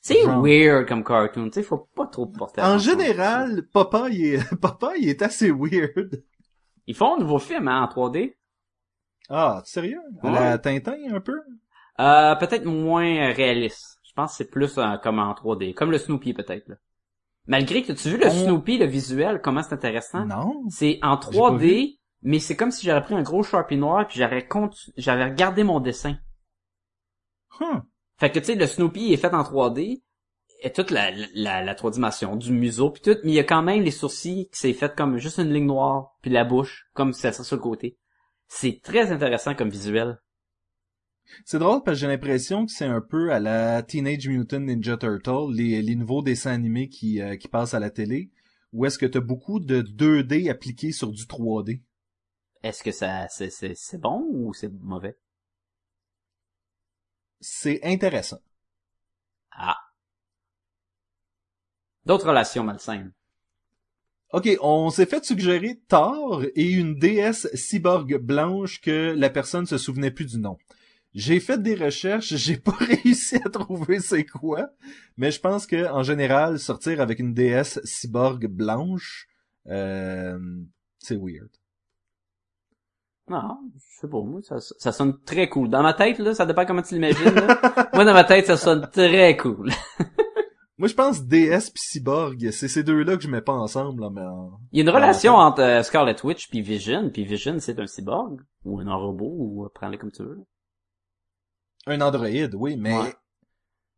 C'est 0.00 0.24
weird 0.24 0.88
comme 0.88 1.04
cartoon, 1.04 1.50
tu 1.50 1.54
sais, 1.54 1.62
faut 1.62 1.88
pas 1.94 2.06
trop 2.06 2.26
porter 2.26 2.62
En 2.62 2.78
général, 2.78 3.66
papa, 3.72 4.08
il 4.10 4.34
est, 4.34 4.56
papa, 4.60 4.92
il 4.98 5.08
est 5.08 5.20
assez 5.22 5.50
weird. 5.50 6.24
Ils 6.86 6.94
font 6.94 7.16
un 7.16 7.18
nouveau 7.18 7.38
film, 7.38 7.68
hein, 7.68 7.82
en 7.82 7.86
3D. 7.86 8.36
Ah, 9.28 9.62
sérieux? 9.64 10.00
À 10.22 10.30
la 10.30 10.58
Tintin, 10.58 10.96
un 11.12 11.20
peu? 11.20 11.38
Euh, 12.00 12.34
peut-être 12.36 12.64
moins 12.64 13.32
réaliste. 13.32 14.00
Je 14.02 14.12
pense 14.14 14.30
que 14.32 14.36
c'est 14.38 14.50
plus 14.50 14.78
euh, 14.78 14.96
comme 14.96 15.18
en 15.18 15.32
3D. 15.32 15.74
Comme 15.74 15.90
le 15.90 15.98
Snoopy, 15.98 16.32
peut-être, 16.32 16.68
là. 16.68 16.76
Malgré 17.46 17.82
que 17.82 17.92
tu 17.92 18.08
as 18.08 18.10
vu 18.10 18.18
le 18.18 18.30
Snoopy, 18.30 18.78
le 18.78 18.86
visuel, 18.86 19.40
comment 19.42 19.62
c'est 19.62 19.74
intéressant? 19.74 20.24
Non. 20.24 20.62
C'est 20.68 20.98
en 21.02 21.16
3D, 21.16 21.98
mais 22.22 22.38
c'est 22.38 22.56
comme 22.56 22.70
si 22.70 22.86
j'avais 22.86 23.00
pris 23.02 23.14
un 23.14 23.22
gros 23.22 23.42
Sharpie 23.42 23.76
noir 23.76 24.06
puis 24.06 24.18
j'avais 24.18 24.46
j'avais 24.96 25.24
regardé 25.24 25.64
mon 25.64 25.80
dessin. 25.80 26.16
Fait 28.20 28.30
que 28.30 28.38
tu 28.38 28.44
sais 28.44 28.54
le 28.54 28.66
Snoopy 28.66 29.14
est 29.14 29.16
fait 29.16 29.32
en 29.32 29.42
3D 29.42 30.02
et 30.62 30.72
toute 30.72 30.90
la, 30.90 31.10
la, 31.34 31.64
la 31.64 31.74
trois 31.74 31.90
dimensions 31.90 32.36
du 32.36 32.52
museau 32.52 32.90
puis 32.90 33.00
tout, 33.00 33.16
mais 33.24 33.30
il 33.30 33.34
y 33.34 33.38
a 33.38 33.44
quand 33.44 33.62
même 33.62 33.82
les 33.82 33.90
sourcils 33.90 34.50
qui 34.52 34.60
s'est 34.60 34.74
fait 34.74 34.94
comme 34.94 35.16
juste 35.16 35.38
une 35.38 35.50
ligne 35.54 35.64
noire 35.64 36.18
puis 36.20 36.30
la 36.30 36.44
bouche 36.44 36.90
comme 36.92 37.14
ça 37.14 37.32
sur 37.32 37.56
le 37.56 37.62
côté. 37.62 37.96
C'est 38.46 38.80
très 38.82 39.10
intéressant 39.10 39.54
comme 39.54 39.70
visuel. 39.70 40.20
C'est 41.46 41.58
drôle 41.58 41.82
parce 41.82 41.96
que 41.96 42.00
j'ai 42.02 42.08
l'impression 42.08 42.66
que 42.66 42.72
c'est 42.72 42.84
un 42.84 43.00
peu 43.00 43.32
à 43.32 43.40
la 43.40 43.82
Teenage 43.82 44.28
Mutant 44.28 44.60
Ninja 44.60 44.98
Turtle, 44.98 45.54
les, 45.54 45.80
les 45.80 45.94
nouveaux 45.94 46.22
dessins 46.22 46.52
animés 46.52 46.88
qui, 46.88 47.22
euh, 47.22 47.36
qui 47.36 47.48
passent 47.48 47.72
à 47.72 47.80
la 47.80 47.88
télé, 47.88 48.30
où 48.74 48.84
est-ce 48.84 48.98
que 48.98 49.06
t'as 49.06 49.20
beaucoup 49.20 49.60
de 49.60 49.80
2D 49.80 50.50
appliqués 50.50 50.92
sur 50.92 51.10
du 51.10 51.22
3D. 51.22 51.80
Est-ce 52.62 52.82
que 52.82 52.92
ça 52.92 53.28
c'est, 53.28 53.48
c'est, 53.48 53.74
c'est 53.74 54.00
bon 54.00 54.26
ou 54.30 54.52
c'est 54.52 54.70
mauvais? 54.82 55.16
C'est 57.40 57.80
intéressant. 57.84 58.40
Ah. 59.50 59.76
D'autres 62.04 62.28
relations 62.28 62.64
malsaines. 62.64 63.12
Ok, 64.32 64.48
on 64.60 64.90
s'est 64.90 65.06
fait 65.06 65.24
suggérer 65.24 65.80
Thor 65.88 66.44
et 66.54 66.70
une 66.70 66.96
déesse 66.96 67.48
cyborg 67.54 68.16
blanche 68.18 68.80
que 68.80 69.12
la 69.16 69.28
personne 69.28 69.66
se 69.66 69.76
souvenait 69.76 70.12
plus 70.12 70.26
du 70.26 70.38
nom. 70.38 70.56
J'ai 71.14 71.40
fait 71.40 71.60
des 71.60 71.74
recherches, 71.74 72.36
j'ai 72.36 72.56
pas 72.56 72.76
réussi 72.78 73.36
à 73.44 73.50
trouver 73.50 73.98
c'est 73.98 74.24
quoi, 74.24 74.70
mais 75.16 75.32
je 75.32 75.40
pense 75.40 75.66
que 75.66 75.90
en 75.90 76.04
général 76.04 76.60
sortir 76.60 77.00
avec 77.00 77.18
une 77.18 77.34
déesse 77.34 77.80
cyborg 77.82 78.46
blanche, 78.46 79.26
euh, 79.66 80.38
c'est 80.98 81.16
weird. 81.16 81.50
Non, 83.30 83.60
je 83.76 84.00
sais 84.00 84.08
pas, 84.08 84.20
moi, 84.22 84.40
ça, 84.42 84.56
ça 84.58 84.90
sonne 84.90 85.16
très 85.24 85.48
cool. 85.48 85.70
Dans 85.70 85.84
ma 85.84 85.94
tête, 85.94 86.18
là, 86.18 86.34
ça 86.34 86.46
dépend 86.46 86.66
comment 86.66 86.82
tu 86.82 86.94
l'imagines, 86.94 87.32
moi, 87.94 88.04
dans 88.04 88.12
ma 88.12 88.24
tête, 88.24 88.46
ça 88.46 88.56
sonne 88.56 88.88
très 88.92 89.36
cool. 89.36 89.70
moi, 90.78 90.88
je 90.88 90.94
pense 90.94 91.22
DS 91.22 91.70
pis 91.70 91.80
Cyborg, 91.80 92.50
c'est 92.50 92.66
ces 92.66 92.82
deux-là 92.82 93.16
que 93.16 93.22
je 93.22 93.28
mets 93.28 93.40
pas 93.40 93.52
ensemble, 93.52 94.02
là, 94.02 94.10
mais... 94.10 94.22
Il 94.72 94.78
y 94.78 94.80
a 94.80 94.82
une 94.82 94.90
relation 94.90 95.34
entre 95.34 95.62
euh, 95.62 95.84
Scarlet 95.84 96.16
Witch 96.24 96.48
puis 96.50 96.60
Vision, 96.60 97.08
puis 97.08 97.24
Vision, 97.24 97.60
c'est 97.60 97.78
un 97.78 97.86
cyborg, 97.86 98.40
ou 98.64 98.80
un 98.80 98.92
robot, 98.92 99.32
ou 99.32 99.64
euh, 99.64 99.68
prends-le 99.72 99.96
comme 99.96 100.10
tu 100.10 100.24
veux. 100.24 100.44
Un 101.86 102.00
androïde, 102.00 102.56
oui, 102.56 102.76
mais... 102.76 102.96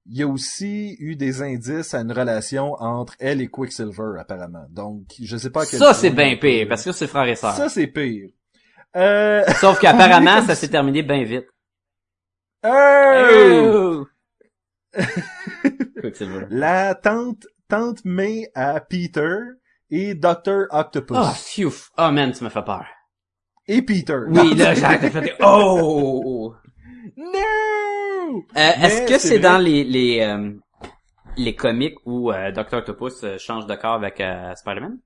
il 0.05 0.18
y 0.18 0.22
a 0.22 0.28
aussi 0.28 0.95
eu 0.99 1.16
des 1.16 1.41
indices 1.41 1.95
à 1.95 2.03
une 2.03 2.12
relation 2.12 2.74
entre 2.74 3.16
elle 3.18 3.41
et 3.41 3.49
Quicksilver, 3.49 4.20
apparemment. 4.20 4.66
Donc, 4.68 5.07
je 5.18 5.39
sais 5.39 5.49
pas 5.49 5.62
à 5.62 5.64
quel 5.64 5.78
Ça, 5.78 5.95
c'est 5.95 6.11
bien 6.11 6.37
pire, 6.37 6.66
parce 6.68 6.85
que 6.85 6.93
c'est 6.93 7.07
frère 7.07 7.28
et 7.28 7.35
sœur. 7.35 7.55
Ça, 7.55 7.70
c'est 7.70 7.87
pire. 7.87 8.28
Euh... 8.97 9.45
Sauf 9.61 9.80
qu'apparemment, 9.80 10.43
ça 10.47 10.55
s'est 10.55 10.68
terminé 10.68 11.03
bien 11.03 11.24
vite. 11.24 11.47
Quicksilver. 16.01 16.47
La 16.51 16.95
tante, 16.95 17.47
tante 17.68 18.05
May 18.05 18.51
à 18.55 18.80
Peter 18.80 19.36
et 19.90 20.14
Dr. 20.14 20.66
Octopus. 20.70 21.16
Oh, 21.18 21.32
phew. 21.34 21.72
Oh, 21.99 22.11
man, 22.11 22.32
tu 22.32 22.45
me 22.45 22.49
fais 22.49 22.62
peur. 22.62 22.84
Et 23.66 23.82
Peter. 23.82 24.18
Oui, 24.28 24.55
là, 24.55 24.74
j'ai 24.74 25.20
des... 25.20 25.32
Oh! 25.40 26.55
No! 27.16 27.38
Euh, 28.57 28.70
Est-ce 28.82 29.09
que 29.09 29.18
c'est 29.18 29.38
dans 29.38 29.59
les 29.59 29.84
les 29.84 30.20
euh, 30.20 30.53
les 31.36 31.55
comics 31.55 31.97
où 32.07 32.32
euh, 32.32 32.51
Dr. 32.53 32.78
Octopus 32.78 33.22
euh, 33.24 33.38
change 33.38 33.66
de 33.66 33.74
corps 33.74 33.95
avec 33.95 34.20
euh, 34.20 34.55
Spider-Man? 34.55 34.99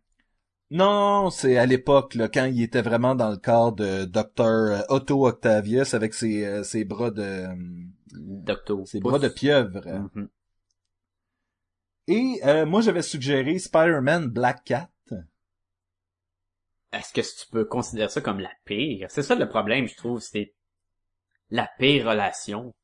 Non, 0.70 1.30
c'est 1.30 1.58
à 1.58 1.66
l'époque, 1.66 2.14
là, 2.14 2.28
quand 2.28 2.46
il 2.46 2.60
était 2.62 2.82
vraiment 2.82 3.14
dans 3.14 3.30
le 3.30 3.36
corps 3.36 3.72
de 3.72 4.04
Dr. 4.04 4.84
Otto 4.88 5.26
Octavius 5.26 5.94
avec 5.94 6.12
ses, 6.12 6.44
euh, 6.44 6.64
ses 6.64 6.84
bras 6.84 7.12
de, 7.12 7.22
euh, 7.22 7.54
Doctor. 8.12 8.86
ses 8.86 8.98
bras 9.00 9.20
de 9.20 9.28
pieuvre. 9.28 9.86
Mhm. 9.86 10.28
Et, 12.08 12.40
euh, 12.44 12.66
moi, 12.66 12.80
j'avais 12.80 13.02
suggéré 13.02 13.58
Spider-Man 13.58 14.26
Black 14.28 14.64
Cat. 14.64 14.90
Est-ce 16.92 17.12
que 17.12 17.20
tu 17.20 17.50
peux 17.50 17.64
considérer 17.64 18.08
ça 18.08 18.20
comme 18.20 18.40
la 18.40 18.52
pire? 18.64 19.06
C'est 19.10 19.22
ça 19.22 19.34
le 19.34 19.48
problème, 19.48 19.86
je 19.86 19.96
trouve, 19.96 20.20
c'est 20.20 20.54
la 21.50 21.68
pire 21.78 22.06
relation. 22.06 22.74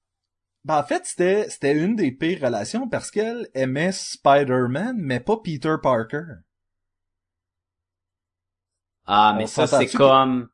Ben, 0.65 0.79
en 0.79 0.83
fait, 0.83 1.07
c'était, 1.07 1.49
c'était 1.49 1.77
une 1.77 1.97
des 1.97 2.13
pires 2.13 2.43
relations 2.43 2.89
parce 2.89 3.11
qu'elle 3.11 3.49
aimait 3.55 3.93
Spider-Man, 3.93 4.97
mais 4.99 5.19
pas 5.19 5.39
Peter 5.39 5.77
Parker. 5.83 6.25
Ah, 9.07 9.35
mais 9.37 9.45
On 9.45 9.47
ça, 9.47 9.67
c'est 9.67 9.87
comme... 9.87 10.49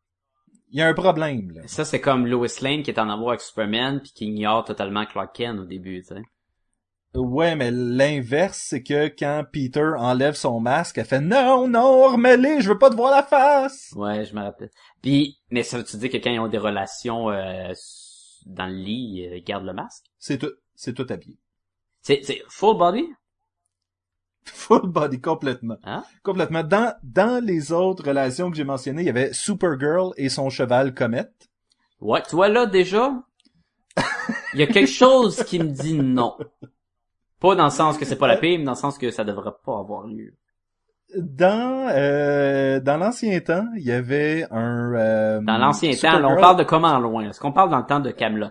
Il 0.71 0.79
y 0.79 0.83
a 0.83 0.89
un 0.89 0.95
problème, 0.95 1.51
là. 1.53 1.63
Ça, 1.67 1.85
c'est 1.85 2.01
comme 2.01 2.27
Lois 2.27 2.47
Lane 2.61 2.83
qui 2.83 2.91
est 2.91 2.99
en 2.99 3.09
amour 3.09 3.31
avec 3.31 3.41
Superman 3.41 4.01
puis 4.03 4.13
qui 4.13 4.27
ignore 4.27 4.65
totalement 4.65 5.07
Clark 5.07 5.35
Kent 5.35 5.61
au 5.61 5.65
début, 5.65 6.03
tu 6.03 6.09
sais. 6.09 6.23
Ouais, 7.15 7.57
mais 7.57 7.71
l'inverse, 7.71 8.67
c'est 8.69 8.83
que 8.83 9.09
quand 9.09 9.45
Peter 9.51 9.93
enlève 9.97 10.35
son 10.35 10.61
masque, 10.61 10.99
elle 10.99 11.07
fait 11.07 11.21
non, 11.21 11.67
non, 11.67 12.13
remets-les, 12.13 12.61
je 12.61 12.69
veux 12.69 12.79
pas 12.79 12.91
te 12.91 12.97
voir 12.97 13.11
la 13.11 13.23
face. 13.23 13.93
Ouais, 13.97 14.27
je 14.27 14.35
me 14.35 14.43
rappelle. 14.43 14.71
Puis, 15.01 15.39
mais 15.51 15.63
ça 15.63 15.79
veut-tu 15.79 15.97
dire 15.97 16.11
que 16.11 16.19
quand 16.19 16.31
ils 16.31 16.39
ont 16.39 16.49
des 16.49 16.59
relations 16.59 17.31
euh, 17.31 17.73
dans 18.45 18.67
le 18.67 18.75
lit, 18.75 19.27
ils 19.33 19.43
gardent 19.43 19.65
le 19.65 19.73
masque? 19.73 20.05
C'est 20.19 20.37
tout, 20.37 20.53
c'est 20.75 20.93
tout 20.93 21.07
habillé. 21.09 21.39
C'est, 22.03 22.21
c'est 22.23 22.43
full 22.49 22.77
body? 22.77 23.09
Full 24.53 24.89
body, 24.89 25.21
complètement. 25.21 25.77
Hein? 25.85 26.03
Complètement. 26.23 26.63
Dans, 26.63 26.95
dans 27.03 27.45
les 27.45 27.73
autres 27.73 28.07
relations 28.07 28.51
que 28.51 28.57
j'ai 28.57 28.65
mentionnées, 28.65 29.03
il 29.03 29.07
y 29.07 29.11
avait 29.11 29.33
Supergirl 29.33 30.13
et 30.17 30.29
son 30.29 30.51
cheval 30.51 30.95
Comet. 30.95 31.29
Ouais, 32.01 32.23
tu 32.29 32.37
vois 32.37 32.49
là 32.49 32.67
déjà, 32.67 33.13
il 34.55 34.61
y 34.61 34.63
a 34.63 34.67
quelque 34.67 34.91
chose 34.91 35.43
qui 35.45 35.59
me 35.59 35.69
dit 35.69 35.95
non. 35.95 36.37
Pas 37.41 37.55
dans 37.55 37.65
le 37.65 37.71
sens 37.71 37.97
que 37.99 38.05
c'est 38.05 38.17
pas 38.17 38.29
la 38.29 38.37
pire, 38.37 38.59
mais 38.59 38.65
dans 38.65 38.73
le 38.73 38.77
sens 38.77 38.99
que 38.99 39.11
ça 39.11 39.25
devrait 39.25 39.53
pas 39.65 39.79
avoir 39.79 40.07
lieu. 40.07 40.35
Dans, 41.17 41.89
euh, 41.91 42.81
dans 42.81 42.99
l'ancien 42.99 43.41
temps, 43.41 43.67
il 43.77 43.83
y 43.83 43.93
avait 43.93 44.47
un... 44.51 44.93
euh, 44.95 45.41
Dans 45.41 45.57
l'ancien 45.57 45.93
temps, 45.95 46.19
là, 46.19 46.29
on 46.29 46.41
parle 46.41 46.59
de 46.59 46.65
comment 46.65 46.99
loin? 46.99 47.31
Est-ce 47.31 47.41
qu'on 47.41 47.53
parle 47.53 47.71
dans 47.71 47.79
le 47.79 47.87
temps 47.87 48.01
de 48.01 48.11
Camelot? 48.11 48.49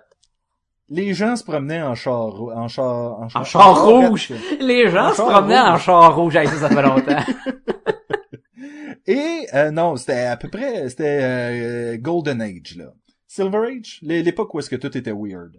Les 0.90 1.14
gens 1.14 1.36
se 1.36 1.44
promenaient 1.44 1.82
en 1.82 1.96
char, 1.96 2.42
en 2.42 2.68
char, 2.70 3.20
en 3.20 3.28
char, 3.28 3.42
En 3.42 3.46
char 3.46 3.86
rouge! 3.86 4.32
Les 4.62 4.90
gens 4.90 5.08
En 5.10 5.14
se 5.14 5.22
promenaient 5.22 5.60
en 5.60 5.78
char 5.78 6.16
rouge, 6.16 6.36
Hey, 6.38 6.48
ça, 6.48 6.56
ça 6.56 6.70
fait 6.70 6.82
longtemps. 6.82 7.24
Et 9.08 9.48
euh, 9.54 9.72
non, 9.72 9.96
c'était 9.96 10.26
à 10.26 10.38
peu 10.38 10.50
près, 10.50 10.90
c'était 10.90 11.20
euh, 11.22 11.98
Golden 11.98 12.42
Age 12.42 12.76
là, 12.78 12.86
Silver 13.26 13.70
Age, 13.70 14.00
l'é- 14.02 14.22
l'époque 14.24 14.54
où 14.54 14.60
est-ce 14.60 14.70
que 14.70 14.76
tout 14.76 14.98
était 14.98 15.14
weird. 15.14 15.56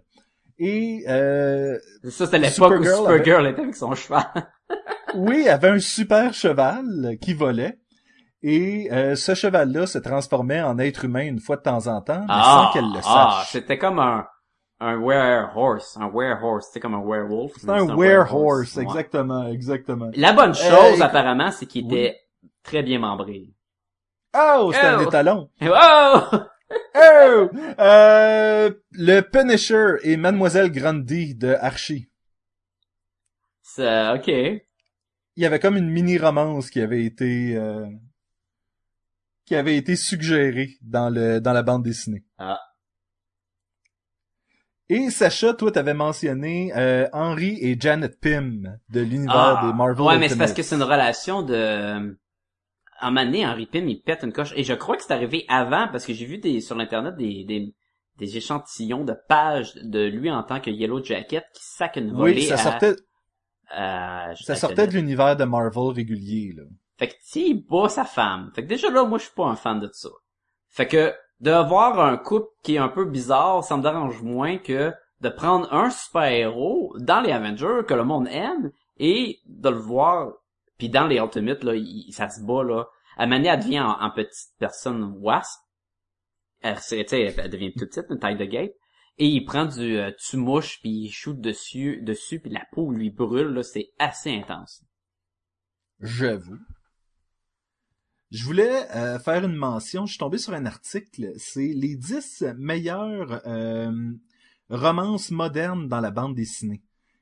Et 0.59 1.03
euh, 1.07 1.77
ça, 2.09 2.25
c'était 2.25 2.37
l'époque 2.39 2.79
où 2.79 2.83
Supergirl 2.83 3.47
était 3.47 3.61
avec 3.61 3.75
son 3.75 3.95
cheval. 3.95 4.25
oui, 5.15 5.47
avait 5.47 5.69
un 5.69 5.79
super 5.79 6.33
cheval 6.33 7.17
qui 7.21 7.33
volait. 7.33 7.79
Et 8.41 8.89
euh, 8.91 9.15
ce 9.15 9.35
cheval-là 9.35 9.85
se 9.87 9.97
transformait 9.97 10.61
en 10.61 10.77
être 10.79 11.05
humain 11.05 11.25
une 11.25 11.39
fois 11.39 11.57
de 11.57 11.61
temps 11.61 11.87
en 11.87 12.01
temps, 12.01 12.25
mais 12.27 12.43
sans 12.43 12.71
qu'elle 12.71 12.85
le 12.85 12.99
ah, 13.05 13.39
sache. 13.41 13.51
c'était 13.51 13.77
comme 13.77 13.99
un, 13.99 14.25
un 14.81 14.97
werehorse, 14.97 15.97
un 15.97 16.07
werehorse, 16.09 16.67
c'était 16.67 16.79
comme 16.79 16.93
un 16.95 17.03
werewolf. 17.03 17.53
C'est 17.57 17.69
un 17.69 17.85
werehorse, 17.95 18.77
exactement, 18.77 19.47
exactement. 19.47 20.09
La 20.15 20.33
bonne 20.33 20.53
chose, 20.53 21.01
Euh, 21.01 21.03
apparemment, 21.03 21.51
c'est 21.51 21.65
qu'il 21.65 21.85
oui. 21.85 21.93
était 21.97 22.19
très 22.63 22.81
bien 22.83 22.99
membré. 22.99 23.49
Oh, 24.35 24.71
c'est 24.73 24.79
un 24.81 24.99
Oh! 25.03 25.07
étalon. 25.07 25.49
Oh! 25.61 26.21
Oh! 26.95 27.49
Euh, 27.79 28.71
le 28.91 29.21
Punisher 29.21 29.95
et 30.03 30.17
Mademoiselle 30.17 30.71
Grundy 30.71 31.33
de 31.33 31.55
Archie. 31.59 32.09
C'est, 33.63 34.09
ok. 34.11 34.27
il 34.27 34.61
y 35.35 35.45
avait 35.47 35.59
comme 35.59 35.77
une 35.77 35.89
mini 35.89 36.19
romance 36.19 36.69
qui 36.69 36.79
avait 36.81 37.03
été 37.05 37.55
euh, 37.55 37.87
qui 39.45 39.55
avait 39.55 39.77
été 39.77 39.95
suggérée 39.95 40.77
dans 40.81 41.09
le 41.09 41.39
dans 41.39 41.53
la 41.53 41.63
bande 41.63 41.83
dessinée. 41.83 42.23
Ah. 42.37 42.59
Et 44.91 45.11
Sacha, 45.11 45.53
toi, 45.53 45.71
t'avais 45.71 45.93
mentionné 45.93 46.71
euh, 46.75 47.07
Henry 47.13 47.57
et 47.61 47.79
Janet 47.79 48.19
Pym 48.19 48.79
de 48.89 49.01
l'univers 49.01 49.59
Ah, 49.61 49.67
des 49.67 49.73
Marvel. 49.77 50.01
ouais, 50.05 50.17
mais 50.17 50.29
c'est 50.29 50.37
parce 50.37 50.53
que 50.53 50.63
c'est 50.63 50.75
une 50.75 50.83
relation 50.83 51.43
de... 51.43 52.17
À 53.01 53.07
un 53.07 53.11
moment 53.11 53.23
donné, 53.25 53.45
Henry 53.45 53.65
Pym, 53.67 53.87
il 53.87 54.01
pète 54.01 54.23
une 54.23 54.33
coche. 54.33 54.51
Et 54.55 54.63
je 54.63 54.73
crois 54.73 54.97
que 54.97 55.03
c'est 55.03 55.13
arrivé 55.13 55.45
avant, 55.47 55.87
parce 55.91 56.05
que 56.05 56.13
j'ai 56.13 56.25
vu 56.25 56.37
des 56.39 56.59
sur 56.59 56.75
l'internet 56.75 57.15
des, 57.17 57.43
des, 57.45 57.73
des 58.17 58.37
échantillons 58.37 59.05
de 59.05 59.13
pages 59.29 59.75
de 59.75 60.05
lui 60.07 60.29
en 60.31 60.43
tant 60.43 60.59
que 60.59 60.69
Yellow 60.71 61.03
Jacket 61.03 61.45
qui 61.53 61.63
sac 61.63 61.95
une 61.95 62.11
volée 62.11 62.33
Oui, 62.33 62.41
ça 62.47 62.55
à- 62.55 62.57
sortait 62.57 62.95
à- 63.69 64.33
ça 64.35 64.53
à 64.53 64.55
sortait 64.55 64.87
de 64.87 64.93
l'univers 64.93 65.35
de 65.37 65.43
Marvel 65.45 65.93
régulier 65.93 66.53
là. 66.57 66.63
Fait 66.97 67.07
que 67.09 67.13
s'il 67.21 67.65
bat 67.65 67.87
sa 67.87 68.03
femme. 68.03 68.51
Fait 68.53 68.63
que 68.63 68.67
déjà 68.67 68.89
là, 68.89 69.05
moi 69.05 69.17
je 69.19 69.25
suis 69.25 69.33
pas 69.33 69.45
un 69.45 69.55
fan 69.55 69.79
de 69.79 69.89
ça. 69.93 70.09
Fait 70.67 70.87
que 70.87 71.13
de 71.39 71.51
voir 71.67 71.99
un 71.99 72.17
couple 72.17 72.47
qui 72.63 72.75
est 72.75 72.79
un 72.79 72.89
peu 72.89 73.05
bizarre, 73.05 73.63
ça 73.63 73.77
me 73.77 73.81
dérange 73.83 74.21
moins 74.21 74.57
que 74.57 74.93
de 75.21 75.29
prendre 75.29 75.71
un 75.73 75.89
super-héros 75.89 76.95
dans 76.99 77.21
les 77.21 77.31
Avengers 77.31 77.81
que 77.87 77.93
le 77.93 78.03
monde 78.03 78.27
aime 78.29 78.71
et 78.97 79.39
de 79.45 79.69
le 79.69 79.77
voir 79.77 80.33
puis 80.77 80.89
dans 80.89 81.07
les 81.07 81.17
Ultimates 81.17 81.63
là, 81.63 81.75
il- 81.75 82.11
ça 82.13 82.29
se 82.29 82.41
bat 82.41 82.63
là. 82.63 82.85
À 83.17 83.27
manière 83.27 83.55
elle 83.55 83.59
devient 83.61 83.81
en, 83.81 84.09
petite 84.11 84.53
personne 84.59 85.13
wasp. 85.19 85.59
Elle, 86.61 86.79
tu 86.79 86.95
elle 86.95 87.49
devient 87.49 87.73
toute 87.73 87.89
petite, 87.89 88.05
une 88.09 88.19
taille 88.19 88.37
de 88.37 88.45
guêpe. 88.45 88.73
Et 89.17 89.27
il 89.27 89.43
prend 89.43 89.65
du 89.65 89.97
euh, 89.97 90.11
tu-mouche 90.17 90.79
puis 90.79 90.89
il 90.89 91.09
shoot 91.11 91.37
dessus, 91.39 92.01
dessus 92.01 92.39
puis 92.39 92.51
la 92.51 92.63
peau 92.71 92.91
lui 92.91 93.09
brûle 93.09 93.47
là, 93.49 93.63
c'est 93.63 93.89
assez 93.99 94.31
intense. 94.33 94.83
J'avoue. 95.99 96.57
Je 98.31 98.43
voulais 98.45 98.87
euh, 98.95 99.17
faire 99.19 99.43
une 99.43 99.55
mention. 99.55 100.05
Je 100.05 100.11
suis 100.11 100.19
tombé 100.19 100.37
sur 100.37 100.53
un 100.53 100.65
article. 100.65 101.31
C'est 101.37 101.67
les 101.73 101.95
10 101.95 102.45
meilleures 102.57 103.41
euh, 103.47 104.11
romances 104.69 105.31
modernes 105.31 105.87
dans 105.87 105.99
la 105.99 106.11
bande 106.11 106.35
dessinée. 106.35 106.81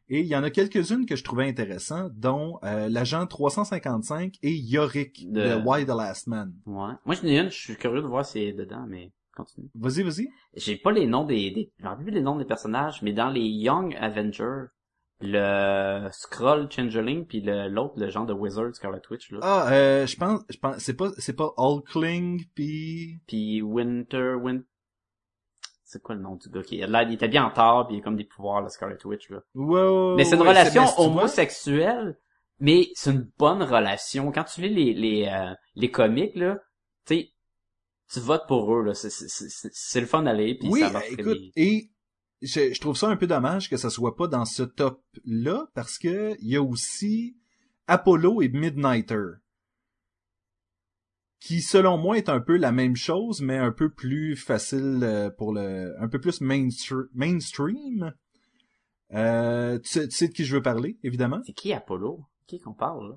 Et 0.09 0.21
il 0.21 0.25
y 0.27 0.35
en 0.35 0.43
a 0.43 0.49
quelques-unes 0.49 1.05
que 1.05 1.15
je 1.17 1.23
trouvais 1.23 1.47
intéressantes, 1.49 2.13
dont 2.15 2.59
euh, 2.63 2.87
l'agent 2.87 3.25
355 3.27 4.35
et 4.41 4.53
Yorick 4.55 5.29
de... 5.31 5.41
De- 5.41 5.61
Why 5.65 5.85
the 5.85 5.89
Last 5.89 6.27
Man. 6.27 6.53
Ouais. 6.65 6.93
Moi 7.05 7.15
j'en 7.15 7.27
ai 7.27 7.37
une, 7.39 7.49
je 7.49 7.57
suis 7.57 7.75
curieux 7.75 8.01
de 8.01 8.07
voir 8.07 8.25
si 8.25 8.39
elle 8.39 8.47
est 8.47 8.53
dedans, 8.53 8.85
mais 8.87 9.11
continue. 9.35 9.67
Vas-y, 9.75 10.03
vas-y. 10.03 10.29
J'ai 10.55 10.77
pas 10.77 10.93
les 10.93 11.07
noms 11.07 11.25
des, 11.25 11.51
des 11.51 11.71
j'ai 11.77 12.03
plus 12.03 12.11
les 12.11 12.21
noms 12.21 12.37
des 12.37 12.45
personnages, 12.45 13.01
mais 13.01 13.11
dans 13.11 13.29
les 13.29 13.41
Young 13.41 13.97
Avengers, 13.99 14.67
le 15.19 16.09
Skrull 16.11 16.71
Changeling 16.71 17.25
puis 17.25 17.41
le 17.41 17.67
l'autre 17.69 17.95
le 17.97 18.09
genre 18.09 18.25
de 18.25 18.33
Wizard 18.33 18.73
Scarlet 18.75 19.01
Witch 19.09 19.31
là, 19.31 19.39
Ah, 19.41 19.67
euh, 19.71 20.05
je 20.05 20.15
pense, 20.15 20.41
je 20.49 20.57
pense, 20.57 20.77
c'est 20.77 20.93
pas, 20.95 21.09
c'est 21.17 21.35
pas 21.35 21.51
Hulkling 21.57 22.45
puis. 22.53 23.19
puis 23.27 23.61
Winter 23.61 24.33
Win 24.35 24.63
c'est 25.83 26.01
quoi 26.03 26.15
le 26.15 26.21
nom 26.21 26.35
du 26.35 26.49
gars 26.49 26.61
qui 26.61 26.77
là 26.77 27.03
il 27.03 27.13
était 27.13 27.29
bien 27.29 27.45
en 27.45 27.49
tard 27.49 27.87
puis 27.87 27.95
il 27.95 27.99
a 27.99 28.03
comme 28.03 28.17
des 28.17 28.25
pouvoirs 28.25 28.61
le 28.61 28.69
Scarlet 28.69 28.97
Witch 29.05 29.29
là. 29.29 29.39
Mais 29.55 30.23
c'est 30.25 30.35
une 30.35 30.41
ouais, 30.41 30.49
relation 30.49 30.83
homosexuelle, 30.97 32.17
mais 32.59 32.89
c'est 32.93 33.11
une 33.11 33.29
bonne 33.37 33.63
relation. 33.63 34.31
Quand 34.31 34.43
tu 34.43 34.61
lis 34.61 34.69
les 34.69 34.93
les 34.93 35.27
euh, 35.27 35.53
les 35.75 35.89
comics 35.89 36.35
là, 36.35 36.59
tu 37.07 37.15
sais 37.15 37.29
tu 38.13 38.19
votes 38.19 38.47
pour 38.47 38.73
eux 38.73 38.83
là, 38.83 38.93
c'est 38.93 39.09
c'est 39.09 39.27
c'est 39.29 39.69
c'est 39.73 39.99
le 40.01 40.05
fun 40.07 40.23
d'aller 40.23 40.55
puis 40.55 40.67
Oui, 40.69 40.81
ça 40.81 40.89
va 40.89 41.05
écoute, 41.07 41.39
et 41.55 41.89
je, 42.41 42.73
je 42.73 42.79
trouve 42.79 42.97
ça 42.97 43.07
un 43.09 43.17
peu 43.17 43.27
dommage 43.27 43.69
que 43.69 43.77
ça 43.77 43.89
soit 43.89 44.15
pas 44.15 44.27
dans 44.27 44.45
ce 44.45 44.63
top-là, 44.63 45.67
parce 45.73 45.97
que 45.97 46.35
il 46.41 46.49
y 46.49 46.55
a 46.55 46.61
aussi 46.61 47.37
Apollo 47.87 48.41
et 48.41 48.49
Midnighter, 48.49 49.39
qui 51.39 51.61
selon 51.61 51.97
moi 51.97 52.17
est 52.17 52.29
un 52.29 52.41
peu 52.41 52.57
la 52.57 52.71
même 52.71 52.95
chose, 52.95 53.41
mais 53.41 53.57
un 53.57 53.71
peu 53.71 53.89
plus 53.89 54.35
facile 54.35 54.99
euh, 55.03 55.29
pour 55.29 55.53
le, 55.53 55.95
un 56.01 56.07
peu 56.07 56.19
plus 56.19 56.41
mainstr- 56.41 57.09
mainstream. 57.13 58.13
Euh, 59.13 59.79
tu, 59.79 59.99
tu 59.99 60.11
sais 60.11 60.27
de 60.27 60.33
qui 60.33 60.43
je 60.43 60.55
veux 60.55 60.61
parler, 60.61 60.97
évidemment. 61.03 61.41
C'est 61.45 61.53
qui 61.53 61.71
Apollo? 61.71 62.25
Qui 62.45 62.59
qu'on 62.59 62.73
parle, 62.73 63.11
là? 63.11 63.15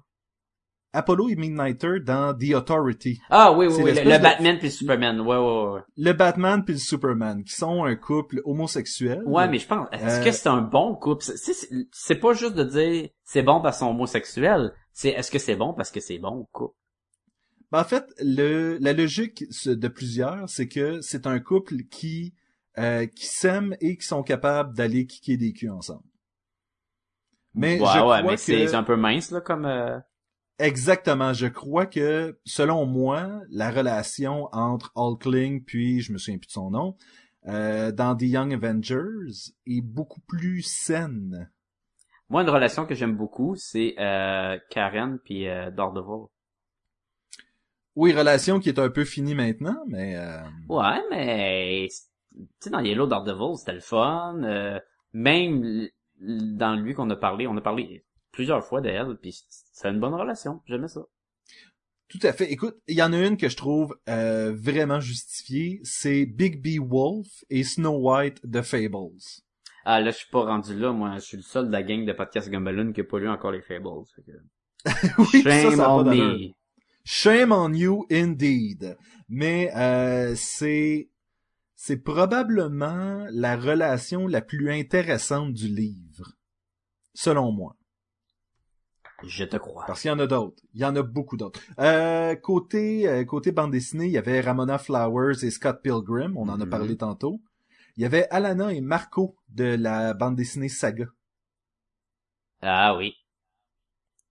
Apollo 0.93 1.29
et 1.29 1.37
Midnighter 1.37 2.01
dans 2.05 2.37
The 2.37 2.55
Authority. 2.55 3.21
Ah 3.31 3.53
oui, 3.53 3.67
oui, 3.67 3.75
oui, 3.75 3.81
le, 3.81 3.87
l'espèce 3.87 4.05
le 4.13 4.19
de- 4.19 4.23
Batman 4.23 4.59
puis 4.59 4.67
le 4.67 4.73
Superman, 4.73 5.21
ouais, 5.21 5.37
ouais, 5.37 5.71
ouais. 5.75 5.81
Le 5.97 6.13
Batman 6.13 6.65
puis 6.65 6.75
le 6.75 6.81
Superman, 6.81 7.45
qui 7.45 7.55
sont 7.55 7.85
un 7.85 7.95
couple 7.95 8.41
homosexuel. 8.45 9.23
Ouais, 9.25 9.47
mais 9.49 9.59
je 9.59 9.67
pense, 9.69 9.87
est-ce 9.93 10.21
Euh, 10.21 10.25
que 10.25 10.33
c'est 10.33 10.49
un 10.49 10.63
bon 10.63 10.97
couple? 10.97 11.23
C'est- 11.25 12.15
pas 12.17 12.33
juste 12.33 12.55
de 12.55 12.65
dire 12.65 13.09
c'est 13.23 13.43
bon 13.43 13.61
parce 13.61 13.79
qu'ils 13.79 13.87
sont 13.87 13.91
homosexuels, 13.93 14.73
c'est 14.93 15.11
est-ce 15.11 15.31
que 15.31 15.39
c'est 15.39 15.57
bon 15.57 15.75
parce 15.75 15.91
que 15.93 16.01
c'est 16.01 16.19
bon 16.19 16.47
couple? 16.53 16.75
Ben, 17.71 17.81
en 17.83 17.85
fait, 17.85 18.05
le, 18.21 18.79
la 18.81 18.93
logique 18.93 19.45
de 19.67 19.87
plusieurs, 19.89 20.49
c'est 20.49 20.67
que 20.67 21.01
c'est 21.03 21.27
un 21.29 21.39
couple 21.39 21.85
qui 21.91 22.35
euh, 22.79 23.07
qui 23.07 23.27
s'aiment 23.27 23.77
et 23.81 23.97
qui 23.97 24.07
sont 24.07 24.23
capables 24.25 24.75
d'aller 24.77 25.07
kicker 25.07 25.37
des 25.37 25.53
culs 25.53 25.71
ensemble. 25.71 26.03
Mais 27.55 27.73
ouais, 27.73 27.79
je 27.79 27.83
ouais, 27.83 27.89
crois 27.89 28.23
mais 28.23 28.35
que 28.35 28.41
c'est 28.41 28.75
un 28.75 28.83
peu 28.85 28.97
mince, 28.97 29.31
là, 29.33 29.41
comme, 29.41 29.67
euh, 29.67 29.99
exactement, 30.61 31.33
je 31.33 31.47
crois 31.47 31.87
que 31.87 32.39
selon 32.45 32.87
moi, 32.87 33.41
la 33.51 33.71
relation 33.71 34.49
entre 34.53 34.93
Hulkling 34.95 35.65
puis 35.65 36.01
je 36.01 36.13
me 36.13 36.19
souviens 36.19 36.39
plus 36.39 36.47
de 36.47 36.53
son 36.53 36.71
nom 36.71 36.97
euh, 37.47 37.91
dans 37.91 38.17
The 38.17 38.23
Young 38.23 38.53
Avengers 38.53 39.53
est 39.67 39.81
beaucoup 39.81 40.21
plus 40.21 40.63
saine. 40.63 41.51
moi, 42.29 42.43
une 42.43 42.51
relation 42.51 42.87
que 42.87 42.95
j'aime 42.95 43.17
beaucoup, 43.17 43.57
c'est, 43.57 43.95
euh, 43.99 44.59
Karen 44.71 45.19
puis 45.25 45.49
euh, 45.49 45.71
Daredevil. 45.71 46.29
Oui, 47.97 48.13
relation 48.13 48.61
qui 48.61 48.69
est 48.69 48.79
un 48.79 48.91
peu 48.91 49.05
finie 49.05 49.35
maintenant, 49.35 49.83
mais 49.89 50.17
euh, 50.17 50.43
Ouais, 50.69 51.03
mais, 51.11 51.89
tu 51.89 52.47
sais, 52.61 52.71
dans 52.71 52.81
Yellow 52.81 53.07
Daredevil, 53.07 53.57
c'était 53.57 53.73
le 53.73 53.81
fun, 53.81 54.43
euh, 54.45 54.79
même 55.13 55.89
dans 56.21 56.75
lui 56.81 56.95
qu'on 56.95 57.11
a 57.11 57.17
parlé, 57.17 57.47
on 57.47 57.57
a 57.57 57.61
parlé 57.61 58.05
plusieurs 58.33 58.65
fois 58.65 58.81
d'elle, 58.81 59.17
puis 59.21 59.33
c'est 59.81 59.89
une 59.89 60.01
bonne 60.01 60.15
relation, 60.15 60.61
j'aimais 60.67 60.89
ça. 60.89 61.01
Tout 62.09 62.19
à 62.23 62.33
fait. 62.33 62.51
Écoute, 62.53 62.77
il 62.89 62.97
y 62.97 63.03
en 63.03 63.13
a 63.13 63.19
une 63.25 63.37
que 63.37 63.49
je 63.49 63.57
trouve 63.57 63.97
euh, 64.09 64.53
vraiment 64.55 65.01
justifiée, 65.01 65.81
c'est 65.85 66.27
Big 66.27 66.61
B 66.61 66.85
Wolf 66.85 67.29
et 67.51 67.63
Snow 67.63 67.97
White 68.11 68.45
de 68.45 68.63
Fables. 68.63 69.17
Ah, 69.85 70.01
là, 70.01 70.11
je 70.11 70.17
suis 70.19 70.29
pas 70.31 70.45
rendu 70.45 70.79
là, 70.79 70.93
moi, 70.93 71.15
je 71.15 71.21
suis 71.21 71.37
le 71.37 71.43
seul 71.43 71.69
de 71.69 71.73
la 71.73 71.83
gang 71.83 72.05
de 72.05 72.13
podcast 72.13 72.51
Gumballoon 72.51 72.93
qui 72.93 73.01
a 73.01 73.05
pas 73.05 73.19
lu 73.19 73.29
encore 73.29 73.53
les 73.53 73.63
Fables. 73.63 74.05
que- 74.27 74.33
oui, 75.19 75.43
Shame 75.43 75.77
ça 75.77 75.95
on 75.95 76.05
me. 76.05 76.49
Shame 77.05 77.53
on 77.53 77.73
you 77.73 78.07
indeed. 78.11 78.97
Mais 79.29 79.71
euh, 79.77 80.35
c'est 80.37 81.11
c'est 81.77 81.97
probablement 82.03 83.27
la 83.31 83.57
relation 83.57 84.27
la 84.27 84.43
plus 84.43 84.71
intéressante 84.73 85.53
du 85.55 85.69
livre, 85.69 86.33
selon 87.15 87.53
moi. 87.53 87.77
Je 89.27 89.45
te 89.45 89.57
crois. 89.57 89.85
Parce 89.87 90.01
qu'il 90.03 90.09
y 90.09 90.13
en 90.13 90.19
a 90.19 90.27
d'autres. 90.27 90.63
Il 90.75 90.81
y 90.81 90.85
en 90.85 90.97
a 90.97 91.03
beaucoup 91.03 91.37
d'autres. 91.37 91.61
Euh, 91.79 92.35
côté 92.37 93.07
euh, 93.09 93.25
côté 93.25 93.53
bande 93.53 93.71
dessinée, 93.73 94.07
il 94.07 94.13
y 94.13 94.19
avait 94.19 94.41
Ramona 94.41 94.79
Flowers 94.79 95.45
et 95.45 95.51
Scott 95.51 95.81
Pilgrim, 95.83 96.37
on 96.37 96.49
en 96.49 96.61
a 96.61 96.65
Mhm. 96.65 96.71
parlé 96.71 96.97
tantôt. 96.97 97.41
Il 97.97 98.03
y 98.03 98.07
avait 98.07 98.27
Alana 98.31 98.73
et 98.73 98.81
Marco 98.81 99.37
de 99.51 99.65
la 99.65 100.15
bande 100.15 100.37
dessinée 100.37 100.69
Saga. 100.69 101.07
Ah 102.63 102.97
oui. 102.97 103.15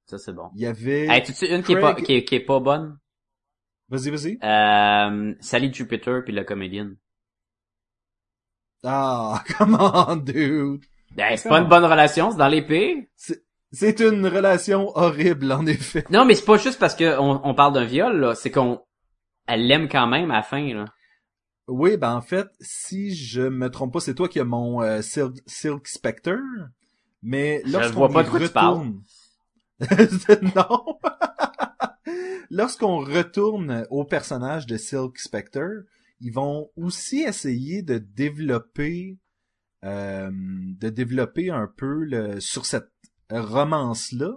Ça, 0.05 0.17
c'est 0.17 0.33
bon. 0.33 0.49
Il 0.55 0.61
y 0.61 0.65
avait 0.65 1.07
Hey, 1.07 1.23
tu 1.23 1.33
sais 1.33 1.53
une 1.55 1.61
qui 1.61 1.73
est, 1.73 1.79
pas, 1.81 1.93
qui, 1.93 2.13
est, 2.13 2.23
qui 2.25 2.35
est 2.35 2.39
pas 2.45 2.59
bonne? 2.59 2.97
Vas-y, 3.89 4.09
vas-y. 4.09 4.37
Euh, 4.43 5.35
Sally 5.39 5.71
Jupiter 5.73 6.23
puis 6.23 6.33
la 6.33 6.43
comédienne. 6.43 6.95
Ah, 8.83 9.43
come 9.57 9.77
on, 9.79 10.15
dude. 10.15 10.81
Ben, 11.15 11.35
c'est 11.37 11.49
pas 11.49 11.59
une 11.59 11.67
bonne 11.67 11.85
relation, 11.85 12.31
c'est 12.31 12.37
dans 12.37 12.47
l'épée. 12.47 13.09
C'est 13.71 13.99
une 13.99 14.25
relation 14.25 14.89
horrible, 14.95 15.51
en 15.51 15.65
effet. 15.65 16.03
Non, 16.09 16.25
mais 16.25 16.35
c'est 16.35 16.45
pas 16.45 16.57
juste 16.57 16.79
parce 16.79 16.95
que 16.95 17.19
on, 17.19 17.53
parle 17.53 17.73
d'un 17.73 17.85
viol, 17.85 18.19
là. 18.19 18.35
C'est 18.35 18.51
qu'on, 18.51 18.81
elle 19.47 19.67
l'aime 19.67 19.87
quand 19.87 20.07
même 20.07 20.31
à 20.31 20.37
la 20.37 20.43
fin, 20.43 20.73
là. 20.73 20.85
Oui, 21.67 21.97
ben 21.97 22.15
en 22.15 22.21
fait, 22.21 22.47
si 22.59 23.13
je 23.13 23.41
me 23.41 23.69
trompe 23.69 23.93
pas, 23.93 23.99
c'est 23.99 24.15
toi 24.15 24.27
qui 24.27 24.39
as 24.39 24.43
mon 24.43 24.81
euh, 24.81 25.03
Silk, 25.03 25.35
Silk 25.45 25.87
Spectre. 25.87 26.39
Mais 27.21 27.61
lorsqu'on 27.63 28.07
retourne... 28.07 29.03
non! 30.55 30.99
Lorsqu'on 32.51 32.97
retourne 32.97 33.85
au 33.91 34.03
personnage 34.03 34.65
de 34.65 34.77
Silk 34.77 35.19
Spectre, 35.19 35.83
ils 36.19 36.33
vont 36.33 36.69
aussi 36.75 37.19
essayer 37.19 37.83
de 37.83 37.99
développer 37.99 39.19
euh, 39.85 40.29
de 40.31 40.89
développer 40.89 41.51
un 41.51 41.67
peu 41.67 42.03
le, 42.03 42.39
sur 42.39 42.65
cette 42.65 42.89
romance-là, 43.31 44.31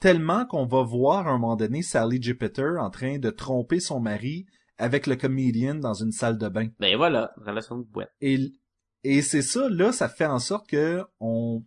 tellement 0.00 0.44
qu'on 0.46 0.66
va 0.66 0.82
voir 0.82 1.26
à 1.26 1.30
un 1.30 1.38
moment 1.38 1.56
donné 1.56 1.82
Sally 1.82 2.22
Jupiter 2.22 2.76
en 2.80 2.90
train 2.90 3.18
de 3.18 3.30
tromper 3.30 3.80
son 3.80 4.00
mari 4.00 4.46
avec 4.76 5.06
le 5.06 5.16
comédien 5.16 5.74
dans 5.74 5.94
une 5.94 6.12
salle 6.12 6.36
de 6.38 6.48
bain. 6.48 6.68
Ben 6.80 6.96
voilà, 6.96 7.32
relation 7.36 7.78
de 7.78 7.84
boîte. 7.84 8.12
Et, 8.20 8.52
et 9.02 9.22
c'est 9.22 9.42
ça, 9.42 9.68
là, 9.68 9.92
ça 9.92 10.08
fait 10.08 10.26
en 10.26 10.38
sorte 10.40 10.68
que 10.68 11.02
on, 11.20 11.64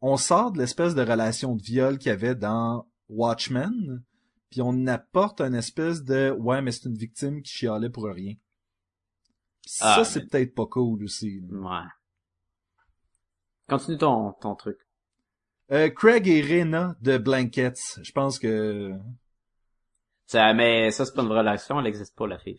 on 0.00 0.16
sort 0.16 0.52
de 0.52 0.58
l'espèce 0.58 0.94
de 0.94 1.02
relation 1.02 1.56
de 1.56 1.62
viol 1.62 1.98
qu'il 1.98 2.10
y 2.10 2.12
avait 2.12 2.34
dans 2.36 2.88
Watchmen, 3.08 4.02
puis 4.50 4.62
on 4.62 4.86
apporte 4.86 5.40
une 5.40 5.54
espèce 5.54 6.04
de 6.04 6.30
ouais, 6.38 6.62
mais 6.62 6.70
c'est 6.72 6.88
une 6.88 6.96
victime 6.96 7.42
qui 7.42 7.52
chialait 7.52 7.90
pour 7.90 8.04
rien. 8.04 8.34
Ça, 9.66 9.96
Ah, 9.98 10.04
c'est 10.04 10.20
mais- 10.20 10.26
peut-être 10.28 10.54
pas 10.54 10.66
cool 10.66 11.04
aussi. 11.04 11.40
là. 11.50 11.58
Ouais. 11.58 11.86
Continue 13.68 13.98
ton, 13.98 14.32
ton 14.40 14.54
truc. 14.54 14.78
Euh, 15.70 15.90
Craig 15.90 16.26
et 16.28 16.40
Rena 16.40 16.96
de 17.02 17.18
Blankets, 17.18 17.98
je 18.02 18.12
pense 18.12 18.38
que 18.38 18.92
Ça, 20.26 20.54
mais 20.54 20.90
ça, 20.90 21.04
c'est 21.04 21.14
pas 21.14 21.22
une 21.22 21.28
relation, 21.32 21.78
elle 21.78 21.86
existe 21.86 22.16
pas, 22.16 22.26
la 22.26 22.38
fille. 22.38 22.58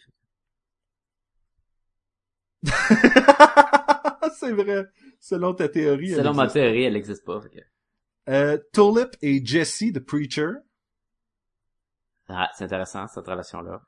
c'est 4.39 4.51
vrai. 4.51 4.86
Selon 5.20 5.53
ta 5.53 5.70
théorie. 5.70 6.10
Selon 6.14 6.34
ma 6.34 6.47
théorie, 6.47 6.84
elle 6.84 6.95
existe 6.95 7.26
pas. 7.26 7.41
que- 7.41 7.60
Euh, 8.30 8.57
Tulip 8.74 9.16
et 9.22 9.43
Jesse 9.43 9.91
de 9.91 9.99
Preacher. 9.99 10.51
Ah, 12.28 12.49
c'est 12.55 12.66
intéressant, 12.66 13.07
cette 13.07 13.26
relation-là. 13.26 13.82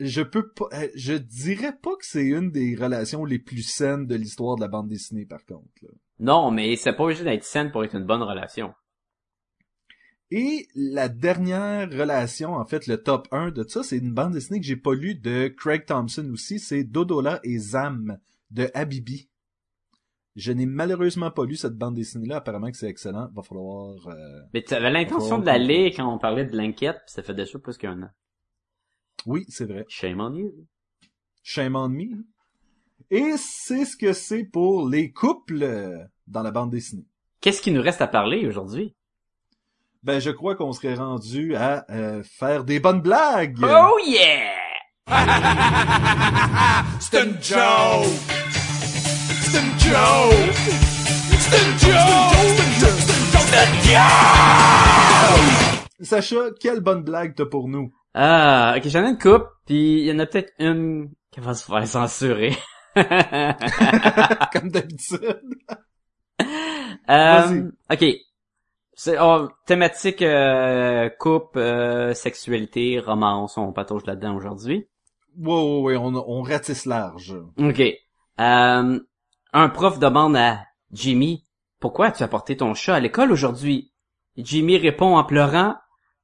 Je 0.00 0.22
peux 0.22 0.50
pas, 0.52 0.66
euh, 0.74 0.88
je 0.96 1.14
dirais 1.14 1.74
pas 1.80 1.96
que 1.96 2.04
c'est 2.04 2.26
une 2.26 2.50
des 2.50 2.74
relations 2.76 3.24
les 3.24 3.38
plus 3.38 3.62
saines 3.62 4.06
de 4.06 4.16
l'histoire 4.16 4.56
de 4.56 4.60
la 4.60 4.68
bande 4.68 4.88
dessinée, 4.88 5.24
par 5.24 5.44
contre. 5.46 5.64
là. 5.82 5.88
Non, 6.20 6.50
mais 6.50 6.76
c'est 6.76 6.92
pas 6.92 7.04
obligé 7.04 7.24
d'être 7.24 7.44
saine 7.44 7.70
pour 7.70 7.84
être 7.84 7.94
une 7.94 8.06
bonne 8.06 8.22
relation. 8.22 8.72
Et 10.30 10.66
la 10.74 11.08
dernière 11.08 11.90
relation, 11.90 12.54
en 12.54 12.64
fait, 12.64 12.86
le 12.86 13.02
top 13.02 13.28
1 13.30 13.50
de 13.50 13.62
ça, 13.62 13.82
c'est 13.82 13.98
une 13.98 14.12
bande 14.12 14.32
dessinée 14.32 14.60
que 14.60 14.66
j'ai 14.66 14.76
pas 14.76 14.94
lue 14.94 15.14
de 15.14 15.48
Craig 15.48 15.84
Thompson 15.86 16.28
aussi, 16.32 16.58
c'est 16.58 16.82
Dodola 16.82 17.40
et 17.44 17.58
Zam 17.58 18.18
de 18.50 18.70
Habibi. 18.74 19.28
Je 20.34 20.50
n'ai 20.50 20.66
malheureusement 20.66 21.30
pas 21.30 21.44
lu 21.44 21.54
cette 21.54 21.76
bande 21.76 21.94
dessinée-là, 21.94 22.36
apparemment 22.36 22.70
que 22.70 22.76
c'est 22.76 22.88
excellent, 22.88 23.28
va 23.32 23.42
falloir... 23.42 24.08
euh, 24.08 24.40
Mais 24.52 24.62
tu 24.62 24.74
avais 24.74 24.90
l'intention 24.90 25.38
de 25.38 25.46
la 25.46 25.58
lire 25.58 25.92
quand 25.94 26.12
on 26.12 26.18
parlait 26.18 26.44
de 26.44 26.72
pis 26.72 26.88
ça 27.06 27.22
fait 27.22 27.34
déjà 27.34 27.58
plus 27.58 27.76
qu'un 27.76 28.02
an. 28.02 28.10
Oui, 29.26 29.44
c'est 29.48 29.66
vrai. 29.66 29.84
Shame 29.88 30.20
on 30.20 30.34
you. 30.34 30.66
Shame 31.42 31.76
on 31.76 31.88
me. 31.88 32.24
Et 33.10 33.34
c'est 33.36 33.84
ce 33.84 33.96
que 33.96 34.12
c'est 34.12 34.44
pour 34.44 34.88
les 34.88 35.12
couples 35.12 36.08
dans 36.26 36.42
la 36.42 36.50
bande 36.50 36.70
dessinée. 36.70 37.06
Qu'est-ce 37.40 37.60
qu'il 37.60 37.74
nous 37.74 37.82
reste 37.82 38.00
à 38.00 38.06
parler 38.06 38.46
aujourd'hui? 38.46 38.94
Ben, 40.02 40.20
je 40.20 40.30
crois 40.30 40.54
qu'on 40.54 40.72
serait 40.72 40.94
rendu 40.94 41.54
à 41.56 41.84
euh, 41.90 42.22
faire 42.22 42.64
des 42.64 42.80
bonnes 42.80 43.00
blagues. 43.00 43.58
Oh 43.62 43.98
yeah! 44.06 44.52
C'est 47.00 47.22
une 47.22 47.42
joke! 47.42 48.06
C'est 49.42 49.60
une 49.60 49.78
joke! 49.78 50.54
C'est 51.38 51.58
une 51.58 51.78
joke! 51.78 52.34
C'est 53.38 53.64
une 53.66 53.82
joke! 53.82 55.44
Sacha, 56.00 56.50
quelle 56.60 56.80
bonne 56.80 57.02
blague 57.02 57.34
t'as 57.34 57.46
pour 57.46 57.68
nous? 57.68 57.94
Ah, 58.14 58.74
ok, 58.76 58.88
j'en 58.88 59.04
ai 59.04 59.10
une 59.10 59.18
coupe, 59.18 59.46
puis 59.66 60.00
il 60.00 60.06
y 60.06 60.12
en 60.12 60.18
a 60.18 60.26
peut-être 60.26 60.52
une 60.58 61.10
qui 61.30 61.40
va 61.40 61.54
se 61.54 61.64
faire 61.64 61.86
censurer. 61.86 62.56
Comme 64.52 64.70
d'habitude. 64.70 65.56
Euh, 67.10 67.70
ok. 67.90 68.04
C'est 68.96 69.18
oh, 69.20 69.48
thématique 69.66 70.22
euh, 70.22 71.10
couple, 71.18 71.58
euh, 71.58 72.14
sexualité, 72.14 73.00
romance, 73.00 73.58
on 73.58 73.72
patauge 73.72 74.06
là-dedans 74.06 74.36
aujourd'hui. 74.36 74.86
Ouais, 75.36 75.52
ouais, 75.52 75.80
ouais, 75.80 75.96
on, 75.96 76.14
on 76.14 76.42
ratisse 76.42 76.86
large. 76.86 77.34
Ok. 77.58 77.80
Euh, 78.40 79.00
un 79.52 79.68
prof 79.68 79.98
demande 79.98 80.36
à 80.36 80.60
Jimmy 80.92 81.44
Pourquoi 81.80 82.06
as-tu 82.06 82.22
apporté 82.22 82.56
ton 82.56 82.74
chat 82.74 82.94
à 82.94 83.00
l'école 83.00 83.32
aujourd'hui? 83.32 83.92
Jimmy 84.36 84.76
répond 84.76 85.16
en 85.16 85.24
pleurant 85.24 85.74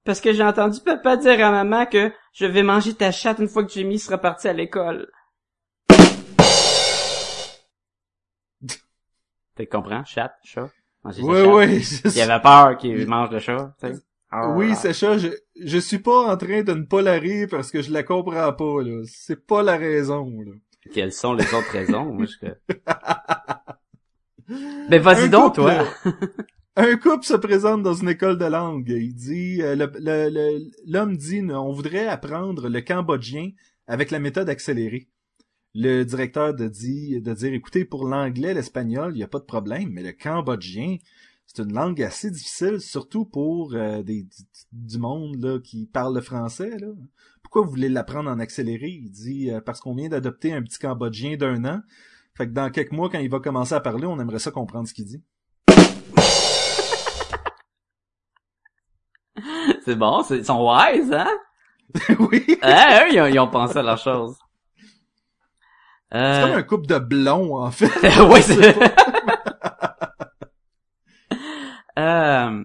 Parce 0.05 0.21
que 0.21 0.33
j'ai 0.33 0.45
entendu 0.45 0.81
papa 0.81 1.17
dire 1.17 1.45
à 1.45 1.51
maman 1.51 1.87
que 1.87 2.13
je 2.33 2.47
vais 2.47 2.63
manger 2.63 2.95
ta 2.95 3.11
chatte 3.11 3.41
une 3.41 3.49
fois 3.49 3.65
que 3.65 3.73
Jimmy 3.73 3.99
sera 3.99 4.19
parti 4.19 4.47
à 4.47 4.53
l'école. 4.53 5.11
Tu 9.65 9.69
comprends? 9.77 10.05
Chat, 10.05 10.33
chat? 10.45 10.71
Non, 11.05 11.11
Oui, 11.23 11.37
chat. 11.43 11.55
oui. 11.55 11.83
c'est 11.85 12.15
Il 12.17 12.21
avait 12.21 12.43
peur 12.43 12.77
qu'il 12.77 13.07
mange 13.07 13.31
le 13.31 13.39
chat, 13.39 13.75
tu 13.81 13.89
sais. 13.89 13.95
Ah, 14.31 14.51
Oui, 14.51 14.75
c'est 14.77 14.93
ça. 14.93 15.19
Je, 15.19 15.29
je 15.61 15.79
suis 15.79 15.99
pas 15.99 16.33
en 16.33 16.37
train 16.37 16.63
de 16.63 16.73
ne 16.73 16.85
pas 16.85 17.03
la 17.03 17.15
rire 17.15 17.49
parce 17.51 17.71
que 17.71 17.83
je 17.83 17.91
la 17.93 18.03
comprends 18.03 18.53
pas, 18.53 18.83
là. 18.83 19.03
C'est 19.07 19.45
pas 19.47 19.63
la 19.63 19.77
raison, 19.77 20.31
là. 20.41 20.53
Quelles 20.95 21.13
sont 21.13 21.35
les 21.35 21.53
autres 21.55 21.71
raisons? 21.73 22.07
Moi, 22.13 22.27
je... 22.27 22.47
Ben, 24.89 25.01
vas-y 25.01 25.29
donc, 25.31 25.55
couple, 25.55 25.71
toi. 25.71 25.85
Un 26.77 26.97
couple 26.97 27.25
se 27.25 27.35
présente 27.35 27.83
dans 27.83 27.95
une 27.95 28.09
école 28.09 28.39
de 28.39 28.47
langue. 28.47 28.89
Il 28.89 29.15
dit, 29.15 29.63
euh, 29.63 29.77
l'homme 30.87 31.17
dit, 31.17 31.43
on 31.51 31.73
voudrait 31.73 32.09
apprendre 32.09 32.69
le 32.69 32.81
cambodgien 32.81 33.51
avec 33.87 34.11
la 34.11 34.19
méthode 34.19 34.49
accélérée. 34.49 35.09
Le 35.75 36.03
directeur 36.05 36.53
de 36.55 36.67
dit, 36.67 37.21
de 37.21 37.33
dire, 37.33 37.53
écoutez, 37.55 37.85
pour 37.85 38.05
l'anglais, 38.07 38.55
l'espagnol, 38.55 39.13
il 39.15 39.19
n'y 39.19 39.23
a 39.23 39.29
pas 39.29 39.39
de 39.39 39.45
problème, 39.45 39.91
mais 39.93 40.03
le 40.03 40.13
cambodgien, 40.13 40.97
c'est 41.47 41.63
une 41.63 41.73
langue 41.73 42.03
assez 42.03 42.31
difficile, 42.31 42.81
surtout 42.81 43.25
pour 43.25 43.75
euh, 43.75 44.03
des, 44.03 44.27
du, 44.73 44.99
monde 44.99 45.37
là, 45.43 45.59
qui 45.61 45.87
parle 45.87 46.15
le 46.17 46.21
français. 46.21 46.77
Là. 46.79 46.89
Pourquoi 47.43 47.63
vous 47.63 47.71
voulez 47.71 47.89
l'apprendre 47.89 48.31
en 48.31 48.41
accéléré? 48.41 48.89
Il 48.89 49.11
dit, 49.11 49.51
euh, 49.51 49.61
parce 49.61 49.81
qu'on 49.81 49.95
vient 49.95 50.09
d'adopter 50.09 50.53
un 50.53 50.63
petit 50.63 50.79
cambodgien 50.79 51.37
d'un 51.37 51.65
an. 51.65 51.81
Fait 52.35 52.47
que 52.49 52.53
dans 52.53 52.71
quelques 52.71 52.93
mois, 52.93 53.09
quand 53.09 53.19
il 53.21 53.31
va 53.31 53.39
commencer 53.39 53.75
à 53.75 53.81
parler, 53.81 54.07
on 54.07 54.19
aimerait 54.19 54.39
ça 54.41 54.51
comprendre 54.51 54.89
ce 54.89 54.95
qu'il 54.95 55.05
dit. 55.07 55.23
C'est 59.85 59.97
bon, 59.97 60.23
c'est- 60.23 60.39
ils 60.39 60.45
sont 60.45 60.63
wise, 60.69 61.13
hein? 61.13 61.31
oui. 62.21 62.59
Hein, 62.63 63.01
eux, 63.03 63.13
ils 63.15 63.21
ont, 63.21 63.27
ils 63.27 63.39
ont 63.39 63.49
pensé 63.49 63.79
à 63.79 63.83
leur 63.83 63.99
chose. 63.99 64.37
C'est 66.13 66.41
comme 66.41 66.51
Euh... 66.51 66.57
un 66.57 66.63
couple 66.63 66.87
de 66.87 66.99
blonds, 66.99 67.57
en 67.57 67.71
fait. 67.71 67.87
ouais, 68.29 68.43
c'est... 68.43 68.59
euh... 71.99 72.65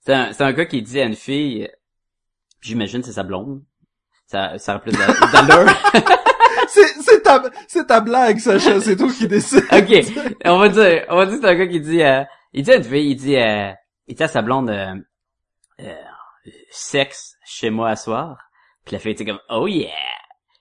C'est 0.00 0.14
un, 0.14 0.32
c'est 0.32 0.44
un 0.44 0.52
gars 0.52 0.66
qui 0.66 0.82
dit 0.82 1.00
à 1.00 1.04
une 1.04 1.16
fille, 1.16 1.68
j'imagine 2.60 3.02
c'est 3.02 3.12
sa 3.12 3.24
blonde, 3.24 3.64
ça, 4.26 4.56
ça 4.58 4.74
a 4.74 4.78
plus 4.78 4.92
d'allure. 4.92 5.66
c'est, 6.68 6.86
c'est 7.02 7.22
ta, 7.22 7.42
c'est 7.66 7.86
ta 7.86 8.00
blague, 8.00 8.38
Sacha, 8.38 8.80
c'est 8.80 8.96
toi 8.96 9.08
qui 9.10 9.26
décides. 9.26 9.64
ok, 9.72 10.36
on 10.44 10.58
va 10.58 10.68
dire, 10.68 11.04
on 11.08 11.16
va 11.16 11.26
dire 11.26 11.34
que 11.34 11.40
c'est 11.40 11.48
un 11.48 11.54
gars 11.56 11.66
qui 11.66 11.80
dit, 11.80 12.02
euh, 12.02 12.22
il 12.52 12.62
dit 12.62 12.70
à 12.70 12.76
une 12.76 12.84
fille, 12.84 13.10
il 13.10 13.16
dit, 13.16 13.36
euh, 13.36 13.72
il 14.06 14.14
dit 14.14 14.22
à 14.22 14.28
sa 14.28 14.42
blonde, 14.42 14.70
euh, 14.70 14.94
euh, 15.80 15.94
sexe 16.70 17.34
chez 17.44 17.70
moi 17.70 17.88
à 17.90 17.96
soir. 17.96 18.38
Puis 18.84 18.94
la 18.94 19.00
fille 19.00 19.10
était 19.10 19.24
comme, 19.24 19.40
oh 19.48 19.66
yeah. 19.66 19.90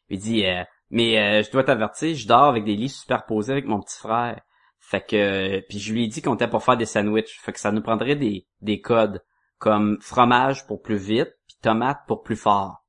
Il 0.09 0.17
dit, 0.17 0.43
euh, 0.47 0.63
mais 0.95 1.19
euh, 1.19 1.43
je 1.43 1.51
dois 1.51 1.65
t'avertir, 1.65 2.15
je 2.15 2.25
dors 2.25 2.45
avec 2.45 2.63
des 2.63 2.77
lits 2.77 2.87
superposés 2.87 3.51
avec 3.51 3.65
mon 3.65 3.81
petit 3.81 3.97
frère. 3.97 4.39
Fait 4.79 5.05
que, 5.05 5.59
puis 5.67 5.77
je 5.77 5.91
lui 5.91 6.05
ai 6.05 6.07
dit 6.07 6.21
qu'on 6.21 6.35
était 6.35 6.47
pour 6.47 6.63
faire 6.63 6.77
des 6.77 6.85
sandwichs. 6.85 7.37
Fait 7.41 7.51
que 7.51 7.59
ça 7.59 7.73
nous 7.73 7.81
prendrait 7.81 8.15
des, 8.15 8.47
des 8.61 8.79
codes 8.79 9.21
comme 9.57 9.97
fromage 9.99 10.65
pour 10.67 10.81
plus 10.81 10.95
vite, 10.95 11.33
puis 11.47 11.57
tomate 11.61 11.99
pour 12.07 12.23
plus 12.23 12.37
fort. 12.37 12.85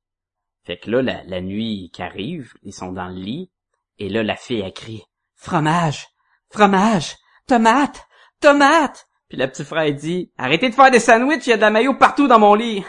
Fait 0.63 0.77
que 0.77 0.89
là, 0.89 1.01
la, 1.01 1.23
la 1.25 1.41
nuit 1.41 1.89
qui 1.91 2.01
arrive, 2.01 2.53
ils 2.63 2.71
sont 2.71 2.93
dans 2.93 3.09
le 3.09 3.15
lit, 3.15 3.51
et 3.99 4.07
là, 4.07 4.23
la 4.23 4.37
fille 4.37 4.63
a 4.63 4.71
crié, 4.71 5.03
fromage, 5.35 6.07
fromage, 6.49 7.17
tomate, 7.45 8.07
tomate. 8.39 9.09
Puis 9.27 9.37
le 9.37 9.47
petit 9.47 9.65
frère 9.65 9.93
dit, 9.93 10.31
arrêtez 10.37 10.69
de 10.69 10.75
faire 10.75 10.91
des 10.91 11.01
sandwichs, 11.01 11.45
il 11.47 11.49
y 11.49 11.53
a 11.53 11.57
de 11.57 11.61
la 11.61 11.71
maillot 11.71 11.95
partout 11.95 12.29
dans 12.29 12.39
mon 12.39 12.55
lit. 12.55 12.85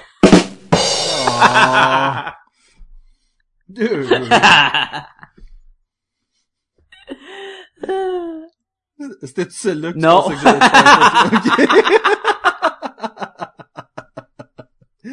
Ah. 1.40 2.36
C'était-tu 9.23 9.57
celle-là 9.57 9.93
que 9.93 9.99
tu 9.99 10.05
Non. 10.05 10.23
pensais 10.23 10.35
que 10.35 10.40
j'allais 10.43 10.61
faire? 10.61 12.09
Ok. 12.99 13.05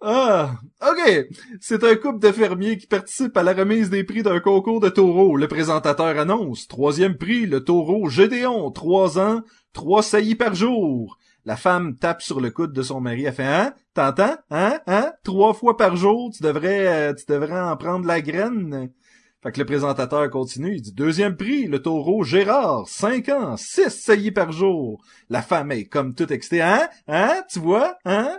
Ah, 0.00 0.52
ok. 0.80 1.26
C'est 1.60 1.82
un 1.84 1.94
couple 1.96 2.20
de 2.20 2.30
fermiers 2.32 2.78
qui 2.78 2.86
participe 2.86 3.36
à 3.36 3.42
la 3.42 3.52
remise 3.52 3.90
des 3.90 4.04
prix 4.04 4.22
d'un 4.22 4.40
concours 4.40 4.80
de 4.80 4.88
taureaux. 4.88 5.36
Le 5.36 5.48
présentateur 5.48 6.18
annonce. 6.18 6.66
Troisième 6.68 7.16
prix, 7.18 7.44
le 7.46 7.62
taureau 7.64 8.08
Gédéon. 8.08 8.70
Trois 8.70 9.18
ans, 9.18 9.42
trois 9.72 10.02
saillies 10.02 10.36
par 10.36 10.54
jour. 10.54 11.18
La 11.48 11.56
femme 11.56 11.96
tape 11.96 12.20
sur 12.20 12.42
le 12.42 12.50
coude 12.50 12.74
de 12.74 12.82
son 12.82 13.00
mari. 13.00 13.24
Elle 13.24 13.32
fait, 13.32 13.42
hein? 13.42 13.72
T'entends? 13.94 14.36
Hein? 14.50 14.80
Hein? 14.86 15.12
Trois 15.24 15.54
fois 15.54 15.78
par 15.78 15.96
jour, 15.96 16.30
tu 16.30 16.42
devrais, 16.42 16.86
euh, 16.86 17.14
tu 17.14 17.24
devrais 17.26 17.58
en 17.58 17.74
prendre 17.78 18.06
la 18.06 18.20
graine. 18.20 18.90
Fait 19.42 19.52
que 19.52 19.58
le 19.58 19.64
présentateur 19.64 20.28
continue, 20.28 20.74
il 20.74 20.82
dit 20.82 20.92
deuxième 20.92 21.38
prix, 21.38 21.66
le 21.66 21.80
taureau 21.80 22.22
Gérard, 22.22 22.86
cinq 22.86 23.30
ans, 23.30 23.56
six 23.56 23.88
saillies 23.88 24.30
par 24.30 24.52
jour. 24.52 25.02
La 25.30 25.40
femme 25.40 25.72
est 25.72 25.86
comme 25.86 26.14
toute 26.14 26.32
excitée, 26.32 26.60
hein? 26.60 26.86
Hein? 27.06 27.42
Tu 27.50 27.60
vois? 27.60 27.96
Hein? 28.04 28.38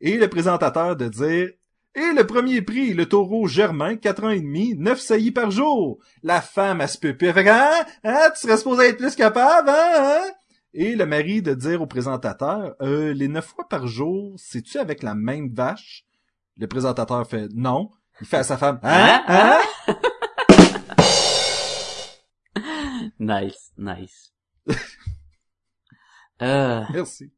Et 0.00 0.16
le 0.16 0.28
présentateur 0.30 0.96
de 0.96 1.06
dire 1.06 1.50
et 1.94 2.14
le 2.14 2.26
premier 2.26 2.62
prix, 2.62 2.94
le 2.94 3.04
taureau 3.04 3.46
Germain, 3.46 3.96
quatre 3.96 4.24
ans 4.24 4.30
et 4.30 4.40
demi, 4.40 4.74
neuf 4.74 5.00
saillies 5.00 5.32
par 5.32 5.50
jour. 5.50 5.98
La 6.22 6.40
femme, 6.40 6.80
elle 6.80 6.88
se 6.88 6.96
pépé. 6.96 7.26
Elle 7.26 7.34
fait 7.34 7.48
hein? 7.50 7.84
Hein? 8.04 8.30
Tu 8.34 8.40
serais 8.40 8.56
supposé 8.56 8.86
être 8.86 8.96
plus 8.96 9.16
capable, 9.16 9.68
hein? 9.68 9.92
Hein? 9.96 10.30
Et 10.74 10.94
le 10.96 11.06
mari 11.06 11.40
de 11.40 11.54
dire 11.54 11.80
au 11.80 11.86
présentateur, 11.86 12.74
euh, 12.82 13.14
les 13.14 13.28
neuf 13.28 13.46
fois 13.46 13.66
par 13.68 13.86
jour, 13.86 14.34
c'est-tu 14.36 14.78
avec 14.78 15.02
la 15.02 15.14
même 15.14 15.48
vache? 15.52 16.04
Le 16.56 16.66
présentateur 16.66 17.26
fait 17.26 17.48
non. 17.54 17.90
Il 18.20 18.26
fait 18.26 18.38
à 18.38 18.42
sa 18.42 18.58
femme, 18.58 18.80
hein? 18.82 19.22
Hein? 19.28 19.60
nice, 23.18 23.72
nice. 23.78 24.32
euh, 26.42 26.82
Merci. 26.92 27.32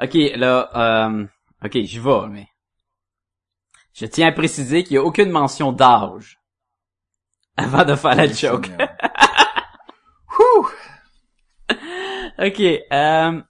ok, 0.00 0.14
là, 0.34 0.70
euh, 0.74 1.26
ok, 1.64 1.72
j'y 1.72 1.98
vais, 2.00 2.28
mais 2.28 2.48
je 3.92 4.06
tiens 4.06 4.28
à 4.28 4.32
préciser 4.32 4.82
qu'il 4.82 4.94
n'y 4.94 4.98
a 4.98 5.04
aucune 5.04 5.30
mention 5.30 5.72
d'âge 5.72 6.40
avant 7.56 7.84
de 7.84 7.94
faire 7.94 8.16
la 8.16 8.26
joke. 8.26 8.70
Ok, 12.38 12.60
euh, 12.60 13.40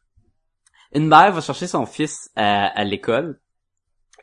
une 0.93 1.09
mère 1.09 1.33
va 1.33 1.41
chercher 1.41 1.67
son 1.67 1.87
fils 1.87 2.31
à, 2.37 2.67
à 2.67 2.85
l'école 2.85 3.41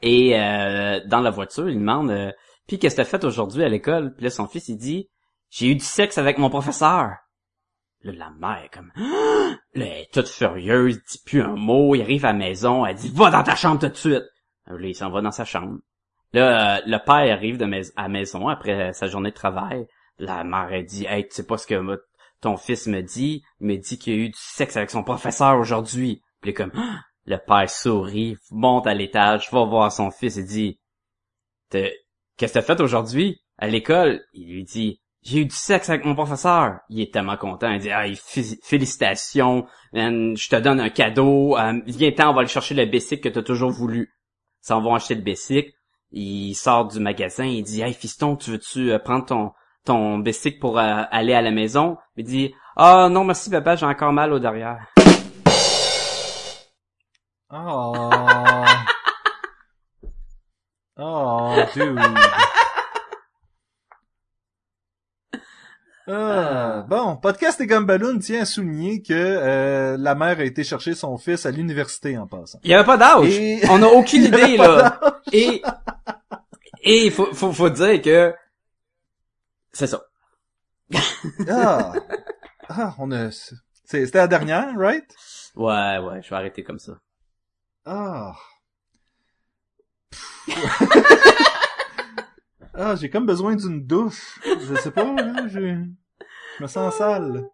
et 0.02 0.40
euh, 0.40 1.00
dans 1.06 1.22
la 1.22 1.32
voiture, 1.32 1.70
il 1.70 1.80
demande 1.80 2.12
euh, 2.12 2.32
puis 2.68 2.80
qu'est-ce 2.80 2.96
que 2.96 3.02
t'as 3.02 3.08
fait 3.08 3.24
aujourd'hui 3.24 3.64
à 3.64 3.70
l'école? 3.70 4.14
Puis 4.14 4.24
là 4.24 4.30
son 4.30 4.48
fils 4.48 4.68
il 4.70 4.78
dit 4.78 5.10
j'ai 5.50 5.68
eu 5.68 5.76
du 5.76 5.84
sexe 5.84 6.18
avec 6.18 6.38
mon 6.38 6.50
professeur. 6.50 7.16
Là 8.04 8.12
la 8.14 8.30
mère 8.32 8.64
est 8.64 8.70
comme 8.70 8.92
là 8.96 9.56
elle 9.74 9.82
est 9.82 10.14
toute 10.14 10.28
furieuse, 10.28 10.96
il 10.96 11.12
dit 11.12 11.24
plus 11.26 11.42
un 11.42 11.56
mot, 11.56 11.96
il 11.96 12.02
arrive 12.02 12.26
à 12.26 12.32
la 12.32 12.38
maison, 12.38 12.86
elle 12.86 12.96
dit 12.96 13.12
va 13.14 13.30
dans 13.30 13.44
ta 13.44 13.56
chambre 13.56 13.80
tout 13.80 13.90
de 13.90 13.96
suite. 13.96 14.24
Là 14.68 14.88
il 14.88 14.96
s'en 14.96 15.10
va 15.10 15.22
dans 15.22 15.32
sa 15.32 15.46
chambre. 15.46 15.80
Là 16.34 16.78
euh, 16.78 16.82
le 16.86 16.98
père 16.98 17.36
arrive 17.36 17.58
de 17.58 17.66
à 17.96 18.04
la 18.04 18.10
maison 18.10 18.48
après 18.48 18.94
sa 18.94 19.08
journée 19.08 19.32
de 19.32 19.36
travail. 19.36 19.88
La 20.18 20.44
mère 20.44 20.70
elle 20.72 20.86
dit 20.86 21.06
hey 21.08 21.28
tu 21.28 21.36
sais 21.36 21.46
pas 21.46 21.58
ce 21.58 21.68
que 21.68 22.00
ton 22.42 22.58
fils 22.58 22.88
me 22.88 23.02
dit, 23.02 23.44
me 23.60 23.76
dit 23.78 23.98
qu'il 24.00 24.14
a 24.14 24.18
eu 24.18 24.30
du 24.30 24.40
sexe 24.40 24.76
avec 24.78 24.90
son 24.90 25.04
professeur 25.04 25.58
aujourd'hui. 25.60 26.22
Puis 26.42 26.54
comme, 26.54 26.72
Ah! 26.76 27.00
le 27.26 27.38
père 27.38 27.70
sourit, 27.70 28.38
monte 28.50 28.88
à 28.88 28.94
l'étage, 28.94 29.50
va 29.52 29.64
voir 29.64 29.92
son 29.92 30.10
fils 30.12 30.38
et 30.38 30.44
dit, 30.44 30.80
qu'est-ce 31.70 32.54
que 32.54 32.60
t'as 32.60 32.62
fait 32.62 32.82
aujourd'hui? 32.82 33.42
À 33.58 33.68
l'école? 33.68 34.22
Il 34.34 34.52
lui 34.54 34.64
dit, 34.64 35.00
j'ai 35.22 35.40
eu 35.42 35.46
du 35.46 35.56
sexe 35.56 35.90
avec 35.90 36.04
mon 36.04 36.16
professeur. 36.16 36.80
Il 36.90 37.00
est 37.00 37.14
tellement 37.14 37.38
content. 37.38 37.72
Il 37.72 37.80
dit, 37.80 37.92
ah, 37.92 38.06
fé- 38.16 38.58
félicitations, 38.64 39.66
je 39.94 40.50
te 40.50 40.56
donne 40.60 40.80
un 40.80 40.90
cadeau, 40.90 41.58
euh, 41.58 41.80
viens-t'en, 41.86 42.32
on 42.32 42.34
va 42.34 42.40
aller 42.40 42.50
chercher 42.50 42.74
le 42.74 42.86
bicycle 42.86 43.22
que 43.22 43.30
t'as 43.30 43.44
toujours 43.44 43.72
voulu. 43.72 44.12
Ils 44.64 44.68
s'en 44.68 44.82
vont 44.82 44.96
acheter 44.96 45.16
le 45.16 45.22
bicycle. 45.22 45.72
Il 46.12 46.56
sort 46.56 46.88
du 46.88 47.00
magasin, 47.00 47.46
il 47.46 47.64
dit, 47.64 47.82
hey, 47.82 47.94
fiston, 47.94 48.36
tu 48.36 48.52
veux-tu 48.52 48.92
euh, 48.92 49.00
prendre 49.00 49.26
ton, 49.26 49.52
ton 49.86 50.20
bicycle 50.20 50.60
pour 50.60 50.80
euh, 50.80 51.04
aller 51.12 51.34
à 51.34 51.42
la 51.42 51.52
maison? 51.52 51.98
Il 52.18 52.26
dit, 52.26 52.54
ah, 52.78 53.08
non, 53.10 53.24
merci, 53.24 53.50
papa, 53.50 53.76
j'ai 53.76 53.86
encore 53.86 54.14
mal 54.14 54.32
au 54.34 54.40
derrière. 54.40 54.88
Oh. 57.54 57.94
Oh, 60.98 61.56
dude. 61.74 62.00
Ah, 66.08 66.84
bon, 66.90 67.16
podcast 67.18 67.62
et 67.62 67.68
Gumballoon 67.68 68.18
tient 68.20 68.42
à 68.42 68.46
souligner 68.46 69.02
que 69.02 69.14
euh, 69.14 69.98
la 70.00 70.16
mère 70.16 70.40
a 70.40 70.44
été 70.44 70.64
chercher 70.64 70.96
son 70.96 71.18
fils 71.18 71.46
à 71.46 71.52
l'université 71.52 72.18
en 72.18 72.28
passant. 72.28 72.60
Il 72.64 72.72
y 72.72 72.74
avait 72.74 72.84
pas 72.86 72.98
d'âge. 72.98 73.28
Et- 73.38 73.62
On 73.70 73.82
a 73.84 73.88
aucune 73.88 74.24
idée, 74.26 74.58
là. 74.58 75.00
Et, 75.32 75.62
et 76.84 77.06
il 77.06 77.12
faut, 77.12 77.32
faut, 77.34 77.52
faut 77.54 77.70
dire 77.70 78.02
que, 78.02 78.34
c'est 79.74 79.88
ça. 79.88 80.02
Ah, 81.50 81.94
ah 82.70 82.96
on 83.00 83.12
a... 83.12 83.32
c'est- 83.32 83.56
C'était 83.86 84.18
la 84.18 84.28
dernière, 84.28 84.76
right? 84.78 85.06
Ouais, 85.56 85.98
ouais, 86.00 86.22
je 86.22 86.30
vais 86.30 86.36
arrêter 86.36 86.64
comme 86.64 86.80
ça. 86.80 86.94
Ah. 87.86 88.34
ah, 92.74 92.96
j'ai 92.96 93.10
comme 93.10 93.26
besoin 93.26 93.56
d'une 93.56 93.86
douche. 93.86 94.40
Je 94.46 94.76
sais 94.76 94.92
pas, 94.92 95.04
là, 95.14 95.48
je... 95.48 95.60
je 96.58 96.64
me 96.64 96.68
sens 96.68 96.96
sale. 96.96 97.48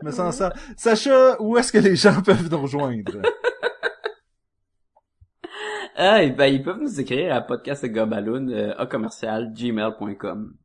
Je 0.00 0.04
me 0.06 0.10
sens 0.10 0.36
ça. 0.36 0.52
Sacha, 0.76 1.36
où 1.40 1.56
est-ce 1.56 1.72
que 1.72 1.78
les 1.78 1.96
gens 1.96 2.22
peuvent 2.22 2.50
nous 2.50 2.60
rejoindre? 2.62 3.22
Ah, 5.96 6.26
ben, 6.36 6.46
ils 6.46 6.62
peuvent 6.62 6.80
nous 6.80 7.00
écrire 7.00 7.34
à 7.34 7.40
podcastgobaloon, 7.42 8.48
euh, 8.48 8.74
à 8.78 8.86
commercial, 8.86 9.52
gmail.com. 9.52 10.56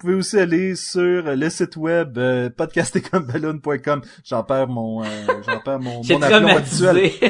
Vous 0.00 0.06
pouvez 0.06 0.18
aussi 0.18 0.38
aller 0.38 0.76
sur 0.76 1.24
le 1.24 1.50
site 1.50 1.74
web 1.76 2.18
euh. 2.18 2.50
J'en 4.24 4.44
perds 4.44 4.68
mon, 4.68 5.02
euh, 5.02 5.06
j'en 5.44 5.58
perds 5.58 5.80
mon, 5.80 6.02
mon 6.08 6.22
aplomb 6.22 6.56
habituel. 6.56 7.10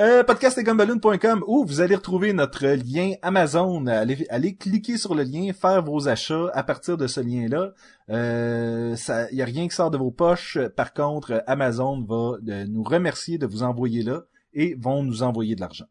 Euh, 0.00 0.24
podcastetgumballoon.com 0.24 1.44
où 1.46 1.66
vous 1.66 1.82
allez 1.82 1.94
retrouver 1.94 2.32
notre 2.32 2.66
lien 2.66 3.12
Amazon. 3.20 3.86
Allez, 3.86 4.26
allez 4.30 4.56
cliquer 4.56 4.96
sur 4.96 5.14
le 5.14 5.24
lien, 5.24 5.52
faire 5.52 5.84
vos 5.84 6.08
achats 6.08 6.50
à 6.54 6.62
partir 6.62 6.96
de 6.96 7.06
ce 7.06 7.20
lien-là. 7.20 7.74
Euh, 8.08 8.96
ça, 8.96 9.30
y 9.30 9.42
a 9.42 9.44
rien 9.44 9.68
qui 9.68 9.74
sort 9.74 9.90
de 9.90 9.98
vos 9.98 10.10
poches. 10.10 10.56
Par 10.74 10.94
contre, 10.94 11.44
Amazon 11.46 12.02
va 12.02 12.38
euh, 12.48 12.64
nous 12.66 12.82
remercier 12.82 13.36
de 13.36 13.46
vous 13.46 13.62
envoyer 13.62 14.02
là 14.02 14.22
et 14.54 14.74
vont 14.80 15.02
nous 15.02 15.22
envoyer 15.22 15.54
de 15.54 15.60
l'argent. 15.60 15.84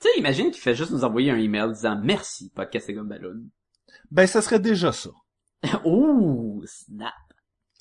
Tu 0.00 0.08
sais, 0.08 0.18
imagine 0.18 0.50
qu'il 0.50 0.60
fait 0.60 0.74
juste 0.74 0.90
nous 0.90 1.04
envoyer 1.04 1.30
un 1.30 1.38
email 1.38 1.72
disant 1.72 1.98
merci, 2.02 2.50
podcast 2.54 2.88
et 2.88 2.94
Gumballoon. 2.94 3.44
Ben, 4.10 4.26
ça 4.26 4.40
serait 4.40 4.60
déjà 4.60 4.92
ça. 4.92 5.10
Ouh, 5.84 6.62
snap. 6.64 7.12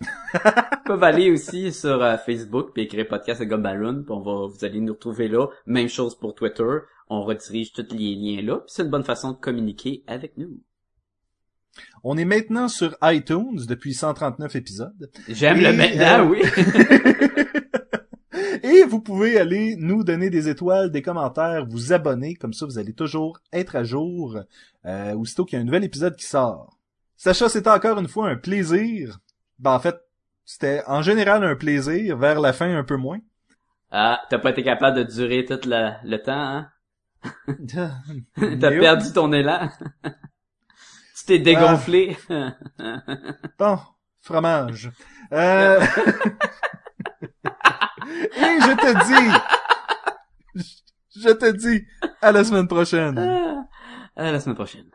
Ils 0.02 0.08
peuvent 0.86 1.04
aller 1.04 1.32
aussi 1.32 1.72
sur 1.72 2.02
euh, 2.02 2.18
Facebook 2.18 2.72
puis 2.74 2.84
écrire 2.84 3.08
podcast 3.08 3.42
et 3.42 3.48
puis 3.48 3.56
on 3.56 4.22
va, 4.22 4.48
vous 4.48 4.66
allez 4.66 4.82
nous 4.82 4.94
retrouver 4.94 5.28
là. 5.28 5.48
Même 5.66 5.88
chose 5.88 6.18
pour 6.18 6.36
Twitter. 6.36 6.80
On 7.10 7.24
redirige 7.24 7.72
tous 7.74 7.86
les 7.92 8.16
liens 8.16 8.42
là, 8.42 8.58
puis 8.58 8.68
c'est 8.68 8.84
une 8.84 8.90
bonne 8.90 9.04
façon 9.04 9.32
de 9.32 9.38
communiquer 9.38 10.04
avec 10.08 10.38
nous. 10.38 10.60
On 12.04 12.18
est 12.18 12.26
maintenant 12.26 12.68
sur 12.68 12.96
iTunes 13.04 13.60
depuis 13.68 13.94
139 13.94 14.56
épisodes. 14.56 15.12
J'aime 15.28 15.58
Et, 15.58 15.64
le 15.64 15.74
maintenant, 15.74 16.26
euh, 16.26 16.30
oui. 16.30 17.62
Et 18.64 18.84
vous 18.84 19.02
pouvez 19.02 19.40
aller 19.40 19.76
nous 19.78 20.04
donner 20.04 20.30
des 20.30 20.50
étoiles, 20.50 20.92
des 20.92 21.02
commentaires, 21.02 21.66
vous 21.66 21.94
abonner, 21.94 22.36
comme 22.36 22.54
ça 22.54 22.66
vous 22.66 22.78
allez 22.80 22.94
toujours 22.94 23.40
être 23.52 23.76
à 23.76 23.84
jour 23.84 24.40
euh, 24.86 25.14
aussitôt 25.16 25.46
qu'il 25.46 25.58
y 25.58 25.60
a 25.60 25.62
un 25.62 25.66
nouvel 25.66 25.84
épisode 25.84 26.16
qui 26.16 26.26
sort. 26.26 26.78
Sacha, 27.16 27.50
c'était 27.50 27.70
encore 27.70 28.00
une 28.00 28.08
fois 28.08 28.30
un 28.30 28.36
plaisir. 28.36 29.20
Ben 29.60 29.74
en 29.74 29.80
fait, 29.80 29.98
c'était 30.44 30.84
en 30.88 31.02
général 31.02 31.44
un 31.44 31.56
plaisir, 31.56 32.18
vers 32.18 32.40
la 32.40 32.54
fin 32.54 32.76
un 32.76 32.84
peu 32.84 32.98
moins. 32.98 33.20
Ah, 33.92 34.22
t'as 34.30 34.40
pas 34.40 34.52
été 34.52 34.64
capable 34.64 34.98
de 34.98 35.04
durer 35.04 35.46
tout 35.46 35.60
le, 35.66 35.92
le 36.04 36.18
temps, 36.18 36.34
hein? 36.34 36.70
T'as 37.68 38.70
perdu 38.70 39.12
ton 39.14 39.34
élan. 39.34 39.70
tu 40.04 41.26
t'es 41.26 41.40
dégonflé. 41.40 42.16
Bon, 43.58 43.80
fromage. 44.22 44.92
Euh... 45.32 45.80
Et 48.10 48.62
je 48.62 48.76
te 48.76 48.92
dis, 50.56 50.64
je 51.16 51.30
te 51.30 51.52
dis, 51.52 51.86
à 52.22 52.32
la 52.32 52.44
semaine 52.44 52.68
prochaine. 52.68 53.18
À 54.16 54.32
la 54.32 54.40
semaine 54.40 54.56
prochaine. 54.56 54.90